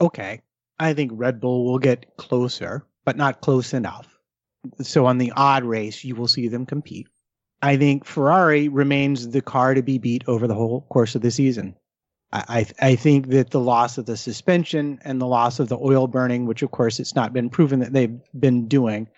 Okay. 0.00 0.42
I 0.78 0.94
think 0.94 1.12
Red 1.14 1.40
Bull 1.40 1.64
will 1.64 1.78
get 1.78 2.16
closer, 2.16 2.86
but 3.04 3.16
not 3.16 3.40
close 3.40 3.74
enough. 3.74 4.08
So 4.82 5.06
on 5.06 5.18
the 5.18 5.32
odd 5.36 5.64
race, 5.64 6.04
you 6.04 6.14
will 6.14 6.28
see 6.28 6.48
them 6.48 6.66
compete. 6.66 7.06
I 7.62 7.76
think 7.76 8.06
Ferrari 8.06 8.68
remains 8.68 9.28
the 9.28 9.42
car 9.42 9.74
to 9.74 9.82
be 9.82 9.98
beat 9.98 10.24
over 10.26 10.46
the 10.46 10.54
whole 10.54 10.86
course 10.90 11.14
of 11.14 11.22
the 11.22 11.30
season. 11.30 11.76
I, 12.32 12.66
I 12.80 12.94
think 12.94 13.28
that 13.28 13.50
the 13.50 13.60
loss 13.60 13.98
of 13.98 14.06
the 14.06 14.16
suspension 14.16 15.00
and 15.02 15.20
the 15.20 15.26
loss 15.26 15.58
of 15.58 15.68
the 15.68 15.78
oil 15.78 16.06
burning, 16.06 16.46
which 16.46 16.62
of 16.62 16.70
course 16.70 17.00
it's 17.00 17.14
not 17.16 17.32
been 17.32 17.50
proven 17.50 17.80
that 17.80 17.92
they've 17.92 18.20
been 18.38 18.68
doing, 18.68 19.08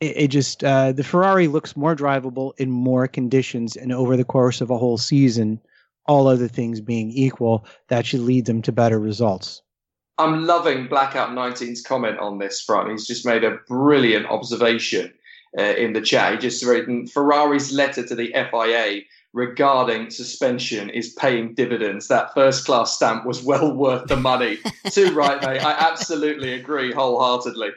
it, 0.00 0.16
it 0.16 0.28
just 0.28 0.64
uh, 0.64 0.92
the 0.92 1.04
Ferrari 1.04 1.46
looks 1.46 1.76
more 1.76 1.94
drivable 1.94 2.52
in 2.58 2.70
more 2.70 3.06
conditions, 3.06 3.76
and 3.76 3.92
over 3.92 4.16
the 4.16 4.24
course 4.24 4.60
of 4.60 4.70
a 4.70 4.78
whole 4.78 4.98
season, 4.98 5.60
all 6.06 6.26
other 6.26 6.48
things 6.48 6.80
being 6.80 7.10
equal, 7.12 7.64
that 7.88 8.04
should 8.04 8.20
lead 8.20 8.46
them 8.46 8.62
to 8.62 8.72
better 8.72 8.98
results. 8.98 9.62
I'm 10.18 10.44
loving 10.44 10.88
Blackout 10.88 11.30
19's 11.30 11.82
comment 11.82 12.18
on 12.18 12.38
this 12.38 12.60
front. 12.60 12.90
He's 12.90 13.06
just 13.06 13.24
made 13.24 13.44
a 13.44 13.58
brilliant 13.68 14.26
observation 14.26 15.14
uh, 15.58 15.62
in 15.62 15.92
the 15.92 16.00
chat. 16.00 16.32
He 16.32 16.38
just 16.38 16.64
written 16.64 17.06
Ferrari's 17.06 17.72
letter 17.72 18.04
to 18.06 18.14
the 18.14 18.32
FIA 18.32 19.02
regarding 19.32 20.10
suspension 20.10 20.90
is 20.90 21.14
paying 21.14 21.54
dividends. 21.54 22.08
That 22.08 22.34
first 22.34 22.66
class 22.66 22.96
stamp 22.96 23.24
was 23.24 23.42
well 23.42 23.74
worth 23.74 24.06
the 24.06 24.16
money. 24.16 24.58
Too 24.90 25.12
right, 25.14 25.40
mate. 25.40 25.64
I 25.64 25.72
absolutely 25.72 26.54
agree 26.54 26.92
wholeheartedly. 26.92 27.70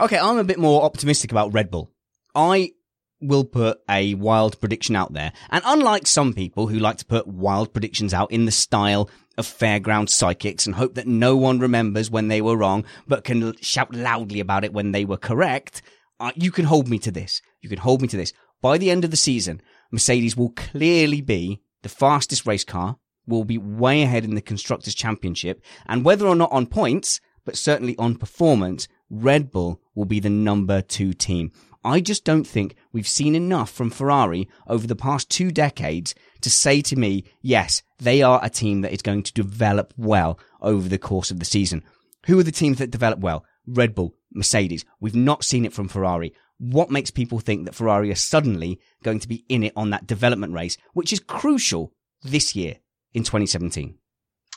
Okay, 0.00 0.18
I'm 0.18 0.38
a 0.38 0.44
bit 0.44 0.58
more 0.58 0.82
optimistic 0.82 1.30
about 1.30 1.54
Red 1.54 1.70
Bull. 1.70 1.90
I 2.34 2.72
will 3.20 3.44
put 3.44 3.78
a 3.88 4.14
wild 4.14 4.60
prediction 4.60 4.96
out 4.96 5.12
there. 5.12 5.32
And 5.50 5.62
unlike 5.64 6.06
some 6.06 6.34
people 6.34 6.66
who 6.66 6.78
like 6.78 6.98
to 6.98 7.06
put 7.06 7.26
wild 7.26 7.72
predictions 7.72 8.12
out 8.12 8.30
in 8.30 8.44
the 8.44 8.52
style 8.52 9.08
of 9.38 9.46
fairground 9.46 10.10
psychics 10.10 10.66
and 10.66 10.74
hope 10.74 10.94
that 10.94 11.06
no 11.06 11.36
one 11.36 11.58
remembers 11.58 12.10
when 12.10 12.28
they 12.28 12.40
were 12.40 12.56
wrong, 12.56 12.84
but 13.06 13.24
can 13.24 13.56
shout 13.60 13.94
loudly 13.94 14.40
about 14.40 14.64
it 14.64 14.72
when 14.72 14.92
they 14.92 15.04
were 15.04 15.16
correct, 15.16 15.80
uh, 16.20 16.32
you 16.34 16.50
can 16.50 16.64
hold 16.64 16.88
me 16.88 16.98
to 16.98 17.10
this. 17.10 17.40
You 17.60 17.68
can 17.68 17.78
hold 17.78 18.02
me 18.02 18.08
to 18.08 18.16
this. 18.16 18.32
By 18.60 18.78
the 18.78 18.90
end 18.90 19.04
of 19.04 19.10
the 19.10 19.16
season, 19.16 19.60
Mercedes 19.94 20.36
will 20.36 20.50
clearly 20.50 21.20
be 21.20 21.60
the 21.82 21.88
fastest 21.88 22.46
race 22.46 22.64
car, 22.64 22.98
will 23.28 23.44
be 23.44 23.58
way 23.58 24.02
ahead 24.02 24.24
in 24.24 24.34
the 24.34 24.40
Constructors' 24.40 24.92
Championship, 24.92 25.62
and 25.86 26.04
whether 26.04 26.26
or 26.26 26.34
not 26.34 26.50
on 26.50 26.66
points, 26.66 27.20
but 27.44 27.56
certainly 27.56 27.96
on 27.96 28.16
performance, 28.16 28.88
Red 29.08 29.52
Bull 29.52 29.80
will 29.94 30.04
be 30.04 30.18
the 30.18 30.28
number 30.28 30.82
two 30.82 31.12
team. 31.12 31.52
I 31.84 32.00
just 32.00 32.24
don't 32.24 32.42
think 32.42 32.74
we've 32.92 33.06
seen 33.06 33.36
enough 33.36 33.70
from 33.70 33.88
Ferrari 33.88 34.48
over 34.66 34.88
the 34.88 34.96
past 34.96 35.30
two 35.30 35.52
decades 35.52 36.12
to 36.40 36.50
say 36.50 36.80
to 36.80 36.96
me, 36.96 37.24
yes, 37.40 37.84
they 38.00 38.20
are 38.20 38.40
a 38.42 38.50
team 38.50 38.80
that 38.80 38.92
is 38.92 39.00
going 39.00 39.22
to 39.22 39.32
develop 39.32 39.94
well 39.96 40.40
over 40.60 40.88
the 40.88 40.98
course 40.98 41.30
of 41.30 41.38
the 41.38 41.44
season. 41.44 41.84
Who 42.26 42.36
are 42.40 42.42
the 42.42 42.50
teams 42.50 42.78
that 42.78 42.90
develop 42.90 43.20
well? 43.20 43.44
Red 43.64 43.94
Bull, 43.94 44.16
Mercedes. 44.32 44.84
We've 44.98 45.14
not 45.14 45.44
seen 45.44 45.64
it 45.64 45.72
from 45.72 45.86
Ferrari. 45.86 46.34
What 46.72 46.90
makes 46.90 47.10
people 47.10 47.40
think 47.40 47.66
that 47.66 47.74
Ferrari 47.74 48.10
are 48.10 48.16
suddenly 48.16 48.80
going 49.02 49.18
to 49.18 49.28
be 49.28 49.44
in 49.48 49.62
it 49.62 49.72
on 49.76 49.90
that 49.90 50.06
development 50.06 50.54
race, 50.54 50.78
which 50.94 51.12
is 51.12 51.20
crucial 51.20 51.92
this 52.22 52.56
year 52.56 52.76
in 53.12 53.22
2017? 53.22 53.98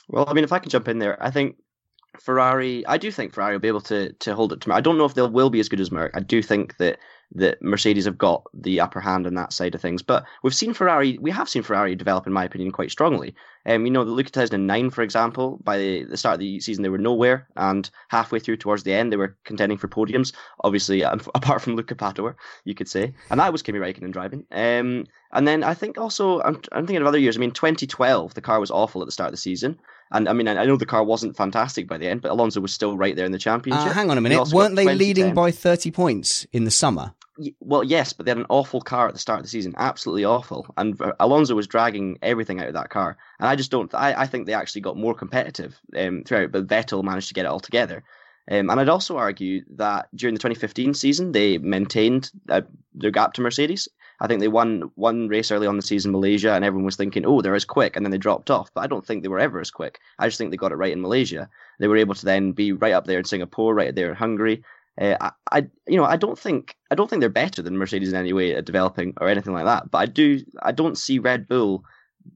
Well, 0.08 0.24
I 0.26 0.32
mean, 0.32 0.44
if 0.44 0.52
I 0.52 0.58
can 0.58 0.70
jump 0.70 0.88
in 0.88 0.98
there, 0.98 1.22
I 1.22 1.30
think 1.30 1.56
Ferrari. 2.18 2.86
I 2.86 2.96
do 2.96 3.10
think 3.10 3.34
Ferrari 3.34 3.54
will 3.54 3.60
be 3.60 3.68
able 3.68 3.82
to 3.82 4.12
to 4.12 4.34
hold 4.34 4.52
it 4.52 4.62
to. 4.62 4.72
I 4.72 4.80
don't 4.80 4.96
know 4.96 5.04
if 5.04 5.14
they 5.14 5.22
will 5.22 5.50
be 5.50 5.60
as 5.60 5.68
good 5.68 5.80
as 5.80 5.92
Merc. 5.92 6.12
I 6.14 6.20
do 6.20 6.42
think 6.42 6.76
that 6.78 6.98
that 7.34 7.60
Mercedes 7.62 8.06
have 8.06 8.16
got 8.18 8.44
the 8.54 8.80
upper 8.80 9.00
hand 9.00 9.26
on 9.26 9.34
that 9.34 9.52
side 9.52 9.74
of 9.74 9.80
things. 9.80 10.02
But 10.02 10.24
we've 10.42 10.54
seen 10.54 10.72
Ferrari. 10.72 11.18
We 11.18 11.30
have 11.30 11.48
seen 11.48 11.62
Ferrari 11.62 11.94
develop, 11.94 12.26
in 12.26 12.32
my 12.32 12.44
opinion, 12.44 12.72
quite 12.72 12.90
strongly. 12.90 13.34
Um, 13.66 13.84
you 13.84 13.92
know, 13.92 14.02
look 14.02 14.26
at 14.26 14.32
2009, 14.32 14.90
for 14.90 15.02
example. 15.02 15.58
By 15.62 15.78
the, 15.78 16.04
the 16.04 16.16
start 16.16 16.34
of 16.34 16.40
the 16.40 16.60
season, 16.60 16.82
they 16.82 16.88
were 16.88 16.98
nowhere, 16.98 17.46
and 17.56 17.88
halfway 18.08 18.38
through 18.38 18.56
towards 18.56 18.82
the 18.82 18.94
end, 18.94 19.12
they 19.12 19.16
were 19.16 19.36
contending 19.44 19.78
for 19.78 19.88
podiums. 19.88 20.32
Obviously, 20.64 21.04
um, 21.04 21.20
apart 21.34 21.60
from 21.60 21.76
Luca 21.76 21.94
Badoer, 21.94 22.34
you 22.64 22.74
could 22.74 22.88
say, 22.88 23.12
and 23.30 23.40
that 23.40 23.52
was 23.52 23.62
Kimi 23.62 23.78
Räikkönen 23.78 24.12
driving. 24.12 24.44
Um, 24.50 25.04
and 25.32 25.46
then 25.46 25.62
I 25.62 25.74
think 25.74 25.98
also, 25.98 26.40
I'm, 26.40 26.62
I'm 26.72 26.86
thinking 26.86 27.02
of 27.02 27.06
other 27.06 27.18
years. 27.18 27.36
I 27.36 27.40
mean, 27.40 27.50
2012, 27.50 28.34
the 28.34 28.40
car 28.40 28.60
was 28.60 28.70
awful 28.70 29.02
at 29.02 29.06
the 29.06 29.12
start 29.12 29.28
of 29.28 29.32
the 29.32 29.38
season. 29.38 29.78
And 30.10 30.28
I 30.28 30.32
mean, 30.32 30.48
I 30.48 30.62
I 30.62 30.64
know 30.64 30.76
the 30.76 30.86
car 30.86 31.04
wasn't 31.04 31.36
fantastic 31.36 31.86
by 31.86 31.98
the 31.98 32.08
end, 32.08 32.22
but 32.22 32.30
Alonso 32.30 32.60
was 32.60 32.72
still 32.72 32.96
right 32.96 33.14
there 33.14 33.26
in 33.26 33.32
the 33.32 33.38
championship. 33.38 33.90
Uh, 33.90 33.92
hang 33.92 34.10
on 34.10 34.16
a 34.16 34.20
minute. 34.22 34.48
Weren't 34.52 34.74
they 34.74 34.94
leading 34.94 35.34
by 35.34 35.50
30 35.50 35.90
points 35.90 36.46
in 36.52 36.64
the 36.64 36.70
summer? 36.70 37.12
Well, 37.60 37.84
yes, 37.84 38.12
but 38.12 38.26
they 38.26 38.30
had 38.30 38.38
an 38.38 38.46
awful 38.48 38.80
car 38.80 39.06
at 39.06 39.14
the 39.14 39.20
start 39.20 39.38
of 39.38 39.44
the 39.44 39.50
season, 39.50 39.74
absolutely 39.76 40.24
awful, 40.24 40.66
and 40.76 41.00
Alonso 41.20 41.54
was 41.54 41.66
dragging 41.66 42.18
everything 42.20 42.60
out 42.60 42.68
of 42.68 42.74
that 42.74 42.90
car. 42.90 43.16
And 43.38 43.48
I 43.48 43.54
just 43.54 43.70
don't. 43.70 43.94
I, 43.94 44.22
I 44.22 44.26
think 44.26 44.46
they 44.46 44.54
actually 44.54 44.80
got 44.80 44.96
more 44.96 45.14
competitive 45.14 45.78
um, 45.96 46.24
throughout, 46.24 46.52
but 46.52 46.66
Vettel 46.66 47.04
managed 47.04 47.28
to 47.28 47.34
get 47.34 47.44
it 47.44 47.48
all 47.48 47.60
together. 47.60 48.02
Um, 48.50 48.70
and 48.70 48.80
I'd 48.80 48.88
also 48.88 49.18
argue 49.18 49.62
that 49.76 50.08
during 50.14 50.34
the 50.34 50.38
2015 50.38 50.94
season, 50.94 51.32
they 51.32 51.58
maintained 51.58 52.30
uh, 52.48 52.62
their 52.94 53.10
gap 53.10 53.34
to 53.34 53.42
Mercedes. 53.42 53.88
I 54.20 54.26
think 54.26 54.40
they 54.40 54.48
won 54.48 54.90
one 54.94 55.28
race 55.28 55.52
early 55.52 55.66
on 55.66 55.76
the 55.76 55.82
season, 55.82 56.10
Malaysia, 56.12 56.52
and 56.52 56.64
everyone 56.64 56.86
was 56.86 56.96
thinking, 56.96 57.24
"Oh, 57.24 57.40
they're 57.40 57.54
as 57.54 57.64
quick," 57.64 57.94
and 57.94 58.04
then 58.04 58.10
they 58.10 58.18
dropped 58.18 58.50
off. 58.50 58.72
But 58.74 58.80
I 58.80 58.86
don't 58.88 59.06
think 59.06 59.22
they 59.22 59.28
were 59.28 59.38
ever 59.38 59.60
as 59.60 59.70
quick. 59.70 60.00
I 60.18 60.26
just 60.26 60.38
think 60.38 60.50
they 60.50 60.56
got 60.56 60.72
it 60.72 60.76
right 60.76 60.92
in 60.92 61.00
Malaysia. 61.00 61.48
They 61.78 61.86
were 61.86 61.98
able 61.98 62.14
to 62.14 62.24
then 62.24 62.52
be 62.52 62.72
right 62.72 62.94
up 62.94 63.06
there 63.06 63.18
in 63.18 63.24
Singapore, 63.24 63.74
right 63.74 63.94
there 63.94 64.08
in 64.08 64.16
Hungary. 64.16 64.64
Uh, 65.00 65.16
I, 65.20 65.30
I, 65.52 65.66
you 65.86 65.96
know, 65.96 66.04
I 66.04 66.16
don't 66.16 66.38
think 66.38 66.76
I 66.90 66.94
don't 66.94 67.08
think 67.08 67.20
they're 67.20 67.28
better 67.28 67.62
than 67.62 67.76
Mercedes 67.76 68.12
in 68.12 68.18
any 68.18 68.32
way 68.32 68.54
at 68.54 68.64
developing 68.64 69.14
or 69.20 69.28
anything 69.28 69.52
like 69.52 69.66
that. 69.66 69.90
But 69.90 69.98
I 69.98 70.06
do, 70.06 70.40
I 70.60 70.72
don't 70.72 70.98
see 70.98 71.18
Red 71.18 71.46
Bull 71.46 71.84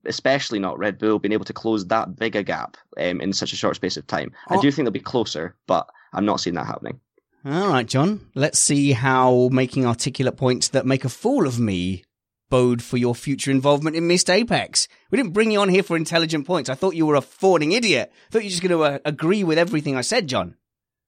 especially 0.06 0.58
not 0.58 0.78
Red 0.78 0.98
Bull, 0.98 1.18
being 1.18 1.32
able 1.32 1.44
to 1.44 1.52
close 1.52 1.86
that 1.86 2.16
big 2.16 2.36
a 2.36 2.42
gap 2.42 2.76
um, 2.98 3.20
in 3.20 3.32
such 3.32 3.52
a 3.52 3.56
short 3.56 3.76
space 3.76 3.96
of 3.96 4.06
time. 4.06 4.32
I 4.48 4.60
do 4.60 4.70
think 4.70 4.86
they'll 4.86 4.92
be 4.92 5.00
closer, 5.00 5.56
but 5.66 5.88
I'm 6.12 6.24
not 6.24 6.40
seeing 6.40 6.54
that 6.54 6.66
happening. 6.66 7.00
All 7.44 7.68
right, 7.68 7.86
John. 7.86 8.28
Let's 8.34 8.60
see 8.60 8.92
how 8.92 9.48
making 9.52 9.84
articulate 9.84 10.36
points 10.36 10.68
that 10.68 10.86
make 10.86 11.04
a 11.04 11.08
fool 11.08 11.46
of 11.46 11.58
me 11.58 12.04
bode 12.50 12.82
for 12.82 12.98
your 12.98 13.14
future 13.14 13.50
involvement 13.50 13.96
in 13.96 14.06
Missed 14.06 14.30
Apex. 14.30 14.86
We 15.10 15.16
didn't 15.16 15.32
bring 15.32 15.50
you 15.50 15.60
on 15.60 15.70
here 15.70 15.82
for 15.82 15.96
intelligent 15.96 16.46
points. 16.46 16.68
I 16.68 16.74
thought 16.74 16.94
you 16.94 17.06
were 17.06 17.14
a 17.14 17.22
fawning 17.22 17.72
idiot. 17.72 18.12
I 18.12 18.30
thought 18.30 18.42
you 18.42 18.46
were 18.46 18.50
just 18.50 18.62
going 18.62 18.70
to 18.70 18.82
uh, 18.82 18.98
agree 19.04 19.42
with 19.42 19.58
everything 19.58 19.96
I 19.96 20.02
said, 20.02 20.28
John. 20.28 20.56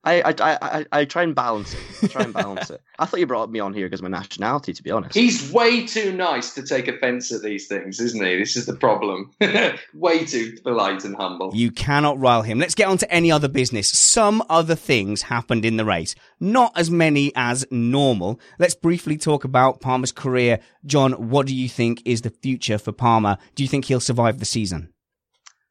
I, 0.04 0.20
I, 0.20 0.34
I, 0.40 0.86
I 0.92 1.04
try 1.06 1.22
and 1.22 1.34
balance 1.34 1.74
it. 1.74 1.80
I 2.02 2.06
try 2.08 2.22
and 2.22 2.34
balance 2.34 2.70
it. 2.70 2.80
I 2.98 3.06
thought 3.06 3.20
you 3.20 3.26
brought 3.26 3.50
me 3.50 3.60
on 3.60 3.72
here 3.72 3.86
because 3.86 4.00
of 4.00 4.10
my 4.10 4.16
nationality, 4.16 4.72
to 4.72 4.82
be 4.82 4.90
honest. 4.90 5.14
He's 5.14 5.50
way 5.50 5.86
too 5.86 6.12
nice 6.12 6.54
to 6.54 6.62
take 6.62 6.88
offence 6.88 7.32
at 7.32 7.42
these 7.42 7.66
things, 7.66 8.00
isn't 8.00 8.24
he? 8.24 8.36
This 8.36 8.56
is 8.56 8.66
the 8.66 8.76
problem. 8.76 9.32
way 9.94 10.24
too 10.24 10.58
polite 10.62 11.04
and 11.04 11.16
humble. 11.16 11.52
You 11.54 11.70
cannot 11.70 12.18
rile 12.18 12.42
him. 12.42 12.58
Let's 12.58 12.74
get 12.74 12.88
on 12.88 12.98
to 12.98 13.10
any 13.12 13.32
other 13.32 13.48
business. 13.48 13.88
Some 13.88 14.42
other 14.48 14.74
things 14.74 15.22
happened 15.22 15.64
in 15.64 15.76
the 15.76 15.84
race. 15.84 16.14
Not 16.38 16.72
as 16.76 16.90
many 16.90 17.32
as 17.34 17.66
normal. 17.70 18.38
Let's 18.58 18.74
briefly 18.74 19.16
talk 19.16 19.44
about 19.44 19.80
Palmer's 19.80 20.12
career. 20.12 20.60
John, 20.84 21.12
what 21.30 21.46
do 21.46 21.54
you 21.54 21.68
think 21.68 22.02
is 22.04 22.22
the 22.22 22.30
future 22.30 22.78
for 22.78 22.92
Palmer? 22.92 23.38
Do 23.54 23.62
you 23.62 23.68
think 23.68 23.86
he'll 23.86 24.00
survive 24.00 24.38
the 24.38 24.44
season? 24.44 24.93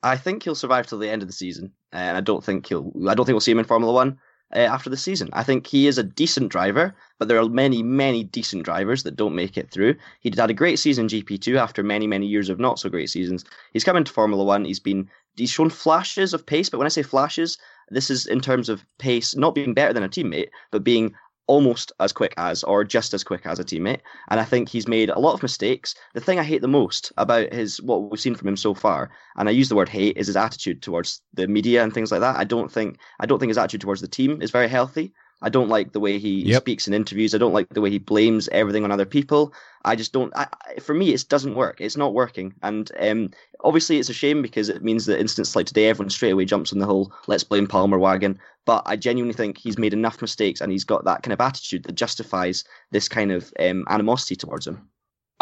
I 0.04 0.18
think 0.18 0.44
he'll 0.44 0.54
survive 0.54 0.86
till 0.86 1.00
the 1.00 1.10
end 1.10 1.22
of 1.22 1.30
the 1.30 1.34
season, 1.34 1.72
and 1.94 2.18
I 2.18 2.22
don't 2.22 2.44
think 2.44 2.68
he'll. 2.68 2.92
I 3.08 3.16
don't 3.16 3.26
think 3.26 3.34
we'll 3.34 3.40
see 3.40 3.52
him 3.52 3.60
in 3.60 3.66
Formula 3.66 3.94
One 3.94 4.20
uh, 4.54 4.60
after 4.60 4.90
the 4.90 4.98
season. 4.98 5.30
I 5.32 5.44
think 5.44 5.66
he 5.66 5.88
is 5.88 5.98
a 5.98 6.04
decent 6.04 6.50
driver, 6.50 6.94
but 7.18 7.30
there 7.30 7.40
are 7.40 7.48
many, 7.48 7.82
many 7.82 8.26
decent 8.26 8.64
drivers 8.64 9.04
that 9.04 9.16
don't 9.16 9.34
make 9.34 9.58
it 9.58 9.72
through. 9.72 9.96
He 10.20 10.32
had 10.36 10.50
a 10.50 10.54
great 10.54 10.78
season 10.78 11.08
GP2 11.08 11.58
after 11.58 11.84
many, 11.84 12.06
many 12.06 12.28
years 12.28 12.50
of 12.50 12.60
not 12.60 12.80
so 12.80 12.90
great 12.90 13.10
seasons. 13.10 13.46
He's 13.72 13.86
come 13.86 13.96
into 13.96 14.12
Formula 14.12 14.44
One. 14.44 14.66
He's 14.66 14.80
been 14.80 15.10
he's 15.38 15.52
shown 15.52 15.70
flashes 15.70 16.34
of 16.34 16.46
pace, 16.46 16.70
but 16.70 16.80
when 16.80 16.86
I 16.86 16.90
say 16.90 17.02
flashes, 17.02 17.58
this 17.90 18.10
is 18.10 18.26
in 18.26 18.42
terms 18.42 18.68
of 18.68 18.86
pace, 19.00 19.36
not 19.36 19.56
being 19.56 19.74
better 19.74 19.94
than 19.94 20.04
a 20.04 20.10
teammate, 20.10 20.50
but 20.72 20.84
being 20.84 21.14
almost 21.48 21.92
as 22.00 22.14
quick 22.14 22.34
as 22.38 22.64
or 22.64 22.84
just 22.84 23.14
as 23.14 23.24
quick 23.24 23.46
as 23.46 23.60
a 23.60 23.64
teammate. 23.64 24.00
And 24.30 24.40
I 24.40 24.44
think 24.44 24.70
he's 24.70 24.88
made 24.88 25.10
a 25.10 25.20
lot 25.20 25.34
of 25.34 25.44
mistakes. 25.44 25.96
The 26.14 26.22
thing 26.22 26.40
I 26.40 26.44
hate 26.44 26.62
the 26.62 26.68
most 26.68 27.12
about 27.18 27.54
his 27.54 27.82
what 27.82 28.10
we've 28.10 28.20
seen 28.20 28.36
from 28.36 28.48
him 28.48 28.58
so 28.58 28.74
far, 28.74 29.12
and 29.36 29.50
I 29.50 29.52
use 29.52 29.70
the 29.70 29.76
word 29.76 29.90
hate, 29.90 30.18
is 30.18 30.28
his 30.28 30.38
attitude 30.38 30.82
towards 30.82 31.22
the 31.34 31.48
media 31.48 31.84
and 31.84 31.94
things 31.94 32.12
like 32.12 32.22
that. 32.22 32.38
I 32.38 32.44
don't 32.44 32.72
think 32.72 33.00
I 33.20 33.26
don't 33.26 33.40
think 33.40 33.50
his 33.50 33.58
attitude 33.58 33.82
towards 33.82 34.02
the 34.02 34.08
team 34.08 34.42
is 34.42 34.52
very 34.52 34.68
healthy. 34.68 35.14
I 35.44 35.50
don't 35.50 35.70
like 35.70 35.92
the 35.92 36.00
way 36.00 36.18
he 36.18 36.42
Yep. 36.46 36.64
speaks 36.64 36.88
in 36.88 36.94
interviews. 36.94 37.36
I 37.36 37.38
don't 37.38 37.54
like 37.54 37.70
the 37.70 37.82
way 37.82 37.92
he 37.92 38.00
blames 38.00 38.48
everything 38.50 38.84
on 38.84 38.92
other 38.92 39.06
people. 39.06 39.54
I 39.86 39.96
just 39.96 40.14
don't. 40.14 40.36
I, 40.36 40.48
I- 40.68 40.80
for 40.80 40.94
me, 40.96 41.14
it 41.14 41.26
doesn't 41.30 41.56
work. 41.56 41.80
It's 41.80 41.98
not 41.98 42.14
working, 42.14 42.54
and 42.64 42.90
um, 43.00 43.30
obviously, 43.64 44.00
it's 44.00 44.10
a 44.10 44.14
shame 44.14 44.42
because 44.42 44.70
it 44.70 44.84
means 44.84 45.06
that 45.06 45.20
instance 45.20 45.56
like 45.56 45.68
today, 45.68 45.88
everyone 45.88 46.10
straight 46.10 46.32
away 46.32 46.46
jumps 46.46 46.74
on 46.74 46.80
the 46.80 46.86
whole 46.86 47.14
"let's 47.28 47.44
blame 47.44 47.68
Palmer" 47.68 48.00
wagon. 48.00 48.40
But 48.66 48.84
I 48.86 48.96
genuinely 48.96 49.34
think 49.34 49.58
he's 49.58 49.78
made 49.78 49.94
enough 49.94 50.22
mistakes, 50.22 50.62
and 50.62 50.72
he's 50.72 50.86
got 50.86 51.04
that 51.04 51.22
kind 51.22 51.34
of 51.34 51.42
attitude 51.42 51.84
that 51.84 51.96
justifies 51.96 52.64
this 52.92 53.10
kind 53.10 53.32
of 53.32 53.54
um, 53.60 53.84
animosity 53.90 54.38
towards 54.38 54.66
him. 54.66 54.88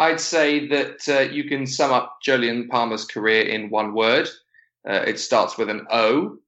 I'd 0.00 0.20
say 0.20 0.66
that 0.68 1.08
uh, 1.08 1.20
you 1.20 1.44
can 1.44 1.66
sum 1.66 1.92
up 1.92 2.18
Jolyon 2.26 2.68
Palmer's 2.68 3.04
career 3.04 3.42
in 3.42 3.70
one 3.70 3.94
word. 3.94 4.28
Uh, 4.88 5.04
it 5.06 5.20
starts 5.20 5.56
with 5.56 5.70
an 5.70 5.86
O, 5.92 6.38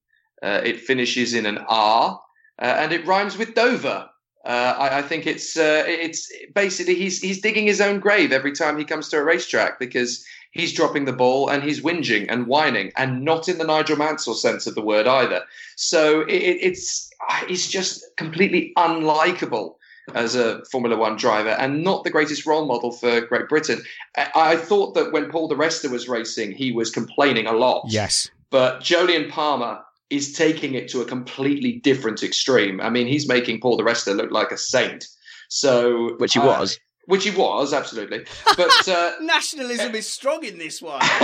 uh, 0.43 0.61
it 0.65 0.81
finishes 0.81 1.33
in 1.33 1.45
an 1.45 1.59
R, 1.69 2.19
and 2.59 2.91
it 2.93 3.05
rhymes 3.05 3.37
with 3.37 3.53
Dover. 3.55 4.09
Uh, 4.45 4.75
I, 4.77 4.99
I 4.99 5.01
think 5.01 5.25
it's 5.25 5.57
uh, 5.57 5.83
it's 5.87 6.31
basically 6.53 6.95
he's 6.95 7.19
he's 7.21 7.41
digging 7.41 7.65
his 7.65 7.81
own 7.81 7.99
grave 7.99 8.31
every 8.31 8.51
time 8.51 8.77
he 8.77 8.85
comes 8.85 9.09
to 9.09 9.17
a 9.17 9.23
racetrack 9.23 9.79
because 9.79 10.23
he's 10.51 10.71
dropping 10.73 11.05
the 11.05 11.13
ball 11.13 11.49
and 11.49 11.63
he's 11.63 11.81
whinging 11.81 12.27
and 12.29 12.45
whining 12.47 12.91
and 12.95 13.23
not 13.25 13.49
in 13.49 13.57
the 13.57 13.63
Nigel 13.65 13.97
Mansell 13.97 14.35
sense 14.35 14.67
of 14.67 14.75
the 14.75 14.81
word 14.83 15.07
either. 15.07 15.41
So 15.75 16.21
it, 16.21 16.35
it- 16.35 16.59
it's 16.61 17.09
he's 17.47 17.67
just 17.67 18.03
completely 18.17 18.71
unlikable 18.77 19.75
as 20.13 20.35
a 20.35 20.63
Formula 20.65 20.95
One 20.95 21.17
driver 21.17 21.49
and 21.49 21.83
not 21.83 22.03
the 22.03 22.11
greatest 22.11 22.45
role 22.45 22.67
model 22.67 22.91
for 22.91 23.21
Great 23.21 23.49
Britain. 23.49 23.81
I, 24.15 24.29
I 24.35 24.55
thought 24.57 24.93
that 24.93 25.11
when 25.11 25.31
Paul 25.31 25.47
di 25.47 25.55
Resta 25.55 25.89
was 25.89 26.07
racing, 26.07 26.51
he 26.51 26.71
was 26.71 26.91
complaining 26.91 27.47
a 27.47 27.53
lot. 27.53 27.85
Yes. 27.89 28.29
But 28.51 28.81
Jolyon 28.81 29.31
Palmer 29.31 29.79
is 30.09 30.33
taking 30.33 30.75
it 30.75 30.87
to 30.89 31.01
a 31.01 31.05
completely 31.05 31.73
different 31.83 32.23
extreme. 32.23 32.79
I 32.79 32.89
mean, 32.89 33.07
he's 33.07 33.27
making 33.27 33.59
Paul 33.59 33.77
di 33.77 33.83
Resta 33.83 34.15
look 34.15 34.31
like 34.31 34.51
a 34.51 34.57
saint. 34.57 35.05
So, 35.49 36.15
Which 36.17 36.33
he 36.33 36.39
uh, 36.39 36.45
was. 36.45 36.79
which 37.05 37.23
he 37.23 37.31
was 37.31 37.73
absolutely. 37.73 38.25
But 38.57 38.87
uh, 38.87 39.13
Nationalism 39.21 39.95
is 39.95 40.07
strong 40.11 40.43
in 40.43 40.57
this 40.57 40.81
one. 40.81 40.99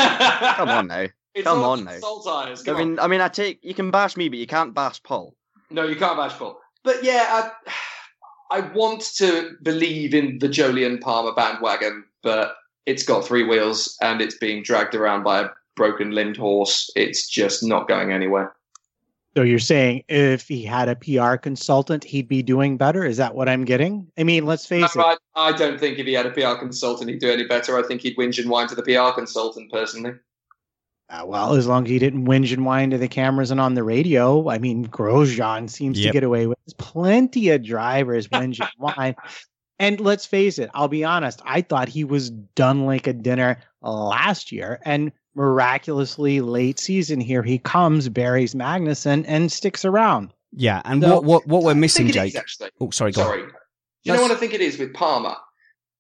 Come 0.56 0.70
on 0.70 0.88
now. 0.88 1.08
It's 1.34 1.46
Come 1.46 1.64
on 1.64 1.86
now. 1.86 2.00
Salt 2.00 2.26
tires. 2.26 2.62
I 2.62 2.66
Come 2.66 2.78
mean, 2.78 3.00
I 3.00 3.08
mean, 3.08 3.22
I 3.22 3.30
take 3.30 3.60
you 3.64 3.74
can 3.74 3.92
bash 3.92 4.18
me, 4.18 4.30
but 4.30 4.40
you 4.40 4.48
can't 4.48 4.74
bash 4.74 5.02
Paul. 5.04 5.36
No, 5.70 5.84
you 5.84 5.96
can't 5.96 6.18
bash 6.18 6.34
Paul. 6.34 6.60
But 6.84 7.04
yeah, 7.04 7.26
I, 7.30 7.72
I 8.58 8.62
want 8.74 9.02
to 9.18 9.52
believe 9.62 10.14
in 10.14 10.40
the 10.40 10.50
Jolyon 10.50 11.00
Palmer 11.00 11.34
bandwagon, 11.34 12.04
but 12.22 12.56
it's 12.86 13.04
got 13.04 13.26
three 13.26 13.44
wheels 13.44 13.96
and 14.02 14.22
it's 14.22 14.38
being 14.38 14.64
dragged 14.64 14.96
around 14.96 15.24
by 15.24 15.42
a 15.42 15.50
broken 15.76 16.12
limbed 16.12 16.38
horse. 16.38 16.90
It's 16.96 17.30
just 17.30 17.64
not 17.64 17.88
going 17.88 18.12
anywhere. 18.12 18.54
So 19.36 19.44
you're 19.44 19.60
saying 19.60 20.04
if 20.10 20.48
he 20.48 20.64
had 20.64 20.90
a 20.90 20.96
PR 20.96 21.38
consultant, 21.38 22.04
he'd 22.04 22.28
be 22.28 22.44
doing 22.44 22.78
better? 22.78 23.06
Is 23.06 23.18
that 23.18 23.34
what 23.34 23.48
I'm 23.48 23.64
getting? 23.64 24.12
I 24.18 24.24
mean, 24.24 24.46
let's 24.46 24.66
face 24.66 24.94
No, 24.96 25.10
it. 25.12 25.20
I, 25.36 25.50
I 25.50 25.52
don't 25.54 25.80
think 25.80 26.00
if 26.00 26.06
he 26.06 26.14
had 26.14 26.26
a 26.26 26.32
PR 26.32 26.60
consultant, 26.60 27.10
he'd 27.10 27.20
do 27.20 27.32
any 27.32 27.46
better. 27.46 27.78
I 27.78 27.84
think 27.84 28.02
he'd 28.02 28.18
whinge 28.18 28.40
and 28.40 28.50
whine 28.50 28.68
to 28.68 28.76
the 28.76 28.84
PR 28.84 29.14
consultant 29.18 29.72
personally. 29.72 30.14
Uh, 31.10 31.24
well, 31.26 31.56
as 31.56 31.68
long 31.68 31.86
as 31.86 31.90
he 31.90 32.00
didn't 32.00 32.26
whinge 32.26 32.54
and 32.54 32.66
whine 32.66 32.90
to 32.90 32.98
the 32.98 33.08
cameras 33.08 33.52
and 33.52 33.60
on 33.60 33.74
the 33.74 33.84
radio. 33.84 34.50
I 34.50 34.60
mean, 34.60 34.88
Grosjean 34.88 35.70
seems 35.70 36.02
to 36.02 36.12
get 36.12 36.24
away 36.24 36.48
with. 36.48 36.58
Plenty 36.78 37.50
of 37.50 37.64
drivers 37.64 38.28
whinge 38.28 38.60
and 38.60 38.70
whine. 38.78 39.16
And 39.80 40.00
let's 40.00 40.26
face 40.26 40.60
it, 40.60 40.70
I'll 40.74 40.88
be 40.88 41.04
honest, 41.04 41.42
I 41.44 41.62
thought 41.62 41.90
he 41.90 42.04
was 42.04 42.30
done 42.30 42.86
like 42.86 43.08
a 43.08 43.14
dinner 43.14 43.60
last 43.82 44.52
year. 44.52 44.80
And 44.86 45.12
miraculously, 45.36 46.42
late 46.42 46.80
season, 46.80 47.20
here 47.20 47.44
he 47.44 47.58
comes, 47.58 48.10
buries 48.10 48.54
Magnussen, 48.56 49.24
and 49.28 49.52
sticks 49.52 49.86
around. 49.86 50.34
Yeah, 50.54 50.82
and 50.86 51.02
So- 51.02 51.10
what 51.10 51.24
what 51.24 51.48
what 51.48 51.64
we're 51.64 51.72
I 51.72 51.76
missing, 51.76 52.08
think 52.08 52.18
it 52.18 52.26
is, 52.28 52.34
Jake? 52.34 52.40
actually. 52.42 52.70
Oh, 52.80 52.90
sorry, 52.92 53.12
go. 53.12 53.22
on. 53.22 53.28
Sorry. 53.28 53.44
You 54.04 54.14
know 54.14 54.22
what 54.22 54.32
I 54.32 54.36
think 54.36 54.54
it 54.54 54.62
is 54.62 54.78
with 54.80 54.94
Palmer? 54.94 55.36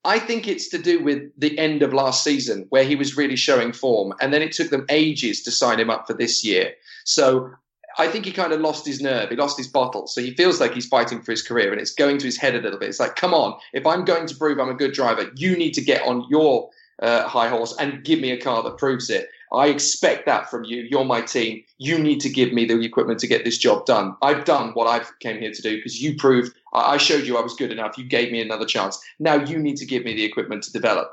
I 0.03 0.17
think 0.17 0.47
it's 0.47 0.67
to 0.69 0.79
do 0.79 1.03
with 1.03 1.21
the 1.37 1.57
end 1.59 1.83
of 1.83 1.93
last 1.93 2.23
season 2.23 2.65
where 2.69 2.83
he 2.83 2.95
was 2.95 3.15
really 3.15 3.35
showing 3.35 3.71
form, 3.71 4.13
and 4.19 4.33
then 4.33 4.41
it 4.41 4.51
took 4.51 4.69
them 4.71 4.85
ages 4.89 5.43
to 5.43 5.51
sign 5.51 5.79
him 5.79 5.89
up 5.91 6.07
for 6.07 6.13
this 6.13 6.43
year. 6.43 6.73
So 7.05 7.51
I 7.99 8.07
think 8.07 8.25
he 8.25 8.31
kind 8.31 8.51
of 8.51 8.59
lost 8.61 8.85
his 8.85 8.99
nerve. 9.01 9.29
He 9.29 9.35
lost 9.35 9.57
his 9.57 9.67
bottle. 9.67 10.07
So 10.07 10.21
he 10.21 10.33
feels 10.33 10.59
like 10.59 10.73
he's 10.73 10.87
fighting 10.87 11.21
for 11.21 11.31
his 11.31 11.43
career, 11.43 11.71
and 11.71 11.79
it's 11.79 11.93
going 11.93 12.17
to 12.17 12.25
his 12.25 12.37
head 12.37 12.55
a 12.55 12.61
little 12.61 12.79
bit. 12.79 12.89
It's 12.89 12.99
like, 12.99 13.15
come 13.15 13.33
on, 13.33 13.57
if 13.73 13.85
I'm 13.85 14.03
going 14.03 14.25
to 14.27 14.35
prove 14.35 14.59
I'm 14.59 14.69
a 14.69 14.73
good 14.73 14.93
driver, 14.93 15.29
you 15.35 15.55
need 15.55 15.73
to 15.75 15.81
get 15.81 16.01
on 16.07 16.25
your 16.29 16.69
uh, 17.01 17.27
high 17.27 17.49
horse 17.49 17.75
and 17.79 18.03
give 18.03 18.19
me 18.19 18.31
a 18.31 18.39
car 18.39 18.63
that 18.63 18.77
proves 18.77 19.09
it. 19.09 19.29
I 19.53 19.67
expect 19.67 20.25
that 20.27 20.49
from 20.49 20.63
you. 20.63 20.87
You're 20.89 21.03
my 21.03 21.21
team. 21.21 21.63
You 21.77 21.99
need 21.99 22.21
to 22.21 22.29
give 22.29 22.53
me 22.53 22.65
the 22.65 22.79
equipment 22.85 23.19
to 23.19 23.27
get 23.27 23.43
this 23.43 23.57
job 23.57 23.85
done. 23.85 24.15
I've 24.21 24.45
done 24.45 24.71
what 24.73 24.87
I 24.87 25.05
came 25.19 25.39
here 25.39 25.51
to 25.51 25.61
do 25.61 25.75
because 25.75 26.01
you 26.01 26.15
proved 26.15 26.55
I 26.73 26.97
showed 26.97 27.25
you 27.25 27.37
I 27.37 27.41
was 27.41 27.55
good 27.55 27.71
enough. 27.71 27.97
You 27.97 28.05
gave 28.05 28.31
me 28.31 28.41
another 28.41 28.65
chance. 28.65 28.99
Now 29.19 29.35
you 29.35 29.59
need 29.59 29.75
to 29.77 29.85
give 29.85 30.05
me 30.05 30.15
the 30.15 30.23
equipment 30.23 30.63
to 30.63 30.71
develop. 30.71 31.11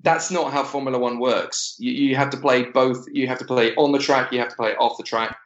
That's 0.00 0.30
not 0.30 0.52
how 0.52 0.64
Formula 0.64 0.98
One 0.98 1.18
works. 1.18 1.74
You, 1.78 1.92
you 1.92 2.16
have 2.16 2.30
to 2.30 2.36
play 2.36 2.64
both. 2.64 3.04
You 3.12 3.26
have 3.26 3.38
to 3.38 3.44
play 3.44 3.74
on 3.74 3.92
the 3.92 3.98
track. 3.98 4.32
You 4.32 4.38
have 4.38 4.48
to 4.48 4.56
play 4.56 4.74
off 4.76 4.96
the 4.96 5.02
track. 5.02 5.36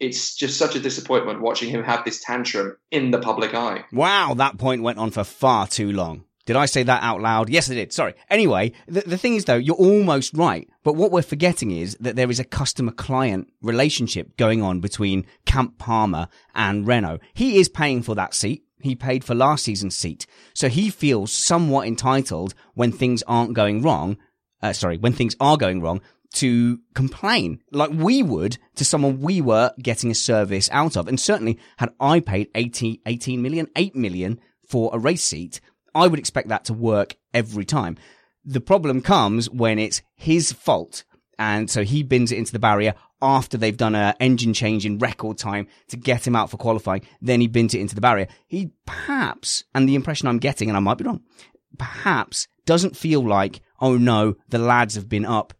It's 0.00 0.34
just 0.34 0.58
such 0.58 0.74
a 0.74 0.80
disappointment 0.80 1.42
watching 1.42 1.70
him 1.70 1.84
have 1.84 2.04
this 2.04 2.20
tantrum 2.24 2.76
in 2.90 3.12
the 3.12 3.20
public 3.20 3.54
eye. 3.54 3.84
Wow, 3.92 4.34
that 4.34 4.58
point 4.58 4.82
went 4.82 4.98
on 4.98 5.12
for 5.12 5.22
far 5.22 5.68
too 5.68 5.92
long. 5.92 6.24
Did 6.44 6.56
I 6.56 6.66
say 6.66 6.82
that 6.82 7.02
out 7.02 7.20
loud? 7.20 7.48
Yes, 7.48 7.70
I 7.70 7.74
did. 7.74 7.92
Sorry. 7.92 8.14
Anyway, 8.28 8.72
the, 8.86 9.02
the 9.02 9.18
thing 9.18 9.34
is 9.34 9.44
though, 9.44 9.56
you're 9.56 9.76
almost 9.76 10.34
right. 10.34 10.68
But 10.82 10.96
what 10.96 11.12
we're 11.12 11.22
forgetting 11.22 11.70
is 11.70 11.96
that 12.00 12.16
there 12.16 12.30
is 12.30 12.40
a 12.40 12.44
customer 12.44 12.92
client 12.92 13.52
relationship 13.62 14.36
going 14.36 14.62
on 14.62 14.80
between 14.80 15.26
Camp 15.46 15.78
Palmer 15.78 16.28
and 16.54 16.86
Renault. 16.86 17.20
He 17.32 17.58
is 17.58 17.68
paying 17.68 18.02
for 18.02 18.14
that 18.16 18.34
seat. 18.34 18.64
He 18.80 18.96
paid 18.96 19.22
for 19.22 19.36
last 19.36 19.64
season's 19.64 19.96
seat. 19.96 20.26
So 20.54 20.68
he 20.68 20.90
feels 20.90 21.30
somewhat 21.32 21.86
entitled 21.86 22.54
when 22.74 22.90
things 22.90 23.22
aren't 23.28 23.54
going 23.54 23.82
wrong. 23.82 24.16
Uh, 24.60 24.72
sorry, 24.72 24.98
when 24.98 25.12
things 25.12 25.36
are 25.38 25.56
going 25.56 25.80
wrong 25.80 26.00
to 26.34 26.80
complain 26.94 27.60
like 27.70 27.90
we 27.92 28.22
would 28.22 28.56
to 28.74 28.84
someone 28.84 29.20
we 29.20 29.40
were 29.40 29.72
getting 29.80 30.10
a 30.10 30.14
service 30.14 30.68
out 30.72 30.96
of. 30.96 31.06
And 31.06 31.20
certainly 31.20 31.58
had 31.76 31.90
I 32.00 32.20
paid 32.20 32.48
80, 32.54 33.02
18 33.06 33.42
million, 33.42 33.68
8 33.76 33.94
million 33.94 34.40
for 34.66 34.90
a 34.92 34.98
race 34.98 35.22
seat, 35.22 35.60
I 35.94 36.06
would 36.06 36.18
expect 36.18 36.48
that 36.48 36.64
to 36.66 36.74
work 36.74 37.16
every 37.34 37.64
time. 37.64 37.96
The 38.44 38.60
problem 38.60 39.02
comes 39.02 39.48
when 39.50 39.78
it's 39.78 40.02
his 40.14 40.52
fault. 40.52 41.04
And 41.38 41.70
so 41.70 41.82
he 41.82 42.02
bins 42.02 42.32
it 42.32 42.38
into 42.38 42.52
the 42.52 42.58
barrier 42.58 42.94
after 43.20 43.56
they've 43.56 43.76
done 43.76 43.94
a 43.94 44.14
engine 44.20 44.52
change 44.52 44.84
in 44.84 44.98
record 44.98 45.38
time 45.38 45.68
to 45.88 45.96
get 45.96 46.26
him 46.26 46.36
out 46.36 46.50
for 46.50 46.56
qualifying. 46.56 47.02
Then 47.20 47.40
he 47.40 47.46
bins 47.46 47.74
it 47.74 47.80
into 47.80 47.94
the 47.94 48.00
barrier. 48.00 48.28
He 48.46 48.72
perhaps, 48.86 49.64
and 49.74 49.88
the 49.88 49.94
impression 49.94 50.28
I'm 50.28 50.38
getting, 50.38 50.68
and 50.68 50.76
I 50.76 50.80
might 50.80 50.98
be 50.98 51.04
wrong, 51.04 51.22
perhaps 51.78 52.48
doesn't 52.66 52.96
feel 52.96 53.24
like, 53.26 53.60
oh 53.80 53.96
no, 53.96 54.34
the 54.48 54.58
lads 54.58 54.94
have 54.94 55.08
been 55.08 55.24
up 55.24 55.54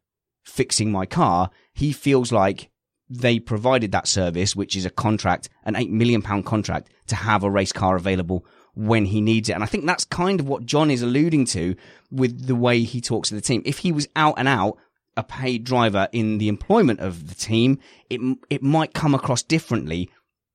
fixing 0.45 0.91
my 0.91 1.07
car. 1.07 1.51
He 1.73 1.93
feels 1.93 2.33
like 2.33 2.71
they 3.09 3.39
provided 3.39 3.93
that 3.93 4.09
service, 4.09 4.57
which 4.57 4.77
is 4.77 4.87
a 4.87 4.91
contract, 4.91 5.49
an 5.65 5.77
eight 5.77 5.91
million 5.91 6.23
pound 6.23 6.47
contract 6.47 6.91
to 7.07 7.15
have 7.15 7.45
a 7.45 7.51
race 7.51 7.73
car 7.73 7.97
available 7.97 8.45
when 8.74 9.05
he 9.07 9.20
needs 9.20 9.49
it. 9.49 9.53
And 9.53 9.62
I 9.62 9.66
think 9.66 9.85
that's 9.86 10.05
kind 10.05 10.40
of 10.40 10.49
what 10.49 10.65
John 10.66 10.90
is 10.90 11.03
alluding 11.03 11.44
to 11.47 11.77
with 12.11 12.47
the 12.47 12.55
way 12.57 12.82
he 12.82 13.01
talks 13.01 13.28
to 13.28 13.35
the 13.35 13.40
team. 13.40 13.62
If 13.65 13.78
he 13.78 13.93
was 13.93 14.09
out 14.16 14.35
and 14.39 14.49
out 14.49 14.78
a 15.16 15.23
paid 15.23 15.65
driver 15.65 16.09
in 16.12 16.39
the 16.39 16.49
employment 16.49 17.01
of 17.01 17.28
the 17.28 17.35
team, 17.35 17.78
it 18.09 18.20
it 18.49 18.62
might 18.62 18.94
come 18.94 19.15
across 19.15 19.43
differently. 19.43 20.09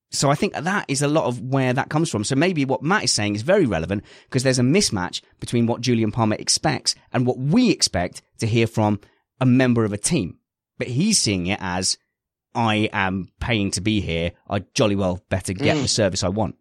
So 0.10 0.30
I 0.32 0.36
think 0.36 0.54
that 0.54 0.86
is 0.88 1.02
a 1.02 1.08
lot 1.08 1.26
of 1.26 1.42
where 1.42 1.74
that 1.74 1.90
comes 1.90 2.10
from. 2.10 2.24
So 2.24 2.36
maybe 2.36 2.64
what 2.66 2.82
Matt 2.82 3.04
is 3.04 3.12
saying 3.12 3.36
is 3.36 3.42
very 3.42 3.66
relevant 3.66 4.04
because 4.24 4.42
there's 4.42 4.58
a 4.58 4.64
mismatch 4.64 5.22
between 5.42 5.68
what 5.68 5.82
Jolyon 5.82 6.14
Palmer 6.14 6.38
expects 6.40 6.96
and 7.12 7.28
what 7.28 7.38
we 7.38 7.70
expect 7.72 8.22
to 8.40 8.48
hear 8.48 8.68
from 8.68 9.00
a 9.42 9.46
member 9.46 9.84
of 9.84 9.92
a 9.94 9.98
team. 9.98 10.40
But 10.80 10.88
he's 10.88 11.18
seeing 11.20 11.48
it 11.48 11.60
as 11.62 11.98
I 12.56 12.90
am 12.94 13.28
paying 13.42 13.70
to 13.72 13.82
be 13.82 14.00
here. 14.00 14.32
I 14.50 14.60
jolly 14.74 14.96
well 14.96 15.22
better 15.30 15.54
get 15.54 15.76
Mm. 15.78 15.82
the 15.84 15.88
service 15.88 16.24
I 16.24 16.30
want. 16.30 16.56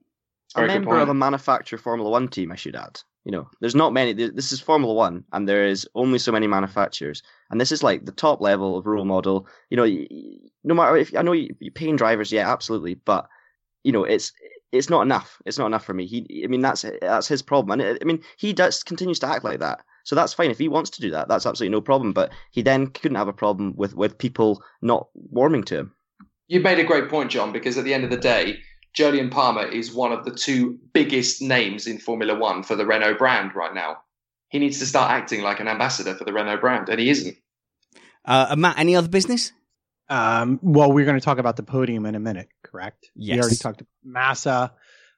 A 0.56 0.66
member 0.66 0.98
of 1.02 1.08
a 1.08 1.14
manufacturer 1.14 1.78
Formula 1.78 2.10
One 2.10 2.28
team, 2.28 2.52
I 2.52 2.56
should 2.56 2.76
add. 2.76 3.00
You 3.24 3.32
know, 3.32 3.48
there's 3.60 3.74
not 3.74 3.92
many. 3.92 4.12
This 4.12 4.52
is 4.52 4.60
Formula 4.60 4.94
One, 4.94 5.24
and 5.32 5.48
there 5.48 5.66
is 5.66 5.88
only 5.94 6.18
so 6.18 6.30
many 6.32 6.46
manufacturers, 6.46 7.22
and 7.50 7.60
this 7.60 7.72
is 7.72 7.82
like 7.82 8.04
the 8.04 8.12
top 8.12 8.40
level 8.40 8.78
of 8.78 8.86
role 8.86 9.04
model. 9.04 9.46
You 9.70 9.76
know, 9.76 9.82
y- 9.82 10.06
y- 10.10 10.38
no 10.64 10.74
matter 10.74 10.96
if 10.96 11.14
I 11.16 11.22
know 11.22 11.32
you- 11.32 11.54
you're 11.58 11.72
paying 11.72 11.96
drivers, 11.96 12.30
yeah, 12.30 12.50
absolutely, 12.50 12.94
but 12.94 13.26
you 13.82 13.92
know, 13.92 14.04
it's 14.04 14.32
it's 14.72 14.88
not 14.90 15.02
enough. 15.02 15.40
It's 15.46 15.58
not 15.58 15.66
enough 15.66 15.84
for 15.84 15.94
me. 15.94 16.06
He, 16.06 16.42
I 16.44 16.46
mean, 16.46 16.60
that's 16.60 16.84
that's 17.00 17.26
his 17.28 17.42
problem, 17.42 17.80
and 17.80 17.96
I 17.96 17.98
I 18.00 18.04
mean, 18.04 18.22
he 18.36 18.52
does 18.52 18.82
continues 18.84 19.18
to 19.20 19.28
act 19.28 19.44
like 19.44 19.58
that. 19.60 19.82
So 20.04 20.14
that's 20.14 20.32
fine 20.34 20.52
if 20.52 20.58
he 20.58 20.68
wants 20.68 20.90
to 20.90 21.00
do 21.00 21.10
that. 21.10 21.26
That's 21.26 21.46
absolutely 21.46 21.72
no 21.72 21.80
problem. 21.80 22.12
But 22.12 22.30
he 22.52 22.62
then 22.62 22.86
couldn't 22.88 23.16
have 23.16 23.26
a 23.28 23.32
problem 23.32 23.74
with 23.76 23.96
with 23.96 24.18
people 24.18 24.62
not 24.82 25.08
warming 25.14 25.64
to 25.64 25.78
him. 25.78 25.92
You 26.46 26.60
made 26.60 26.78
a 26.78 26.84
great 26.84 27.08
point, 27.08 27.32
John, 27.32 27.50
because 27.50 27.76
at 27.76 27.82
the 27.84 27.92
end 27.92 28.04
of 28.04 28.10
the 28.10 28.16
day, 28.16 28.58
Jolyon 28.96 29.30
Palmer 29.30 29.66
is 29.66 29.92
one 29.92 30.10
of 30.10 30.24
the 30.24 30.30
two 30.30 30.78
biggest 30.94 31.42
names 31.42 31.86
in 31.86 31.98
Formula 31.98 32.34
One 32.34 32.62
for 32.62 32.74
the 32.74 32.86
Renault 32.86 33.18
brand 33.18 33.54
right 33.54 33.74
now. 33.74 33.98
He 34.48 34.58
needs 34.58 34.78
to 34.78 34.86
start 34.86 35.10
acting 35.10 35.42
like 35.42 35.60
an 35.60 35.68
ambassador 35.68 36.14
for 36.14 36.24
the 36.24 36.32
Renault 36.32 36.58
brand, 36.58 36.88
and 36.88 36.98
he 36.98 37.10
isn't. 37.10 37.36
Uh, 38.24 38.54
Matt, 38.56 38.78
any 38.78 38.96
other 38.96 39.08
business? 39.08 39.52
Um, 40.08 40.58
well, 40.62 40.90
we're 40.90 41.04
going 41.04 41.18
to 41.18 41.24
talk 41.24 41.38
about 41.38 41.56
the 41.56 41.62
podium 41.62 42.06
in 42.06 42.14
a 42.14 42.20
minute, 42.20 42.48
correct? 42.62 43.10
Yes. 43.14 43.34
We 43.34 43.40
already 43.40 43.56
talked 43.56 43.80
about 43.82 43.90
Massa. 44.02 44.72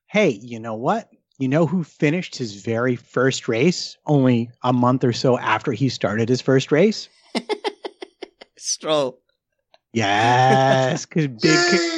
Hey, 0.06 0.30
you 0.30 0.58
know 0.58 0.74
what? 0.74 1.08
You 1.38 1.46
know 1.46 1.66
who 1.66 1.84
finished 1.84 2.36
his 2.36 2.62
very 2.62 2.96
first 2.96 3.46
race 3.46 3.96
only 4.06 4.50
a 4.64 4.72
month 4.72 5.04
or 5.04 5.12
so 5.12 5.38
after 5.38 5.70
he 5.70 5.88
started 5.88 6.28
his 6.28 6.40
first 6.40 6.72
race? 6.72 7.08
Stroll. 8.58 9.20
Yes, 9.92 11.06
because 11.06 11.28
big 11.28 11.80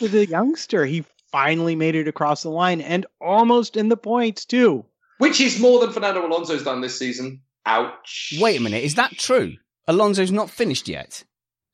to 0.00 0.08
the 0.08 0.26
youngster, 0.26 0.84
he 0.86 1.04
finally 1.30 1.76
made 1.76 1.94
it 1.94 2.08
across 2.08 2.42
the 2.42 2.50
line 2.50 2.80
and 2.80 3.06
almost 3.20 3.76
in 3.76 3.88
the 3.88 3.96
points 3.96 4.44
too. 4.44 4.84
Which 5.18 5.40
is 5.40 5.60
more 5.60 5.80
than 5.80 5.92
Fernando 5.92 6.26
Alonso's 6.26 6.64
done 6.64 6.80
this 6.80 6.98
season. 6.98 7.42
Ouch. 7.66 8.34
Wait 8.40 8.58
a 8.58 8.62
minute, 8.62 8.82
is 8.82 8.94
that 8.96 9.12
true? 9.12 9.54
Alonso's 9.86 10.32
not 10.32 10.50
finished 10.50 10.88
yet. 10.88 11.22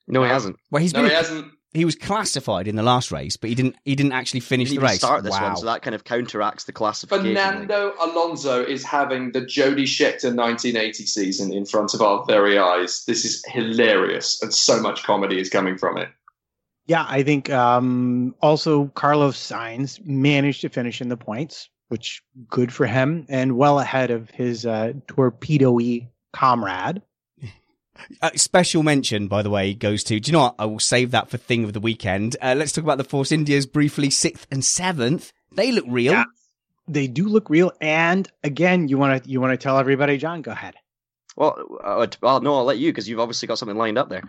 No, 0.08 0.22
he 0.22 0.28
hasn't. 0.28 0.56
Well, 0.70 0.82
he's 0.82 0.92
No, 0.92 1.00
been. 1.02 1.10
he 1.10 1.16
hasn't. 1.16 1.52
He 1.72 1.84
was 1.84 1.94
classified 1.94 2.68
in 2.68 2.76
the 2.76 2.82
last 2.82 3.12
race, 3.12 3.36
but 3.36 3.48
he 3.50 3.54
didn't. 3.54 3.76
He 3.84 3.94
didn't 3.94 4.12
actually 4.12 4.40
finish 4.40 4.68
Didn't 4.70 4.80
the 4.80 4.84
even 4.86 4.92
race. 4.92 4.98
start 4.98 5.24
this 5.24 5.32
wow. 5.32 5.48
one, 5.48 5.56
so 5.56 5.66
that 5.66 5.82
kind 5.82 5.94
of 5.94 6.04
counteracts 6.04 6.64
the 6.64 6.72
classification. 6.72 7.34
like- 7.34 7.44
Fernando 7.52 7.92
Alonso 8.00 8.64
is 8.64 8.82
having 8.82 9.32
the 9.32 9.42
Jody 9.44 9.84
Scheckter 9.84 10.34
1980 10.34 11.04
season 11.04 11.52
in 11.52 11.66
front 11.66 11.92
of 11.92 12.00
our 12.00 12.24
very 12.24 12.56
eyes. 12.58 13.04
This 13.06 13.24
is 13.26 13.44
hilarious, 13.48 14.40
and 14.42 14.54
so 14.54 14.80
much 14.80 15.02
comedy 15.04 15.38
is 15.38 15.50
coming 15.50 15.76
from 15.76 15.98
it. 15.98 16.08
Yeah, 16.86 17.04
I 17.06 17.24
think 17.24 17.50
um, 17.50 18.34
also 18.40 18.86
Carlos 18.86 19.36
Sainz 19.36 20.04
managed 20.04 20.60
to 20.60 20.68
finish 20.68 21.00
in 21.00 21.08
the 21.08 21.16
points, 21.16 21.68
which 21.88 22.22
good 22.48 22.72
for 22.72 22.86
him 22.86 23.26
and 23.28 23.56
well 23.56 23.80
ahead 23.80 24.12
of 24.12 24.30
his 24.30 24.64
uh, 24.64 24.92
torpedo-y 25.06 26.08
comrade. 26.32 27.02
Uh, 28.20 28.28
special 28.36 28.82
mention, 28.82 29.26
by 29.26 29.40
the 29.42 29.48
way, 29.48 29.72
goes 29.72 30.04
to. 30.04 30.20
Do 30.20 30.28
you 30.28 30.32
know 30.34 30.42
what? 30.42 30.56
I 30.58 30.66
will 30.66 30.78
save 30.78 31.12
that 31.12 31.30
for 31.30 31.38
thing 31.38 31.64
of 31.64 31.72
the 31.72 31.80
weekend. 31.80 32.36
Uh, 32.42 32.54
let's 32.54 32.70
talk 32.70 32.84
about 32.84 32.98
the 32.98 33.04
Force 33.04 33.32
Indias 33.32 33.64
briefly. 33.64 34.10
Sixth 34.10 34.46
and 34.50 34.62
seventh. 34.62 35.32
They 35.52 35.72
look 35.72 35.86
real. 35.88 36.12
Yeah. 36.12 36.24
They 36.86 37.06
do 37.06 37.26
look 37.26 37.48
real, 37.48 37.72
and 37.80 38.30
again, 38.44 38.88
you 38.88 38.98
want 38.98 39.24
to 39.24 39.30
you 39.30 39.40
want 39.40 39.52
to 39.52 39.56
tell 39.56 39.78
everybody, 39.78 40.18
John? 40.18 40.42
Go 40.42 40.50
ahead. 40.50 40.74
Well, 41.36 41.56
uh, 41.82 42.06
well, 42.20 42.42
no, 42.42 42.56
I'll 42.56 42.64
let 42.64 42.76
you 42.76 42.92
because 42.92 43.08
you've 43.08 43.18
obviously 43.18 43.48
got 43.48 43.56
something 43.56 43.78
lined 43.78 43.96
up 43.96 44.10
there. 44.10 44.24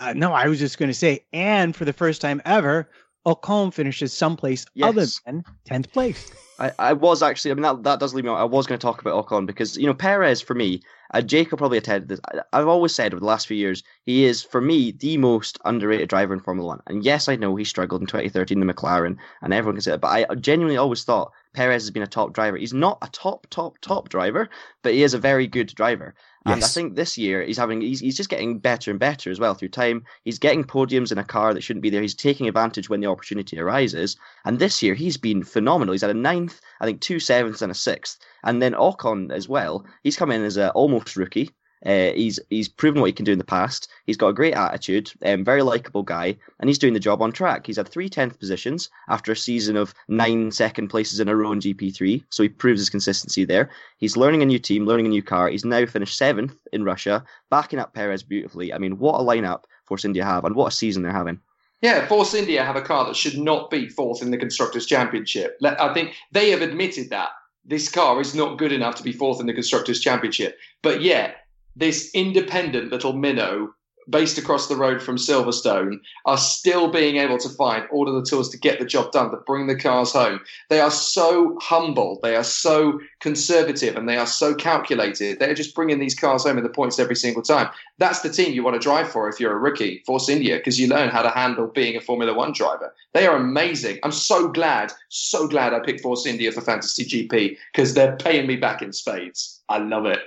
Uh, 0.00 0.12
no, 0.12 0.32
I 0.32 0.48
was 0.48 0.58
just 0.58 0.78
going 0.78 0.88
to 0.90 0.94
say, 0.94 1.24
and 1.32 1.74
for 1.74 1.84
the 1.84 1.92
first 1.92 2.20
time 2.20 2.42
ever, 2.44 2.88
Ocon 3.26 3.72
finishes 3.72 4.12
someplace 4.12 4.66
other 4.82 5.06
than 5.24 5.44
tenth 5.64 5.92
place. 5.92 6.30
I, 6.58 6.72
I 6.78 6.92
was 6.92 7.22
actually, 7.22 7.50
I 7.50 7.54
mean, 7.54 7.62
that, 7.62 7.82
that 7.82 8.00
does 8.00 8.14
leave 8.14 8.24
me 8.24 8.30
on. 8.30 8.40
I 8.40 8.44
was 8.44 8.66
going 8.66 8.78
to 8.78 8.84
talk 8.84 9.00
about 9.00 9.26
Ocon 9.26 9.46
because, 9.46 9.76
you 9.76 9.86
know, 9.86 9.94
Perez, 9.94 10.40
for 10.40 10.54
me, 10.54 10.82
uh, 11.12 11.22
will 11.30 11.58
probably 11.58 11.78
attended 11.78 12.08
this. 12.08 12.20
I, 12.32 12.40
I've 12.52 12.68
always 12.68 12.94
said 12.94 13.12
over 13.12 13.20
the 13.20 13.26
last 13.26 13.46
few 13.46 13.56
years, 13.56 13.82
he 14.04 14.24
is, 14.24 14.42
for 14.42 14.60
me, 14.60 14.92
the 14.92 15.16
most 15.16 15.58
underrated 15.64 16.08
driver 16.08 16.34
in 16.34 16.40
Formula 16.40 16.66
One. 16.66 16.80
And 16.86 17.04
yes, 17.04 17.28
I 17.28 17.36
know 17.36 17.54
he 17.56 17.64
struggled 17.64 18.00
in 18.00 18.06
2013 18.06 18.60
in 18.60 18.66
the 18.66 18.72
McLaren, 18.72 19.16
and 19.42 19.52
everyone 19.52 19.76
can 19.76 19.82
say 19.82 19.92
that, 19.92 20.00
but 20.00 20.30
I 20.30 20.34
genuinely 20.36 20.76
always 20.76 21.04
thought 21.04 21.32
Perez 21.54 21.82
has 21.82 21.90
been 21.90 22.02
a 22.02 22.06
top 22.06 22.32
driver. 22.32 22.56
He's 22.56 22.72
not 22.72 22.98
a 23.02 23.08
top, 23.08 23.46
top, 23.50 23.78
top 23.80 24.08
driver, 24.08 24.48
but 24.82 24.92
he 24.92 25.02
is 25.02 25.14
a 25.14 25.18
very 25.18 25.46
good 25.46 25.68
driver. 25.68 26.14
And 26.46 26.62
I 26.62 26.66
think 26.66 26.94
this 26.94 27.16
year 27.16 27.42
he's 27.42 27.56
having 27.56 27.80
he's, 27.80 28.00
he's 28.00 28.18
just 28.18 28.28
getting 28.28 28.58
better 28.58 28.90
and 28.90 29.00
better 29.00 29.30
as 29.30 29.40
well 29.40 29.54
through 29.54 29.68
time. 29.68 30.04
He's 30.24 30.38
getting 30.38 30.62
podiums 30.62 31.10
in 31.10 31.16
a 31.16 31.24
car 31.24 31.54
that 31.54 31.62
shouldn't 31.62 31.82
be 31.82 31.88
there. 31.88 32.02
He's 32.02 32.14
taking 32.14 32.46
advantage 32.46 32.90
when 32.90 33.00
the 33.00 33.06
opportunity 33.06 33.58
arises. 33.58 34.16
And 34.44 34.58
this 34.58 34.82
year 34.82 34.94
he's 34.94 35.16
been 35.16 35.42
phenomenal. 35.42 35.92
He's 35.92 36.02
had 36.02 36.10
a 36.10 36.14
ninth, 36.44 36.60
I 36.80 36.86
think 36.86 37.00
two 37.00 37.20
sevenths 37.20 37.62
and 37.62 37.72
a 37.72 37.74
sixth. 37.74 38.18
And 38.42 38.60
then 38.60 38.72
Ocon 38.72 39.32
as 39.32 39.48
well. 39.48 39.84
He's 40.02 40.16
come 40.16 40.30
in 40.30 40.44
as 40.44 40.56
a 40.56 40.70
almost 40.72 41.16
rookie. 41.16 41.50
Uh, 41.84 42.12
he's 42.12 42.40
he's 42.48 42.66
proven 42.66 43.02
what 43.02 43.08
he 43.08 43.12
can 43.12 43.26
do 43.26 43.32
in 43.32 43.38
the 43.38 43.44
past. 43.44 43.90
He's 44.06 44.16
got 44.16 44.28
a 44.28 44.32
great 44.32 44.54
attitude, 44.54 45.12
um, 45.22 45.44
very 45.44 45.62
likable 45.62 46.02
guy, 46.02 46.34
and 46.58 46.70
he's 46.70 46.78
doing 46.78 46.94
the 46.94 47.00
job 47.00 47.20
on 47.20 47.30
track. 47.30 47.66
He's 47.66 47.76
had 47.76 47.88
three 47.88 48.08
tenth 48.08 48.38
positions 48.38 48.88
after 49.10 49.32
a 49.32 49.36
season 49.36 49.76
of 49.76 49.92
nine 50.08 50.50
second 50.50 50.88
places 50.88 51.20
in 51.20 51.28
a 51.28 51.36
row 51.36 51.52
in 51.52 51.60
GP3, 51.60 52.24
so 52.30 52.42
he 52.42 52.48
proves 52.48 52.80
his 52.80 52.88
consistency 52.88 53.44
there. 53.44 53.68
He's 53.98 54.16
learning 54.16 54.40
a 54.40 54.46
new 54.46 54.58
team, 54.58 54.86
learning 54.86 55.06
a 55.06 55.10
new 55.10 55.22
car. 55.22 55.48
He's 55.48 55.66
now 55.66 55.84
finished 55.84 56.16
seventh 56.16 56.56
in 56.72 56.84
Russia, 56.84 57.22
backing 57.50 57.78
up 57.78 57.92
Perez 57.92 58.22
beautifully. 58.22 58.72
I 58.72 58.78
mean, 58.78 58.96
what 58.96 59.20
a 59.20 59.22
lineup 59.22 59.64
Force 59.84 60.06
India 60.06 60.24
have, 60.24 60.46
and 60.46 60.56
what 60.56 60.72
a 60.72 60.76
season 60.76 61.02
they're 61.02 61.12
having. 61.12 61.40
Yeah, 61.84 62.06
Force 62.06 62.32
India 62.32 62.64
have 62.64 62.76
a 62.76 62.80
car 62.80 63.04
that 63.04 63.14
should 63.14 63.36
not 63.36 63.70
be 63.70 63.90
fourth 63.90 64.22
in 64.22 64.30
the 64.30 64.38
Constructors' 64.38 64.86
Championship. 64.86 65.58
I 65.62 65.92
think 65.92 66.14
they 66.32 66.48
have 66.48 66.62
admitted 66.62 67.10
that 67.10 67.28
this 67.62 67.90
car 67.90 68.18
is 68.22 68.34
not 68.34 68.56
good 68.56 68.72
enough 68.72 68.94
to 68.94 69.02
be 69.02 69.12
fourth 69.12 69.38
in 69.38 69.44
the 69.46 69.52
Constructors' 69.52 70.00
Championship. 70.00 70.56
But 70.82 71.02
yet, 71.02 71.36
this 71.76 72.10
independent 72.14 72.90
little 72.90 73.12
minnow 73.12 73.74
based 74.08 74.38
across 74.38 74.68
the 74.68 74.76
road 74.76 75.02
from 75.02 75.16
Silverstone 75.16 76.00
are 76.26 76.38
still 76.38 76.90
being 76.90 77.16
able 77.16 77.38
to 77.38 77.48
find 77.48 77.84
all 77.90 78.08
of 78.08 78.14
the 78.14 78.28
tools 78.28 78.48
to 78.50 78.58
get 78.58 78.78
the 78.78 78.84
job 78.84 79.12
done, 79.12 79.30
to 79.30 79.36
bring 79.38 79.66
the 79.66 79.76
cars 79.76 80.12
home. 80.12 80.40
They 80.70 80.80
are 80.80 80.90
so 80.90 81.58
humble, 81.60 82.20
they 82.22 82.36
are 82.36 82.44
so 82.44 83.00
conservative, 83.20 83.96
and 83.96 84.08
they 84.08 84.16
are 84.16 84.26
so 84.26 84.54
calculated. 84.54 85.38
They're 85.38 85.54
just 85.54 85.74
bringing 85.74 85.98
these 85.98 86.14
cars 86.14 86.44
home 86.44 86.58
in 86.58 86.64
the 86.64 86.70
points 86.70 86.98
every 86.98 87.16
single 87.16 87.42
time. 87.42 87.68
That's 87.98 88.20
the 88.20 88.30
team 88.30 88.52
you 88.52 88.64
want 88.64 88.74
to 88.74 88.80
drive 88.80 89.08
for 89.08 89.28
if 89.28 89.38
you're 89.40 89.52
a 89.52 89.58
rookie, 89.58 90.02
Force 90.06 90.28
India, 90.28 90.56
because 90.56 90.78
you 90.78 90.88
learn 90.88 91.10
how 91.10 91.22
to 91.22 91.30
handle 91.30 91.66
being 91.66 91.96
a 91.96 92.00
Formula 92.00 92.34
One 92.34 92.52
driver. 92.52 92.94
They 93.12 93.26
are 93.26 93.36
amazing. 93.36 93.98
I'm 94.02 94.12
so 94.12 94.48
glad, 94.48 94.92
so 95.08 95.46
glad 95.46 95.72
I 95.72 95.80
picked 95.80 96.00
Force 96.00 96.26
India 96.26 96.52
for 96.52 96.60
Fantasy 96.60 97.04
GP 97.04 97.56
because 97.72 97.94
they're 97.94 98.16
paying 98.16 98.46
me 98.46 98.56
back 98.56 98.82
in 98.82 98.92
spades. 98.92 99.62
I 99.68 99.78
love 99.78 100.06
it. 100.06 100.20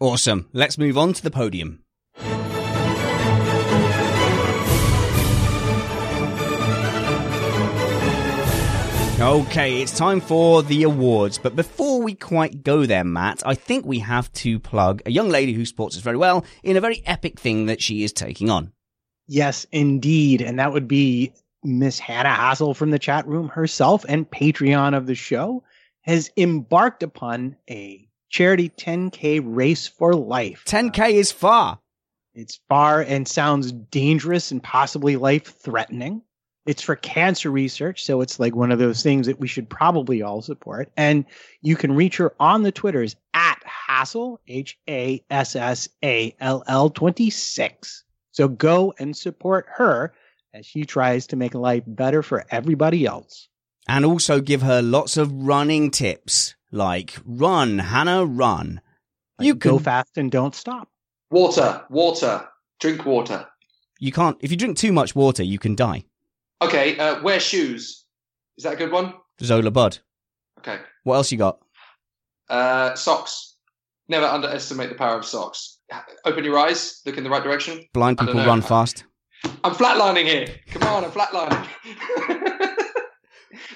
Awesome. 0.00 0.48
Let's 0.52 0.78
move 0.78 0.96
on 0.96 1.12
to 1.14 1.22
the 1.22 1.30
podium. 1.30 1.82
Okay, 9.20 9.82
it's 9.82 9.98
time 9.98 10.20
for 10.20 10.62
the 10.62 10.84
awards. 10.84 11.38
But 11.38 11.56
before 11.56 12.00
we 12.00 12.14
quite 12.14 12.62
go 12.62 12.86
there, 12.86 13.02
Matt, 13.02 13.42
I 13.44 13.56
think 13.56 13.84
we 13.84 13.98
have 13.98 14.32
to 14.34 14.60
plug 14.60 15.02
a 15.06 15.10
young 15.10 15.28
lady 15.28 15.52
who 15.52 15.64
supports 15.64 15.96
us 15.96 16.02
very 16.02 16.16
well 16.16 16.44
in 16.62 16.76
a 16.76 16.80
very 16.80 17.02
epic 17.04 17.40
thing 17.40 17.66
that 17.66 17.82
she 17.82 18.04
is 18.04 18.12
taking 18.12 18.48
on. 18.48 18.70
Yes, 19.26 19.66
indeed. 19.72 20.40
And 20.40 20.60
that 20.60 20.72
would 20.72 20.86
be 20.86 21.32
Miss 21.64 21.98
Hannah 21.98 22.28
Hassall 22.28 22.76
from 22.76 22.92
the 22.92 23.00
chat 23.00 23.26
room 23.26 23.48
herself 23.48 24.04
and 24.08 24.30
Patreon 24.30 24.96
of 24.96 25.08
the 25.08 25.16
show 25.16 25.64
has 26.02 26.30
embarked 26.36 27.02
upon 27.02 27.56
a 27.68 28.08
charity 28.30 28.68
10K 28.68 29.40
race 29.44 29.88
for 29.88 30.14
life. 30.14 30.62
10K 30.64 31.14
is 31.14 31.32
far. 31.32 31.80
It's 32.34 32.60
far 32.68 33.00
and 33.00 33.26
sounds 33.26 33.72
dangerous 33.72 34.52
and 34.52 34.62
possibly 34.62 35.16
life 35.16 35.58
threatening. 35.60 36.22
It's 36.68 36.82
for 36.82 36.96
cancer 36.96 37.50
research, 37.50 38.04
so 38.04 38.20
it's 38.20 38.38
like 38.38 38.54
one 38.54 38.70
of 38.70 38.78
those 38.78 39.02
things 39.02 39.26
that 39.26 39.40
we 39.40 39.48
should 39.48 39.70
probably 39.70 40.20
all 40.20 40.42
support. 40.42 40.92
And 40.98 41.24
you 41.62 41.76
can 41.76 41.94
reach 41.94 42.18
her 42.18 42.34
on 42.38 42.62
the 42.62 42.70
Twitters 42.70 43.16
at 43.32 43.58
Hassall, 43.64 44.36
H 44.46 44.78
A 44.86 45.24
S 45.30 45.56
S 45.56 45.88
A 46.04 46.36
L 46.40 46.62
L 46.66 46.90
26. 46.90 48.04
So 48.32 48.48
go 48.48 48.92
and 48.98 49.16
support 49.16 49.64
her 49.76 50.12
as 50.52 50.66
she 50.66 50.84
tries 50.84 51.26
to 51.28 51.36
make 51.36 51.54
life 51.54 51.84
better 51.86 52.22
for 52.22 52.44
everybody 52.50 53.06
else. 53.06 53.48
And 53.88 54.04
also 54.04 54.42
give 54.42 54.60
her 54.60 54.82
lots 54.82 55.16
of 55.16 55.32
running 55.32 55.90
tips 55.90 56.54
like 56.70 57.16
run, 57.24 57.78
Hannah, 57.78 58.26
run. 58.26 58.82
you 59.40 59.54
go 59.54 59.78
fast 59.78 60.18
and 60.18 60.30
don't 60.30 60.54
stop. 60.54 60.90
Water, 61.30 61.82
water, 61.88 62.46
drink 62.78 63.06
water. 63.06 63.46
You 63.98 64.12
can't, 64.12 64.36
if 64.40 64.50
you 64.50 64.58
drink 64.58 64.76
too 64.76 64.92
much 64.92 65.14
water, 65.14 65.42
you 65.42 65.58
can 65.58 65.74
die. 65.74 66.04
Okay, 66.60 66.98
uh, 66.98 67.22
wear 67.22 67.40
shoes. 67.40 68.04
Is 68.56 68.64
that 68.64 68.72
a 68.74 68.76
good 68.76 68.90
one? 68.90 69.14
Zola 69.40 69.70
Budd. 69.70 69.98
Okay. 70.58 70.78
What 71.04 71.14
else 71.16 71.30
you 71.30 71.38
got? 71.38 71.60
Uh, 72.48 72.94
socks. 72.94 73.56
Never 74.08 74.26
underestimate 74.26 74.88
the 74.88 74.94
power 74.96 75.18
of 75.18 75.24
socks. 75.24 75.78
Open 76.24 76.44
your 76.44 76.58
eyes, 76.58 77.00
look 77.06 77.16
in 77.18 77.24
the 77.24 77.30
right 77.30 77.42
direction. 77.42 77.84
Blind 77.94 78.18
people 78.18 78.34
run 78.34 78.62
fast. 78.62 79.04
I'm 79.62 79.74
flatlining 79.74 80.24
here. 80.24 80.48
Come 80.70 80.82
on, 80.82 81.04
I'm 81.04 81.10
flatlining. 81.10 81.66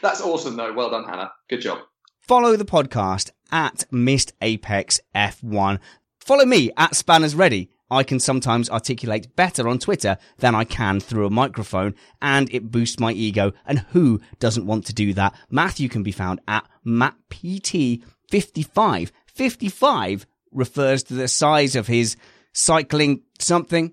That's 0.03 0.21
awesome, 0.21 0.57
though. 0.57 0.73
Well 0.73 0.91
done, 0.91 1.05
Hannah. 1.05 1.31
Good 1.49 1.61
job. 1.61 1.79
Follow 2.21 2.57
the 2.57 2.65
podcast 2.65 3.31
at 3.51 3.85
Missed 3.93 4.33
Apex 4.41 5.01
F1. 5.15 5.79
Follow 6.19 6.45
me 6.45 6.71
at 6.77 6.97
Spanners 6.97 7.35
Ready. 7.35 7.71
I 7.93 8.03
can 8.03 8.19
sometimes 8.19 8.71
articulate 8.71 9.37
better 9.37 9.69
on 9.69 9.79
Twitter 9.79 10.17
than 10.39 10.55
I 10.55 10.65
can 10.65 10.99
through 10.99 11.27
a 11.27 11.31
microphone, 11.31 11.95
and 12.23 12.49
it 12.53 12.71
boosts 12.71 12.99
my 12.99 13.13
ego. 13.13 13.53
And 13.67 13.81
who 13.91 14.23
doesn't 14.39 14.67
want 14.67 14.87
to 14.87 14.95
do 14.95 15.13
that? 15.13 15.35
Matthew 15.51 15.91
can 15.91 16.03
be 16.03 16.13
found 16.13 16.41
at 16.49 16.67
MattPT55. 16.87 19.11
55 19.27 20.27
refers 20.51 21.03
to 21.05 21.15
the 21.15 21.29
size 21.29 21.77
of 21.77 21.87
his 21.87 22.17
cycling 22.53 23.23
something. 23.39 23.93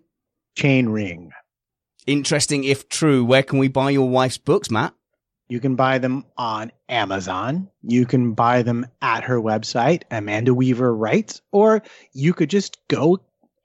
Chain 0.55 0.89
ring. 0.89 1.31
Interesting 2.07 2.63
if 2.63 2.87
true. 2.87 3.25
Where 3.25 3.43
can 3.43 3.59
we 3.59 3.67
buy 3.67 3.89
your 3.89 4.07
wife's 4.09 4.37
books, 4.37 4.71
Matt? 4.71 4.93
You 5.49 5.59
can 5.59 5.75
buy 5.75 5.97
them 5.97 6.23
on 6.37 6.71
Amazon. 6.87 7.69
You 7.81 8.05
can 8.05 8.33
buy 8.33 8.61
them 8.61 8.85
at 9.01 9.23
her 9.23 9.41
website, 9.41 10.03
Amanda 10.11 10.53
Weaver 10.53 10.95
Writes, 10.95 11.41
or 11.51 11.81
you 12.13 12.33
could 12.33 12.51
just 12.51 12.77
go 12.87 13.19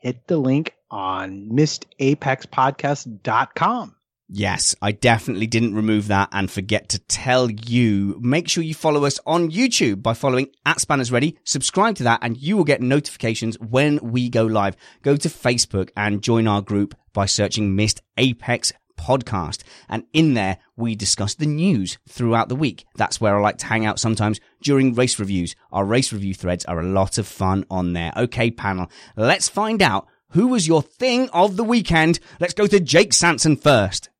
hit 0.04 0.28
the 0.28 0.36
link 0.36 0.74
on 0.90 1.48
missedapexpodcast.com. 1.50 3.94
Yes, 4.28 4.74
I 4.80 4.92
definitely 4.92 5.46
didn't 5.46 5.74
remove 5.74 6.08
that 6.08 6.30
and 6.32 6.50
forget 6.50 6.88
to 6.90 6.98
tell 6.98 7.50
you. 7.50 8.18
Make 8.20 8.48
sure 8.48 8.64
you 8.64 8.74
follow 8.74 9.04
us 9.04 9.20
on 9.26 9.50
YouTube 9.50 10.02
by 10.02 10.14
following 10.14 10.48
at 10.64 10.80
Spanners 10.80 11.12
Ready. 11.12 11.36
Subscribe 11.44 11.96
to 11.96 12.04
that 12.04 12.20
and 12.22 12.38
you 12.38 12.56
will 12.56 12.64
get 12.64 12.80
notifications 12.80 13.60
when 13.60 13.98
we 13.98 14.30
go 14.30 14.44
live. 14.44 14.76
Go 15.02 15.16
to 15.16 15.28
Facebook 15.28 15.90
and 15.96 16.22
join 16.22 16.46
our 16.46 16.62
group 16.62 16.94
by 17.12 17.26
searching 17.26 17.76
Missed 17.76 18.00
Apex 18.16 18.72
Podcast. 18.96 19.62
And 19.88 20.04
in 20.12 20.34
there, 20.34 20.58
we 20.76 20.94
discuss 20.94 21.34
the 21.34 21.46
news 21.46 21.98
throughout 22.08 22.48
the 22.48 22.56
week. 22.56 22.86
That's 22.96 23.20
where 23.20 23.36
I 23.36 23.40
like 23.40 23.58
to 23.58 23.66
hang 23.66 23.86
out 23.86 23.98
sometimes 23.98 24.40
during 24.62 24.94
race 24.94 25.18
reviews. 25.18 25.54
Our 25.72 25.84
race 25.84 26.12
review 26.12 26.34
threads 26.34 26.64
are 26.64 26.80
a 26.80 26.86
lot 26.86 27.18
of 27.18 27.26
fun 27.26 27.64
on 27.70 27.92
there. 27.92 28.12
Okay, 28.16 28.50
panel, 28.50 28.90
let's 29.16 29.48
find 29.48 29.82
out 29.82 30.06
who 30.30 30.48
was 30.48 30.66
your 30.66 30.82
thing 30.82 31.28
of 31.30 31.56
the 31.56 31.64
weekend. 31.64 32.18
Let's 32.40 32.54
go 32.54 32.66
to 32.66 32.80
Jake 32.80 33.12
Sanson 33.12 33.56
first. 33.56 34.10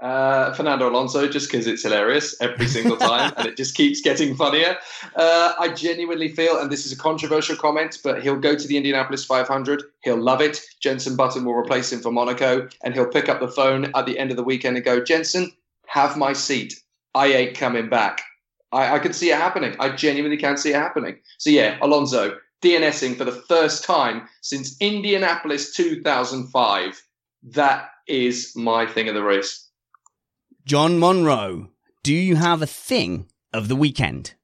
Uh, 0.00 0.52
Fernando 0.52 0.88
Alonso, 0.88 1.26
just 1.26 1.50
because 1.50 1.66
it's 1.66 1.82
hilarious 1.82 2.40
every 2.40 2.68
single 2.68 2.96
time 2.96 3.32
and 3.36 3.48
it 3.48 3.56
just 3.56 3.74
keeps 3.74 4.00
getting 4.00 4.36
funnier. 4.36 4.76
Uh, 5.16 5.54
I 5.58 5.70
genuinely 5.70 6.28
feel, 6.28 6.56
and 6.56 6.70
this 6.70 6.86
is 6.86 6.92
a 6.92 6.96
controversial 6.96 7.56
comment, 7.56 7.98
but 8.04 8.22
he'll 8.22 8.38
go 8.38 8.54
to 8.54 8.68
the 8.68 8.76
Indianapolis 8.76 9.24
500. 9.24 9.82
He'll 10.04 10.22
love 10.22 10.40
it. 10.40 10.60
Jenson 10.80 11.16
Button 11.16 11.44
will 11.44 11.54
replace 11.54 11.92
him 11.92 11.98
for 11.98 12.12
Monaco, 12.12 12.68
and 12.84 12.94
he'll 12.94 13.08
pick 13.08 13.28
up 13.28 13.40
the 13.40 13.48
phone 13.48 13.90
at 13.96 14.06
the 14.06 14.18
end 14.20 14.30
of 14.30 14.36
the 14.36 14.44
weekend 14.44 14.76
and 14.76 14.84
go, 14.84 15.02
Jenson, 15.02 15.50
have 15.86 16.16
my 16.16 16.32
seat. 16.32 16.80
I 17.16 17.26
ain't 17.26 17.56
coming 17.56 17.88
back. 17.88 18.22
I, 18.70 18.94
I 18.94 18.98
can 19.00 19.12
see 19.12 19.30
it 19.30 19.36
happening. 19.36 19.74
I 19.80 19.90
genuinely 19.90 20.36
can 20.36 20.56
see 20.56 20.70
it 20.70 20.76
happening. 20.76 21.18
So, 21.38 21.50
yeah, 21.50 21.76
Alonso, 21.82 22.38
DNSing 22.62 23.16
for 23.16 23.24
the 23.24 23.32
first 23.32 23.84
time 23.84 24.28
since 24.42 24.76
Indianapolis 24.80 25.74
2005. 25.74 27.02
That 27.42 27.90
is 28.06 28.52
my 28.54 28.86
thing 28.86 29.08
of 29.08 29.14
the 29.14 29.22
race. 29.22 29.67
John 30.68 30.98
Monroe, 30.98 31.70
do 32.02 32.12
you 32.12 32.36
have 32.36 32.60
a 32.60 32.66
thing 32.66 33.30
of 33.54 33.68
the 33.68 33.74
weekend? 33.74 34.34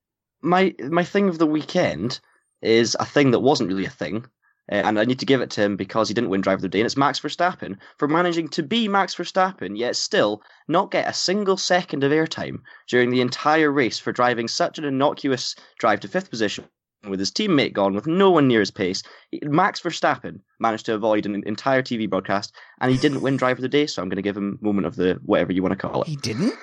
My 0.40 0.74
my 0.80 1.04
thing 1.04 1.28
of 1.28 1.36
the 1.36 1.46
weekend 1.46 2.18
is 2.62 2.96
a 2.98 3.04
thing 3.04 3.32
that 3.32 3.40
wasn't 3.40 3.68
really 3.68 3.84
a 3.84 3.90
thing, 3.90 4.24
uh, 4.72 4.76
and 4.76 4.98
I 4.98 5.04
need 5.04 5.18
to 5.18 5.26
give 5.26 5.42
it 5.42 5.50
to 5.50 5.62
him 5.62 5.76
because 5.76 6.08
he 6.08 6.14
didn't 6.14 6.30
win 6.30 6.40
Driver 6.40 6.56
of 6.56 6.62
the 6.62 6.70
Day, 6.70 6.80
and 6.80 6.86
it's 6.86 6.96
Max 6.96 7.20
Verstappen 7.20 7.76
for 7.98 8.08
managing 8.08 8.48
to 8.48 8.62
be 8.62 8.88
Max 8.88 9.14
Verstappen, 9.14 9.76
yet 9.76 9.96
still 9.96 10.40
not 10.66 10.90
get 10.90 11.06
a 11.06 11.12
single 11.12 11.58
second 11.58 12.02
of 12.04 12.10
airtime 12.10 12.60
during 12.88 13.10
the 13.10 13.20
entire 13.20 13.70
race 13.70 13.98
for 13.98 14.10
driving 14.10 14.48
such 14.48 14.78
an 14.78 14.86
innocuous 14.86 15.54
drive 15.78 16.00
to 16.00 16.08
fifth 16.08 16.30
position 16.30 16.64
with 17.08 17.20
his 17.20 17.30
teammate 17.30 17.72
gone, 17.72 17.94
with 17.94 18.06
no 18.06 18.30
one 18.30 18.48
near 18.48 18.60
his 18.60 18.70
pace. 18.70 19.02
Max 19.42 19.80
Verstappen 19.80 20.40
managed 20.58 20.86
to 20.86 20.94
avoid 20.94 21.26
an 21.26 21.42
entire 21.46 21.82
TV 21.82 22.08
broadcast, 22.08 22.54
and 22.80 22.90
he 22.90 22.98
didn't 22.98 23.20
win 23.20 23.36
Driver 23.36 23.58
of 23.58 23.62
the 23.62 23.68
Day, 23.68 23.86
so 23.86 24.02
I'm 24.02 24.08
going 24.08 24.16
to 24.16 24.22
give 24.22 24.36
him 24.36 24.58
moment 24.60 24.86
of 24.86 24.96
the 24.96 25.20
whatever 25.24 25.52
you 25.52 25.62
want 25.62 25.72
to 25.72 25.88
call 25.88 26.02
it. 26.02 26.08
He 26.08 26.16
didn't? 26.16 26.54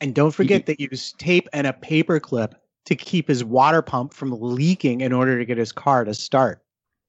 And 0.00 0.14
don't 0.14 0.32
forget 0.32 0.66
that 0.66 0.78
he 0.78 0.88
used 0.90 1.18
tape 1.18 1.48
and 1.52 1.66
a 1.66 1.72
paper 1.72 2.20
clip 2.20 2.54
to 2.86 2.96
keep 2.96 3.28
his 3.28 3.42
water 3.44 3.80
pump 3.80 4.12
from 4.12 4.32
leaking 4.38 5.00
in 5.00 5.12
order 5.12 5.38
to 5.38 5.44
get 5.44 5.56
his 5.56 5.72
car 5.72 6.04
to 6.04 6.14
start. 6.14 6.60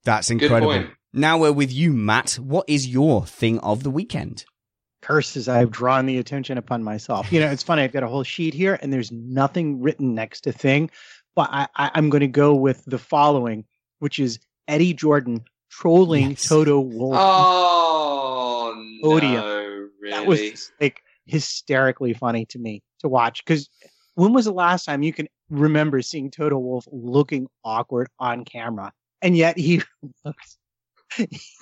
That's 0.05 0.29
incredible. 0.29 0.85
Now 1.11 1.37
we're 1.37 1.51
with 1.51 1.71
you, 1.71 1.93
Matt. 1.93 2.33
What 2.33 2.65
is 2.69 2.87
your 2.87 3.25
thing 3.25 3.59
of 3.59 3.83
the 3.83 3.89
weekend? 3.89 4.45
Curses, 5.01 5.47
I've 5.47 5.71
drawn 5.71 6.05
the 6.05 6.17
attention 6.17 6.57
upon 6.57 6.83
myself. 6.83 7.31
You 7.31 7.39
know, 7.39 7.49
it's 7.49 7.63
funny. 7.63 7.83
I've 7.83 7.93
got 7.93 8.03
a 8.03 8.07
whole 8.07 8.23
sheet 8.23 8.53
here, 8.53 8.79
and 8.81 8.91
there's 8.91 9.11
nothing 9.11 9.81
written 9.81 10.15
next 10.15 10.41
to 10.41 10.51
thing. 10.51 10.89
But 11.35 11.49
I, 11.51 11.67
I, 11.75 11.91
I'm 11.95 12.09
going 12.09 12.21
to 12.21 12.27
go 12.27 12.55
with 12.55 12.83
the 12.85 12.97
following, 12.97 13.65
which 13.99 14.19
is 14.19 14.39
Eddie 14.67 14.93
Jordan 14.93 15.43
trolling 15.69 16.31
Yes. 16.31 16.47
Toto 16.47 16.79
Wolff. 16.79 17.17
Oh, 17.19 18.73
no, 19.01 19.89
really? 19.99 20.11
that 20.11 20.25
was 20.25 20.71
like 20.79 21.01
hysterically 21.25 22.13
funny 22.13 22.45
to 22.45 22.59
me 22.59 22.81
to 22.99 23.07
watch 23.07 23.43
because 23.43 23.69
when 24.15 24.33
was 24.33 24.45
the 24.45 24.53
last 24.53 24.85
time 24.85 25.03
you 25.03 25.11
can 25.13 25.27
remember 25.49 26.01
seeing 26.01 26.29
Toto 26.31 26.57
Wolff 26.57 26.87
looking 26.91 27.47
awkward 27.63 28.07
on 28.19 28.45
camera 28.45 28.91
and 29.21 29.35
yet 29.35 29.57
he 29.57 29.81
looked 30.25 30.57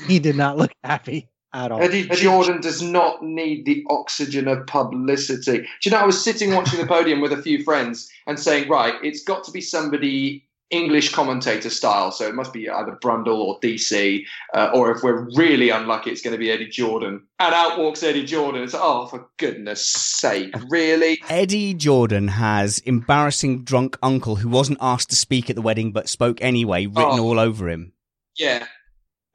he 0.07 0.19
did 0.19 0.35
not 0.35 0.57
look 0.57 0.71
happy 0.83 1.29
at 1.53 1.71
all 1.71 1.81
Eddie 1.81 2.07
Jordan 2.09 2.61
does 2.61 2.81
not 2.81 3.23
need 3.23 3.65
the 3.65 3.83
oxygen 3.89 4.47
of 4.47 4.65
publicity. 4.67 5.59
Do 5.59 5.65
you 5.83 5.91
know, 5.91 5.97
I 5.99 6.05
was 6.05 6.23
sitting 6.23 6.53
watching 6.53 6.79
the 6.79 6.87
podium 6.87 7.21
with 7.21 7.31
a 7.33 7.41
few 7.41 7.63
friends 7.63 8.09
and 8.27 8.39
saying, 8.39 8.69
right, 8.69 8.95
it's 9.03 9.23
got 9.23 9.43
to 9.45 9.51
be 9.51 9.61
somebody 9.61 10.47
English 10.71 11.13
commentator 11.13 11.69
style. 11.69 12.11
So 12.11 12.27
it 12.27 12.33
must 12.33 12.51
be 12.51 12.67
either 12.67 12.97
Brundle 13.03 13.37
or 13.37 13.59
DC, 13.59 14.23
uh, 14.55 14.71
or 14.73 14.89
if 14.91 15.03
we're 15.03 15.27
really 15.35 15.69
unlucky, 15.69 16.09
it's 16.09 16.21
going 16.23 16.31
to 16.31 16.37
be 16.39 16.49
Eddie 16.49 16.69
Jordan. 16.69 17.21
And 17.39 17.53
out 17.53 17.77
walks 17.77 18.01
Eddie 18.01 18.25
Jordan. 18.25 18.63
It's 18.63 18.73
oh, 18.75 19.05
for 19.05 19.27
goodness 19.37 19.85
sake, 19.85 20.51
really? 20.69 21.21
Eddie 21.29 21.75
Jordan 21.75 22.27
has 22.29 22.79
embarrassing 22.79 23.63
drunk 23.65 23.99
uncle 24.01 24.37
who 24.37 24.49
wasn't 24.49 24.79
asked 24.81 25.11
to 25.11 25.15
speak 25.15 25.51
at 25.51 25.55
the 25.55 25.61
wedding 25.61 25.91
but 25.91 26.09
spoke 26.09 26.41
anyway, 26.41 26.87
written 26.87 27.19
Oh. 27.19 27.23
all 27.25 27.39
over 27.39 27.69
him. 27.69 27.93
Yeah. 28.35 28.65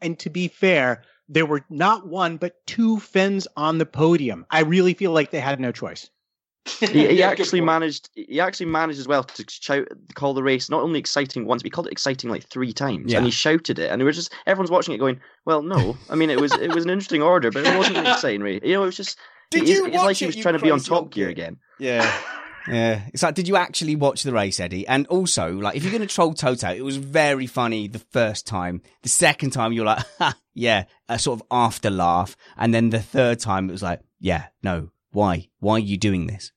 and 0.00 0.18
to 0.18 0.30
be 0.30 0.48
fair 0.48 1.02
there 1.28 1.46
were 1.46 1.64
not 1.70 2.06
one 2.06 2.36
but 2.36 2.64
two 2.66 2.98
Finns 2.98 3.46
on 3.56 3.78
the 3.78 3.86
podium 3.86 4.46
i 4.50 4.60
really 4.60 4.94
feel 4.94 5.12
like 5.12 5.30
they 5.30 5.40
had 5.40 5.60
no 5.60 5.72
choice 5.72 6.10
he, 6.80 6.86
he 7.08 7.22
actually 7.22 7.62
managed. 7.62 8.10
He 8.14 8.38
actually 8.40 8.66
managed 8.66 9.00
as 9.00 9.08
well 9.08 9.24
to 9.24 9.44
shout, 9.48 9.88
call 10.14 10.34
the 10.34 10.42
race 10.42 10.68
not 10.68 10.82
only 10.82 10.98
exciting 10.98 11.46
once, 11.46 11.62
but 11.62 11.66
he 11.68 11.70
called 11.70 11.86
it 11.86 11.92
exciting 11.92 12.28
like 12.28 12.44
three 12.44 12.74
times, 12.74 13.10
Yeah. 13.10 13.18
and 13.18 13.24
he 13.24 13.30
shouted 13.32 13.78
it, 13.78 13.90
and 13.90 14.02
it 14.02 14.04
was 14.04 14.16
just 14.16 14.34
everyone's 14.46 14.70
watching 14.70 14.92
it, 14.92 14.98
going, 14.98 15.18
"Well, 15.46 15.62
no, 15.62 15.96
I 16.10 16.14
mean 16.14 16.28
it 16.28 16.38
was 16.38 16.52
it 16.52 16.74
was 16.74 16.84
an 16.84 16.90
interesting 16.90 17.22
order, 17.22 17.50
but 17.50 17.66
it 17.66 17.74
wasn't 17.74 17.96
an 17.96 18.06
exciting 18.06 18.42
race. 18.42 18.60
You 18.62 18.74
know, 18.74 18.82
it 18.82 18.86
was 18.86 18.96
just. 18.98 19.16
Did 19.50 19.62
it- 19.62 19.68
you 19.68 19.86
It's 19.86 19.96
watch 19.96 20.04
like 20.04 20.16
he 20.18 20.26
it, 20.26 20.28
was 20.28 20.36
you 20.36 20.42
trying 20.42 20.58
to 20.58 20.60
be 20.62 20.70
on 20.70 20.80
Top 20.80 21.10
Gear 21.10 21.30
again. 21.30 21.56
Yeah. 21.78 22.12
Yeah. 22.66 23.02
It's 23.12 23.22
like, 23.22 23.34
did 23.34 23.48
you 23.48 23.56
actually 23.56 23.96
watch 23.96 24.22
the 24.22 24.32
race, 24.32 24.60
Eddie? 24.60 24.86
And 24.86 25.06
also, 25.06 25.52
like, 25.52 25.76
if 25.76 25.82
you're 25.82 25.92
going 25.92 26.06
to 26.06 26.12
troll 26.12 26.34
Toto, 26.34 26.70
it 26.70 26.84
was 26.84 26.96
very 26.96 27.46
funny 27.46 27.88
the 27.88 27.98
first 27.98 28.46
time. 28.46 28.82
The 29.02 29.08
second 29.08 29.50
time, 29.50 29.72
you're 29.72 29.86
like, 29.86 30.04
yeah, 30.54 30.84
a 31.08 31.18
sort 31.18 31.40
of 31.40 31.46
after 31.50 31.90
laugh. 31.90 32.36
And 32.56 32.74
then 32.74 32.90
the 32.90 33.00
third 33.00 33.40
time, 33.40 33.68
it 33.68 33.72
was 33.72 33.82
like, 33.82 34.00
yeah, 34.20 34.46
no, 34.62 34.90
why? 35.12 35.48
Why 35.60 35.74
are 35.74 35.78
you 35.78 35.96
doing 35.96 36.26
this? 36.26 36.52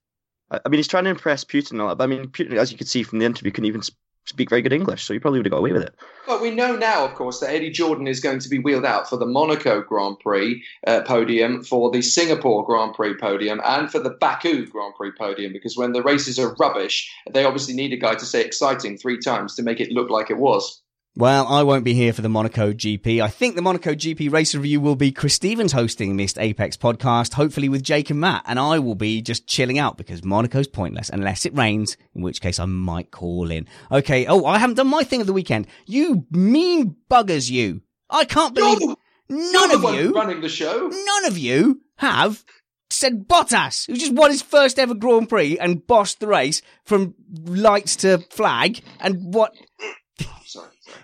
I 0.49 0.67
mean, 0.67 0.79
he's 0.79 0.87
trying 0.87 1.05
to 1.05 1.11
impress 1.11 1.45
Putin 1.45 1.99
I 1.99 2.05
mean, 2.07 2.27
Putin, 2.27 2.57
as 2.57 2.71
you 2.71 2.77
could 2.77 2.89
see 2.89 3.03
from 3.03 3.19
the 3.19 3.25
interview, 3.25 3.51
couldn't 3.51 3.67
even 3.67 3.81
speak 4.25 4.49
very 4.49 4.61
good 4.61 4.73
English, 4.73 5.03
so 5.03 5.13
you 5.13 5.19
probably 5.19 5.39
would 5.39 5.45
have 5.45 5.51
got 5.51 5.59
away 5.59 5.71
with 5.71 5.83
it. 5.83 5.95
But 6.27 6.41
we 6.41 6.51
know 6.51 6.75
now, 6.75 7.05
of 7.05 7.15
course, 7.15 7.39
that 7.39 7.49
Eddie 7.49 7.71
Jordan 7.71 8.07
is 8.07 8.19
going 8.19 8.39
to 8.39 8.49
be 8.49 8.59
wheeled 8.59 8.85
out 8.85 9.09
for 9.09 9.17
the 9.17 9.25
Monaco 9.25 9.81
Grand 9.81 10.19
Prix 10.19 10.63
uh, 10.87 11.01
podium, 11.01 11.63
for 11.63 11.91
the 11.91 12.01
Singapore 12.01 12.65
Grand 12.65 12.93
Prix 12.93 13.15
podium, 13.17 13.61
and 13.65 13.91
for 13.91 13.99
the 13.99 14.11
Baku 14.11 14.65
Grand 14.67 14.95
Prix 14.95 15.11
podium. 15.17 15.53
Because 15.53 15.75
when 15.75 15.91
the 15.91 16.03
races 16.03 16.39
are 16.39 16.55
rubbish, 16.59 17.11
they 17.31 17.43
obviously 17.43 17.73
need 17.73 17.93
a 17.93 17.97
guy 17.97 18.15
to 18.15 18.25
say 18.25 18.43
exciting 18.43 18.97
three 18.97 19.19
times 19.19 19.55
to 19.55 19.63
make 19.63 19.79
it 19.79 19.91
look 19.91 20.09
like 20.09 20.29
it 20.29 20.37
was. 20.37 20.81
Well, 21.17 21.45
I 21.47 21.63
won't 21.63 21.83
be 21.83 21.93
here 21.93 22.13
for 22.13 22.21
the 22.21 22.29
Monaco 22.29 22.71
GP. 22.71 23.21
I 23.21 23.27
think 23.27 23.55
the 23.55 23.61
Monaco 23.61 23.93
GP 23.93 24.31
race 24.31 24.55
review 24.55 24.79
will 24.79 24.95
be 24.95 25.11
Chris 25.11 25.33
Stevens 25.33 25.73
hosting 25.73 26.15
Missed 26.15 26.39
Apex 26.39 26.77
podcast, 26.77 27.33
hopefully 27.33 27.67
with 27.67 27.83
Jake 27.83 28.09
and 28.09 28.19
Matt, 28.21 28.43
and 28.45 28.57
I 28.57 28.79
will 28.79 28.95
be 28.95 29.21
just 29.21 29.45
chilling 29.45 29.77
out 29.77 29.97
because 29.97 30.23
Monaco's 30.23 30.69
pointless 30.69 31.09
unless 31.09 31.45
it 31.45 31.53
rains, 31.53 31.97
in 32.15 32.21
which 32.21 32.39
case 32.39 32.59
I 32.59 32.65
might 32.65 33.11
call 33.11 33.51
in. 33.51 33.67
Okay. 33.91 34.25
Oh, 34.25 34.45
I 34.45 34.57
haven't 34.57 34.77
done 34.77 34.87
my 34.87 35.03
thing 35.03 35.19
of 35.19 35.27
the 35.27 35.33
weekend. 35.33 35.67
You 35.85 36.25
mean 36.31 36.95
buggers, 37.09 37.51
you. 37.51 37.81
I 38.09 38.23
can't 38.23 38.55
believe 38.55 38.79
You're 38.79 38.95
none 39.29 39.71
of 39.71 39.93
you, 39.93 40.13
running 40.13 40.39
the 40.39 40.47
show. 40.49 40.87
none 40.87 41.25
of 41.25 41.37
you 41.37 41.81
have 41.97 42.45
said 42.89 43.27
Bottas, 43.27 43.87
who 43.87 43.95
just 43.95 44.13
won 44.13 44.31
his 44.31 44.41
first 44.41 44.79
ever 44.79 44.93
Grand 44.93 45.27
Prix 45.29 45.57
and 45.59 45.85
bossed 45.85 46.19
the 46.21 46.27
race 46.27 46.61
from 46.85 47.15
lights 47.43 47.97
to 47.97 48.19
flag, 48.29 48.79
and 49.01 49.33
what. 49.33 49.53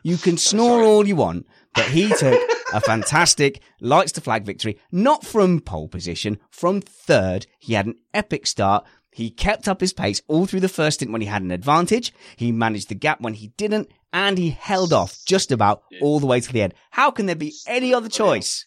You 0.03 0.17
can 0.17 0.37
snore 0.37 0.83
all 0.83 1.07
you 1.07 1.15
want, 1.15 1.47
but 1.73 1.85
he 1.85 2.09
took 2.09 2.39
a 2.73 2.81
fantastic 2.81 3.61
lights 3.79 4.11
to 4.13 4.21
flag 4.21 4.45
victory, 4.45 4.79
not 4.91 5.25
from 5.25 5.59
pole 5.59 5.87
position, 5.87 6.39
from 6.49 6.81
third. 6.81 7.47
He 7.59 7.73
had 7.73 7.85
an 7.85 7.95
epic 8.13 8.47
start. 8.47 8.85
He 9.11 9.29
kept 9.31 9.67
up 9.67 9.81
his 9.81 9.93
pace 9.93 10.21
all 10.27 10.45
through 10.45 10.59
the 10.59 10.69
first 10.69 10.95
stint 10.95 11.11
when 11.11 11.21
he 11.21 11.27
had 11.27 11.41
an 11.41 11.51
advantage. 11.51 12.13
He 12.35 12.51
managed 12.51 12.89
the 12.89 12.95
gap 12.95 13.19
when 13.19 13.33
he 13.33 13.47
didn't, 13.57 13.89
and 14.13 14.37
he 14.37 14.51
held 14.51 14.93
off 14.93 15.17
just 15.25 15.51
about 15.51 15.83
all 16.01 16.19
the 16.19 16.27
way 16.27 16.39
to 16.39 16.53
the 16.53 16.61
end. 16.61 16.73
How 16.91 17.09
can 17.11 17.25
there 17.25 17.35
be 17.35 17.53
any 17.65 17.93
other 17.93 18.09
choice 18.09 18.65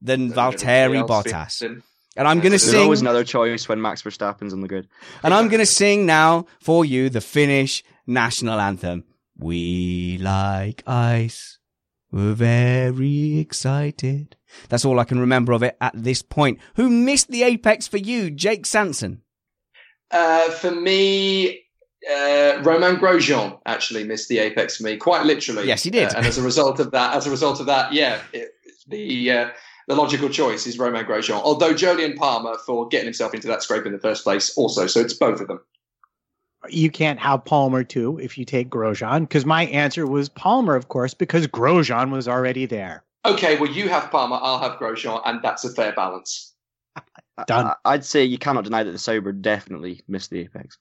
than 0.00 0.32
Valtteri 0.32 1.06
Bottas? 1.06 1.82
And 2.16 2.26
I'm 2.26 2.40
going 2.40 2.52
to 2.52 2.58
sing. 2.58 2.72
There's 2.72 2.82
always 2.84 3.00
another 3.02 3.24
choice 3.24 3.68
when 3.68 3.80
Max 3.80 4.02
Verstappen's 4.02 4.52
on 4.52 4.62
the 4.62 4.68
grid. 4.68 4.88
And 5.22 5.32
I'm 5.32 5.48
going 5.48 5.60
to 5.60 5.66
sing 5.66 6.06
now 6.06 6.46
for 6.60 6.84
you 6.84 7.08
the 7.08 7.20
Finnish 7.20 7.84
national 8.06 8.58
anthem. 8.58 9.04
We 9.40 10.18
like 10.18 10.82
ice. 10.86 11.58
We're 12.12 12.34
very 12.34 13.38
excited. 13.38 14.36
That's 14.68 14.84
all 14.84 14.98
I 14.98 15.04
can 15.04 15.18
remember 15.18 15.52
of 15.52 15.62
it 15.62 15.78
at 15.80 15.92
this 15.94 16.20
point. 16.20 16.58
Who 16.74 16.90
missed 16.90 17.28
the 17.28 17.44
apex 17.44 17.88
for 17.88 17.96
you, 17.96 18.30
Jake 18.30 18.66
Sanson? 18.66 19.22
Uh, 20.10 20.50
for 20.50 20.72
me, 20.72 21.62
uh, 22.10 22.60
Romain 22.62 22.96
Grosjean 22.96 23.58
actually 23.64 24.04
missed 24.04 24.28
the 24.28 24.40
apex 24.40 24.76
for 24.76 24.82
me, 24.82 24.96
quite 24.98 25.24
literally. 25.24 25.66
Yes, 25.66 25.84
he 25.84 25.90
did. 25.90 26.12
Uh, 26.12 26.18
and 26.18 26.26
as 26.26 26.36
a 26.36 26.42
result 26.42 26.78
of 26.78 26.90
that, 26.90 27.14
as 27.14 27.26
a 27.26 27.30
result 27.30 27.60
of 27.60 27.66
that, 27.66 27.94
yeah, 27.94 28.20
it, 28.34 28.50
the 28.88 29.30
uh, 29.30 29.50
the 29.88 29.94
logical 29.94 30.28
choice 30.28 30.66
is 30.66 30.78
Romain 30.78 31.04
Grosjean. 31.04 31.40
Although 31.42 31.72
Jolyon 31.72 32.16
Palmer 32.16 32.56
for 32.66 32.88
getting 32.88 33.06
himself 33.06 33.32
into 33.32 33.48
that 33.48 33.62
scrape 33.62 33.86
in 33.86 33.92
the 33.92 33.98
first 34.00 34.24
place, 34.24 34.56
also. 34.58 34.86
So 34.86 35.00
it's 35.00 35.14
both 35.14 35.40
of 35.40 35.48
them. 35.48 35.60
You 36.68 36.90
can't 36.90 37.18
have 37.18 37.44
Palmer 37.44 37.84
too 37.84 38.18
if 38.18 38.36
you 38.36 38.44
take 38.44 38.68
Grosjean, 38.68 39.20
because 39.22 39.46
my 39.46 39.64
answer 39.66 40.06
was 40.06 40.28
Palmer, 40.28 40.74
of 40.74 40.88
course, 40.88 41.14
because 41.14 41.46
Grosjean 41.46 42.10
was 42.10 42.28
already 42.28 42.66
there. 42.66 43.02
Okay, 43.24 43.58
well, 43.58 43.70
you 43.70 43.88
have 43.88 44.10
Palmer, 44.10 44.38
I'll 44.40 44.58
have 44.58 44.78
Grosjean, 44.78 45.20
and 45.24 45.40
that's 45.42 45.64
a 45.64 45.72
fair 45.72 45.92
balance. 45.92 46.54
Done. 47.46 47.66
I, 47.66 47.74
I'd 47.84 48.04
say 48.04 48.24
you 48.24 48.38
cannot 48.38 48.64
deny 48.64 48.82
that 48.82 48.90
the 48.90 48.98
Sauber 48.98 49.32
definitely 49.32 50.02
missed 50.06 50.30
the 50.30 50.40
apex. 50.40 50.76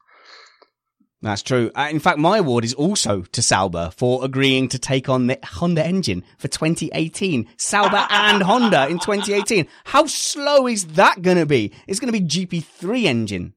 That's 1.21 1.41
true. 1.41 1.69
Uh, 1.75 1.89
in 1.91 1.99
fact, 1.99 2.17
my 2.17 2.37
award 2.37 2.63
is 2.63 2.73
also 2.73 3.23
to 3.23 3.41
Sauber 3.41 3.91
for 3.95 4.23
agreeing 4.23 4.69
to 4.69 4.79
take 4.79 5.09
on 5.09 5.27
the 5.27 5.37
Honda 5.43 5.85
engine 5.85 6.23
for 6.37 6.47
2018. 6.47 7.47
Sauber 7.57 8.07
and 8.09 8.41
Honda 8.41 8.87
in 8.87 8.99
2018. 8.99 9.67
How 9.83 10.05
slow 10.05 10.65
is 10.67 10.85
that 10.93 11.21
going 11.21 11.37
to 11.37 11.45
be? 11.45 11.73
It's 11.87 11.99
going 11.99 12.13
to 12.13 12.17
be 12.17 12.25
GP3 12.25 13.03
engine. 13.03 13.53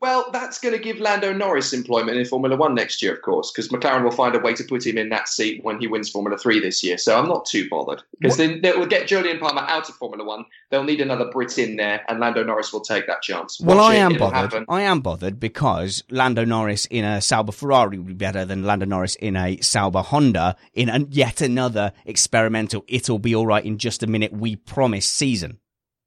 Well, 0.00 0.30
that's 0.32 0.58
going 0.58 0.74
to 0.74 0.80
give 0.80 0.98
Lando 0.98 1.30
Norris 1.34 1.74
employment 1.74 2.16
in 2.16 2.24
Formula 2.24 2.56
One 2.56 2.74
next 2.74 3.02
year, 3.02 3.12
of 3.12 3.20
course, 3.20 3.50
because 3.50 3.68
McLaren 3.68 4.02
will 4.02 4.10
find 4.10 4.34
a 4.34 4.38
way 4.38 4.54
to 4.54 4.64
put 4.64 4.86
him 4.86 4.96
in 4.96 5.10
that 5.10 5.28
seat 5.28 5.62
when 5.62 5.78
he 5.78 5.86
wins 5.86 6.08
Formula 6.08 6.38
Three 6.38 6.58
this 6.58 6.82
year. 6.82 6.96
So 6.96 7.18
I'm 7.18 7.28
not 7.28 7.44
too 7.44 7.68
bothered 7.68 8.02
because 8.18 8.38
then 8.38 8.62
they 8.62 8.72
will 8.72 8.86
get 8.86 9.06
Jolyon 9.06 9.38
Palmer 9.38 9.60
out 9.60 9.90
of 9.90 9.94
Formula 9.96 10.24
One. 10.24 10.46
They'll 10.70 10.84
need 10.84 11.02
another 11.02 11.30
Brit 11.30 11.58
in 11.58 11.76
there, 11.76 12.02
and 12.08 12.18
Lando 12.18 12.42
Norris 12.42 12.72
will 12.72 12.80
take 12.80 13.06
that 13.08 13.20
chance. 13.20 13.60
Well, 13.60 13.78
I 13.78 13.96
it, 13.96 13.98
am 13.98 14.16
bothered. 14.16 14.34
happen. 14.34 14.64
I 14.70 14.82
am 14.82 15.00
bothered 15.00 15.38
because 15.38 16.02
Lando 16.10 16.46
Norris 16.46 16.86
in 16.86 17.04
a 17.04 17.20
Sauber 17.20 17.52
Ferrari 17.52 17.98
would 17.98 18.06
be 18.06 18.14
better 18.14 18.46
than 18.46 18.64
Lando 18.64 18.86
Norris 18.86 19.16
in 19.16 19.36
a 19.36 19.58
Sauber 19.60 20.00
Honda 20.00 20.56
in 20.72 20.88
a, 20.88 21.00
yet 21.10 21.42
another 21.42 21.92
experimental. 22.06 22.84
It'll 22.88 23.18
be 23.18 23.34
all 23.34 23.46
right 23.46 23.64
in 23.64 23.76
just 23.76 24.02
a 24.02 24.06
minute. 24.06 24.32
We 24.32 24.56
promise 24.56 25.06
season. 25.06 25.58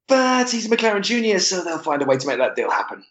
But 0.08 0.50
he's 0.50 0.70
a 0.70 0.76
McLaren 0.76 1.02
Junior, 1.02 1.38
so 1.38 1.62
they'll 1.62 1.78
find 1.78 2.02
a 2.02 2.06
way 2.06 2.18
to 2.18 2.26
make 2.26 2.38
that 2.38 2.56
deal 2.56 2.70
happen. 2.70 3.04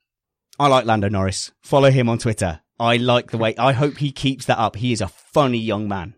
I 0.59 0.67
like 0.67 0.85
Lando 0.85 1.09
Norris. 1.09 1.51
Follow 1.61 1.89
him 1.89 2.09
on 2.09 2.19
Twitter. 2.19 2.61
I 2.79 2.97
like 2.97 3.31
the 3.31 3.37
way. 3.37 3.55
I 3.57 3.73
hope 3.73 3.97
he 3.97 4.11
keeps 4.11 4.45
that 4.45 4.59
up. 4.59 4.75
He 4.75 4.91
is 4.91 5.01
a 5.01 5.07
funny 5.07 5.57
young 5.57 5.87
man. 5.87 6.15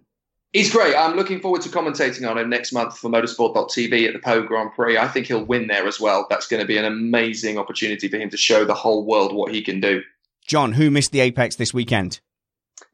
He's 0.51 0.71
great. 0.71 0.95
I'm 0.95 1.15
looking 1.15 1.41
forward 1.41 1.61
to 1.63 1.69
commentating 1.69 2.29
on 2.29 2.37
him 2.37 2.49
next 2.49 2.71
month 2.71 2.97
for 2.97 3.09
motorsport.tv 3.09 4.07
at 4.07 4.13
the 4.13 4.19
Pau 4.19 4.41
Grand 4.41 4.71
Prix. 4.73 4.97
I 4.97 5.07
think 5.07 5.27
he'll 5.27 5.43
win 5.43 5.67
there 5.67 5.85
as 5.85 5.99
well. 5.99 6.27
That's 6.29 6.47
going 6.47 6.61
to 6.61 6.67
be 6.67 6.77
an 6.77 6.85
amazing 6.85 7.57
opportunity 7.57 8.07
for 8.07 8.17
him 8.17 8.29
to 8.29 8.37
show 8.37 8.63
the 8.63 8.73
whole 8.73 9.05
world 9.05 9.33
what 9.33 9.53
he 9.53 9.61
can 9.61 9.81
do. 9.81 10.01
John, 10.47 10.71
who 10.71 10.91
missed 10.91 11.11
the 11.11 11.19
apex 11.19 11.57
this 11.57 11.73
weekend? 11.73 12.21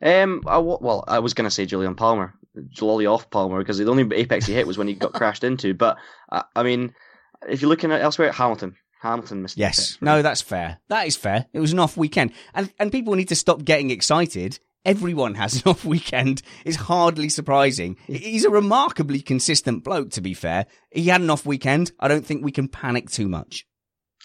Um, 0.02 0.42
I, 0.48 0.58
well, 0.58 1.04
I 1.08 1.20
was 1.20 1.34
going 1.36 1.46
to 1.46 1.52
say 1.52 1.68
Jolyon 1.68 1.96
Palmer, 1.96 2.34
jolly 2.70 3.06
off 3.06 3.30
Palmer, 3.30 3.60
because 3.60 3.78
the 3.78 3.88
only 3.88 4.16
apex 4.16 4.48
he 4.48 4.54
hit 4.54 4.66
was 4.66 4.78
when 4.80 4.88
he 4.88 4.96
got 4.96 5.14
crashed 5.14 5.44
into. 5.44 5.76
But 5.76 5.98
uh, 6.32 6.44
I 6.56 6.64
mean, 6.64 6.94
if 7.48 7.62
you're 7.62 7.70
looking 7.70 7.92
at 7.92 8.02
elsewhere, 8.02 8.30
at 8.30 8.36
Hamilton, 8.36 8.76
Hamilton 9.02 9.42
missed. 9.42 9.58
Yes. 9.58 9.98
No, 10.02 10.22
that's 10.22 10.42
fair. 10.42 10.80
That 10.90 11.08
is 11.08 11.16
fair. 11.16 11.48
It 11.54 11.60
was 11.60 11.74
an 11.74 11.80
off 11.80 11.98
weekend. 11.98 12.34
And 12.54 12.72
and 12.80 12.92
people 12.92 13.16
need 13.16 13.30
to 13.30 13.36
stop 13.36 13.64
getting 13.64 13.90
excited. 13.90 14.60
Everyone 14.86 15.36
has 15.36 15.56
an 15.56 15.62
off 15.72 15.86
weekend. 15.86 16.42
It's 16.66 16.78
hardly 16.78 17.30
surprising. 17.30 17.98
He's 18.08 18.46
a 18.46 18.50
remarkably 18.50 19.22
consistent 19.22 19.84
bloke, 19.84 20.12
to 20.12 20.22
be 20.22 20.34
fair. 20.34 20.66
He 20.92 21.06
had 21.06 21.22
an 21.22 21.30
off 21.30 21.46
weekend. 21.46 21.92
I 22.00 22.08
don't 22.08 22.26
think 22.26 22.44
we 22.44 22.52
can 22.52 22.68
panic 22.68 23.10
too 23.10 23.28
much. 23.28 23.66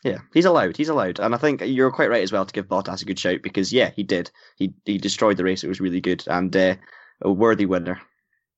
Yeah, 0.05 0.19
he's 0.33 0.45
allowed. 0.45 0.77
He's 0.77 0.91
allowed, 0.91 1.19
and 1.21 1.35
I 1.35 1.39
think 1.39 1.63
you're 1.65 1.91
quite 1.91 2.11
right 2.11 2.23
as 2.23 2.31
well 2.31 2.45
to 2.45 2.53
give 2.53 2.69
Bottas 2.69 3.03
a 3.03 3.07
good 3.07 3.19
shout 3.19 3.41
because 3.43 3.73
yeah, 3.73 3.91
he 3.91 4.03
did. 4.03 4.31
He 4.57 4.75
he 4.85 4.99
destroyed 4.99 5.37
the 5.37 5.45
race. 5.45 5.65
It 5.65 5.69
was 5.69 5.81
really 5.81 6.01
good 6.01 6.23
and 6.27 6.55
uh, 6.55 6.77
a 7.23 7.33
worthy 7.33 7.67
winner. 7.67 8.01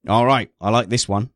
All 0.06 0.26
right. 0.26 0.50
I 0.60 0.70
like 0.70 0.88
this 0.88 1.08
one. 1.08 1.30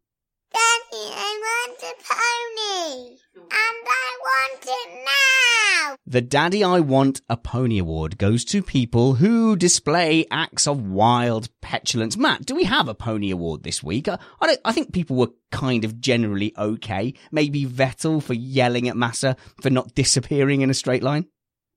Daddy, 0.52 1.04
I 1.14 1.40
want 1.42 1.78
a 1.82 1.94
pony. 2.04 3.16
And 3.34 3.50
I 3.50 4.18
want 4.20 4.62
it 4.64 5.04
now. 5.04 5.96
The 6.12 6.20
Daddy 6.20 6.62
I 6.62 6.78
Want 6.80 7.22
a 7.30 7.38
Pony 7.38 7.78
Award 7.78 8.18
goes 8.18 8.44
to 8.44 8.62
people 8.62 9.14
who 9.14 9.56
display 9.56 10.26
acts 10.30 10.66
of 10.68 10.86
wild 10.86 11.48
petulance. 11.62 12.18
Matt, 12.18 12.44
do 12.44 12.54
we 12.54 12.64
have 12.64 12.86
a 12.86 12.94
pony 12.94 13.30
award 13.30 13.62
this 13.62 13.82
week? 13.82 14.08
I, 14.08 14.18
I, 14.38 14.58
I 14.62 14.72
think 14.72 14.92
people 14.92 15.16
were 15.16 15.30
kind 15.50 15.86
of 15.86 16.02
generally 16.02 16.52
okay. 16.58 17.14
Maybe 17.30 17.64
Vettel 17.64 18.22
for 18.22 18.34
yelling 18.34 18.90
at 18.90 18.96
Massa 18.98 19.38
for 19.62 19.70
not 19.70 19.94
disappearing 19.94 20.60
in 20.60 20.68
a 20.68 20.74
straight 20.74 21.02
line. 21.02 21.28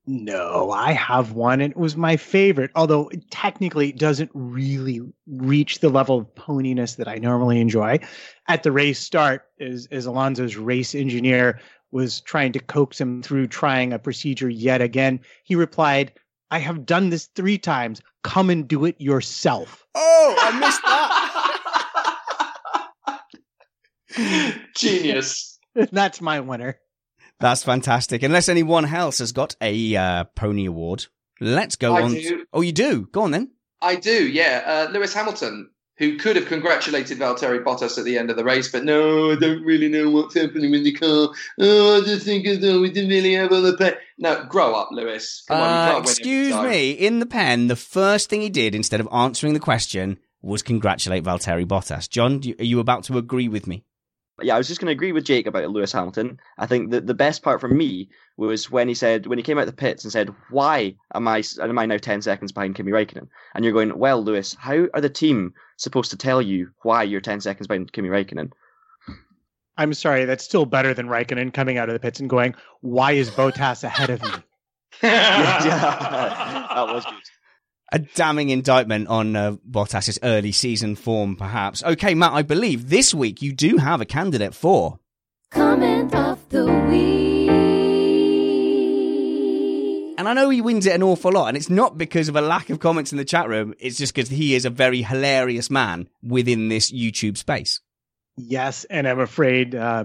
No, 0.06 0.70
I 0.70 0.92
have 0.92 1.32
one, 1.32 1.62
and 1.62 1.72
it 1.72 1.76
was 1.78 1.96
my 1.96 2.18
favorite. 2.18 2.70
Although 2.76 3.10
technically 3.30 3.88
it 3.88 3.98
doesn't 3.98 4.30
really 4.34 5.00
reach 5.26 5.80
the 5.80 5.88
level 5.88 6.18
of 6.18 6.34
poniness 6.34 6.96
that 6.96 7.08
I 7.08 7.16
normally 7.16 7.58
enjoy. 7.58 8.00
At 8.46 8.62
the 8.62 8.70
race 8.70 9.00
start, 9.00 9.42
is 9.58 9.88
as 9.90 10.06
Alonso's 10.06 10.56
race 10.56 10.94
engineer 10.94 11.60
was 11.96 12.20
trying 12.20 12.52
to 12.52 12.60
coax 12.60 13.00
him 13.00 13.22
through 13.22 13.46
trying 13.48 13.92
a 13.92 13.98
procedure 13.98 14.50
yet 14.50 14.80
again, 14.82 15.20
he 15.44 15.56
replied, 15.56 16.12
"I 16.50 16.58
have 16.58 16.86
done 16.86 17.10
this 17.10 17.26
three 17.34 17.58
times. 17.58 18.00
Come 18.22 18.50
and 18.50 18.68
do 18.68 18.84
it 18.84 19.00
yourself." 19.00 19.84
Oh, 19.94 20.36
I 20.38 20.58
missed 20.60 20.82
that. 20.84 21.32
Genius. 24.76 25.58
That's 25.74 26.20
my 26.20 26.40
winner. 26.40 26.78
That's 27.40 27.64
fantastic. 27.64 28.22
Unless 28.22 28.48
anyone 28.48 28.86
else 28.86 29.18
has 29.18 29.32
got 29.32 29.56
a 29.60 29.96
uh, 29.96 30.24
pony 30.36 30.66
award, 30.66 31.06
let's 31.40 31.76
go 31.76 31.96
I 31.96 32.02
on. 32.02 32.12
do. 32.12 32.46
Oh, 32.52 32.60
you 32.60 32.72
do? 32.72 33.08
Go 33.12 33.22
on 33.22 33.30
then. 33.30 33.50
I 33.82 33.96
do, 33.96 34.28
yeah. 34.28 34.86
Uh, 34.88 34.92
Lewis 34.92 35.12
Hamilton, 35.12 35.70
who 35.98 36.16
could 36.16 36.36
have 36.36 36.46
congratulated 36.46 37.18
Valtteri 37.18 37.62
Bottas 37.62 37.98
at 37.98 38.04
the 38.04 38.18
end 38.18 38.30
of 38.30 38.36
the 38.36 38.44
race, 38.44 38.70
but 38.70 38.84
no, 38.84 39.32
I 39.32 39.36
don't 39.36 39.62
really 39.62 39.88
know 39.88 40.10
what's 40.10 40.34
happening 40.34 40.70
with 40.70 40.84
the 40.84 40.92
car. 40.92 41.28
Oh, 41.58 42.00
I 42.00 42.04
just 42.04 42.26
think 42.26 42.46
as 42.46 42.60
though 42.60 42.80
we 42.80 42.90
didn't 42.90 43.10
really 43.10 43.34
have 43.34 43.52
all 43.52 43.62
the. 43.62 43.98
No, 44.18 44.44
grow 44.44 44.74
up, 44.74 44.88
Lewis. 44.92 45.44
On, 45.48 45.58
Uh, 45.58 45.98
excuse 46.00 46.54
me. 46.54 46.90
In 46.90 47.18
the 47.20 47.26
pen, 47.26 47.68
the 47.68 47.76
first 47.76 48.28
thing 48.28 48.40
he 48.42 48.50
did 48.50 48.74
instead 48.74 49.00
of 49.00 49.08
answering 49.12 49.54
the 49.54 49.60
question 49.60 50.18
was 50.42 50.62
congratulate 50.62 51.24
Valtteri 51.24 51.66
Bottas. 51.66 52.08
John, 52.08 52.40
are 52.58 52.64
you 52.64 52.78
about 52.80 53.04
to 53.04 53.18
agree 53.18 53.48
with 53.48 53.66
me? 53.66 53.84
Yeah, 54.42 54.54
I 54.54 54.58
was 54.58 54.68
just 54.68 54.80
going 54.80 54.88
to 54.88 54.92
agree 54.92 55.12
with 55.12 55.24
Jake 55.24 55.46
about 55.46 55.70
Lewis 55.70 55.92
Hamilton. 55.92 56.38
I 56.58 56.66
think 56.66 56.90
that 56.90 57.06
the 57.06 57.14
best 57.14 57.42
part 57.42 57.60
for 57.60 57.68
me 57.68 58.10
was 58.36 58.70
when 58.70 58.86
he 58.86 58.94
said 58.94 59.26
when 59.26 59.38
he 59.38 59.42
came 59.42 59.58
out 59.58 59.64
the 59.64 59.72
pits 59.72 60.04
and 60.04 60.12
said, 60.12 60.34
"Why 60.50 60.94
am 61.14 61.26
I 61.26 61.42
am 61.58 61.78
I 61.78 61.86
now 61.86 61.96
ten 61.96 62.20
seconds 62.20 62.52
behind 62.52 62.74
Kimi 62.74 62.92
Raikkonen?" 62.92 63.28
And 63.54 63.64
you're 63.64 63.72
going, 63.72 63.98
"Well, 63.98 64.22
Lewis, 64.22 64.54
how 64.58 64.88
are 64.92 65.00
the 65.00 65.08
team 65.08 65.54
supposed 65.78 66.10
to 66.10 66.18
tell 66.18 66.42
you 66.42 66.70
why 66.82 67.04
you're 67.04 67.22
ten 67.22 67.40
seconds 67.40 67.66
behind 67.66 67.92
Kimi 67.92 68.10
Raikkonen?" 68.10 68.52
I'm 69.78 69.94
sorry, 69.94 70.26
that's 70.26 70.44
still 70.44 70.66
better 70.66 70.92
than 70.92 71.08
Raikkonen 71.08 71.52
coming 71.52 71.78
out 71.78 71.88
of 71.88 71.94
the 71.94 72.00
pits 72.00 72.20
and 72.20 72.28
going, 72.28 72.54
"Why 72.82 73.12
is 73.12 73.30
Bottas 73.30 73.84
ahead 73.84 74.10
of 74.10 74.22
me?" 74.22 74.28
yeah, 75.02 76.66
that 76.74 76.92
was 76.92 77.06
good. 77.06 77.14
A 77.92 78.00
damning 78.00 78.50
indictment 78.50 79.06
on 79.06 79.36
uh, 79.36 79.52
Bottas's 79.64 80.18
early 80.24 80.50
season 80.50 80.96
form, 80.96 81.36
perhaps. 81.36 81.84
Okay, 81.84 82.14
Matt, 82.14 82.32
I 82.32 82.42
believe 82.42 82.90
this 82.90 83.14
week 83.14 83.42
you 83.42 83.52
do 83.52 83.76
have 83.76 84.00
a 84.00 84.04
candidate 84.04 84.54
for. 84.54 84.98
Comment 85.52 86.12
of 86.12 86.48
the 86.48 86.66
week. 86.66 87.48
And 90.18 90.28
I 90.28 90.32
know 90.32 90.50
he 90.50 90.60
wins 90.60 90.86
it 90.86 90.94
an 90.94 91.02
awful 91.04 91.30
lot, 91.30 91.46
and 91.46 91.56
it's 91.56 91.70
not 91.70 91.96
because 91.96 92.28
of 92.28 92.34
a 92.34 92.40
lack 92.40 92.70
of 92.70 92.80
comments 92.80 93.12
in 93.12 93.18
the 93.18 93.24
chat 93.24 93.48
room. 93.48 93.74
It's 93.78 93.98
just 93.98 94.14
because 94.14 94.30
he 94.30 94.56
is 94.56 94.64
a 94.64 94.70
very 94.70 95.02
hilarious 95.02 95.70
man 95.70 96.08
within 96.22 96.68
this 96.68 96.90
YouTube 96.90 97.36
space. 97.36 97.80
Yes, 98.38 98.84
and 98.84 99.08
I'm 99.08 99.18
afraid, 99.18 99.74
uh, 99.74 100.04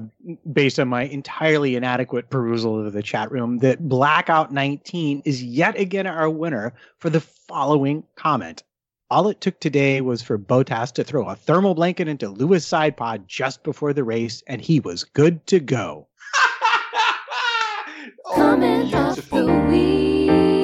based 0.51 0.79
on 0.79 0.87
my 0.87 1.03
entirely 1.03 1.75
inadequate 1.75 2.29
perusal 2.29 2.85
of 2.85 2.93
the 2.93 3.03
chat 3.03 3.29
room, 3.29 3.57
that 3.57 3.89
Blackout 3.89 4.53
19 4.53 5.23
is 5.25 5.43
yet 5.43 5.77
again 5.77 6.07
our 6.07 6.29
winner 6.29 6.73
for 6.99 7.09
the 7.09 7.19
following 7.19 8.03
comment. 8.15 8.63
All 9.09 9.27
it 9.27 9.41
took 9.41 9.59
today 9.59 9.99
was 9.99 10.21
for 10.21 10.39
Bottas 10.39 10.93
to 10.93 11.03
throw 11.03 11.27
a 11.27 11.35
thermal 11.35 11.75
blanket 11.75 12.07
into 12.07 12.29
Lewis' 12.29 12.65
side 12.65 12.95
pod 12.95 13.27
just 13.27 13.63
before 13.63 13.91
the 13.91 14.05
race, 14.05 14.41
and 14.47 14.61
he 14.61 14.79
was 14.79 15.03
good 15.03 15.45
to 15.47 15.59
go. 15.59 16.07
Comment 18.33 18.93
of 18.93 19.29
the 19.29 19.45
week. 19.69 20.60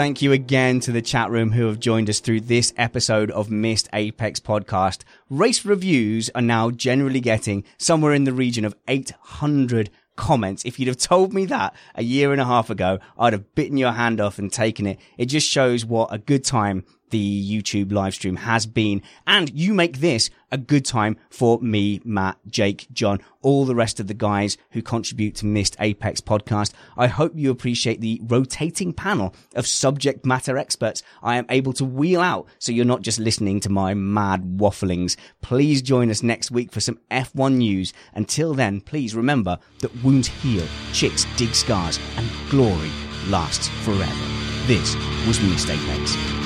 Thank 0.00 0.22
you 0.22 0.32
again 0.32 0.80
to 0.80 0.92
the 0.92 1.02
chat 1.02 1.30
room 1.30 1.52
who 1.52 1.66
have 1.66 1.78
joined 1.78 2.08
us 2.08 2.20
through 2.20 2.40
this 2.40 2.72
episode 2.78 3.30
of 3.32 3.50
Missed 3.50 3.86
Apex 3.92 4.40
podcast. 4.40 5.02
Race 5.28 5.62
reviews 5.66 6.30
are 6.34 6.40
now 6.40 6.70
generally 6.70 7.20
getting 7.20 7.64
somewhere 7.76 8.14
in 8.14 8.24
the 8.24 8.32
region 8.32 8.64
of 8.64 8.74
800 8.88 9.90
comments. 10.16 10.64
If 10.64 10.78
you'd 10.78 10.88
have 10.88 10.96
told 10.96 11.34
me 11.34 11.44
that 11.44 11.74
a 11.94 12.02
year 12.02 12.32
and 12.32 12.40
a 12.40 12.46
half 12.46 12.70
ago, 12.70 12.98
I'd 13.18 13.34
have 13.34 13.54
bitten 13.54 13.76
your 13.76 13.92
hand 13.92 14.22
off 14.22 14.38
and 14.38 14.50
taken 14.50 14.86
it. 14.86 14.98
It 15.18 15.26
just 15.26 15.46
shows 15.46 15.84
what 15.84 16.08
a 16.10 16.16
good 16.16 16.46
time 16.46 16.86
the 17.10 17.62
YouTube 17.62 17.92
live 17.92 18.14
stream 18.14 18.36
has 18.36 18.66
been. 18.66 19.02
And 19.26 19.50
you 19.50 19.74
make 19.74 19.98
this 19.98 20.30
a 20.52 20.58
good 20.58 20.84
time 20.84 21.16
for 21.28 21.60
me, 21.60 22.00
Matt, 22.04 22.38
Jake, 22.48 22.88
John, 22.92 23.20
all 23.42 23.64
the 23.64 23.74
rest 23.74 24.00
of 24.00 24.06
the 24.06 24.14
guys 24.14 24.56
who 24.70 24.82
contribute 24.82 25.34
to 25.36 25.46
Missed 25.46 25.76
Apex 25.80 26.20
podcast. 26.20 26.72
I 26.96 27.06
hope 27.06 27.32
you 27.34 27.50
appreciate 27.50 28.00
the 28.00 28.20
rotating 28.24 28.92
panel 28.92 29.34
of 29.54 29.66
subject 29.66 30.26
matter 30.26 30.58
experts 30.58 31.02
I 31.22 31.36
am 31.36 31.46
able 31.48 31.72
to 31.74 31.84
wheel 31.84 32.20
out 32.20 32.46
so 32.58 32.72
you're 32.72 32.84
not 32.84 33.02
just 33.02 33.18
listening 33.18 33.60
to 33.60 33.68
my 33.70 33.94
mad 33.94 34.58
wafflings. 34.58 35.16
Please 35.40 35.82
join 35.82 36.10
us 36.10 36.22
next 36.22 36.50
week 36.50 36.72
for 36.72 36.80
some 36.80 36.98
F1 37.10 37.54
news. 37.54 37.92
Until 38.14 38.54
then, 38.54 38.80
please 38.80 39.14
remember 39.14 39.58
that 39.80 40.02
wounds 40.02 40.28
heal, 40.28 40.66
chicks 40.92 41.26
dig 41.36 41.54
scars, 41.54 41.98
and 42.16 42.28
glory 42.50 42.90
lasts 43.28 43.68
forever. 43.84 44.40
This 44.66 44.94
was 45.26 45.40
Missed 45.40 45.70
Apex. 45.70 46.39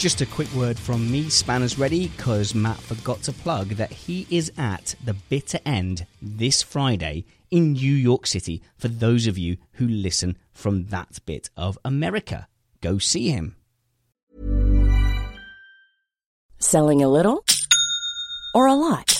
Just 0.00 0.22
a 0.22 0.26
quick 0.26 0.50
word 0.54 0.78
from 0.78 1.10
me, 1.12 1.28
Spanners 1.28 1.78
Ready, 1.78 2.08
because 2.08 2.54
Matt 2.54 2.80
forgot 2.80 3.20
to 3.24 3.34
plug 3.34 3.68
that 3.72 3.92
he 3.92 4.26
is 4.30 4.50
at 4.56 4.94
the 5.04 5.12
bitter 5.12 5.58
end 5.66 6.06
this 6.22 6.62
Friday 6.62 7.26
in 7.50 7.74
New 7.74 7.92
York 7.92 8.26
City 8.26 8.62
for 8.78 8.88
those 8.88 9.26
of 9.26 9.36
you 9.36 9.58
who 9.72 9.86
listen 9.86 10.38
from 10.54 10.86
that 10.86 11.18
bit 11.26 11.50
of 11.54 11.76
America. 11.84 12.48
Go 12.80 12.96
see 12.96 13.28
him. 13.28 13.56
Selling 16.58 17.02
a 17.02 17.08
little 17.08 17.44
or 18.54 18.68
a 18.68 18.74
lot? 18.74 19.19